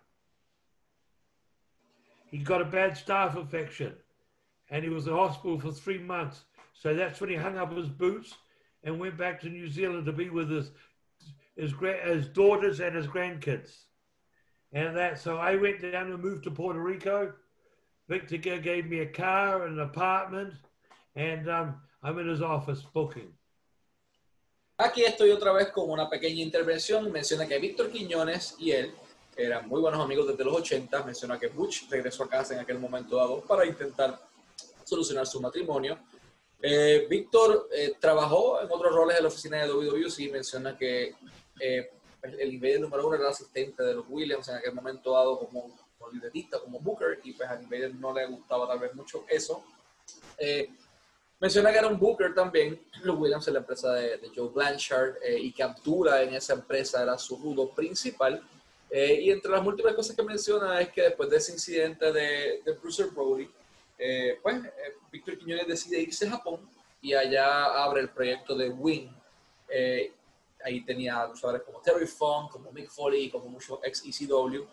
He 2.27 2.37
got 2.37 2.61
a 2.61 2.65
bad 2.65 2.93
staph 2.93 3.35
infection, 3.35 3.93
and 4.69 4.83
he 4.83 4.89
was 4.89 5.07
in 5.07 5.13
hospital 5.13 5.59
for 5.59 5.71
three 5.71 5.99
months. 5.99 6.43
So 6.73 6.93
that's 6.93 7.19
when 7.19 7.29
he 7.29 7.35
hung 7.35 7.57
up 7.57 7.75
his 7.75 7.89
boots 7.89 8.35
and 8.83 8.99
went 8.99 9.17
back 9.17 9.41
to 9.41 9.49
New 9.49 9.67
Zealand 9.67 10.05
to 10.05 10.13
be 10.13 10.29
with 10.29 10.49
his 10.49 10.71
his, 11.55 11.73
his 12.05 12.27
daughters 12.27 12.79
and 12.79 12.95
his 12.95 13.07
grandkids 13.07 13.71
and 14.71 14.95
that. 14.95 15.19
So 15.19 15.37
I 15.37 15.55
went 15.55 15.81
down 15.81 16.11
and 16.11 16.21
moved 16.21 16.43
to 16.43 16.51
Puerto 16.51 16.79
Rico. 16.79 17.33
Victor 18.07 18.37
gave 18.37 18.87
me 18.87 18.99
a 18.99 19.05
car 19.05 19.65
and 19.65 19.77
an 19.77 19.85
apartment, 19.85 20.53
and 21.15 21.49
um, 21.49 21.75
I'm 22.01 22.17
in 22.19 22.27
his 22.27 22.41
office 22.41 22.81
booking. 22.81 23.33
Aquí 24.79 25.03
estoy 25.03 25.31
otra 25.31 25.51
vez 25.51 25.71
con 25.71 25.89
una 25.89 26.09
pequeña 26.09 26.41
intervención. 26.41 27.11
Menciona 27.11 27.45
que 27.45 27.59
Víctor 27.59 27.91
Quiñones 27.91 28.55
y 28.59 28.71
él 28.71 28.93
eran 29.35 29.67
muy 29.67 29.81
buenos 29.81 29.99
amigos 29.99 30.27
desde 30.27 30.45
los 30.45 30.55
80. 30.55 31.03
Menciona 31.03 31.37
que 31.37 31.47
Butch 31.47 31.89
regresó 31.89 32.23
a 32.23 32.29
casa 32.29 32.53
en 32.53 32.61
aquel 32.61 32.79
momento 32.79 33.17
dado 33.17 33.41
para 33.41 33.65
intentar 33.65 34.17
solucionar 34.89 35.27
su 35.27 35.39
matrimonio. 35.39 35.97
Eh, 36.61 37.07
Víctor 37.09 37.69
eh, 37.71 37.93
trabajó 37.99 38.61
en 38.61 38.67
otros 38.69 38.93
roles 38.93 39.17
en 39.17 39.23
la 39.23 39.29
oficina 39.29 39.57
de 39.57 39.71
WWC, 39.71 40.31
menciona 40.31 40.77
que 40.77 41.15
eh, 41.59 41.91
el 42.21 42.53
Invader 42.53 42.81
número 42.81 43.07
uno 43.07 43.15
era 43.15 43.29
asistente 43.29 43.81
de 43.81 43.93
los 43.93 44.05
Williams 44.09 44.49
en 44.49 44.55
aquel 44.55 44.73
momento 44.73 45.13
dado 45.13 45.39
como, 45.39 45.77
como 45.97 46.11
libretista, 46.11 46.59
como 46.59 46.79
Booker, 46.79 47.19
y 47.23 47.31
pues 47.31 47.49
a 47.49 47.61
Invader 47.61 47.95
no 47.95 48.13
le 48.13 48.25
gustaba 48.25 48.67
tal 48.67 48.79
vez 48.79 48.93
mucho 48.93 49.23
eso. 49.29 49.63
menciona 51.39 51.71
que 51.71 51.77
era 51.77 51.87
un 51.87 51.97
Booker 51.97 52.33
también, 52.33 52.81
los 53.03 53.17
Williams 53.17 53.47
en 53.47 53.53
la 53.53 53.59
empresa 53.61 53.93
de, 53.93 54.29
Joe 54.35 54.49
Blanchard, 54.49 55.15
y 55.39 55.53
captura 55.53 56.21
en 56.23 56.33
esa 56.33 56.53
empresa 56.53 57.03
era 57.03 57.17
su 57.17 57.37
rudo 57.37 57.73
principal. 57.73 58.43
y 58.91 59.31
entre 59.31 59.51
las 59.51 59.63
múltiples 59.63 59.95
cosas 59.95 60.13
que 60.13 60.23
menciona 60.23 60.81
es 60.81 60.89
que 60.89 61.03
después 61.03 61.29
de 61.29 61.37
ese 61.37 61.53
incidente 61.53 62.11
de, 62.11 62.61
de 62.65 62.73
Bruce 62.73 63.05
Brody, 63.05 63.49
eh, 63.99 64.39
pues 64.41 64.63
eh, 64.63 64.95
Víctor 65.11 65.38
Quiñones 65.38 65.67
decide 65.67 65.99
irse 65.99 66.26
a 66.26 66.31
Japón 66.31 66.69
y 67.01 67.13
allá 67.13 67.65
abre 67.84 68.01
el 68.01 68.09
proyecto 68.09 68.55
de 68.55 68.69
Wing. 68.69 69.09
Eh, 69.67 70.13
ahí 70.63 70.81
tenía 70.85 71.27
usuarios 71.27 71.63
como 71.63 71.81
Terry 71.81 72.07
Funk, 72.07 72.51
como 72.51 72.71
Mick 72.71 72.89
Foley, 72.89 73.30
como 73.30 73.49
muchos 73.49 73.80
ex 73.84 74.03
ECW. 74.05 74.65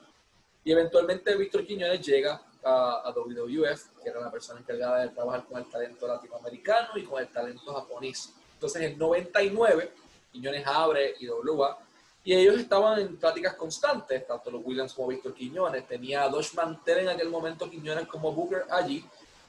Y 0.64 0.72
eventualmente 0.72 1.34
Víctor 1.36 1.66
Quiñones 1.66 2.00
llega 2.06 2.40
a, 2.62 3.12
WWF, 3.14 4.02
que 4.02 4.08
era 4.08 4.20
la 4.20 4.30
persona 4.30 4.60
encargada 4.60 5.02
de 5.02 5.08
trabajar 5.10 5.44
con 5.44 5.58
el 5.58 5.70
talento 5.70 6.06
latinoamericano 6.06 6.96
y 6.96 7.04
con 7.04 7.20
el 7.20 7.28
talento 7.28 7.72
japonés. 7.74 8.32
Entonces 8.54 8.82
en 8.82 8.98
99, 8.98 9.92
Quiñones 10.32 10.66
abre 10.66 11.14
IWA 11.20 11.78
y 12.26 12.34
ellos 12.34 12.56
estaban 12.56 12.98
en 12.98 13.16
pláticas 13.16 13.54
constantes, 13.54 14.26
tanto 14.26 14.50
los 14.50 14.60
Williams 14.64 14.92
como 14.92 15.06
Víctor 15.06 15.32
Quiñones. 15.32 15.86
Tenía 15.86 16.24
a 16.24 16.28
Dosh 16.28 16.54
Mantel 16.54 16.98
en 16.98 17.08
aquel 17.10 17.28
momento, 17.28 17.70
Quiñones 17.70 18.08
como 18.08 18.32
Booker 18.32 18.64
allí. 18.68 19.04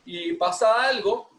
Y 0.10 0.32
pasa 0.36 0.88
algo, 0.88 1.30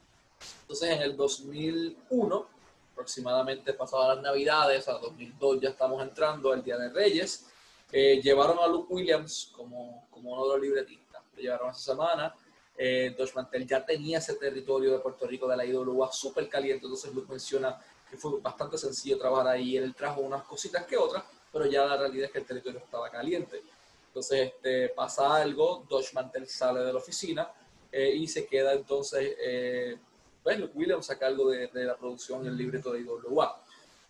entonces 0.60 0.90
en 0.90 1.00
el 1.00 1.16
2001, 1.16 2.46
aproximadamente 2.92 3.72
pasadas 3.72 4.16
las 4.16 4.22
Navidades, 4.22 4.86
a 4.88 4.98
2002 4.98 5.62
ya 5.62 5.70
estamos 5.70 6.02
entrando, 6.02 6.52
el 6.52 6.62
Día 6.62 6.76
de 6.76 6.90
Reyes, 6.90 7.46
eh, 7.90 8.20
llevaron 8.22 8.58
a 8.58 8.66
Luke 8.66 8.92
Williams 8.92 9.52
como, 9.56 10.06
como 10.10 10.34
uno 10.34 10.46
de 10.46 10.52
los 10.52 10.60
libretistas. 10.60 11.22
Lo 11.34 11.40
llevaron 11.40 11.70
esa 11.70 11.94
semana. 11.94 12.34
Eh, 12.76 13.16
Mantel 13.34 13.66
ya 13.66 13.86
tenía 13.86 14.18
ese 14.18 14.34
territorio 14.34 14.92
de 14.92 14.98
Puerto 14.98 15.26
Rico 15.26 15.48
de 15.48 15.56
la 15.56 15.64
IWA 15.64 16.12
súper 16.12 16.46
caliente, 16.46 16.84
entonces 16.84 17.14
Luke 17.14 17.30
menciona 17.30 17.80
que 18.10 18.18
fue 18.18 18.38
bastante 18.38 18.76
sencillo 18.76 19.16
trabajar 19.16 19.48
ahí. 19.48 19.78
Él 19.78 19.94
trajo 19.94 20.20
unas 20.20 20.42
cositas 20.42 20.84
que 20.84 20.98
otras, 20.98 21.24
pero 21.50 21.64
ya 21.64 21.86
la 21.86 21.96
realidad 21.96 22.26
es 22.26 22.32
que 22.32 22.38
el 22.40 22.44
territorio 22.44 22.80
estaba 22.80 23.08
caliente. 23.08 23.62
Entonces 24.08 24.52
este, 24.52 24.90
pasa 24.90 25.36
algo, 25.36 25.86
Dodge 25.88 26.12
Mantel 26.12 26.46
sale 26.46 26.80
de 26.80 26.92
la 26.92 26.98
oficina 26.98 27.50
eh, 27.90 28.14
y 28.14 28.26
se 28.28 28.46
queda 28.46 28.72
entonces 28.72 29.34
eh, 29.40 29.96
bueno, 30.44 30.68
Williams 30.74 31.10
a 31.10 31.18
cargo 31.18 31.50
de, 31.50 31.66
de, 31.68 31.84
la 31.84 31.96
producción 31.96 32.44
y 32.44 32.48
el 32.48 32.56
libreto 32.56 32.92
de 32.92 33.00
IWA. 33.00 33.62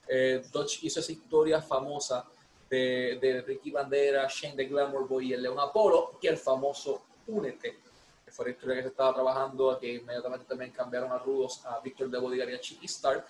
Eh, 0.07 0.43
Dodge 0.53 0.81
hizo 0.83 1.01
esa 1.01 1.13
historia 1.13 1.61
famosa 1.61 2.25
de, 2.71 3.19
de, 3.21 3.43
Ricky 3.43 3.71
Bandera, 3.71 4.29
Shane 4.29 4.55
the 4.55 4.65
Glamour 4.67 5.09
Boy 5.09 5.31
y 5.31 5.33
el 5.33 5.43
León 5.43 5.59
Apolo, 5.59 6.19
que 6.21 6.29
el 6.29 6.37
famoso 6.37 7.03
Únete, 7.27 7.79
que 8.25 8.31
fue 8.31 8.47
la 8.47 8.51
historia 8.53 8.77
que 8.77 8.83
se 8.83 8.89
estaba 8.89 9.15
trabajando, 9.15 9.79
que 9.79 9.95
inmediatamente 9.95 10.47
también 10.47 10.71
cambiaron 10.71 11.11
a 11.11 11.19
rudos 11.19 11.65
a 11.67 11.81
Víctor 11.81 12.09
de 12.09 12.19
Bodigar 12.19 12.49
y 12.51 12.55
a 12.55 12.61
Chicky 12.61 12.87
Stark 12.87 13.27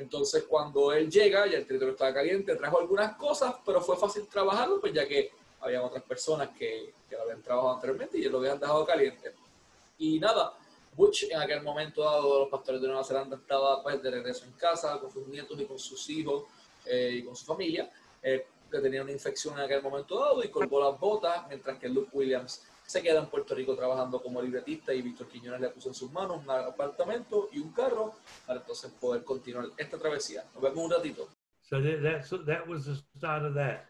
entonces, 0.00 0.44
cuando 0.44 0.92
él 0.94 1.10
llega, 1.10 1.46
ya 1.46 1.58
el 1.58 1.66
territorio 1.66 1.92
estaba 1.92 2.14
caliente, 2.14 2.56
trajo 2.56 2.80
algunas 2.80 3.16
cosas, 3.16 3.56
pero 3.66 3.82
fue 3.82 3.98
fácil 3.98 4.26
trabajarlo, 4.26 4.80
pues 4.80 4.94
ya 4.94 5.06
que 5.06 5.30
había 5.60 5.82
otras 5.82 6.02
personas 6.04 6.48
que, 6.58 6.94
que 7.06 7.16
lo 7.16 7.22
habían 7.22 7.42
trabajado 7.42 7.74
anteriormente 7.74 8.16
y 8.16 8.22
lo 8.22 8.38
habían 8.38 8.58
dejado 8.58 8.86
caliente. 8.86 9.34
Y 10.00 10.18
nada, 10.18 10.54
Butch 10.96 11.24
en 11.30 11.38
aquel 11.38 11.62
momento 11.62 12.02
dado, 12.02 12.40
los 12.40 12.48
pastores 12.48 12.80
de 12.80 12.88
Nueva 12.88 13.04
Zelanda 13.04 13.36
estaba 13.36 13.82
pues, 13.82 14.02
de 14.02 14.10
regreso 14.10 14.46
en 14.46 14.52
casa 14.52 14.98
con 14.98 15.10
sus 15.10 15.28
nietos 15.28 15.60
y 15.60 15.66
con 15.66 15.78
sus 15.78 16.08
hijos 16.08 16.44
eh, 16.86 17.16
y 17.16 17.22
con 17.22 17.36
su 17.36 17.44
familia, 17.44 17.90
eh, 18.22 18.46
que 18.70 18.78
tenía 18.78 19.02
una 19.02 19.12
infección 19.12 19.54
en 19.58 19.64
aquel 19.64 19.82
momento 19.82 20.18
dado 20.18 20.42
y 20.42 20.48
colgó 20.48 20.82
las 20.82 20.98
botas, 20.98 21.46
mientras 21.48 21.78
que 21.78 21.88
Luke 21.88 22.08
Williams 22.12 22.66
se 22.86 23.02
queda 23.02 23.20
en 23.20 23.26
Puerto 23.26 23.54
Rico 23.54 23.76
trabajando 23.76 24.22
como 24.22 24.40
libretista 24.40 24.94
y 24.94 25.02
Víctor 25.02 25.28
Quiñones 25.28 25.60
le 25.60 25.68
puso 25.68 25.90
en 25.90 25.94
sus 25.94 26.10
manos 26.10 26.38
un 26.42 26.50
apartamento 26.50 27.50
y 27.52 27.58
un 27.58 27.72
carro 27.72 28.14
para 28.46 28.60
entonces 28.60 28.90
poder 28.92 29.22
continuar 29.22 29.66
esta 29.76 29.98
travesía. 29.98 30.44
Nos 30.54 30.62
vemos 30.62 30.84
un 30.86 30.90
ratito. 30.90 31.28
So 31.62 31.80
that, 31.80 32.24
that 32.46 32.66
was 32.66 32.86
the 32.86 32.96
start 33.16 33.44
of 33.44 33.54
that. 33.54 33.86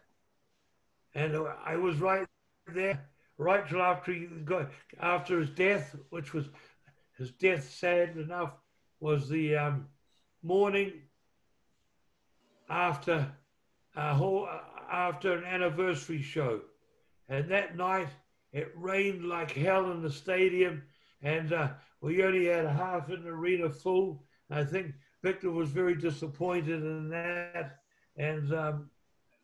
And 1.15 1.35
I 1.65 1.77
was 1.77 1.99
right 1.99 2.27
there, 2.67 3.09
right 3.41 3.67
till 3.67 3.81
after 3.81 4.13
he 4.13 4.27
got, 4.45 4.71
after 4.99 5.39
his 5.39 5.49
death, 5.49 5.95
which 6.09 6.33
was 6.33 6.49
his 7.17 7.31
death, 7.31 7.69
sad 7.69 8.17
enough, 8.17 8.53
was 8.99 9.29
the 9.29 9.55
um, 9.55 9.87
morning 10.43 10.93
after 12.69 13.31
a 13.95 14.13
whole, 14.13 14.47
after 14.91 15.33
an 15.33 15.43
anniversary 15.43 16.21
show. 16.21 16.61
And 17.27 17.49
that 17.49 17.75
night, 17.75 18.09
it 18.53 18.71
rained 18.75 19.25
like 19.25 19.51
hell 19.51 19.91
in 19.91 20.01
the 20.01 20.11
stadium, 20.11 20.83
and 21.21 21.53
uh, 21.53 21.69
we 22.01 22.23
only 22.23 22.45
had 22.45 22.65
half 22.65 23.09
an 23.09 23.27
arena 23.27 23.69
full. 23.69 24.23
I 24.49 24.63
think 24.63 24.93
Victor 25.23 25.51
was 25.51 25.69
very 25.69 25.95
disappointed 25.95 26.83
in 26.83 27.09
that, 27.09 27.79
and 28.17 28.53
um, 28.53 28.89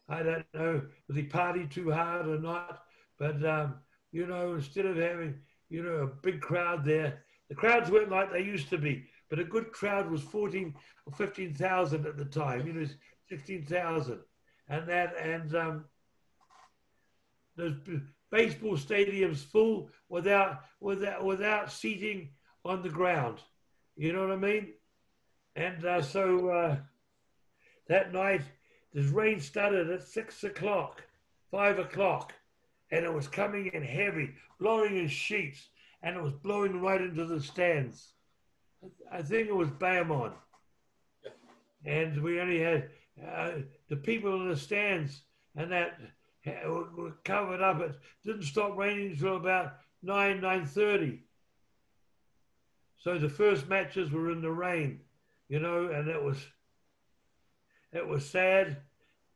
I 0.09 0.23
don't 0.23 0.45
know 0.53 0.81
was 1.07 1.17
he 1.17 1.23
party 1.23 1.65
too 1.67 1.91
hard 1.91 2.27
or 2.27 2.39
not. 2.39 2.83
But 3.17 3.43
um, 3.45 3.75
you 4.17 4.25
know, 4.25 4.55
instead 4.55 4.87
of 4.87 4.97
having 4.97 5.35
you 5.69 5.83
know 5.83 5.97
a 5.97 6.07
big 6.07 6.41
crowd 6.41 6.83
there, 6.83 7.19
the 7.49 7.55
crowds 7.55 7.91
weren't 7.91 8.09
like 8.09 8.31
they 8.31 8.41
used 8.41 8.67
to 8.71 8.77
be. 8.79 9.05
But 9.29 9.37
a 9.37 9.43
good 9.43 9.71
crowd 9.71 10.09
was 10.09 10.23
14 10.23 10.73
or 11.05 11.13
15,000 11.13 12.07
at 12.07 12.17
the 12.17 12.25
time. 12.25 12.65
You 12.65 12.73
know, 12.73 12.87
16,000, 13.29 14.19
and 14.69 14.89
that 14.89 15.13
and 15.21 15.55
um, 15.55 15.85
there's 17.55 17.75
baseball 18.31 18.75
stadiums 18.75 19.37
full 19.37 19.91
without 20.09 20.61
without 20.79 21.23
without 21.23 21.71
seating 21.71 22.29
on 22.65 22.81
the 22.81 22.89
ground. 22.89 23.37
You 23.95 24.13
know 24.13 24.21
what 24.21 24.31
I 24.31 24.37
mean? 24.37 24.73
And 25.55 25.85
uh, 25.85 26.01
so 26.01 26.49
uh, 26.49 26.77
that 27.87 28.13
night, 28.13 28.41
the 28.95 29.03
rain 29.03 29.39
started 29.39 29.91
at 29.91 30.01
six 30.01 30.43
o'clock, 30.43 31.03
five 31.51 31.77
o'clock, 31.77 32.33
and 32.91 33.05
it 33.05 33.13
was 33.13 33.27
coming 33.27 33.67
in 33.73 33.83
heavy, 33.83 34.33
blowing 34.59 34.97
in 34.97 35.07
sheets, 35.07 35.69
and 36.01 36.15
it 36.15 36.21
was 36.21 36.33
blowing 36.33 36.81
right 36.81 37.01
into 37.01 37.25
the 37.25 37.41
stands. 37.41 38.13
I 39.11 39.21
think 39.21 39.47
it 39.47 39.55
was 39.55 39.69
Bayamon. 39.69 40.33
And 41.85 42.21
we 42.21 42.39
only 42.39 42.59
had 42.59 42.89
uh, 43.25 43.51
the 43.89 43.95
people 43.95 44.41
in 44.41 44.49
the 44.49 44.55
stands 44.55 45.21
and 45.55 45.71
that 45.71 45.99
were 46.65 47.13
covered 47.23 47.61
up. 47.61 47.81
It 47.81 47.95
didn't 48.23 48.43
stop 48.43 48.77
raining 48.77 49.11
until 49.11 49.37
about 49.37 49.77
9, 50.03 50.41
9.30. 50.41 51.19
So 52.99 53.17
the 53.17 53.29
first 53.29 53.67
matches 53.67 54.11
were 54.11 54.31
in 54.31 54.41
the 54.41 54.51
rain, 54.51 54.99
you 55.49 55.59
know, 55.59 55.87
and 55.87 56.07
it 56.07 56.21
was, 56.21 56.37
it 57.91 58.05
was 58.05 58.25
sad. 58.25 58.77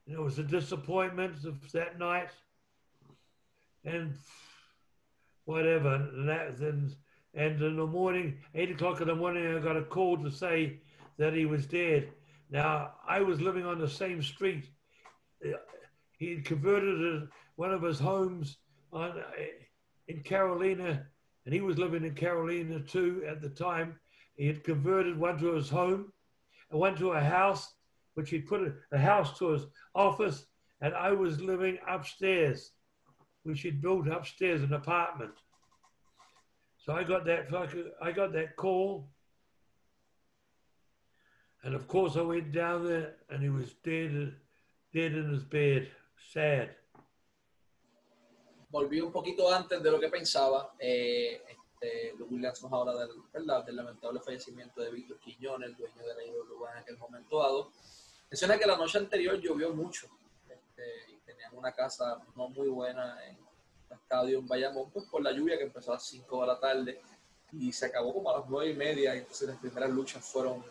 And 0.08 0.16
it 0.16 0.22
was 0.22 0.40
a 0.40 0.44
disappointment 0.44 1.44
of 1.46 1.72
that 1.72 2.00
night. 2.00 2.30
And 3.84 4.14
whatever. 5.46 5.96
And, 5.96 6.30
that, 6.30 6.60
and, 6.60 6.96
and 7.34 7.62
in 7.62 7.78
the 7.78 7.88
morning, 7.88 8.38
8 8.56 8.72
o'clock 8.72 9.02
in 9.02 9.08
the 9.08 9.16
morning, 9.16 9.56
I 9.56 9.60
got 9.60 9.78
a 9.78 9.84
call 9.84 10.18
to 10.18 10.32
say 10.32 10.80
that 11.18 11.34
he 11.34 11.46
was 11.46 11.66
dead. 11.66 12.10
Now, 12.50 12.94
I 13.08 13.22
was 13.22 13.42
living 13.42 13.66
on 13.66 13.80
the 13.80 13.90
same 13.90 14.22
street 14.22 14.70
he 16.22 16.36
had 16.36 16.46
converted 16.46 17.30
one 17.56 17.74
of 17.74 17.82
his 17.82 17.98
homes 17.98 18.58
on, 18.94 19.24
in 20.08 20.22
Carolina, 20.22 21.08
and 21.46 21.54
he 21.54 21.62
was 21.62 21.80
living 21.80 22.06
in 22.06 22.14
Carolina 22.14 22.80
too 22.80 23.24
at 23.28 23.42
the 23.42 23.50
time. 23.50 24.00
He 24.36 24.46
had 24.46 24.64
converted 24.64 25.18
one 25.18 25.40
to 25.40 25.54
his 25.54 25.68
home 25.68 26.14
and 26.70 26.80
one 26.80 26.96
to 26.98 27.14
a 27.14 27.20
house, 27.20 27.74
which 28.14 28.30
he 28.30 28.40
put 28.40 28.62
a, 28.62 28.74
a 28.92 29.00
house 29.00 29.36
to 29.40 29.50
his 29.50 29.66
office, 29.96 30.46
and 30.82 30.94
I 30.94 31.12
was 31.12 31.42
living 31.42 31.80
upstairs, 31.90 32.72
which 33.44 33.62
he'd 33.62 33.82
built 33.82 34.08
upstairs, 34.08 34.62
an 34.62 34.74
apartment. 34.74 35.34
So 36.78 36.94
I 36.94 37.04
got 37.04 37.26
that 37.26 37.48
I 38.02 38.12
got 38.12 38.34
that 38.34 38.56
call, 38.56 39.08
and 41.64 41.76
of 41.76 41.88
course 41.88 42.16
I 42.18 42.22
went 42.22 42.52
down 42.52 42.88
there, 42.88 43.16
and 43.30 43.42
he 43.42 43.50
was 43.50 43.74
dead, 43.84 44.34
dead 44.94 45.14
in 45.14 45.30
his 45.30 45.44
bed. 45.44 45.90
Sad. 46.34 46.70
Volví 48.72 49.02
un 49.02 49.12
poquito 49.12 49.52
antes 49.52 49.84
de 49.84 49.92
lo 49.92 50.00
que 50.00 50.10
pensaba. 50.10 50.74
Eh, 50.80 51.42
este, 51.50 52.24
Williams 52.24 52.64
nos 52.64 52.72
habla 52.72 52.96
del, 52.96 53.10
¿verdad? 53.34 53.66
del 53.66 53.76
lamentable 53.76 54.20
fallecimiento 54.22 54.82
de 54.82 54.92
Víctor 54.92 55.20
Quiñones, 55.20 55.70
el 55.70 55.76
dueño 55.76 56.08
de 56.08 56.16
la 56.16 56.24
IWA 56.24 56.72
en 56.72 56.78
aquel 56.78 56.98
momento 56.98 57.40
dado. 57.40 57.72
Menciona 58.30 58.58
que 58.58 58.66
la 58.66 58.78
noche 58.78 58.98
anterior 58.98 59.38
llovió 59.40 59.74
mucho 59.74 60.08
una 61.62 61.72
casa 61.72 62.20
no 62.36 62.50
muy 62.50 62.68
buena 62.68 63.24
en 63.26 63.38
el 63.38 63.98
estadio 63.98 64.40
en 64.40 64.48
Bayamón, 64.48 64.90
pues 64.92 65.06
por 65.06 65.22
la 65.22 65.32
lluvia 65.32 65.58
que 65.58 65.66
empezó 65.66 65.92
a 65.92 65.96
las 65.96 66.04
5 66.06 66.42
de 66.42 66.48
la 66.48 66.60
tarde. 66.60 67.02
y 67.54 67.72
se 67.74 67.88
acabó 67.88 68.14
como 68.14 68.30
a 68.32 68.40
las 68.40 68.50
nueve 68.50 68.72
y 68.72 68.76
media. 68.76 69.14
Entonces 69.14 69.50
las 69.50 69.58
primeras 69.58 69.90
luchas 69.90 70.24
fueron 70.24 70.64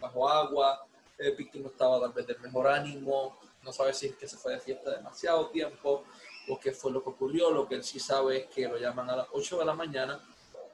bajo 0.00 0.26
agua. 0.28 0.86
El 1.18 1.36
víctima 1.36 1.68
estaba 1.68 2.00
tal 2.00 2.12
vez 2.12 2.26
del 2.26 2.40
mejor 2.40 2.66
ánimo. 2.66 3.38
No 3.62 3.72
sabe 3.72 3.92
si 3.92 4.06
es 4.06 4.16
que 4.16 4.26
se 4.26 4.38
fue 4.38 4.54
de 4.54 4.60
fiesta 4.60 4.90
demasiado 4.90 5.48
tiempo 5.50 6.04
o 6.48 6.58
qué 6.58 6.72
fue 6.72 6.90
lo 6.92 7.02
que 7.02 7.10
ocurrió. 7.10 7.50
Lo 7.50 7.68
que 7.68 7.74
él 7.74 7.84
sí 7.84 8.00
sabe 8.00 8.38
es 8.38 8.46
que 8.46 8.66
lo 8.66 8.78
llaman 8.78 9.10
a 9.10 9.16
las 9.16 9.28
8 9.32 9.58
de 9.58 9.64
la 9.66 9.74
mañana 9.74 10.18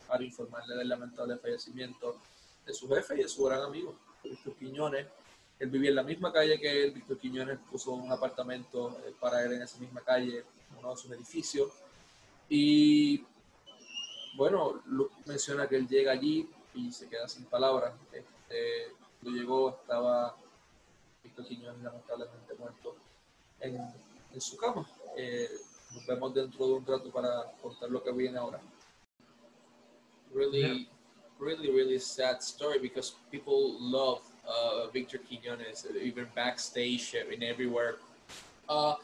para 0.07 0.23
informarle 0.23 0.77
del 0.77 0.89
lamentable 0.89 1.37
fallecimiento 1.37 2.17
de 2.65 2.73
su 2.73 2.89
jefe 2.89 3.17
y 3.17 3.23
de 3.25 3.29
su 3.29 3.43
gran 3.45 3.63
amigo, 3.63 3.97
Víctor 4.23 4.55
Quiñones. 4.55 5.07
Él 5.61 5.69
vivía 5.69 5.91
en 5.91 5.97
la 5.97 6.03
misma 6.03 6.33
calle 6.33 6.59
que 6.59 6.85
él. 6.85 6.93
Víctor 6.93 7.19
Quiñones 7.19 7.59
puso 7.71 7.93
un 7.93 8.11
apartamento 8.11 8.99
eh, 9.07 9.15
para 9.21 9.45
él 9.45 9.53
en 9.53 9.63
esa 9.63 9.79
misma 9.79 10.01
calle, 10.01 10.43
uno 10.79 10.91
de 10.91 10.97
sus 10.97 11.11
edificios. 11.13 11.71
Y 12.49 13.25
bueno, 14.37 14.83
Luke 14.87 15.15
menciona 15.27 15.69
que 15.69 15.77
él 15.77 15.87
llega 15.87 16.13
allí 16.13 16.49
y 16.75 16.91
se 16.91 17.09
queda 17.09 17.29
sin 17.29 17.45
palabras. 17.45 17.93
Este, 18.11 18.95
cuando 19.21 19.39
llegó 19.39 19.71
estaba 19.71 20.35
Víctor 21.23 21.47
Quiñones 21.47 21.83
lamentablemente 21.83 22.55
muerto 22.55 22.97
en, 23.61 23.77
en 24.33 24.41
su 24.41 24.57
cama. 24.57 24.89
Eh, 25.15 25.51
nos 25.93 26.07
vemos 26.07 26.33
dentro 26.33 26.67
de 26.67 26.73
un 26.73 26.87
rato 26.87 27.11
para 27.11 27.53
contar 27.61 27.91
lo 27.91 28.03
que 28.03 28.13
viene 28.13 28.39
ahora. 28.39 28.61
Really, 30.33 30.89
really, 31.39 31.71
really 31.71 31.99
sad 31.99 32.39
story 32.39 32.79
because 32.79 33.15
people 33.31 33.77
love 33.79 34.23
uh, 34.51 34.87
Victor 34.89 35.19
Quiñones, 35.19 35.87
even 35.97 36.27
backstage 36.35 37.15
and 37.15 37.43
everywhere. 37.43 37.97
Uh, 38.69 38.95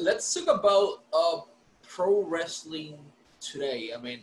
let's 0.00 0.32
talk 0.34 0.58
about 0.58 1.02
uh, 1.12 1.40
pro 1.86 2.22
wrestling 2.22 2.98
today. 3.40 3.90
I 3.96 4.00
mean, 4.00 4.20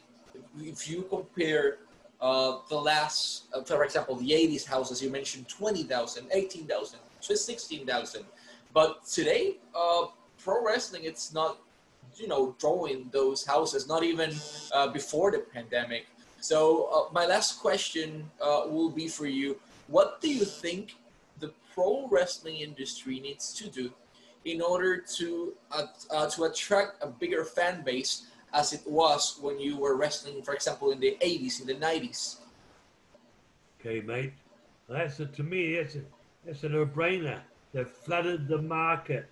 if 0.60 0.90
you 0.90 1.04
compare 1.10 1.78
uh, 2.22 2.60
the 2.70 2.76
last, 2.76 3.44
uh, 3.54 3.62
for 3.62 3.84
example, 3.84 4.16
the 4.16 4.32
80s 4.32 4.66
houses, 4.66 5.02
you 5.02 5.10
mentioned 5.10 5.48
20,000, 5.48 6.28
18,000, 6.32 7.00
16,000. 7.20 8.26
But 8.74 9.06
today, 9.06 9.58
uh, 9.76 10.08
pro 10.38 10.64
wrestling, 10.66 11.04
it's 11.04 11.34
not, 11.34 11.58
you 12.16 12.28
know, 12.28 12.56
drawing 12.60 13.10
those 13.12 13.46
houses, 13.46 13.88
not 13.88 14.04
even 14.04 14.34
uh, 14.72 14.88
before 14.88 15.32
the 15.32 15.40
pandemic. 15.40 16.08
So, 16.40 16.90
uh, 16.94 17.14
my 17.14 17.26
last 17.26 17.60
question 17.60 18.30
uh, 18.42 18.64
will 18.68 18.90
be 18.90 19.08
for 19.08 19.26
you 19.26 19.58
What 19.88 20.22
do 20.22 20.30
you 20.30 20.46
think 20.46 20.96
the 21.40 21.54
pro 21.74 22.08
wrestling 22.08 22.58
industry 22.58 23.20
needs 23.20 23.54
to 23.54 23.70
do 23.70 23.92
in 24.46 24.62
order 24.62 24.98
to, 24.98 25.54
to 26.32 26.44
attract 26.44 27.04
a 27.04 27.08
bigger 27.08 27.44
fan 27.44 27.84
base 27.84 28.28
as 28.54 28.74
it 28.74 28.82
was 28.86 29.38
when 29.42 29.60
you 29.60 29.78
were 29.78 29.96
wrestling, 29.96 30.42
for 30.42 30.54
example, 30.54 30.92
in 30.92 31.00
the 31.00 31.18
80s, 31.22 31.62
in 31.62 31.68
the 31.68 31.76
90s. 31.76 32.38
Okay, 33.80 34.02
mate. 34.02 34.34
That's 34.88 35.20
a, 35.20 35.26
to 35.26 35.44
me, 35.44 35.76
that's 35.76 35.96
a, 35.96 36.02
that's 36.46 36.64
a 36.64 36.70
no-brainer. 36.70 37.42
They've 37.74 37.88
flooded 37.88 38.48
the 38.48 38.62
market. 38.62 39.30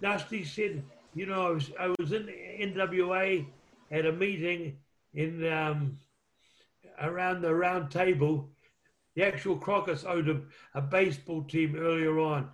Dusty 0.00 0.44
said, 0.44 0.82
you 1.14 1.26
know, 1.26 1.46
I 1.46 1.50
was, 1.50 1.70
I 1.78 1.94
was 1.98 2.12
in 2.12 2.26
NWA 2.60 3.46
at 3.90 4.06
a 4.06 4.12
meeting 4.12 4.76
in 5.14 5.50
um, 5.52 5.98
around 7.00 7.42
the 7.42 7.54
round 7.54 7.90
table. 7.90 8.48
The 9.16 9.26
actual 9.26 9.58
Crocketts 9.58 10.04
owed 10.06 10.28
a, 10.28 10.42
a 10.74 10.82
baseball 10.82 11.42
team 11.42 11.74
earlier 11.76 12.20
on, 12.20 12.50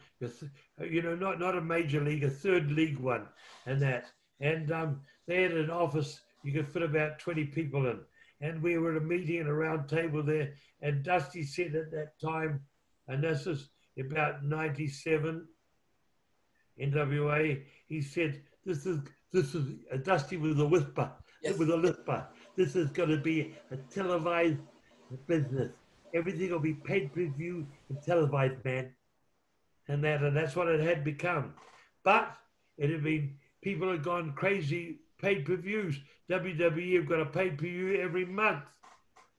you 0.80 1.02
know, 1.02 1.16
not, 1.16 1.40
not 1.40 1.58
a 1.58 1.60
major 1.60 2.00
league, 2.00 2.22
a 2.22 2.30
third 2.30 2.70
league 2.70 2.98
one, 2.98 3.26
and 3.66 3.82
that. 3.82 4.06
And 4.40 4.70
um, 4.70 5.00
they 5.26 5.42
had 5.42 5.52
an 5.52 5.70
office 5.70 6.20
you 6.44 6.52
could 6.52 6.68
fit 6.68 6.82
about 6.82 7.18
20 7.18 7.46
people 7.46 7.86
in. 7.86 8.00
And 8.40 8.62
we 8.62 8.78
were 8.78 8.96
at 8.96 9.02
a 9.02 9.04
meeting 9.04 9.40
at 9.40 9.46
a 9.46 9.52
round 9.52 9.88
table 9.88 10.22
there. 10.22 10.52
And 10.80 11.04
Dusty 11.04 11.44
said 11.44 11.74
at 11.74 11.90
that 11.92 12.20
time, 12.20 12.60
and 13.08 13.22
this 13.22 13.46
is 13.46 13.68
about 13.98 14.44
97 14.44 15.46
NWA, 16.80 17.62
he 17.88 18.00
said, 18.00 18.42
this 18.64 18.86
is, 18.86 19.00
this 19.32 19.54
is, 19.54 19.74
uh, 19.92 19.96
Dusty 19.98 20.36
with 20.36 20.60
a 20.60 20.66
whisper, 20.66 21.10
yes. 21.42 21.58
with 21.58 21.70
a 21.70 21.76
whisper. 21.76 22.26
This 22.56 22.74
is 22.76 22.90
going 22.90 23.10
to 23.10 23.18
be 23.18 23.54
a 23.70 23.76
televised 23.76 24.58
business. 25.26 25.72
Everything 26.14 26.50
will 26.50 26.58
be 26.58 26.74
paid 26.74 27.12
per 27.12 27.26
view 27.26 27.66
and 27.88 28.02
televised, 28.02 28.64
man. 28.64 28.92
And 29.88 30.04
that, 30.04 30.22
and 30.22 30.36
that's 30.36 30.54
what 30.54 30.68
it 30.68 30.80
had 30.80 31.04
become. 31.04 31.54
But 32.04 32.34
it 32.78 32.90
had 32.90 33.02
been 33.02 33.36
people 33.62 33.90
have 33.90 34.02
gone 34.02 34.32
crazy 34.34 35.00
pay 35.20 35.40
per 35.42 35.56
views. 35.56 35.98
WWE 36.30 36.96
have 36.96 37.08
got 37.08 37.20
a 37.20 37.26
pay 37.26 37.50
per 37.50 37.56
view 37.56 38.00
every 38.00 38.24
month. 38.24 38.64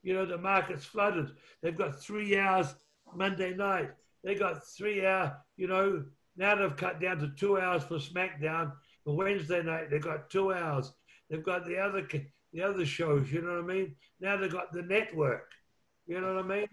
You 0.02 0.14
know, 0.14 0.26
the 0.26 0.38
market's 0.38 0.84
flooded. 0.84 1.30
They've 1.62 1.76
got 1.76 2.00
three 2.00 2.38
hours 2.38 2.74
Monday 3.14 3.54
night. 3.54 3.90
They 4.22 4.34
got 4.34 4.66
three 4.66 5.04
hour, 5.04 5.38
you 5.56 5.66
know, 5.66 6.04
now 6.36 6.54
they've 6.54 6.76
cut 6.76 7.00
down 7.00 7.18
to 7.18 7.28
two 7.28 7.58
hours 7.60 7.84
for 7.84 7.98
SmackDown. 7.98 8.72
For 9.04 9.14
Wednesday 9.14 9.62
night, 9.62 9.90
they've 9.90 10.02
got 10.02 10.30
two 10.30 10.52
hours. 10.52 10.92
They've 11.28 11.44
got 11.44 11.66
the 11.66 11.78
other 11.78 12.06
the 12.52 12.62
other 12.62 12.86
shows, 12.86 13.30
you 13.32 13.42
know 13.42 13.60
what 13.60 13.70
I 13.70 13.74
mean? 13.74 13.96
Now 14.20 14.36
they've 14.36 14.50
got 14.50 14.72
the 14.72 14.82
network. 14.82 15.50
You 16.06 16.20
know 16.20 16.34
what 16.34 16.44
I 16.44 16.48
mean? 16.48 16.68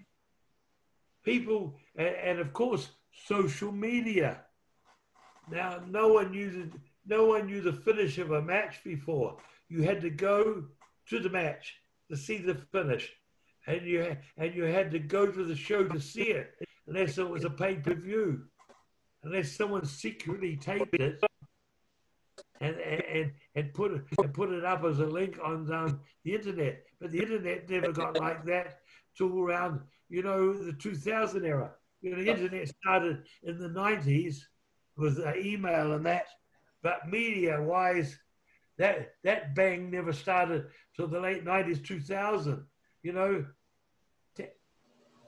People, 1.24 1.76
and, 1.96 2.08
and 2.08 2.40
of 2.40 2.54
course, 2.54 2.90
social 3.28 3.72
media. 3.72 4.42
Now, 5.50 5.82
no 5.88 6.10
one 6.10 6.34
uses 6.34 6.72
no 7.06 7.26
one 7.26 7.48
knew 7.48 7.62
the 7.62 7.74
finish 7.74 8.20
of 8.20 8.32
a 8.32 8.42
match 8.42 8.84
before. 8.84 9.38
You 9.70 9.82
had 9.82 10.02
to 10.02 10.10
go 10.10 10.66
to 11.10 11.20
the 11.20 11.30
match 11.30 11.76
to 12.10 12.18
see 12.18 12.38
the 12.38 12.56
finish, 12.56 13.12
and 13.66 13.86
you 13.86 14.16
and 14.38 14.54
you 14.54 14.64
had 14.64 14.92
to 14.92 15.00
go 15.00 15.26
to 15.26 15.44
the 15.44 15.56
show 15.56 15.84
to 15.84 16.00
see 16.00 16.30
it, 16.30 16.54
unless 16.88 17.18
it 17.18 17.28
was 17.28 17.44
a 17.44 17.50
pay 17.50 17.76
per 17.76 17.96
view, 17.96 18.44
unless 19.24 19.52
someone 19.52 19.86
secretly 19.86 20.58
taped 20.58 20.94
it 20.96 21.24
and 22.62 22.76
and 22.78 23.32
and 23.56 23.74
put 23.74 23.92
it 23.92 24.02
and 24.20 24.34
put 24.34 24.52
it 24.52 24.64
up 24.64 24.84
as 24.84 25.00
a 25.00 25.06
link 25.06 25.38
on 25.44 25.72
um, 25.74 26.00
the 26.24 26.36
internet. 26.36 26.84
But 27.00 27.12
the 27.12 27.20
internet 27.20 27.70
never 27.70 27.92
got 27.92 28.20
like 28.20 28.46
that 28.46 28.81
till 29.18 29.40
around 29.40 29.82
you 30.10 30.24
know 30.24 30.54
the 30.54 30.74
2000 30.74 31.46
era. 31.46 31.72
You 32.02 32.16
know, 32.16 32.24
the 32.24 32.32
internet 32.32 32.68
started 32.68 33.24
in 33.44 33.60
the 33.60 33.70
90s 33.70 34.38
with 34.98 35.20
uh, 35.20 35.36
email 35.36 35.94
and 35.94 36.06
that 36.08 36.26
but 36.82 37.08
media 37.08 37.62
wise, 37.62 38.18
that 38.78 39.14
that 39.24 39.54
bang 39.54 39.92
never 39.92 40.14
started 40.14 40.68
till 40.96 41.08
the 41.08 41.20
late 41.20 41.44
nineties, 41.44 41.80
two 41.80 42.00
thousand. 42.00 42.66
You 43.04 43.14
know, 43.14 43.46
te- 44.36 44.58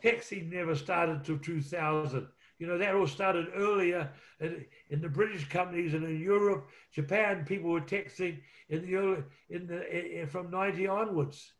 taxi 0.01 0.41
never 0.41 0.75
started 0.75 1.23
till 1.23 1.37
two 1.37 1.61
thousand. 1.61 2.27
You 2.59 2.67
know, 2.67 2.77
that 2.77 2.95
all 2.95 3.07
started 3.07 3.47
earlier 3.55 4.09
in, 4.39 4.65
in, 4.89 5.01
the 5.01 5.09
British 5.09 5.49
companies 5.49 5.93
and 5.93 6.05
in 6.05 6.19
Europe, 6.19 6.69
Japan. 6.91 7.45
People 7.45 7.71
were 7.71 7.81
texting 7.81 8.39
in 8.69 8.83
the 8.83 8.95
early, 8.95 9.23
in 9.49 9.67
the 9.67 10.21
in, 10.21 10.27
from 10.27 10.49
ninety 10.49 10.87
onwards. 10.87 11.53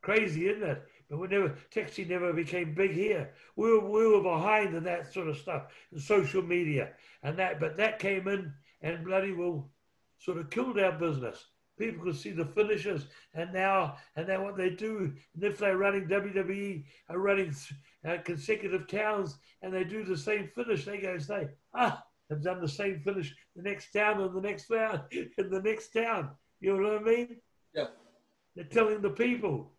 Crazy, 0.00 0.48
isn't 0.48 0.62
it? 0.62 0.82
But 1.08 1.18
we 1.20 1.28
never 1.28 1.54
taxi 1.70 2.04
never 2.04 2.32
became 2.32 2.74
big 2.74 2.92
here. 2.92 3.30
We 3.56 3.72
were 3.72 3.88
we 3.88 4.06
were 4.06 4.22
behind 4.22 4.74
in 4.74 4.84
that 4.84 5.12
sort 5.12 5.28
of 5.28 5.38
stuff, 5.38 5.72
in 5.92 5.98
social 5.98 6.42
media 6.42 6.90
and 7.22 7.38
that. 7.38 7.60
But 7.60 7.76
that 7.78 7.98
came 7.98 8.28
in 8.28 8.52
and 8.82 9.04
bloody 9.04 9.32
well 9.32 9.70
sort 10.18 10.38
of 10.38 10.50
killed 10.50 10.78
our 10.78 10.92
business. 10.92 11.46
People 11.78 12.04
could 12.04 12.16
see 12.16 12.32
the 12.32 12.44
finishes, 12.44 13.06
and 13.34 13.52
now 13.52 13.96
and 14.16 14.26
now 14.28 14.42
what 14.42 14.56
they 14.56 14.70
do, 14.70 15.14
and 15.34 15.44
if 15.44 15.58
they're 15.58 15.78
running 15.78 16.08
WWE, 16.08 16.84
are 17.08 17.18
running 17.18 17.54
uh, 18.04 18.18
consecutive 18.24 18.88
towns, 18.88 19.38
and 19.62 19.72
they 19.72 19.84
do 19.84 20.04
the 20.04 20.16
same 20.16 20.48
finish, 20.54 20.84
they 20.84 20.98
go 20.98 21.12
and 21.12 21.22
say, 21.22 21.48
ah, 21.74 22.02
they've 22.28 22.42
done 22.42 22.60
the 22.60 22.68
same 22.68 23.00
finish 23.00 23.34
the 23.54 23.62
next 23.62 23.92
town 23.92 24.20
and 24.20 24.34
the 24.34 24.40
next 24.40 24.66
town 24.66 25.02
and 25.12 25.50
the 25.50 25.62
next 25.62 25.92
town. 25.92 26.30
You 26.60 26.76
know 26.76 26.88
what 26.88 27.00
I 27.00 27.04
mean? 27.04 27.36
Yeah. 27.74 27.86
They're 28.56 28.64
telling 28.64 29.00
the 29.00 29.10
people. 29.10 29.72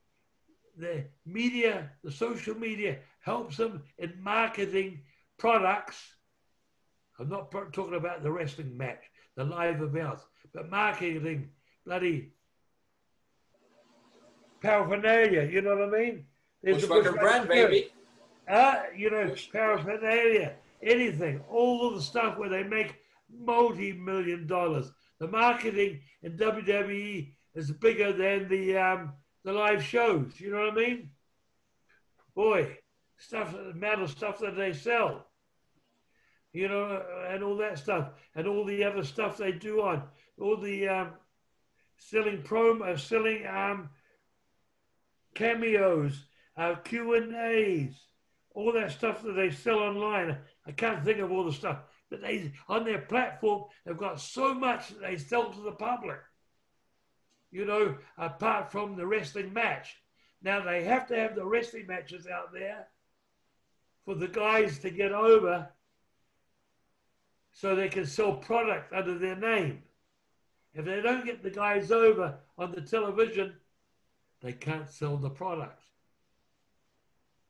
The 0.79 1.05
media, 1.25 1.91
the 2.03 2.11
social 2.11 2.55
media 2.55 2.99
helps 3.21 3.57
them 3.57 3.83
in 3.97 4.13
marketing 4.21 5.01
products 5.37 6.15
I'm 7.19 7.29
not 7.29 7.51
talking 7.51 7.95
about 7.95 8.23
the 8.23 8.31
wrestling 8.31 8.77
match, 8.77 9.03
the 9.35 9.43
live 9.43 9.81
events, 9.81 10.23
but 10.53 10.69
marketing 10.69 11.49
bloody 11.85 12.31
paraphernalia. 14.61 15.43
You 15.43 15.61
know 15.61 15.75
what 15.75 15.93
I 15.93 15.99
mean? 15.99 16.25
There's 16.63 16.87
Bushwhacker 16.87 17.17
brand, 17.17 17.49
baby. 17.49 17.89
Uh, 18.47 18.83
you 18.95 19.11
know, 19.11 19.35
paraphernalia, 19.51 20.53
anything, 20.81 21.41
all 21.49 21.89
of 21.89 21.95
the 21.95 22.01
stuff 22.01 22.37
where 22.37 22.49
they 22.49 22.63
make 22.63 22.95
multi-million 23.29 24.47
dollars. 24.47 24.91
The 25.19 25.27
marketing 25.27 25.99
in 26.23 26.37
WWE 26.37 27.33
is 27.53 27.69
bigger 27.71 28.13
than 28.13 28.47
the 28.47 28.77
um, 28.77 29.11
the 29.43 29.53
live 29.53 29.83
shows. 29.83 30.39
You 30.39 30.51
know 30.51 30.59
what 30.59 30.73
I 30.73 30.75
mean? 30.75 31.09
Boy, 32.35 32.77
stuff, 33.17 33.53
of 33.55 34.09
stuff 34.09 34.39
that 34.39 34.55
they 34.55 34.73
sell 34.73 35.25
you 36.51 36.67
know, 36.67 37.01
and 37.29 37.43
all 37.43 37.57
that 37.57 37.77
stuff, 37.77 38.09
and 38.35 38.47
all 38.47 38.65
the 38.65 38.83
other 38.83 39.03
stuff 39.03 39.37
they 39.37 39.51
do 39.51 39.81
on 39.81 40.03
all 40.39 40.57
the 40.57 40.87
um, 40.87 41.11
selling 41.97 42.41
promo, 42.41 42.99
selling 42.99 43.45
um, 43.45 43.89
cameos, 45.35 46.25
uh, 46.57 46.75
Q 46.75 47.15
and 47.15 47.35
A's, 47.35 47.93
all 48.51 48.71
that 48.73 48.91
stuff 48.91 49.21
that 49.23 49.33
they 49.33 49.51
sell 49.51 49.79
online. 49.79 50.37
I 50.65 50.71
can't 50.71 51.03
think 51.03 51.19
of 51.19 51.31
all 51.31 51.43
the 51.43 51.53
stuff, 51.53 51.79
but 52.09 52.21
they 52.21 52.51
on 52.67 52.83
their 52.83 53.01
platform 53.01 53.65
they've 53.85 53.97
got 53.97 54.19
so 54.19 54.53
much 54.53 54.89
that 54.89 55.01
they 55.01 55.17
sell 55.17 55.51
to 55.51 55.61
the 55.61 55.71
public. 55.71 56.19
You 57.51 57.65
know, 57.65 57.97
apart 58.17 58.71
from 58.71 58.95
the 58.95 59.05
wrestling 59.05 59.53
match. 59.53 59.95
Now 60.41 60.63
they 60.63 60.83
have 60.83 61.07
to 61.07 61.15
have 61.15 61.35
the 61.35 61.45
wrestling 61.45 61.87
matches 61.87 62.27
out 62.27 62.53
there 62.53 62.87
for 64.05 64.15
the 64.15 64.27
guys 64.27 64.79
to 64.79 64.89
get 64.89 65.11
over 65.11 65.67
so 67.51 67.75
they 67.75 67.89
can 67.89 68.05
sell 68.05 68.33
product 68.33 68.93
under 68.93 69.17
their 69.17 69.35
name. 69.35 69.83
If 70.73 70.85
they 70.85 71.01
don't 71.01 71.25
get 71.25 71.43
the 71.43 71.49
guys 71.49 71.91
over 71.91 72.35
on 72.57 72.71
the 72.71 72.81
television, 72.81 73.55
they 74.41 74.53
can't 74.53 74.89
sell 74.89 75.17
the 75.17 75.29
product. 75.29 75.81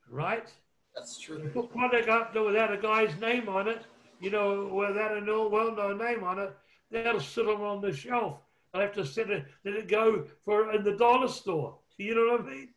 Right? 0.10 0.52
That's 0.96 1.20
true. 1.20 1.44
You 1.44 1.50
put 1.50 1.72
product 1.72 2.10
up 2.10 2.34
there 2.34 2.44
without 2.44 2.74
a 2.74 2.78
guy's 2.78 3.16
name 3.20 3.48
on 3.48 3.68
it, 3.68 3.84
you 4.20 4.32
know, 4.32 4.66
without 4.74 5.18
a 5.18 5.50
well-known 5.50 5.98
name 5.98 6.24
on 6.24 6.40
it, 6.40 6.58
that'll 6.90 7.20
sit 7.20 7.46
them 7.46 7.62
on 7.62 7.82
the 7.82 7.94
shelf. 7.94 8.40
I'll 8.74 8.82
have 8.82 8.94
to 8.94 9.06
set 9.06 9.30
it, 9.30 9.46
let 9.66 9.76
it 9.76 9.88
go 9.88 10.26
for 10.46 10.72
in 10.74 10.84
the 10.84 10.98
dollar 10.98 11.28
store. 11.28 11.78
You 12.02 12.16
know 12.16 12.32
what 12.32 12.41
I 12.46 12.50
mean? 12.50 12.70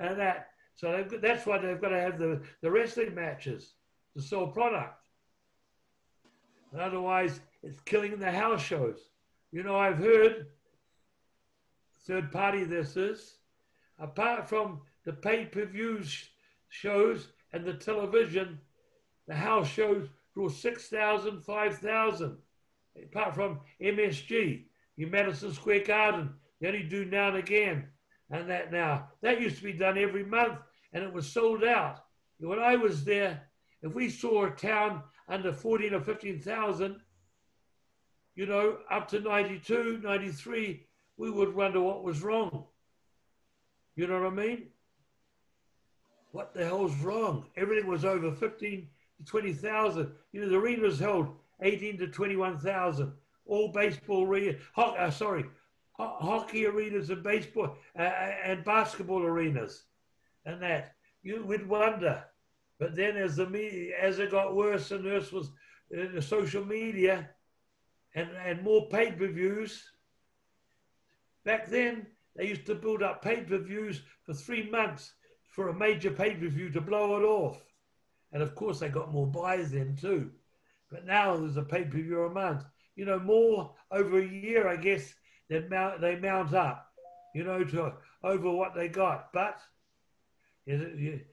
And 0.00 0.18
that. 0.18 0.48
So 0.74 1.06
that's 1.22 1.46
why 1.46 1.58
they've 1.58 1.80
got 1.80 1.90
to 1.90 2.00
have 2.00 2.18
the, 2.18 2.42
the 2.60 2.68
wrestling 2.68 3.14
matches 3.14 3.74
to 4.16 4.20
sell 4.20 4.48
product. 4.48 4.98
Otherwise, 6.76 7.38
it's 7.62 7.80
killing 7.82 8.18
the 8.18 8.32
house 8.32 8.60
shows. 8.60 8.98
You 9.52 9.62
know, 9.62 9.76
I've 9.76 9.98
heard, 9.98 10.48
third 12.06 12.32
party 12.32 12.64
this 12.64 12.96
is, 12.96 13.38
apart 13.98 14.48
from 14.48 14.80
the 15.04 15.12
pay 15.12 15.46
per 15.46 15.64
view 15.64 16.02
shows 16.68 17.28
and 17.52 17.64
the 17.64 17.74
television, 17.74 18.58
the 19.26 19.34
house 19.34 19.68
shows 19.68 20.08
draw 20.34 20.48
6,000, 20.48 21.42
5,000. 21.42 22.36
Apart 23.04 23.34
from 23.34 23.60
MSG, 23.80 24.64
in 24.98 25.10
Madison 25.10 25.52
Square 25.52 25.84
Garden, 25.84 26.34
they 26.60 26.68
only 26.68 26.82
do 26.82 27.04
now 27.04 27.28
and 27.28 27.36
again. 27.38 27.88
And 28.30 28.50
that 28.50 28.72
now, 28.72 29.08
that 29.22 29.40
used 29.40 29.56
to 29.58 29.62
be 29.62 29.72
done 29.72 29.96
every 29.96 30.24
month 30.24 30.58
and 30.92 31.02
it 31.02 31.12
was 31.12 31.30
sold 31.30 31.64
out. 31.64 32.04
When 32.40 32.58
I 32.58 32.76
was 32.76 33.04
there, 33.04 33.42
if 33.82 33.94
we 33.94 34.10
saw 34.10 34.46
a 34.46 34.50
town 34.50 35.02
under 35.28 35.52
14 35.52 35.94
or 35.94 36.00
15,000, 36.00 37.00
you 38.34 38.46
know, 38.46 38.78
up 38.90 39.08
to 39.08 39.20
92, 39.20 40.00
93, 40.02 40.86
we 41.16 41.30
would 41.30 41.54
wonder 41.54 41.80
what 41.80 42.04
was 42.04 42.22
wrong. 42.22 42.66
You 43.96 44.06
know 44.06 44.20
what 44.20 44.32
I 44.32 44.34
mean? 44.34 44.68
What 46.30 46.54
the 46.54 46.64
hell's 46.64 46.94
wrong? 46.96 47.46
Everything 47.56 47.88
was 47.88 48.04
over 48.04 48.32
15 48.32 48.88
to 49.18 49.24
20,000. 49.24 50.12
You 50.32 50.40
know, 50.42 50.48
the 50.48 50.56
arena 50.56 50.82
was 50.82 50.98
held 50.98 51.34
18 51.62 51.98
to 51.98 52.06
21,000. 52.06 53.12
All 53.48 53.72
baseball 53.72 54.24
arenas, 54.24 54.62
ho- 54.74 54.94
uh, 54.94 55.10
sorry, 55.10 55.44
ho- 55.94 56.16
hockey 56.20 56.66
arenas 56.66 57.10
and 57.10 57.24
baseball 57.24 57.76
uh, 57.98 58.02
uh, 58.02 58.34
and 58.44 58.64
basketball 58.64 59.22
arenas 59.22 59.84
and 60.46 60.62
that. 60.62 60.94
You 61.22 61.44
would 61.44 61.68
wonder 61.68 62.22
but 62.78 62.94
then 62.94 63.16
as 63.16 63.36
the 63.36 63.48
media, 63.48 63.96
as 64.00 64.18
it 64.18 64.30
got 64.30 64.54
worse 64.54 64.90
and 64.92 65.04
worse 65.04 65.32
was 65.32 65.50
in 65.90 66.14
the 66.14 66.22
social 66.22 66.64
media 66.64 67.30
and, 68.14 68.28
and 68.44 68.62
more 68.62 68.88
pay-per-views, 68.88 69.82
back 71.44 71.66
then 71.66 72.06
they 72.36 72.46
used 72.46 72.66
to 72.66 72.76
build 72.76 73.02
up 73.02 73.22
pay-per-views 73.22 74.02
for 74.24 74.32
three 74.32 74.70
months 74.70 75.12
for 75.50 75.68
a 75.68 75.74
major 75.74 76.10
pay-per-view 76.10 76.70
to 76.70 76.80
blow 76.80 77.16
it 77.16 77.24
off. 77.24 77.60
And 78.32 78.42
of 78.42 78.54
course 78.54 78.78
they 78.78 78.88
got 78.88 79.12
more 79.12 79.26
buys 79.26 79.72
then 79.72 79.96
too. 80.00 80.30
But 80.90 81.04
now 81.04 81.36
there's 81.36 81.56
a 81.56 81.62
pay-per-view 81.62 82.24
a 82.24 82.30
month. 82.30 82.64
You 82.98 83.04
know, 83.04 83.20
more 83.20 83.70
over 83.92 84.18
a 84.18 84.26
year, 84.26 84.66
I 84.66 84.74
guess, 84.74 85.14
they 85.48 85.60
mount, 85.60 86.00
they 86.00 86.16
mount 86.16 86.52
up, 86.52 86.90
you 87.32 87.44
know, 87.44 87.62
to 87.62 87.92
over 88.24 88.50
what 88.50 88.74
they 88.74 88.88
got. 88.88 89.32
But 89.32 89.60
it, 90.66 91.24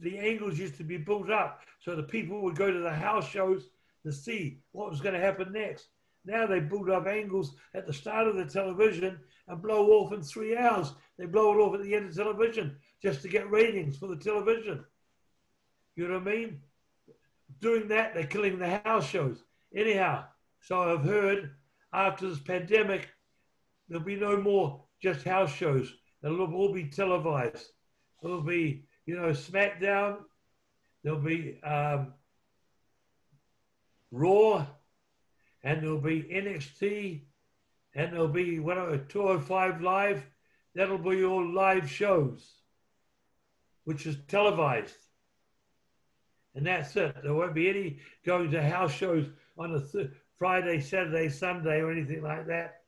the 0.00 0.18
angles 0.18 0.60
used 0.60 0.76
to 0.76 0.84
be 0.84 0.98
built 0.98 1.28
up 1.28 1.62
so 1.80 1.96
the 1.96 2.04
people 2.04 2.40
would 2.42 2.54
go 2.54 2.70
to 2.70 2.78
the 2.78 2.94
house 2.94 3.28
shows 3.28 3.68
to 4.04 4.12
see 4.12 4.60
what 4.70 4.90
was 4.90 5.00
going 5.00 5.14
to 5.14 5.20
happen 5.20 5.52
next. 5.52 5.88
Now 6.24 6.46
they 6.46 6.60
build 6.60 6.88
up 6.88 7.08
angles 7.08 7.56
at 7.74 7.84
the 7.84 7.92
start 7.92 8.28
of 8.28 8.36
the 8.36 8.44
television 8.44 9.18
and 9.48 9.60
blow 9.60 9.88
off 9.88 10.12
in 10.12 10.22
three 10.22 10.56
hours. 10.56 10.92
They 11.18 11.26
blow 11.26 11.52
it 11.52 11.60
off 11.60 11.74
at 11.74 11.82
the 11.82 11.96
end 11.96 12.10
of 12.10 12.14
television 12.14 12.76
just 13.02 13.22
to 13.22 13.28
get 13.28 13.50
ratings 13.50 13.98
for 13.98 14.06
the 14.06 14.14
television. 14.14 14.84
You 15.96 16.06
know 16.06 16.20
what 16.20 16.28
I 16.28 16.36
mean? 16.36 16.60
Doing 17.60 17.88
that, 17.88 18.14
they're 18.14 18.24
killing 18.24 18.60
the 18.60 18.78
house 18.84 19.08
shows. 19.08 19.42
Anyhow, 19.74 20.26
so 20.62 20.80
I've 20.80 21.04
heard 21.04 21.50
after 21.92 22.28
this 22.28 22.40
pandemic, 22.40 23.08
there'll 23.88 24.04
be 24.04 24.16
no 24.16 24.36
more 24.36 24.84
just 25.02 25.24
house 25.24 25.52
shows. 25.52 25.94
It'll 26.24 26.54
all 26.54 26.72
be 26.72 26.84
televised. 26.84 27.66
It'll 28.22 28.42
be 28.42 28.84
you 29.06 29.16
know, 29.16 29.30
SmackDown, 29.30 30.18
there'll 31.02 31.18
be 31.18 31.60
um, 31.62 32.14
Raw, 34.10 34.66
and 35.64 35.82
there'll 35.82 36.00
be 36.00 36.22
NXT, 36.22 37.22
and 37.94 38.12
there'll 38.12 38.28
be 38.28 38.58
whatever 38.58 38.98
205 38.98 39.80
Live. 39.80 40.26
That'll 40.74 40.98
be 40.98 41.24
all 41.24 41.52
live 41.52 41.90
shows, 41.90 42.50
which 43.84 44.06
is 44.06 44.16
televised. 44.28 44.94
And 46.54 46.66
that's 46.66 46.96
it. 46.96 47.14
There 47.22 47.34
won't 47.34 47.54
be 47.54 47.68
any 47.68 47.98
going 48.24 48.50
to 48.52 48.62
house 48.62 48.92
shows 48.92 49.26
on 49.58 49.74
a 49.74 49.80
th- 49.80 50.10
Friday, 50.42 50.80
Saturday, 50.80 51.28
Sunday, 51.28 51.78
or 51.78 51.92
anything 51.92 52.20
like 52.20 52.48
that. 52.48 52.80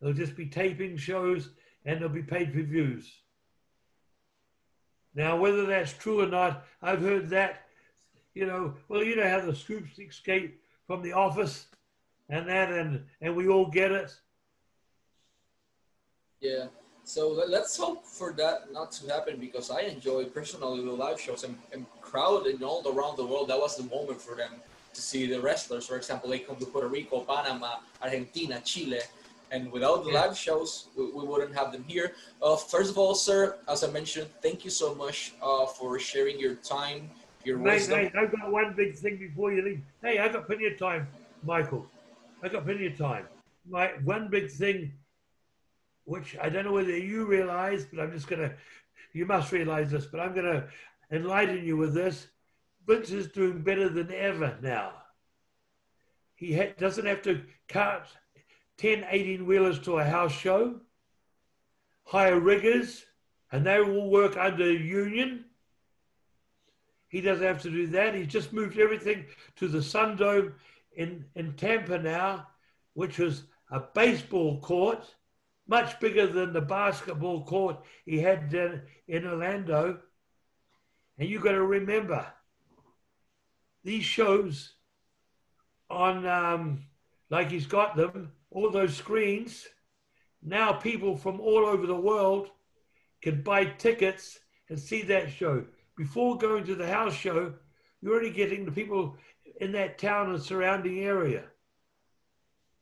There'll 0.00 0.14
just 0.14 0.36
be 0.36 0.46
taping 0.46 0.96
shows 0.96 1.48
and 1.84 1.96
there'll 1.98 2.14
be 2.14 2.22
paid 2.22 2.52
per 2.52 2.62
views. 2.62 3.12
Now, 5.12 5.36
whether 5.36 5.66
that's 5.66 5.92
true 5.92 6.20
or 6.20 6.28
not, 6.28 6.64
I've 6.80 7.00
heard 7.00 7.28
that, 7.30 7.62
you 8.32 8.46
know, 8.46 8.74
well, 8.86 9.02
you 9.02 9.16
know 9.16 9.28
how 9.28 9.44
the 9.44 9.56
scoops 9.56 9.98
escape 9.98 10.62
from 10.86 11.02
the 11.02 11.12
office 11.14 11.66
and 12.28 12.48
that, 12.48 12.70
and, 12.70 13.04
and 13.20 13.34
we 13.34 13.48
all 13.48 13.66
get 13.66 13.90
it. 13.90 14.14
Yeah. 16.40 16.66
So 17.02 17.44
let's 17.48 17.76
hope 17.76 18.06
for 18.06 18.32
that 18.34 18.72
not 18.72 18.92
to 18.92 19.12
happen 19.12 19.40
because 19.40 19.68
I 19.68 19.80
enjoy 19.80 20.26
personally 20.26 20.84
the 20.84 20.92
live 20.92 21.20
shows 21.20 21.42
and, 21.42 21.58
and 21.72 21.86
crowded 22.00 22.62
all 22.62 22.86
around 22.86 23.16
the 23.16 23.26
world. 23.26 23.48
That 23.48 23.58
was 23.58 23.76
the 23.76 23.82
moment 23.82 24.20
for 24.20 24.36
them 24.36 24.52
to 24.94 25.00
see 25.00 25.26
the 25.26 25.40
wrestlers. 25.40 25.86
For 25.86 25.96
example, 25.96 26.30
they 26.30 26.38
come 26.38 26.56
to 26.56 26.66
Puerto 26.66 26.88
Rico, 26.88 27.20
Panama, 27.20 27.76
Argentina, 28.02 28.60
Chile, 28.64 29.00
and 29.50 29.70
without 29.70 30.04
the 30.04 30.10
yeah. 30.10 30.22
live 30.22 30.36
shows, 30.36 30.88
we, 30.96 31.10
we, 31.10 31.24
wouldn't 31.24 31.54
have 31.54 31.70
them 31.72 31.84
here. 31.86 32.12
Uh, 32.42 32.56
first 32.56 32.90
of 32.90 32.98
all, 32.98 33.14
sir, 33.14 33.56
as 33.68 33.84
I 33.84 33.90
mentioned, 33.90 34.28
thank 34.42 34.64
you 34.64 34.70
so 34.70 34.94
much 34.94 35.34
uh, 35.42 35.66
for 35.66 35.98
sharing 35.98 36.40
your 36.40 36.54
time, 36.56 37.10
your 37.44 37.58
hey, 37.58 37.64
wisdom. 37.64 37.98
Hey, 38.00 38.12
I've 38.18 38.32
got 38.32 38.50
one 38.50 38.74
big 38.74 38.96
thing 38.96 39.16
before 39.16 39.52
you 39.52 39.62
leave. 39.62 39.82
Hey, 40.02 40.18
I've 40.18 40.32
got 40.32 40.46
plenty 40.46 40.66
of 40.66 40.78
time, 40.78 41.06
Michael. 41.42 41.86
I've 42.42 42.52
got 42.52 42.64
plenty 42.64 42.86
of 42.86 42.98
time. 42.98 43.26
My 43.68 43.88
one 44.04 44.28
big 44.28 44.50
thing, 44.50 44.92
which 46.04 46.36
I 46.40 46.48
don't 46.48 46.64
know 46.64 46.72
whether 46.72 46.96
you 46.96 47.24
realize, 47.24 47.84
but 47.84 48.00
I'm 48.02 48.12
just 48.12 48.26
gonna. 48.26 48.52
You 49.12 49.26
must 49.26 49.52
realize 49.52 49.92
this, 49.92 50.06
but 50.06 50.18
I'm 50.18 50.34
gonna 50.34 50.66
enlighten 51.12 51.64
you 51.64 51.76
with 51.76 51.94
this. 51.94 52.26
Vince 52.86 53.10
is 53.10 53.28
doing 53.28 53.62
better 53.62 53.88
than 53.88 54.12
ever 54.12 54.58
now. 54.62 54.92
He 56.34 56.54
ha- 56.54 56.74
doesn't 56.76 57.06
have 57.06 57.22
to 57.22 57.42
cut 57.68 58.06
10 58.78 59.06
18 59.08 59.46
wheelers 59.46 59.78
to 59.80 59.98
a 59.98 60.04
house 60.04 60.32
show, 60.32 60.80
hire 62.04 62.38
riggers, 62.38 63.04
and 63.52 63.64
they 63.64 63.80
will 63.80 64.10
work 64.10 64.36
under 64.36 64.70
union. 64.70 65.44
He 67.08 67.20
doesn't 67.20 67.46
have 67.46 67.62
to 67.62 67.70
do 67.70 67.86
that. 67.88 68.14
He's 68.14 68.26
just 68.26 68.52
moved 68.52 68.78
everything 68.78 69.26
to 69.56 69.68
the 69.68 69.82
Sun 69.82 70.16
Dome 70.16 70.54
in, 70.96 71.24
in 71.36 71.52
Tampa 71.54 71.98
now, 71.98 72.48
which 72.94 73.18
was 73.18 73.44
a 73.70 73.80
baseball 73.80 74.60
court, 74.60 75.14
much 75.68 75.98
bigger 76.00 76.26
than 76.26 76.52
the 76.52 76.60
basketball 76.60 77.44
court 77.44 77.78
he 78.04 78.18
had 78.18 78.52
in 79.06 79.26
Orlando. 79.26 80.00
And 81.16 81.28
you've 81.28 81.42
got 81.42 81.52
to 81.52 81.64
remember, 81.64 82.26
these 83.84 84.04
shows 84.04 84.72
on, 85.90 86.26
um, 86.26 86.84
like 87.30 87.50
he's 87.50 87.66
got 87.66 87.96
them, 87.96 88.32
all 88.50 88.70
those 88.70 88.96
screens, 88.96 89.66
now 90.42 90.72
people 90.72 91.16
from 91.16 91.40
all 91.40 91.66
over 91.66 91.86
the 91.86 91.94
world 91.94 92.50
can 93.22 93.42
buy 93.42 93.64
tickets 93.64 94.38
and 94.68 94.78
see 94.78 95.02
that 95.02 95.30
show. 95.30 95.64
Before 95.96 96.36
going 96.36 96.64
to 96.64 96.74
the 96.74 96.86
house 96.86 97.14
show, 97.14 97.54
you're 98.00 98.16
only 98.16 98.30
getting 98.30 98.64
the 98.64 98.72
people 98.72 99.16
in 99.60 99.72
that 99.72 99.98
town 99.98 100.30
and 100.30 100.42
surrounding 100.42 101.00
area. 101.00 101.44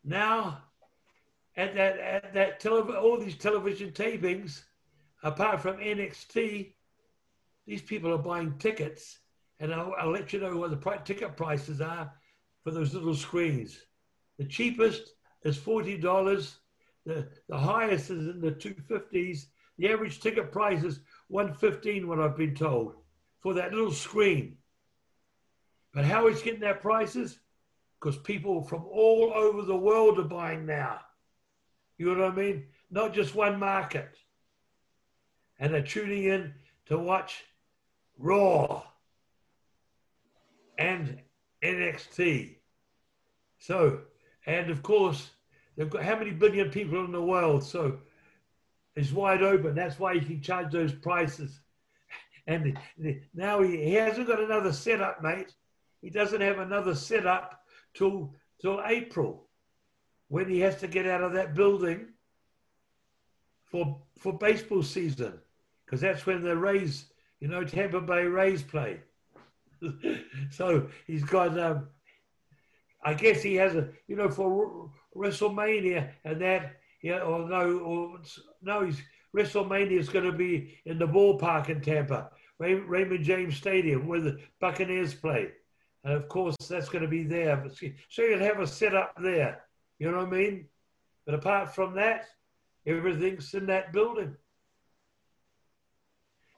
Now, 0.05 0.63
at 1.57 1.75
that 1.75 1.99
at 1.99 2.35
that 2.35 2.61
television, 2.61 2.97
all 2.97 3.19
these 3.19 3.37
television 3.37 3.91
tapings 3.91 4.63
apart 5.23 5.61
from 5.61 5.77
NXT, 5.77 6.73
these 7.67 7.83
people 7.83 8.13
are 8.13 8.19
buying 8.19 8.59
tickets, 8.59 9.19
and 9.63 9.73
I'll, 9.73 9.95
I'll 9.97 10.11
let 10.11 10.33
you 10.33 10.41
know 10.41 10.57
what 10.57 10.71
the 10.71 10.99
ticket 11.05 11.37
prices 11.37 11.81
are 11.81 12.13
for 12.65 12.73
those 12.73 12.93
little 12.93 13.15
screens. 13.15 13.79
The 14.39 14.45
cheapest 14.45 15.15
is 15.45 15.57
forty 15.57 15.97
dollars. 15.97 16.57
The 17.07 17.29
the 17.49 17.57
highest 17.57 18.11
is 18.11 18.27
in 18.27 18.41
the 18.41 18.51
two 18.51 18.75
fifties. 18.89 19.47
The 19.79 19.89
average 19.89 20.21
ticket 20.21 20.51
price 20.51 20.83
is 20.83 21.01
one 21.29 21.55
fifteen. 21.55 22.09
What 22.09 22.19
I've 22.19 22.37
been 22.37 22.57
told 22.57 22.97
for 23.39 23.55
that 23.55 23.73
little 23.73 23.93
screen. 23.93 24.57
But 25.95 26.07
how 26.07 26.27
is 26.27 26.43
getting 26.43 26.61
that 26.61 26.83
prices? 26.83 27.39
Because 28.01 28.17
people 28.17 28.63
from 28.63 28.85
all 28.87 29.33
over 29.33 29.63
the 29.63 29.77
world 29.77 30.19
are 30.19 30.25
buying 30.25 30.67
now. 30.67 31.01
You 31.99 32.17
know 32.17 32.25
what 32.25 32.33
I 32.33 32.37
mean? 32.37 32.65
Not 32.91 33.15
just 33.15 33.37
one 33.37 33.61
market. 33.61 34.17
And 35.61 35.73
they're 35.73 35.83
tuning 35.83 36.25
in 36.25 36.55
to 36.87 36.99
watch 36.99 37.45
Raw 38.19 38.83
and 40.83 41.21
NXT. 41.63 42.57
So, 43.59 44.01
and 44.47 44.69
of 44.71 44.83
course, 44.83 45.31
they've 45.77 45.89
got 45.89 46.03
how 46.03 46.19
many 46.19 46.33
billion 46.33 46.71
people 46.71 47.05
in 47.05 47.13
the 47.13 47.23
world? 47.23 47.63
So 47.63 48.01
it's 48.97 49.13
wide 49.13 49.43
open. 49.43 49.75
That's 49.75 49.99
why 49.99 50.15
you 50.15 50.23
can 50.23 50.43
charge 50.43 50.73
those 50.73 50.93
prices. 50.93 51.61
And 52.49 52.77
now 53.33 53.63
he, 53.63 53.77
he 53.77 53.95
hasn't 53.95 54.27
got 54.27 54.41
another 54.41 54.73
setup, 54.73 55.23
mate. 55.23 55.55
He 56.01 56.11
doesn't 56.11 56.41
have 56.41 56.59
another 56.59 56.97
setup 56.97 57.63
till 57.95 58.35
till 58.61 58.83
April, 58.85 59.49
when 60.29 60.49
he 60.49 60.61
has 60.61 60.77
to 60.81 60.89
get 60.89 61.07
out 61.07 61.23
of 61.23 61.33
that 61.35 61.55
building 61.55 62.09
for 63.65 64.03
for 64.19 64.33
baseball 64.33 64.83
season, 64.83 65.35
because 65.85 66.01
that's 66.01 66.27
when 66.27 66.43
the 66.43 66.57
Rays, 66.57 67.07
you 67.39 67.47
know, 67.47 67.63
Tampa 67.65 68.01
Bay 68.01 68.25
Rays 68.25 68.63
play. 68.63 69.01
so 70.51 70.89
he's 71.07 71.25
got. 71.25 71.59
Um, 71.59 71.89
I 73.05 73.15
guess 73.15 73.43
he 73.43 73.57
has 73.57 73.75
a, 73.75 73.89
you 74.07 74.15
know, 74.15 74.29
for 74.29 74.91
WrestleMania 75.17 76.11
and 76.25 76.41
that. 76.41 76.77
Yeah, 77.03 77.19
or 77.19 77.49
no, 77.49 77.79
or 77.79 78.21
no, 78.63 78.85
he's 78.85 79.03
WrestleMania 79.37 79.99
is 79.99 80.09
going 80.09 80.25
to 80.25 80.33
be 80.33 80.79
in 80.85 80.99
the 80.99 81.09
ballpark 81.09 81.69
in 81.69 81.81
Tampa, 81.81 82.31
Raymond 82.59 83.25
James 83.25 83.57
Stadium, 83.57 84.07
where 84.07 84.21
the 84.21 84.39
Buccaneers 84.61 85.15
play. 85.15 85.51
And 86.05 86.15
of 86.15 86.29
course, 86.29 86.57
that's 86.69 86.89
going 86.89 87.03
to 87.03 87.09
be 87.09 87.23
there. 87.23 87.65
So 88.09 88.23
you'll 88.23 88.41
have 88.41 88.61
a 88.61 88.67
setup 88.67 89.15
there. 89.21 89.63
You 89.99 90.11
know 90.11 90.19
what 90.19 90.27
I 90.29 90.31
mean? 90.31 90.67
But 91.25 91.35
apart 91.35 91.75
from 91.75 91.95
that, 91.95 92.27
everything's 92.87 93.55
in 93.55 93.67
that 93.67 93.93
building. 93.93 94.37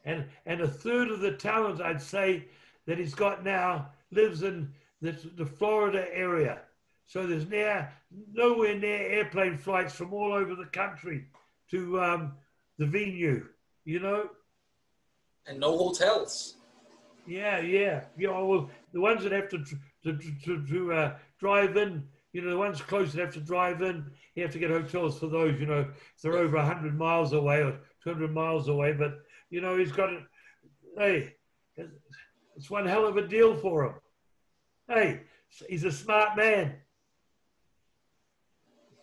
And, 0.05 0.27
and 0.47 0.61
a 0.61 0.69
third 0.69 1.11
of 1.11 1.21
the 1.21 1.33
talent, 1.33 1.81
I'd 1.81 2.03
say, 2.03 2.49
that 2.87 2.99
he's 2.99 3.15
got 3.15 3.45
now 3.45 3.89
lives 4.11 4.43
in 4.43 4.73
the, 5.01 5.17
the 5.37 5.47
Florida 5.47 6.07
area. 6.13 6.61
So 7.07 7.27
there's 7.27 7.49
near, 7.49 7.93
nowhere 8.33 8.79
near 8.79 8.99
airplane 8.99 9.59
flights 9.59 9.95
from 9.95 10.13
all 10.13 10.33
over 10.33 10.55
the 10.55 10.67
country 10.67 11.27
to 11.71 12.01
um, 12.01 12.33
the 12.79 12.87
venue, 12.87 13.47
you 13.85 14.01
know? 14.01 14.31
And 15.47 15.61
no 15.61 15.77
hotels. 15.77 16.57
Yeah, 17.27 17.59
yeah, 17.61 18.03
yeah. 18.19 18.31
Well, 18.31 18.71
the 18.93 19.01
ones 19.01 19.23
that 19.23 19.33
have 19.33 19.49
to 19.51 19.65
to 20.05 20.19
to, 20.45 20.67
to 20.67 20.93
uh, 20.93 21.17
drive 21.39 21.77
in, 21.77 22.07
you 22.33 22.43
know, 22.43 22.51
the 22.51 22.57
ones 22.57 22.83
close 22.83 23.13
that 23.13 23.21
have 23.21 23.35
to 23.35 23.41
drive 23.41 23.81
in, 23.83 24.11
you 24.35 24.43
have 24.43 24.53
to 24.53 24.59
get 24.59 24.71
hotels 24.71 25.19
for 25.19 25.29
those. 25.29 25.59
You 25.59 25.67
know, 25.67 25.81
if 25.81 26.23
they're 26.23 26.37
over 26.37 26.61
hundred 26.61 26.99
miles 26.99 27.33
away 27.33 27.63
or 27.63 27.79
two 28.03 28.13
hundred 28.13 28.33
miles 28.33 28.69
away. 28.69 28.93
But 28.93 29.21
you 29.51 29.61
know, 29.61 29.79
he's 29.79 29.93
got 29.93 30.13
it. 30.13 30.23
Hey, 30.99 31.35
it's 32.57 32.71
one 32.71 32.87
hell 32.87 33.07
of 33.07 33.17
a 33.17 33.27
deal 33.27 33.57
for 33.57 33.85
him. 33.85 33.95
Hey, 34.89 35.21
he's 35.69 35.85
a 35.85 35.93
smart 35.93 36.37
man. 36.37 36.75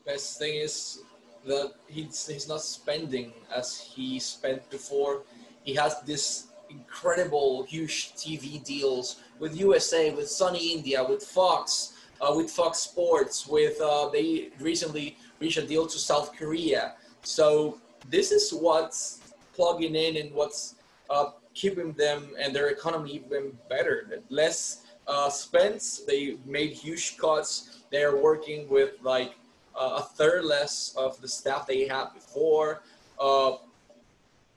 Best 0.06 0.40
thing 0.40 0.56
is 0.56 1.00
that 1.46 1.74
he's 1.88 2.28
he's 2.28 2.48
not 2.48 2.62
spending 2.62 3.34
as 3.54 3.80
he 3.80 4.20
spent 4.20 4.70
before. 4.70 5.24
He 5.64 5.76
has 5.76 6.02
this 6.02 6.48
incredible, 6.70 7.64
huge 7.64 8.14
TV 8.14 8.64
deals 8.64 9.18
with 9.40 9.60
USA, 9.60 10.12
with 10.12 10.26
Sony 10.26 10.72
India, 10.72 11.04
with 11.04 11.24
Fox, 11.24 11.94
uh, 12.22 12.34
with 12.36 12.50
Fox 12.50 12.80
Sports, 12.80 13.48
with 13.48 13.80
uh, 13.82 14.10
they 14.10 14.50
recently 14.60 15.18
reached 15.40 15.58
a 15.58 15.66
deal 15.68 15.86
to 15.88 16.00
South 16.00 16.36
Korea. 16.36 16.94
So 17.24 17.80
this 18.10 18.32
is 18.32 18.52
what's 18.52 19.20
plugging 19.54 19.96
in 19.96 20.18
and 20.18 20.34
what's 20.34 20.76
uh, 21.10 21.32
keeping 21.54 21.94
them 21.94 22.30
and 22.40 22.56
their 22.56 22.70
economy 22.70 23.16
even 23.16 23.58
better. 23.70 24.22
Less 24.30 24.84
uh, 25.08 25.30
spends, 25.30 26.06
they 26.06 26.38
made 26.46 26.72
huge 26.72 27.18
cuts. 27.18 27.84
They 27.92 28.04
are 28.04 28.16
working 28.16 28.70
with 28.70 28.92
like 29.02 29.34
uh, 29.76 30.00
a 30.00 30.02
third 30.02 30.46
less 30.46 30.94
of 30.98 31.20
the 31.22 31.28
staff 31.28 31.68
they 31.68 31.88
had 31.88 32.14
before. 32.14 32.82
Uh, 33.20 33.58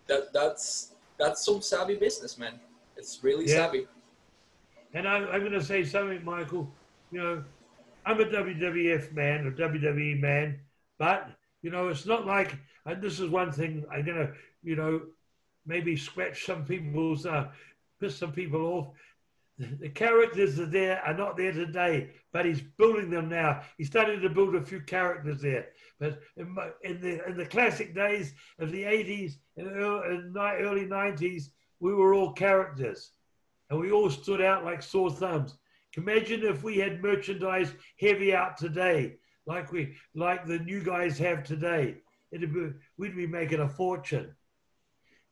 that 0.07 0.33
that's 0.33 0.93
that's 1.19 1.45
some 1.45 1.61
savvy 1.61 1.97
businessman. 1.97 2.61
It's 2.97 3.23
really 3.23 3.47
yeah. 3.47 3.55
savvy. 3.55 3.87
And 4.93 5.09
I, 5.09 5.17
I'm 5.17 5.41
going 5.41 5.53
to 5.53 5.65
say 5.65 5.85
something, 5.85 6.25
Michael. 6.25 6.71
You 7.11 7.19
know, 7.19 7.45
I'm 8.07 8.21
a 8.21 8.25
WWF 8.25 9.13
man, 9.13 9.47
a 9.47 9.51
WWE 9.51 10.21
man, 10.21 10.61
but 10.99 11.31
you 11.63 11.71
know, 11.71 11.89
it's 11.89 12.07
not 12.07 12.27
like. 12.27 12.57
And 12.87 13.01
this 13.01 13.19
is 13.19 13.31
one 13.31 13.51
thing 13.51 13.85
I'm 13.91 14.05
going 14.05 14.19
to, 14.19 14.33
you 14.63 14.77
know, 14.77 15.01
maybe 15.67 15.97
scratch 15.97 16.45
some 16.45 16.65
people's, 16.65 17.27
uh, 17.27 17.49
piss 18.01 18.17
some 18.17 18.33
people 18.33 18.61
off. 18.63 18.89
The 19.59 19.89
characters 19.89 20.59
are 20.59 20.67
there 20.67 21.01
are 21.03 21.15
not 21.15 21.37
there 21.37 21.53
today, 21.53 22.11
but 22.33 22.45
he's 22.45 22.61
building 22.61 23.09
them 23.09 23.29
now. 23.29 23.63
He's 23.79 23.87
starting 23.87 24.21
to 24.21 24.29
build 24.29 24.57
a 24.57 24.65
few 24.65 24.81
characters 24.81 25.41
there. 25.41 25.69
But 26.01 26.21
in, 26.37 26.57
in 26.83 27.01
the 27.01 27.25
in 27.29 27.37
the 27.37 27.47
classic 27.47 27.95
days 27.95 28.35
of 28.59 28.73
the 28.73 28.83
80s 28.83 29.35
and 29.57 29.69
early, 29.69 30.33
early 30.37 30.87
90s, 30.87 31.51
we 31.79 31.95
were 31.95 32.15
all 32.15 32.33
characters, 32.33 33.13
and 33.71 33.79
we 33.79 33.93
all 33.93 34.11
stood 34.11 34.41
out 34.41 34.65
like 34.65 34.83
sore 34.83 35.11
thumbs. 35.11 35.57
Imagine 35.97 36.43
if 36.43 36.65
we 36.65 36.79
had 36.79 37.01
merchandise 37.01 37.73
heavy 38.01 38.35
out 38.35 38.57
today, 38.57 39.19
like 39.47 39.71
we 39.71 39.95
like 40.17 40.47
the 40.47 40.59
new 40.59 40.83
guys 40.83 41.17
have 41.19 41.45
today. 41.45 41.99
It'd 42.33 42.53
be, 42.53 42.73
we'd 42.99 43.15
be 43.15 43.29
making 43.29 43.61
a 43.61 43.69
fortune. 43.69 44.35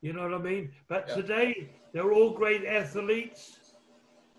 You 0.03 0.13
know 0.13 0.21
what 0.21 0.33
I 0.35 0.37
mean? 0.37 0.71
But 0.87 1.05
yeah. 1.07 1.15
today, 1.15 1.69
they're 1.93 2.11
all 2.11 2.29
great 2.31 2.65
athletes 2.65 3.57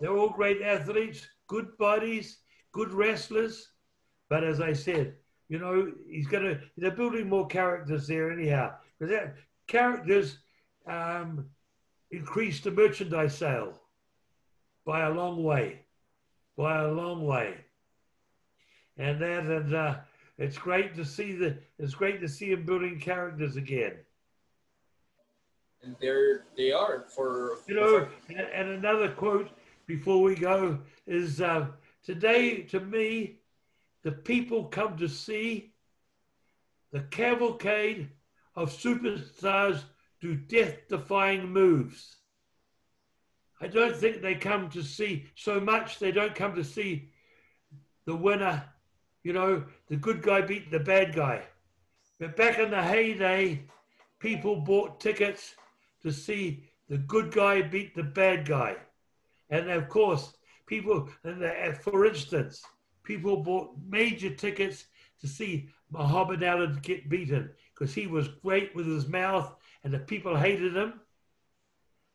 they're 0.01 0.17
all 0.17 0.29
great 0.31 0.61
athletes, 0.63 1.27
good 1.47 1.77
bodies, 1.79 2.39
good 2.73 2.93
wrestlers. 2.93 3.71
But 4.29 4.45
as 4.45 4.61
I 4.61 4.73
said, 4.73 5.15
you 5.49 5.59
know, 5.59 5.93
he's 6.09 6.27
going 6.27 6.45
to, 6.45 6.61
they're 6.77 6.91
building 6.91 7.29
more 7.29 7.47
characters 7.47 8.07
there 8.07 8.31
anyhow. 8.31 8.75
Because 8.99 9.15
that 9.15 9.37
characters 9.67 10.39
um, 10.87 11.47
increase 12.11 12.61
the 12.61 12.71
merchandise 12.71 13.35
sale 13.35 13.81
by 14.85 15.07
a 15.07 15.11
long 15.11 15.43
way, 15.43 15.81
by 16.57 16.83
a 16.83 16.93
long 16.93 17.25
way. 17.25 17.55
And 18.97 19.21
that, 19.21 19.45
and 19.45 19.75
uh, 19.75 19.97
it's 20.39 20.59
great 20.59 20.95
to 20.97 21.05
see 21.05 21.33
the, 21.33 21.57
it's 21.79 21.95
great 21.95 22.21
to 22.21 22.29
see 22.29 22.53
him 22.53 22.65
building 22.65 23.01
characters 23.01 23.57
again. 23.57 23.95
And 25.85 25.97
they're, 26.01 26.45
they 26.57 26.73
are 26.73 27.05
for, 27.15 27.59
you 27.67 27.75
know, 27.75 28.09
and, 28.29 28.39
and 28.39 28.69
another 28.71 29.11
quote 29.11 29.51
before 29.87 30.23
we 30.23 30.35
go 30.35 30.79
is 31.07 31.43
uh, 31.43 31.67
today, 32.03 32.63
to 32.63 32.81
me, 32.81 33.37
the 34.03 34.13
people 34.13 34.65
come 34.65 34.97
to 34.97 35.09
see 35.09 35.73
the 36.93 37.01
cavalcade 37.01 38.09
of 38.57 38.73
superstars 38.73 39.83
do 40.21 40.35
death 40.35 40.89
defying 40.89 41.51
moves. 41.51 42.17
I 43.61 43.67
don't 43.67 43.97
think 43.97 44.23
they 44.23 44.37
come 44.37 44.71
to 44.71 44.83
see 44.83 45.27
so 45.35 45.61
much, 45.61 45.99
they 45.99 46.13
don't 46.13 46.35
come 46.35 46.55
to 46.55 46.65
see 46.65 47.11
the 48.07 48.17
winner, 48.17 48.65
you 49.23 49.33
know, 49.33 49.65
the 49.89 49.97
good 49.97 50.23
guy 50.23 50.41
beat 50.41 50.71
the 50.71 50.81
bad 50.81 51.15
guy. 51.15 51.43
But 52.19 52.37
back 52.37 52.59
in 52.59 52.71
the 52.71 52.83
heyday, 52.83 53.65
people 54.19 54.57
bought 54.57 55.01
tickets 55.01 55.57
to 56.05 56.13
see 56.13 56.65
the 56.89 56.99
good 56.99 57.33
guy 57.33 57.63
beat 57.63 57.95
the 57.95 58.03
bad 58.03 58.47
guy. 58.47 58.77
And 59.51 59.71
of 59.71 59.89
course, 59.89 60.35
people, 60.67 61.09
and 61.25 61.43
uh, 61.43 61.73
for 61.73 62.07
instance, 62.07 62.63
people 63.03 63.43
bought 63.43 63.71
major 63.89 64.31
tickets 64.31 64.85
to 65.21 65.27
see 65.27 65.69
Muhammad 65.91 66.45
Ali 66.45 66.69
get 66.83 67.09
beaten 67.09 67.51
because 67.73 67.95
he 67.95 68.07
was 68.07 68.29
great 68.29 68.75
with 68.75 68.87
his 68.87 69.09
mouth 69.09 69.55
and 69.83 69.93
the 69.93 69.99
people 69.99 70.37
hated 70.37 70.77
him. 70.77 71.01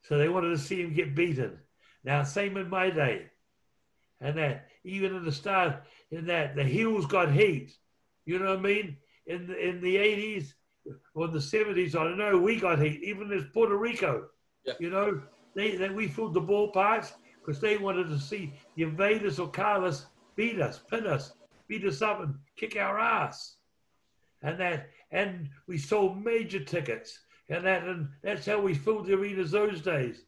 So 0.04 0.18
they 0.18 0.30
wanted 0.30 0.50
to 0.50 0.58
see 0.58 0.82
him 0.82 0.94
get 0.94 1.16
beaten. 1.16 1.60
Now, 2.04 2.24
same 2.24 2.58
in 2.58 2.70
my 2.70 2.90
day. 2.90 3.26
And 4.22 4.38
that 4.38 4.68
even 4.84 5.16
in 5.16 5.26
the 5.26 5.32
start, 5.32 5.84
in 6.12 6.26
that 6.28 6.56
the 6.56 6.64
heels 6.64 7.06
got 7.06 7.32
heat. 7.32 7.74
You 8.26 8.40
know 8.40 8.52
what 8.52 8.60
I 8.60 8.62
mean? 8.62 8.98
In 9.26 9.48
the, 9.48 9.58
in 9.58 9.82
the 9.82 9.96
80s, 9.96 10.54
or 11.14 11.28
the 11.28 11.40
70s, 11.40 11.96
I 11.96 12.04
don't 12.04 12.18
know, 12.18 12.38
we 12.38 12.60
got 12.60 12.80
heat. 12.82 13.02
Even 13.04 13.32
as 13.32 13.44
Puerto 13.54 13.78
Rico, 13.78 14.28
Yeah. 14.66 14.74
you 14.80 14.90
know, 14.90 15.22
they, 15.56 15.76
they 15.76 15.90
we 15.90 16.08
filled 16.08 16.34
the 16.34 16.42
ballparks 16.42 17.14
because 17.40 17.60
they 17.60 17.78
wanted 17.78 18.08
to 18.10 18.20
see 18.20 18.54
the 18.76 18.84
invaders 18.84 19.40
or 19.40 19.50
Carlos 19.50 20.06
beat 20.36 20.60
us, 20.62 20.80
pin 20.90 21.06
us, 21.08 21.34
beat 21.68 21.86
us 21.86 22.02
up, 22.02 22.22
and 22.22 22.36
kick 22.56 22.76
our 22.78 23.00
ass. 23.00 23.56
And 24.42 24.60
that, 24.60 24.90
and 25.12 25.50
we 25.68 25.78
sold 25.78 26.24
major 26.24 26.64
tickets, 26.64 27.20
and 27.50 27.66
that, 27.66 27.84
and 27.84 28.08
that's 28.24 28.46
how 28.46 28.60
we 28.62 28.74
filled 28.74 29.08
the 29.08 29.14
arenas 29.14 29.52
those 29.52 29.82
days. 29.82 30.24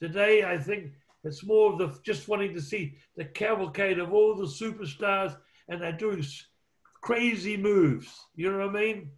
Today, 0.00 0.44
I 0.44 0.58
think 0.58 0.92
it's 1.22 1.44
more 1.44 1.72
of 1.72 1.78
the 1.78 1.98
just 2.04 2.28
wanting 2.28 2.52
to 2.54 2.60
see 2.60 2.98
the 3.16 3.24
cavalcade 3.24 3.98
of 3.98 4.12
all 4.12 4.34
the 4.34 4.44
superstars, 4.44 5.36
and 5.68 5.80
they're 5.80 5.92
doing 5.92 6.22
crazy 7.00 7.56
moves. 7.56 8.14
You 8.34 8.52
know 8.52 8.66
what 8.66 8.76
I 8.76 8.80
mean? 8.80 9.10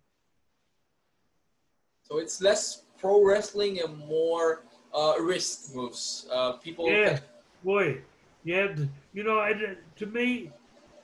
So 2.09 2.19
it's 2.19 2.41
less 2.41 2.83
pro 2.99 3.25
wrestling 3.25 3.81
and 3.81 3.99
more 3.99 4.63
uh, 4.95 5.15
wrist 5.21 5.75
moves. 5.75 6.29
Uh, 6.33 6.53
people. 6.53 6.89
Yeah, 6.89 7.19
boy. 7.65 8.01
Yeah, 8.45 8.77
you 9.13 9.25
know, 9.25 9.41
I, 9.41 9.55
to 9.97 10.07
me, 10.07 10.53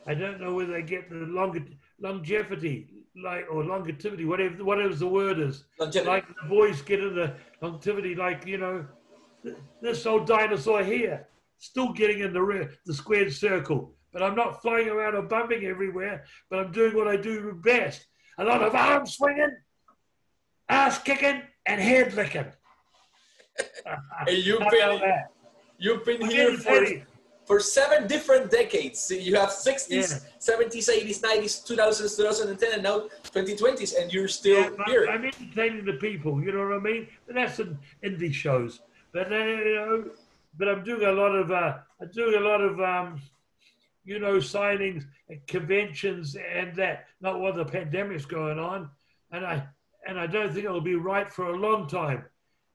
I 0.07 0.15
don't 0.15 0.41
know 0.41 0.55
whether 0.55 0.73
they 0.73 0.83
get 0.83 1.11
the 1.11 1.17
longer 1.17 1.65
longevity, 2.01 2.89
like 3.21 3.47
or 3.51 3.65
longevity, 3.65 4.25
whatever 4.25 4.65
whatever 4.65 4.95
the 4.95 5.09
word 5.09 5.41
is. 5.41 5.65
Longevity. 5.81 6.09
Like 6.09 6.29
the 6.29 6.49
boys 6.49 6.83
get 6.83 7.01
in 7.01 7.17
the 7.17 7.35
longevity, 7.61 8.15
like 8.15 8.47
you 8.47 8.59
know, 8.59 8.87
this 9.81 10.07
old 10.07 10.29
dinosaur 10.29 10.85
here, 10.85 11.27
still 11.59 11.93
getting 11.93 12.21
in 12.21 12.33
the 12.33 12.71
the 12.87 12.95
squared 12.95 13.33
circle. 13.33 13.93
But 14.13 14.23
I'm 14.23 14.37
not 14.37 14.63
flying 14.63 14.89
around 14.89 15.17
or 15.17 15.23
bumping 15.23 15.65
everywhere. 15.65 16.25
But 16.49 16.61
I'm 16.61 16.71
doing 16.71 16.95
what 16.95 17.09
I 17.09 17.17
do 17.17 17.55
best: 17.55 18.07
a 18.39 18.45
lot 18.45 18.63
of 18.63 18.75
arm 18.77 19.05
swinging, 19.05 19.57
ass 20.73 20.99
kicking, 21.03 21.43
and 21.67 21.81
head 21.81 22.15
licking. 22.15 22.47
and 24.29 24.39
you've 24.39 24.59
been 24.71 25.01
you've 25.79 26.05
been 26.05 26.23
here 26.29 26.57
for 26.57 26.87
for 27.45 27.61
seven 27.61 28.07
different 28.07 28.51
decades. 28.51 29.01
So 29.01 29.15
you 29.15 29.35
have 29.37 29.51
60s, 29.51 29.91
Yeah. 29.91 30.05
70s, 30.39 30.89
80s, 30.89 31.21
90s, 31.21 31.55
2000s, 31.67 32.17
2010, 32.17 32.73
and 32.75 32.83
now 32.85 33.09
2020s, 33.25 34.01
and 34.01 34.13
you're 34.13 34.29
still 34.29 34.61
Yeah, 34.61 34.71
but 34.77 34.89
here. 34.89 35.07
I'm 35.11 35.25
entertaining 35.25 35.85
the 35.85 35.95
people, 35.95 36.43
you 36.43 36.53
know 36.53 36.65
what 36.69 36.77
I 36.77 36.79
mean? 36.79 37.09
But 37.27 37.35
that's 37.35 37.59
in 37.59 37.77
indie 38.05 38.33
shows. 38.33 38.81
But 39.13 39.33
uh, 39.33 39.37
you 39.37 39.75
know, 39.75 40.05
but 40.57 40.69
I'm 40.69 40.85
doing 40.85 41.05
a 41.05 41.13
lot 41.13 41.35
of 41.35 41.51
uh, 41.51 41.79
I'm 42.01 42.11
doing 42.13 42.35
a 42.37 42.41
lot 42.41 42.61
of 42.61 42.81
um, 42.81 43.21
you 44.05 44.19
know 44.19 44.37
signings 44.37 45.05
and 45.29 45.45
conventions 45.47 46.37
and 46.37 46.75
that. 46.77 47.07
Not 47.21 47.41
while 47.41 47.53
the 47.53 47.65
pandemic's 47.65 48.25
going 48.25 48.59
on, 48.59 48.89
and 49.33 49.45
I 49.45 49.67
and 50.07 50.19
I 50.19 50.27
don't 50.27 50.53
think 50.53 50.65
it'll 50.65 50.81
be 50.81 50.95
right 50.95 51.33
for 51.33 51.47
a 51.47 51.57
long 51.57 51.89
time. 51.89 52.25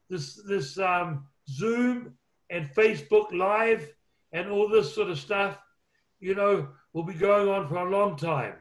This 0.10 0.41
this 0.48 0.78
um, 0.78 1.26
Zoom 1.49 2.14
and 2.49 2.70
Facebook 2.74 3.32
Live 3.32 3.91
and 4.32 4.49
all 4.49 4.70
this 4.70 4.94
sort 4.94 5.10
of 5.10 5.20
stuff, 5.20 5.58
you 6.20 6.36
know, 6.36 6.70
will 6.94 7.04
be 7.04 7.14
going 7.14 7.48
on 7.49 7.68
for 7.68 7.78
a 7.78 7.90
long 7.90 8.16
time. 8.16 8.56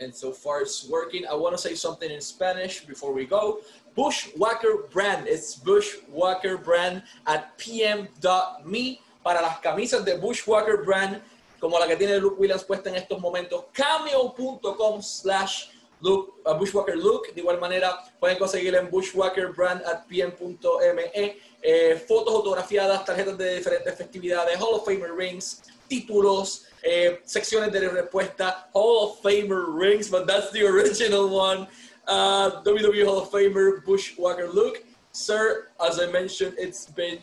and 0.00 0.14
so 0.14 0.32
far 0.32 0.62
it's 0.62 0.88
working. 0.88 1.26
I 1.30 1.34
want 1.34 1.54
to 1.54 1.60
say 1.60 1.74
something 1.74 2.10
in 2.10 2.20
Spanish 2.20 2.80
before 2.80 3.12
we 3.12 3.26
go. 3.26 3.60
Bushwhacker 3.94 4.88
Brand. 4.90 5.26
It's 5.28 5.54
Bushwhacker 5.54 6.56
Brand 6.58 7.02
at 7.26 7.56
pm.me 7.58 9.00
para 9.22 9.42
las 9.42 9.60
camisas 9.60 10.04
de 10.04 10.16
Bushwhacker 10.16 10.84
Brand, 10.84 11.20
como 11.60 11.78
la 11.78 11.86
que 11.86 11.96
tiene 11.96 12.18
Luke 12.18 12.36
Williams 12.38 12.64
puesta 12.64 12.88
en 12.88 12.96
estos 12.96 13.20
momentos. 13.20 13.66
Cameo.com 13.72 15.02
slash 15.02 15.68
Luke, 16.00 16.32
uh, 16.46 16.54
Bushwhacker 16.54 16.96
Look. 16.96 17.34
De 17.34 17.40
igual 17.40 17.60
manera, 17.60 18.02
pueden 18.18 18.38
conseguirla 18.38 18.80
en 18.80 18.90
Bushwhacker 18.90 19.52
Brand 19.52 19.82
at 19.84 20.06
pm.me. 20.06 21.36
Eh, 21.62 22.02
fotos 22.08 22.34
autografiadas, 22.34 23.04
tarjetas 23.04 23.36
de 23.36 23.56
diferentes 23.56 23.94
festividades, 23.94 24.58
Hall 24.58 24.76
of 24.76 24.84
Famer 24.86 25.14
rings, 25.14 25.62
títulos, 25.88 26.64
eh, 26.82 27.20
secciones 27.24 27.70
de 27.70 27.86
respuesta, 27.86 28.70
Hall 28.72 29.10
of 29.10 29.20
Famer 29.20 29.66
rings, 29.78 30.08
but 30.08 30.26
that's 30.26 30.50
the 30.52 30.64
original 30.64 31.28
one. 31.28 31.68
Uh, 32.08 32.62
WWE 32.64 33.04
Hall 33.04 33.18
of 33.18 33.30
Famer 33.30 33.84
Bushwhacker 33.84 34.48
Luke. 34.48 34.82
Sir, 35.12 35.68
as 35.86 36.00
I 36.00 36.06
mentioned, 36.06 36.54
it's 36.56 36.86
been 36.86 37.18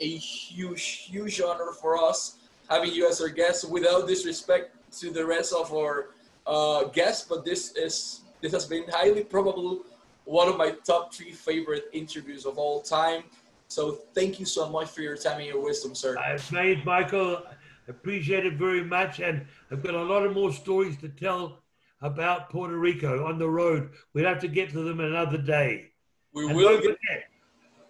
a 0.00 0.16
huge, 0.16 1.08
huge 1.10 1.40
honor 1.40 1.72
for 1.72 1.96
us 1.96 2.36
having 2.68 2.92
you 2.92 3.08
as 3.08 3.20
our 3.20 3.28
guest. 3.28 3.68
Without 3.68 4.06
disrespect 4.06 4.76
to 5.00 5.10
the 5.10 5.24
rest 5.24 5.52
of 5.52 5.72
our 5.72 6.10
uh, 6.46 6.84
guests, 6.84 7.26
but 7.28 7.44
this 7.44 7.72
is 7.76 8.22
this 8.40 8.52
has 8.52 8.66
been 8.66 8.84
highly 8.88 9.24
probable 9.24 9.84
one 10.24 10.48
of 10.48 10.56
my 10.56 10.70
top 10.84 11.12
three 11.12 11.32
favorite 11.32 11.84
interviews 11.92 12.46
of 12.46 12.58
all 12.58 12.80
time. 12.80 13.24
So 13.68 13.98
thank 14.14 14.38
you 14.40 14.46
so 14.46 14.68
much 14.68 14.88
for 14.90 15.00
your 15.02 15.16
time 15.16 15.38
and 15.38 15.46
your 15.46 15.62
wisdom, 15.62 15.94
sir. 15.94 16.16
I've 16.18 16.50
made 16.52 16.84
Michael 16.84 17.42
appreciate 17.88 18.46
it 18.46 18.54
very 18.54 18.82
much, 18.84 19.20
and 19.20 19.46
I've 19.70 19.82
got 19.82 19.94
a 19.94 20.02
lot 20.02 20.24
of 20.24 20.32
more 20.32 20.52
stories 20.52 20.96
to 20.98 21.08
tell 21.08 21.62
about 22.00 22.50
Puerto 22.50 22.78
Rico 22.78 23.26
on 23.26 23.38
the 23.38 23.48
road. 23.48 23.90
We'd 24.12 24.24
have 24.24 24.40
to 24.40 24.48
get 24.48 24.70
to 24.70 24.82
them 24.82 25.00
another 25.00 25.38
day. 25.38 25.90
We 26.34 26.46
And 26.46 26.56
will 26.56 26.80
get 26.80 26.96
forget, 26.96 27.24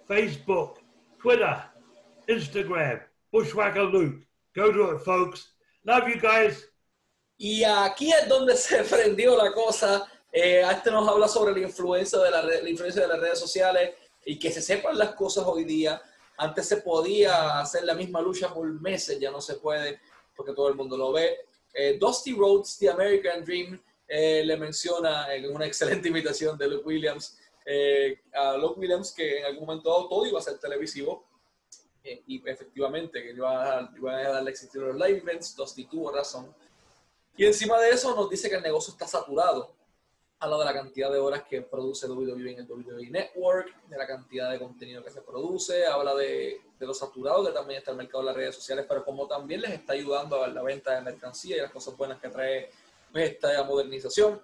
Facebook, 0.08 0.76
Twitter, 1.18 1.62
Instagram, 2.28 3.00
Bushwhacker 3.32 3.84
Luke. 3.84 4.22
Go 4.54 4.68
it, 4.68 5.02
folks. 5.02 5.54
Love 5.84 6.08
you 6.08 6.20
guys. 6.20 6.70
Y 7.36 7.64
aquí 7.64 8.12
es 8.12 8.28
donde 8.28 8.56
se 8.56 8.84
prendió 8.84 9.36
la 9.36 9.52
cosa. 9.52 10.06
Eh, 10.32 10.64
este 10.70 10.90
nos 10.90 11.08
habla 11.08 11.28
sobre 11.28 11.52
la 11.52 11.66
influencia, 11.66 12.18
de 12.18 12.30
la, 12.30 12.42
la 12.42 12.68
influencia 12.68 13.02
de 13.02 13.08
las 13.08 13.20
redes 13.20 13.38
sociales 13.38 13.94
y 14.24 14.38
que 14.38 14.50
se 14.50 14.62
sepan 14.62 14.96
las 14.96 15.14
cosas 15.14 15.44
hoy 15.46 15.64
día. 15.64 16.00
Antes 16.36 16.66
se 16.66 16.78
podía 16.78 17.60
hacer 17.60 17.84
la 17.84 17.94
misma 17.94 18.20
lucha 18.20 18.52
por 18.52 18.66
meses, 18.80 19.18
ya 19.20 19.30
no 19.30 19.40
se 19.40 19.54
puede 19.54 20.00
porque 20.34 20.52
todo 20.52 20.68
el 20.68 20.74
mundo 20.74 20.96
lo 20.96 21.12
ve. 21.12 21.36
Eh, 21.72 21.98
Dusty 21.98 22.32
Rhodes, 22.32 22.78
The 22.78 22.90
American 22.90 23.44
Dream, 23.44 23.80
eh, 24.06 24.42
le 24.44 24.56
menciona 24.56 25.32
en 25.34 25.50
una 25.54 25.66
excelente 25.66 26.08
invitación 26.08 26.56
de 26.58 26.68
Luke 26.68 26.84
Williams, 26.86 27.38
eh, 27.64 28.20
a 28.34 28.56
Luke 28.56 28.78
Williams 28.78 29.12
que 29.12 29.40
en 29.40 29.46
algún 29.46 29.66
momento 29.66 30.06
todo 30.08 30.26
iba 30.26 30.38
a 30.38 30.42
ser 30.42 30.58
televisivo. 30.58 31.26
Eh, 32.04 32.22
y 32.26 32.48
efectivamente, 32.48 33.22
que 33.22 33.30
iba 33.30 33.78
a, 33.78 33.90
iba 33.96 34.14
a 34.14 34.28
darle 34.28 34.50
existir 34.50 34.82
los 34.82 34.94
live 34.94 35.18
events, 35.18 35.56
Dusty 35.56 35.86
tuvo 35.86 36.12
razón. 36.12 36.54
Y 37.34 37.46
encima 37.46 37.80
de 37.80 37.90
eso 37.90 38.14
nos 38.14 38.28
dice 38.28 38.50
que 38.50 38.56
el 38.56 38.62
negocio 38.62 38.92
está 38.92 39.06
saturado. 39.06 39.74
Habla 40.38 40.58
de 40.58 40.64
la 40.66 40.74
cantidad 40.74 41.10
de 41.10 41.18
horas 41.18 41.44
que 41.48 41.62
produce 41.62 42.06
WWE 42.06 42.52
en 42.52 42.58
el 42.58 42.70
WWE 42.70 43.10
Network, 43.10 43.88
de 43.88 43.96
la 43.96 44.06
cantidad 44.06 44.50
de 44.50 44.58
contenido 44.58 45.02
que 45.02 45.10
se 45.10 45.22
produce, 45.22 45.86
habla 45.86 46.14
de, 46.14 46.60
de 46.78 46.86
lo 46.86 46.92
saturado 46.92 47.46
que 47.46 47.52
también 47.52 47.78
está 47.78 47.92
el 47.92 47.96
mercado 47.96 48.22
de 48.22 48.26
las 48.26 48.36
redes 48.36 48.54
sociales, 48.54 48.84
pero 48.86 49.02
como 49.02 49.26
también 49.26 49.62
les 49.62 49.70
está 49.70 49.94
ayudando 49.94 50.42
a 50.42 50.48
la 50.48 50.62
venta 50.62 50.94
de 50.94 51.00
mercancía 51.00 51.56
y 51.56 51.60
las 51.60 51.72
cosas 51.72 51.96
buenas 51.96 52.20
que 52.20 52.28
trae 52.28 52.70
pues, 53.10 53.30
esta 53.30 53.64
modernización. 53.64 54.42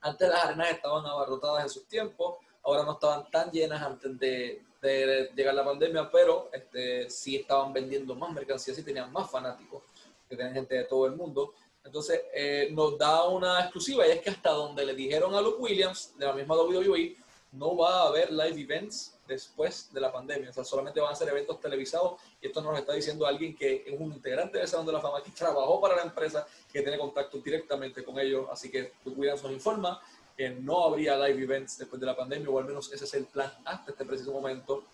Antes 0.00 0.28
las 0.28 0.44
arenas 0.44 0.70
estaban 0.70 1.04
abarrotadas 1.04 1.64
en 1.64 1.70
sus 1.70 1.88
tiempos, 1.88 2.36
ahora 2.62 2.84
no 2.84 2.92
estaban 2.92 3.28
tan 3.30 3.50
llenas 3.50 3.82
antes 3.82 4.16
de, 4.20 4.62
de 4.80 5.30
llegar 5.34 5.54
la 5.54 5.64
pandemia, 5.64 6.10
pero 6.10 6.50
este, 6.52 7.10
sí 7.10 7.36
estaban 7.36 7.72
vendiendo 7.72 8.14
más 8.14 8.32
mercancías 8.32 8.78
y 8.78 8.82
tenían 8.82 9.12
más 9.12 9.30
fanáticos, 9.30 9.82
que 10.28 10.36
tenían 10.36 10.54
gente 10.54 10.74
de 10.74 10.84
todo 10.84 11.06
el 11.06 11.16
mundo. 11.16 11.54
Entonces 11.84 12.22
eh, 12.34 12.68
nos 12.72 12.98
da 12.98 13.24
una 13.28 13.60
exclusiva 13.60 14.06
y 14.06 14.10
es 14.10 14.20
que 14.20 14.30
hasta 14.30 14.50
donde 14.50 14.84
le 14.84 14.94
dijeron 14.94 15.34
a 15.34 15.40
Luke 15.40 15.60
Williams, 15.60 16.12
de 16.18 16.26
la 16.26 16.32
misma 16.32 16.54
WWE, 16.56 17.16
no 17.52 17.76
va 17.76 18.02
a 18.02 18.08
haber 18.08 18.30
live 18.30 18.60
events 18.60 19.14
después 19.26 19.92
de 19.92 20.00
la 20.00 20.12
pandemia. 20.12 20.50
O 20.50 20.52
sea, 20.52 20.64
solamente 20.64 21.00
van 21.00 21.12
a 21.12 21.16
ser 21.16 21.28
eventos 21.28 21.60
televisados 21.60 22.20
y 22.40 22.46
esto 22.48 22.60
nos 22.60 22.78
está 22.78 22.92
diciendo 22.92 23.26
alguien 23.26 23.56
que 23.56 23.84
es 23.86 23.98
un 23.98 24.12
integrante 24.12 24.58
del 24.58 24.68
Salón 24.68 24.86
de 24.86 24.92
la 24.92 25.00
Fama, 25.00 25.22
que 25.22 25.30
trabajó 25.36 25.80
para 25.80 25.96
la 25.96 26.02
empresa, 26.02 26.46
que 26.72 26.82
tiene 26.82 26.98
contacto 26.98 27.38
directamente 27.38 28.04
con 28.04 28.18
ellos. 28.18 28.46
Así 28.50 28.70
que 28.70 28.92
Luke 29.04 29.18
Williams 29.18 29.42
nos 29.42 29.52
informa 29.52 30.00
que 30.38 30.50
no 30.50 30.84
habría 30.84 31.16
live 31.16 31.42
events 31.42 31.78
después 31.78 31.98
de 31.98 32.06
la 32.06 32.16
pandemia, 32.16 32.48
o 32.48 32.60
al 32.60 32.64
menos 32.64 32.92
ese 32.92 33.04
es 33.04 33.14
el 33.14 33.24
plan 33.24 33.52
hasta 33.64 33.90
este 33.90 34.04
preciso 34.04 34.30
momento. 34.30 34.84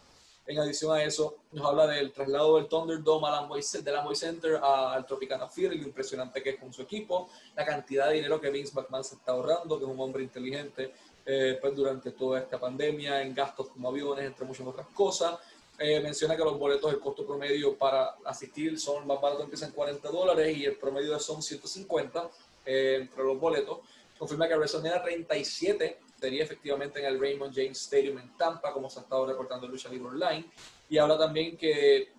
En 0.46 0.58
adición 0.58 0.96
a 0.96 1.04
eso, 1.04 1.36
nos 1.52 1.66
habla 1.66 1.86
del 1.86 2.12
traslado 2.12 2.56
del 2.56 2.66
Thunderdome 2.66 3.28
al 3.28 3.34
Amway, 3.34 3.62
del 3.82 3.96
Amway 3.96 4.16
Center 4.16 4.56
al 4.56 5.04
Tropicana 5.04 5.46
Field 5.46 5.74
y 5.74 5.78
lo 5.78 5.84
impresionante 5.88 6.42
que 6.42 6.50
es 6.50 6.56
con 6.58 6.72
su 6.72 6.80
equipo, 6.80 7.28
la 7.54 7.64
cantidad 7.66 8.08
de 8.08 8.14
dinero 8.14 8.40
que 8.40 8.48
Vince 8.48 8.72
McMahon 8.74 9.04
se 9.04 9.16
está 9.16 9.32
ahorrando, 9.32 9.78
que 9.78 9.84
es 9.84 9.90
un 9.90 10.00
hombre 10.00 10.22
inteligente, 10.22 10.94
eh, 11.26 11.58
pues 11.60 11.76
durante 11.76 12.12
toda 12.12 12.40
esta 12.40 12.58
pandemia, 12.58 13.20
en 13.20 13.34
gastos 13.34 13.68
como 13.68 13.90
aviones, 13.90 14.24
entre 14.24 14.46
muchas 14.46 14.66
otras 14.66 14.86
cosas. 14.94 15.38
Eh, 15.78 16.00
menciona 16.00 16.36
que 16.36 16.44
los 16.44 16.58
boletos, 16.58 16.90
el 16.90 17.00
costo 17.00 17.26
promedio 17.26 17.76
para 17.76 18.14
asistir 18.24 18.80
son 18.80 19.06
más 19.06 19.20
baratos, 19.20 19.44
empiezan 19.44 19.70
en 19.70 19.74
40 19.74 20.08
dólares 20.08 20.56
y 20.56 20.64
el 20.64 20.76
promedio 20.76 21.18
son 21.18 21.42
150 21.42 22.30
eh, 22.64 22.98
entre 23.02 23.24
los 23.24 23.38
boletos. 23.38 23.80
Confirma 24.18 24.48
que 24.48 24.56
WrestleMania 24.56 25.02
37 25.02 25.98
sería 26.18 26.44
efectivamente 26.44 27.00
en 27.00 27.06
el 27.06 27.20
Raymond 27.20 27.54
James 27.54 27.80
Stadium 27.80 28.18
en 28.18 28.36
Tampa, 28.36 28.72
como 28.72 28.88
se 28.88 29.00
ha 29.00 29.02
estado 29.02 29.26
reportando 29.26 29.66
en 29.66 29.72
Lucha 29.72 29.88
Libre 29.88 30.08
Online. 30.08 30.50
Y 30.88 30.98
habla 30.98 31.18
también 31.18 31.56
que, 31.56 32.12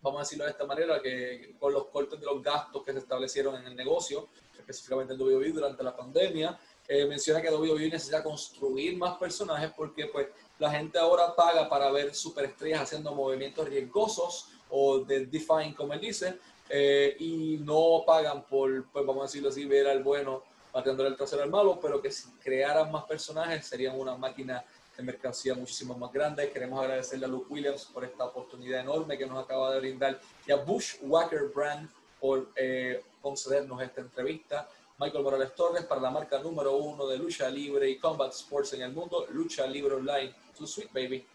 vamos 0.00 0.20
a 0.20 0.22
decirlo 0.22 0.44
de 0.44 0.52
esta 0.52 0.64
manera, 0.64 1.00
que 1.02 1.54
con 1.58 1.72
los 1.72 1.86
cortes 1.86 2.18
de 2.18 2.26
los 2.26 2.42
gastos 2.42 2.82
que 2.84 2.92
se 2.92 2.98
establecieron 2.98 3.56
en 3.56 3.66
el 3.66 3.76
negocio, 3.76 4.28
específicamente 4.58 5.12
el 5.14 5.20
WWE 5.20 5.52
durante 5.52 5.82
la 5.82 5.96
pandemia. 5.96 6.58
Eh, 6.88 7.06
menciona 7.06 7.40
que 7.40 7.50
WWE 7.50 7.88
necesita 7.88 8.22
construir 8.22 8.96
más 8.96 9.16
personajes 9.16 9.70
porque 9.76 10.06
pues 10.06 10.28
la 10.58 10.70
gente 10.70 10.98
ahora 10.98 11.34
paga 11.34 11.68
para 11.68 11.90
ver 11.90 12.14
superestrellas 12.14 12.82
haciendo 12.82 13.14
movimientos 13.14 13.68
riesgosos 13.68 14.48
o 14.68 14.98
de 14.98 15.26
define 15.26 15.74
como 15.76 15.92
él 15.92 16.00
dice 16.00 16.38
eh, 16.68 17.16
y 17.18 17.58
no 17.58 18.02
pagan 18.06 18.44
por, 18.46 18.90
pues 18.90 19.06
vamos 19.06 19.22
a 19.22 19.26
decirlo 19.26 19.50
así, 19.50 19.64
ver 19.64 19.86
al 19.86 20.02
bueno 20.02 20.42
pateando 20.72 21.06
el 21.06 21.16
trasero 21.16 21.42
al 21.42 21.50
malo, 21.50 21.78
pero 21.80 22.00
que 22.00 22.10
si 22.10 22.30
crearan 22.42 22.90
más 22.90 23.04
personajes 23.04 23.66
serían 23.66 23.98
una 23.98 24.16
máquina 24.16 24.64
de 24.96 25.02
mercancía 25.02 25.54
muchísimo 25.54 25.96
más 25.96 26.12
grande. 26.12 26.50
Queremos 26.50 26.80
agradecerle 26.80 27.26
a 27.26 27.28
Luke 27.28 27.52
Williams 27.52 27.84
por 27.84 28.04
esta 28.04 28.24
oportunidad 28.24 28.80
enorme 28.80 29.18
que 29.18 29.26
nos 29.26 29.42
acaba 29.42 29.72
de 29.72 29.80
brindar 29.80 30.18
y 30.46 30.52
a 30.52 30.56
Bushwhacker 30.56 31.50
Brand 31.54 31.88
por 32.20 32.48
eh, 32.56 33.02
concedernos 33.20 33.82
esta 33.82 34.00
entrevista. 34.00 34.68
Michael 34.98 35.24
Morales 35.24 35.54
Torres 35.54 35.84
para 35.84 36.00
la 36.00 36.10
marca 36.10 36.38
número 36.38 36.76
uno 36.76 37.06
de 37.06 37.18
lucha 37.18 37.48
libre 37.48 37.90
y 37.90 37.98
combat 37.98 38.32
sports 38.32 38.74
en 38.74 38.82
el 38.82 38.92
mundo, 38.92 39.26
Lucha 39.30 39.66
Libre 39.66 39.94
Online. 39.94 40.32
Too 40.56 40.66
sweet, 40.66 40.92
baby. 40.92 41.26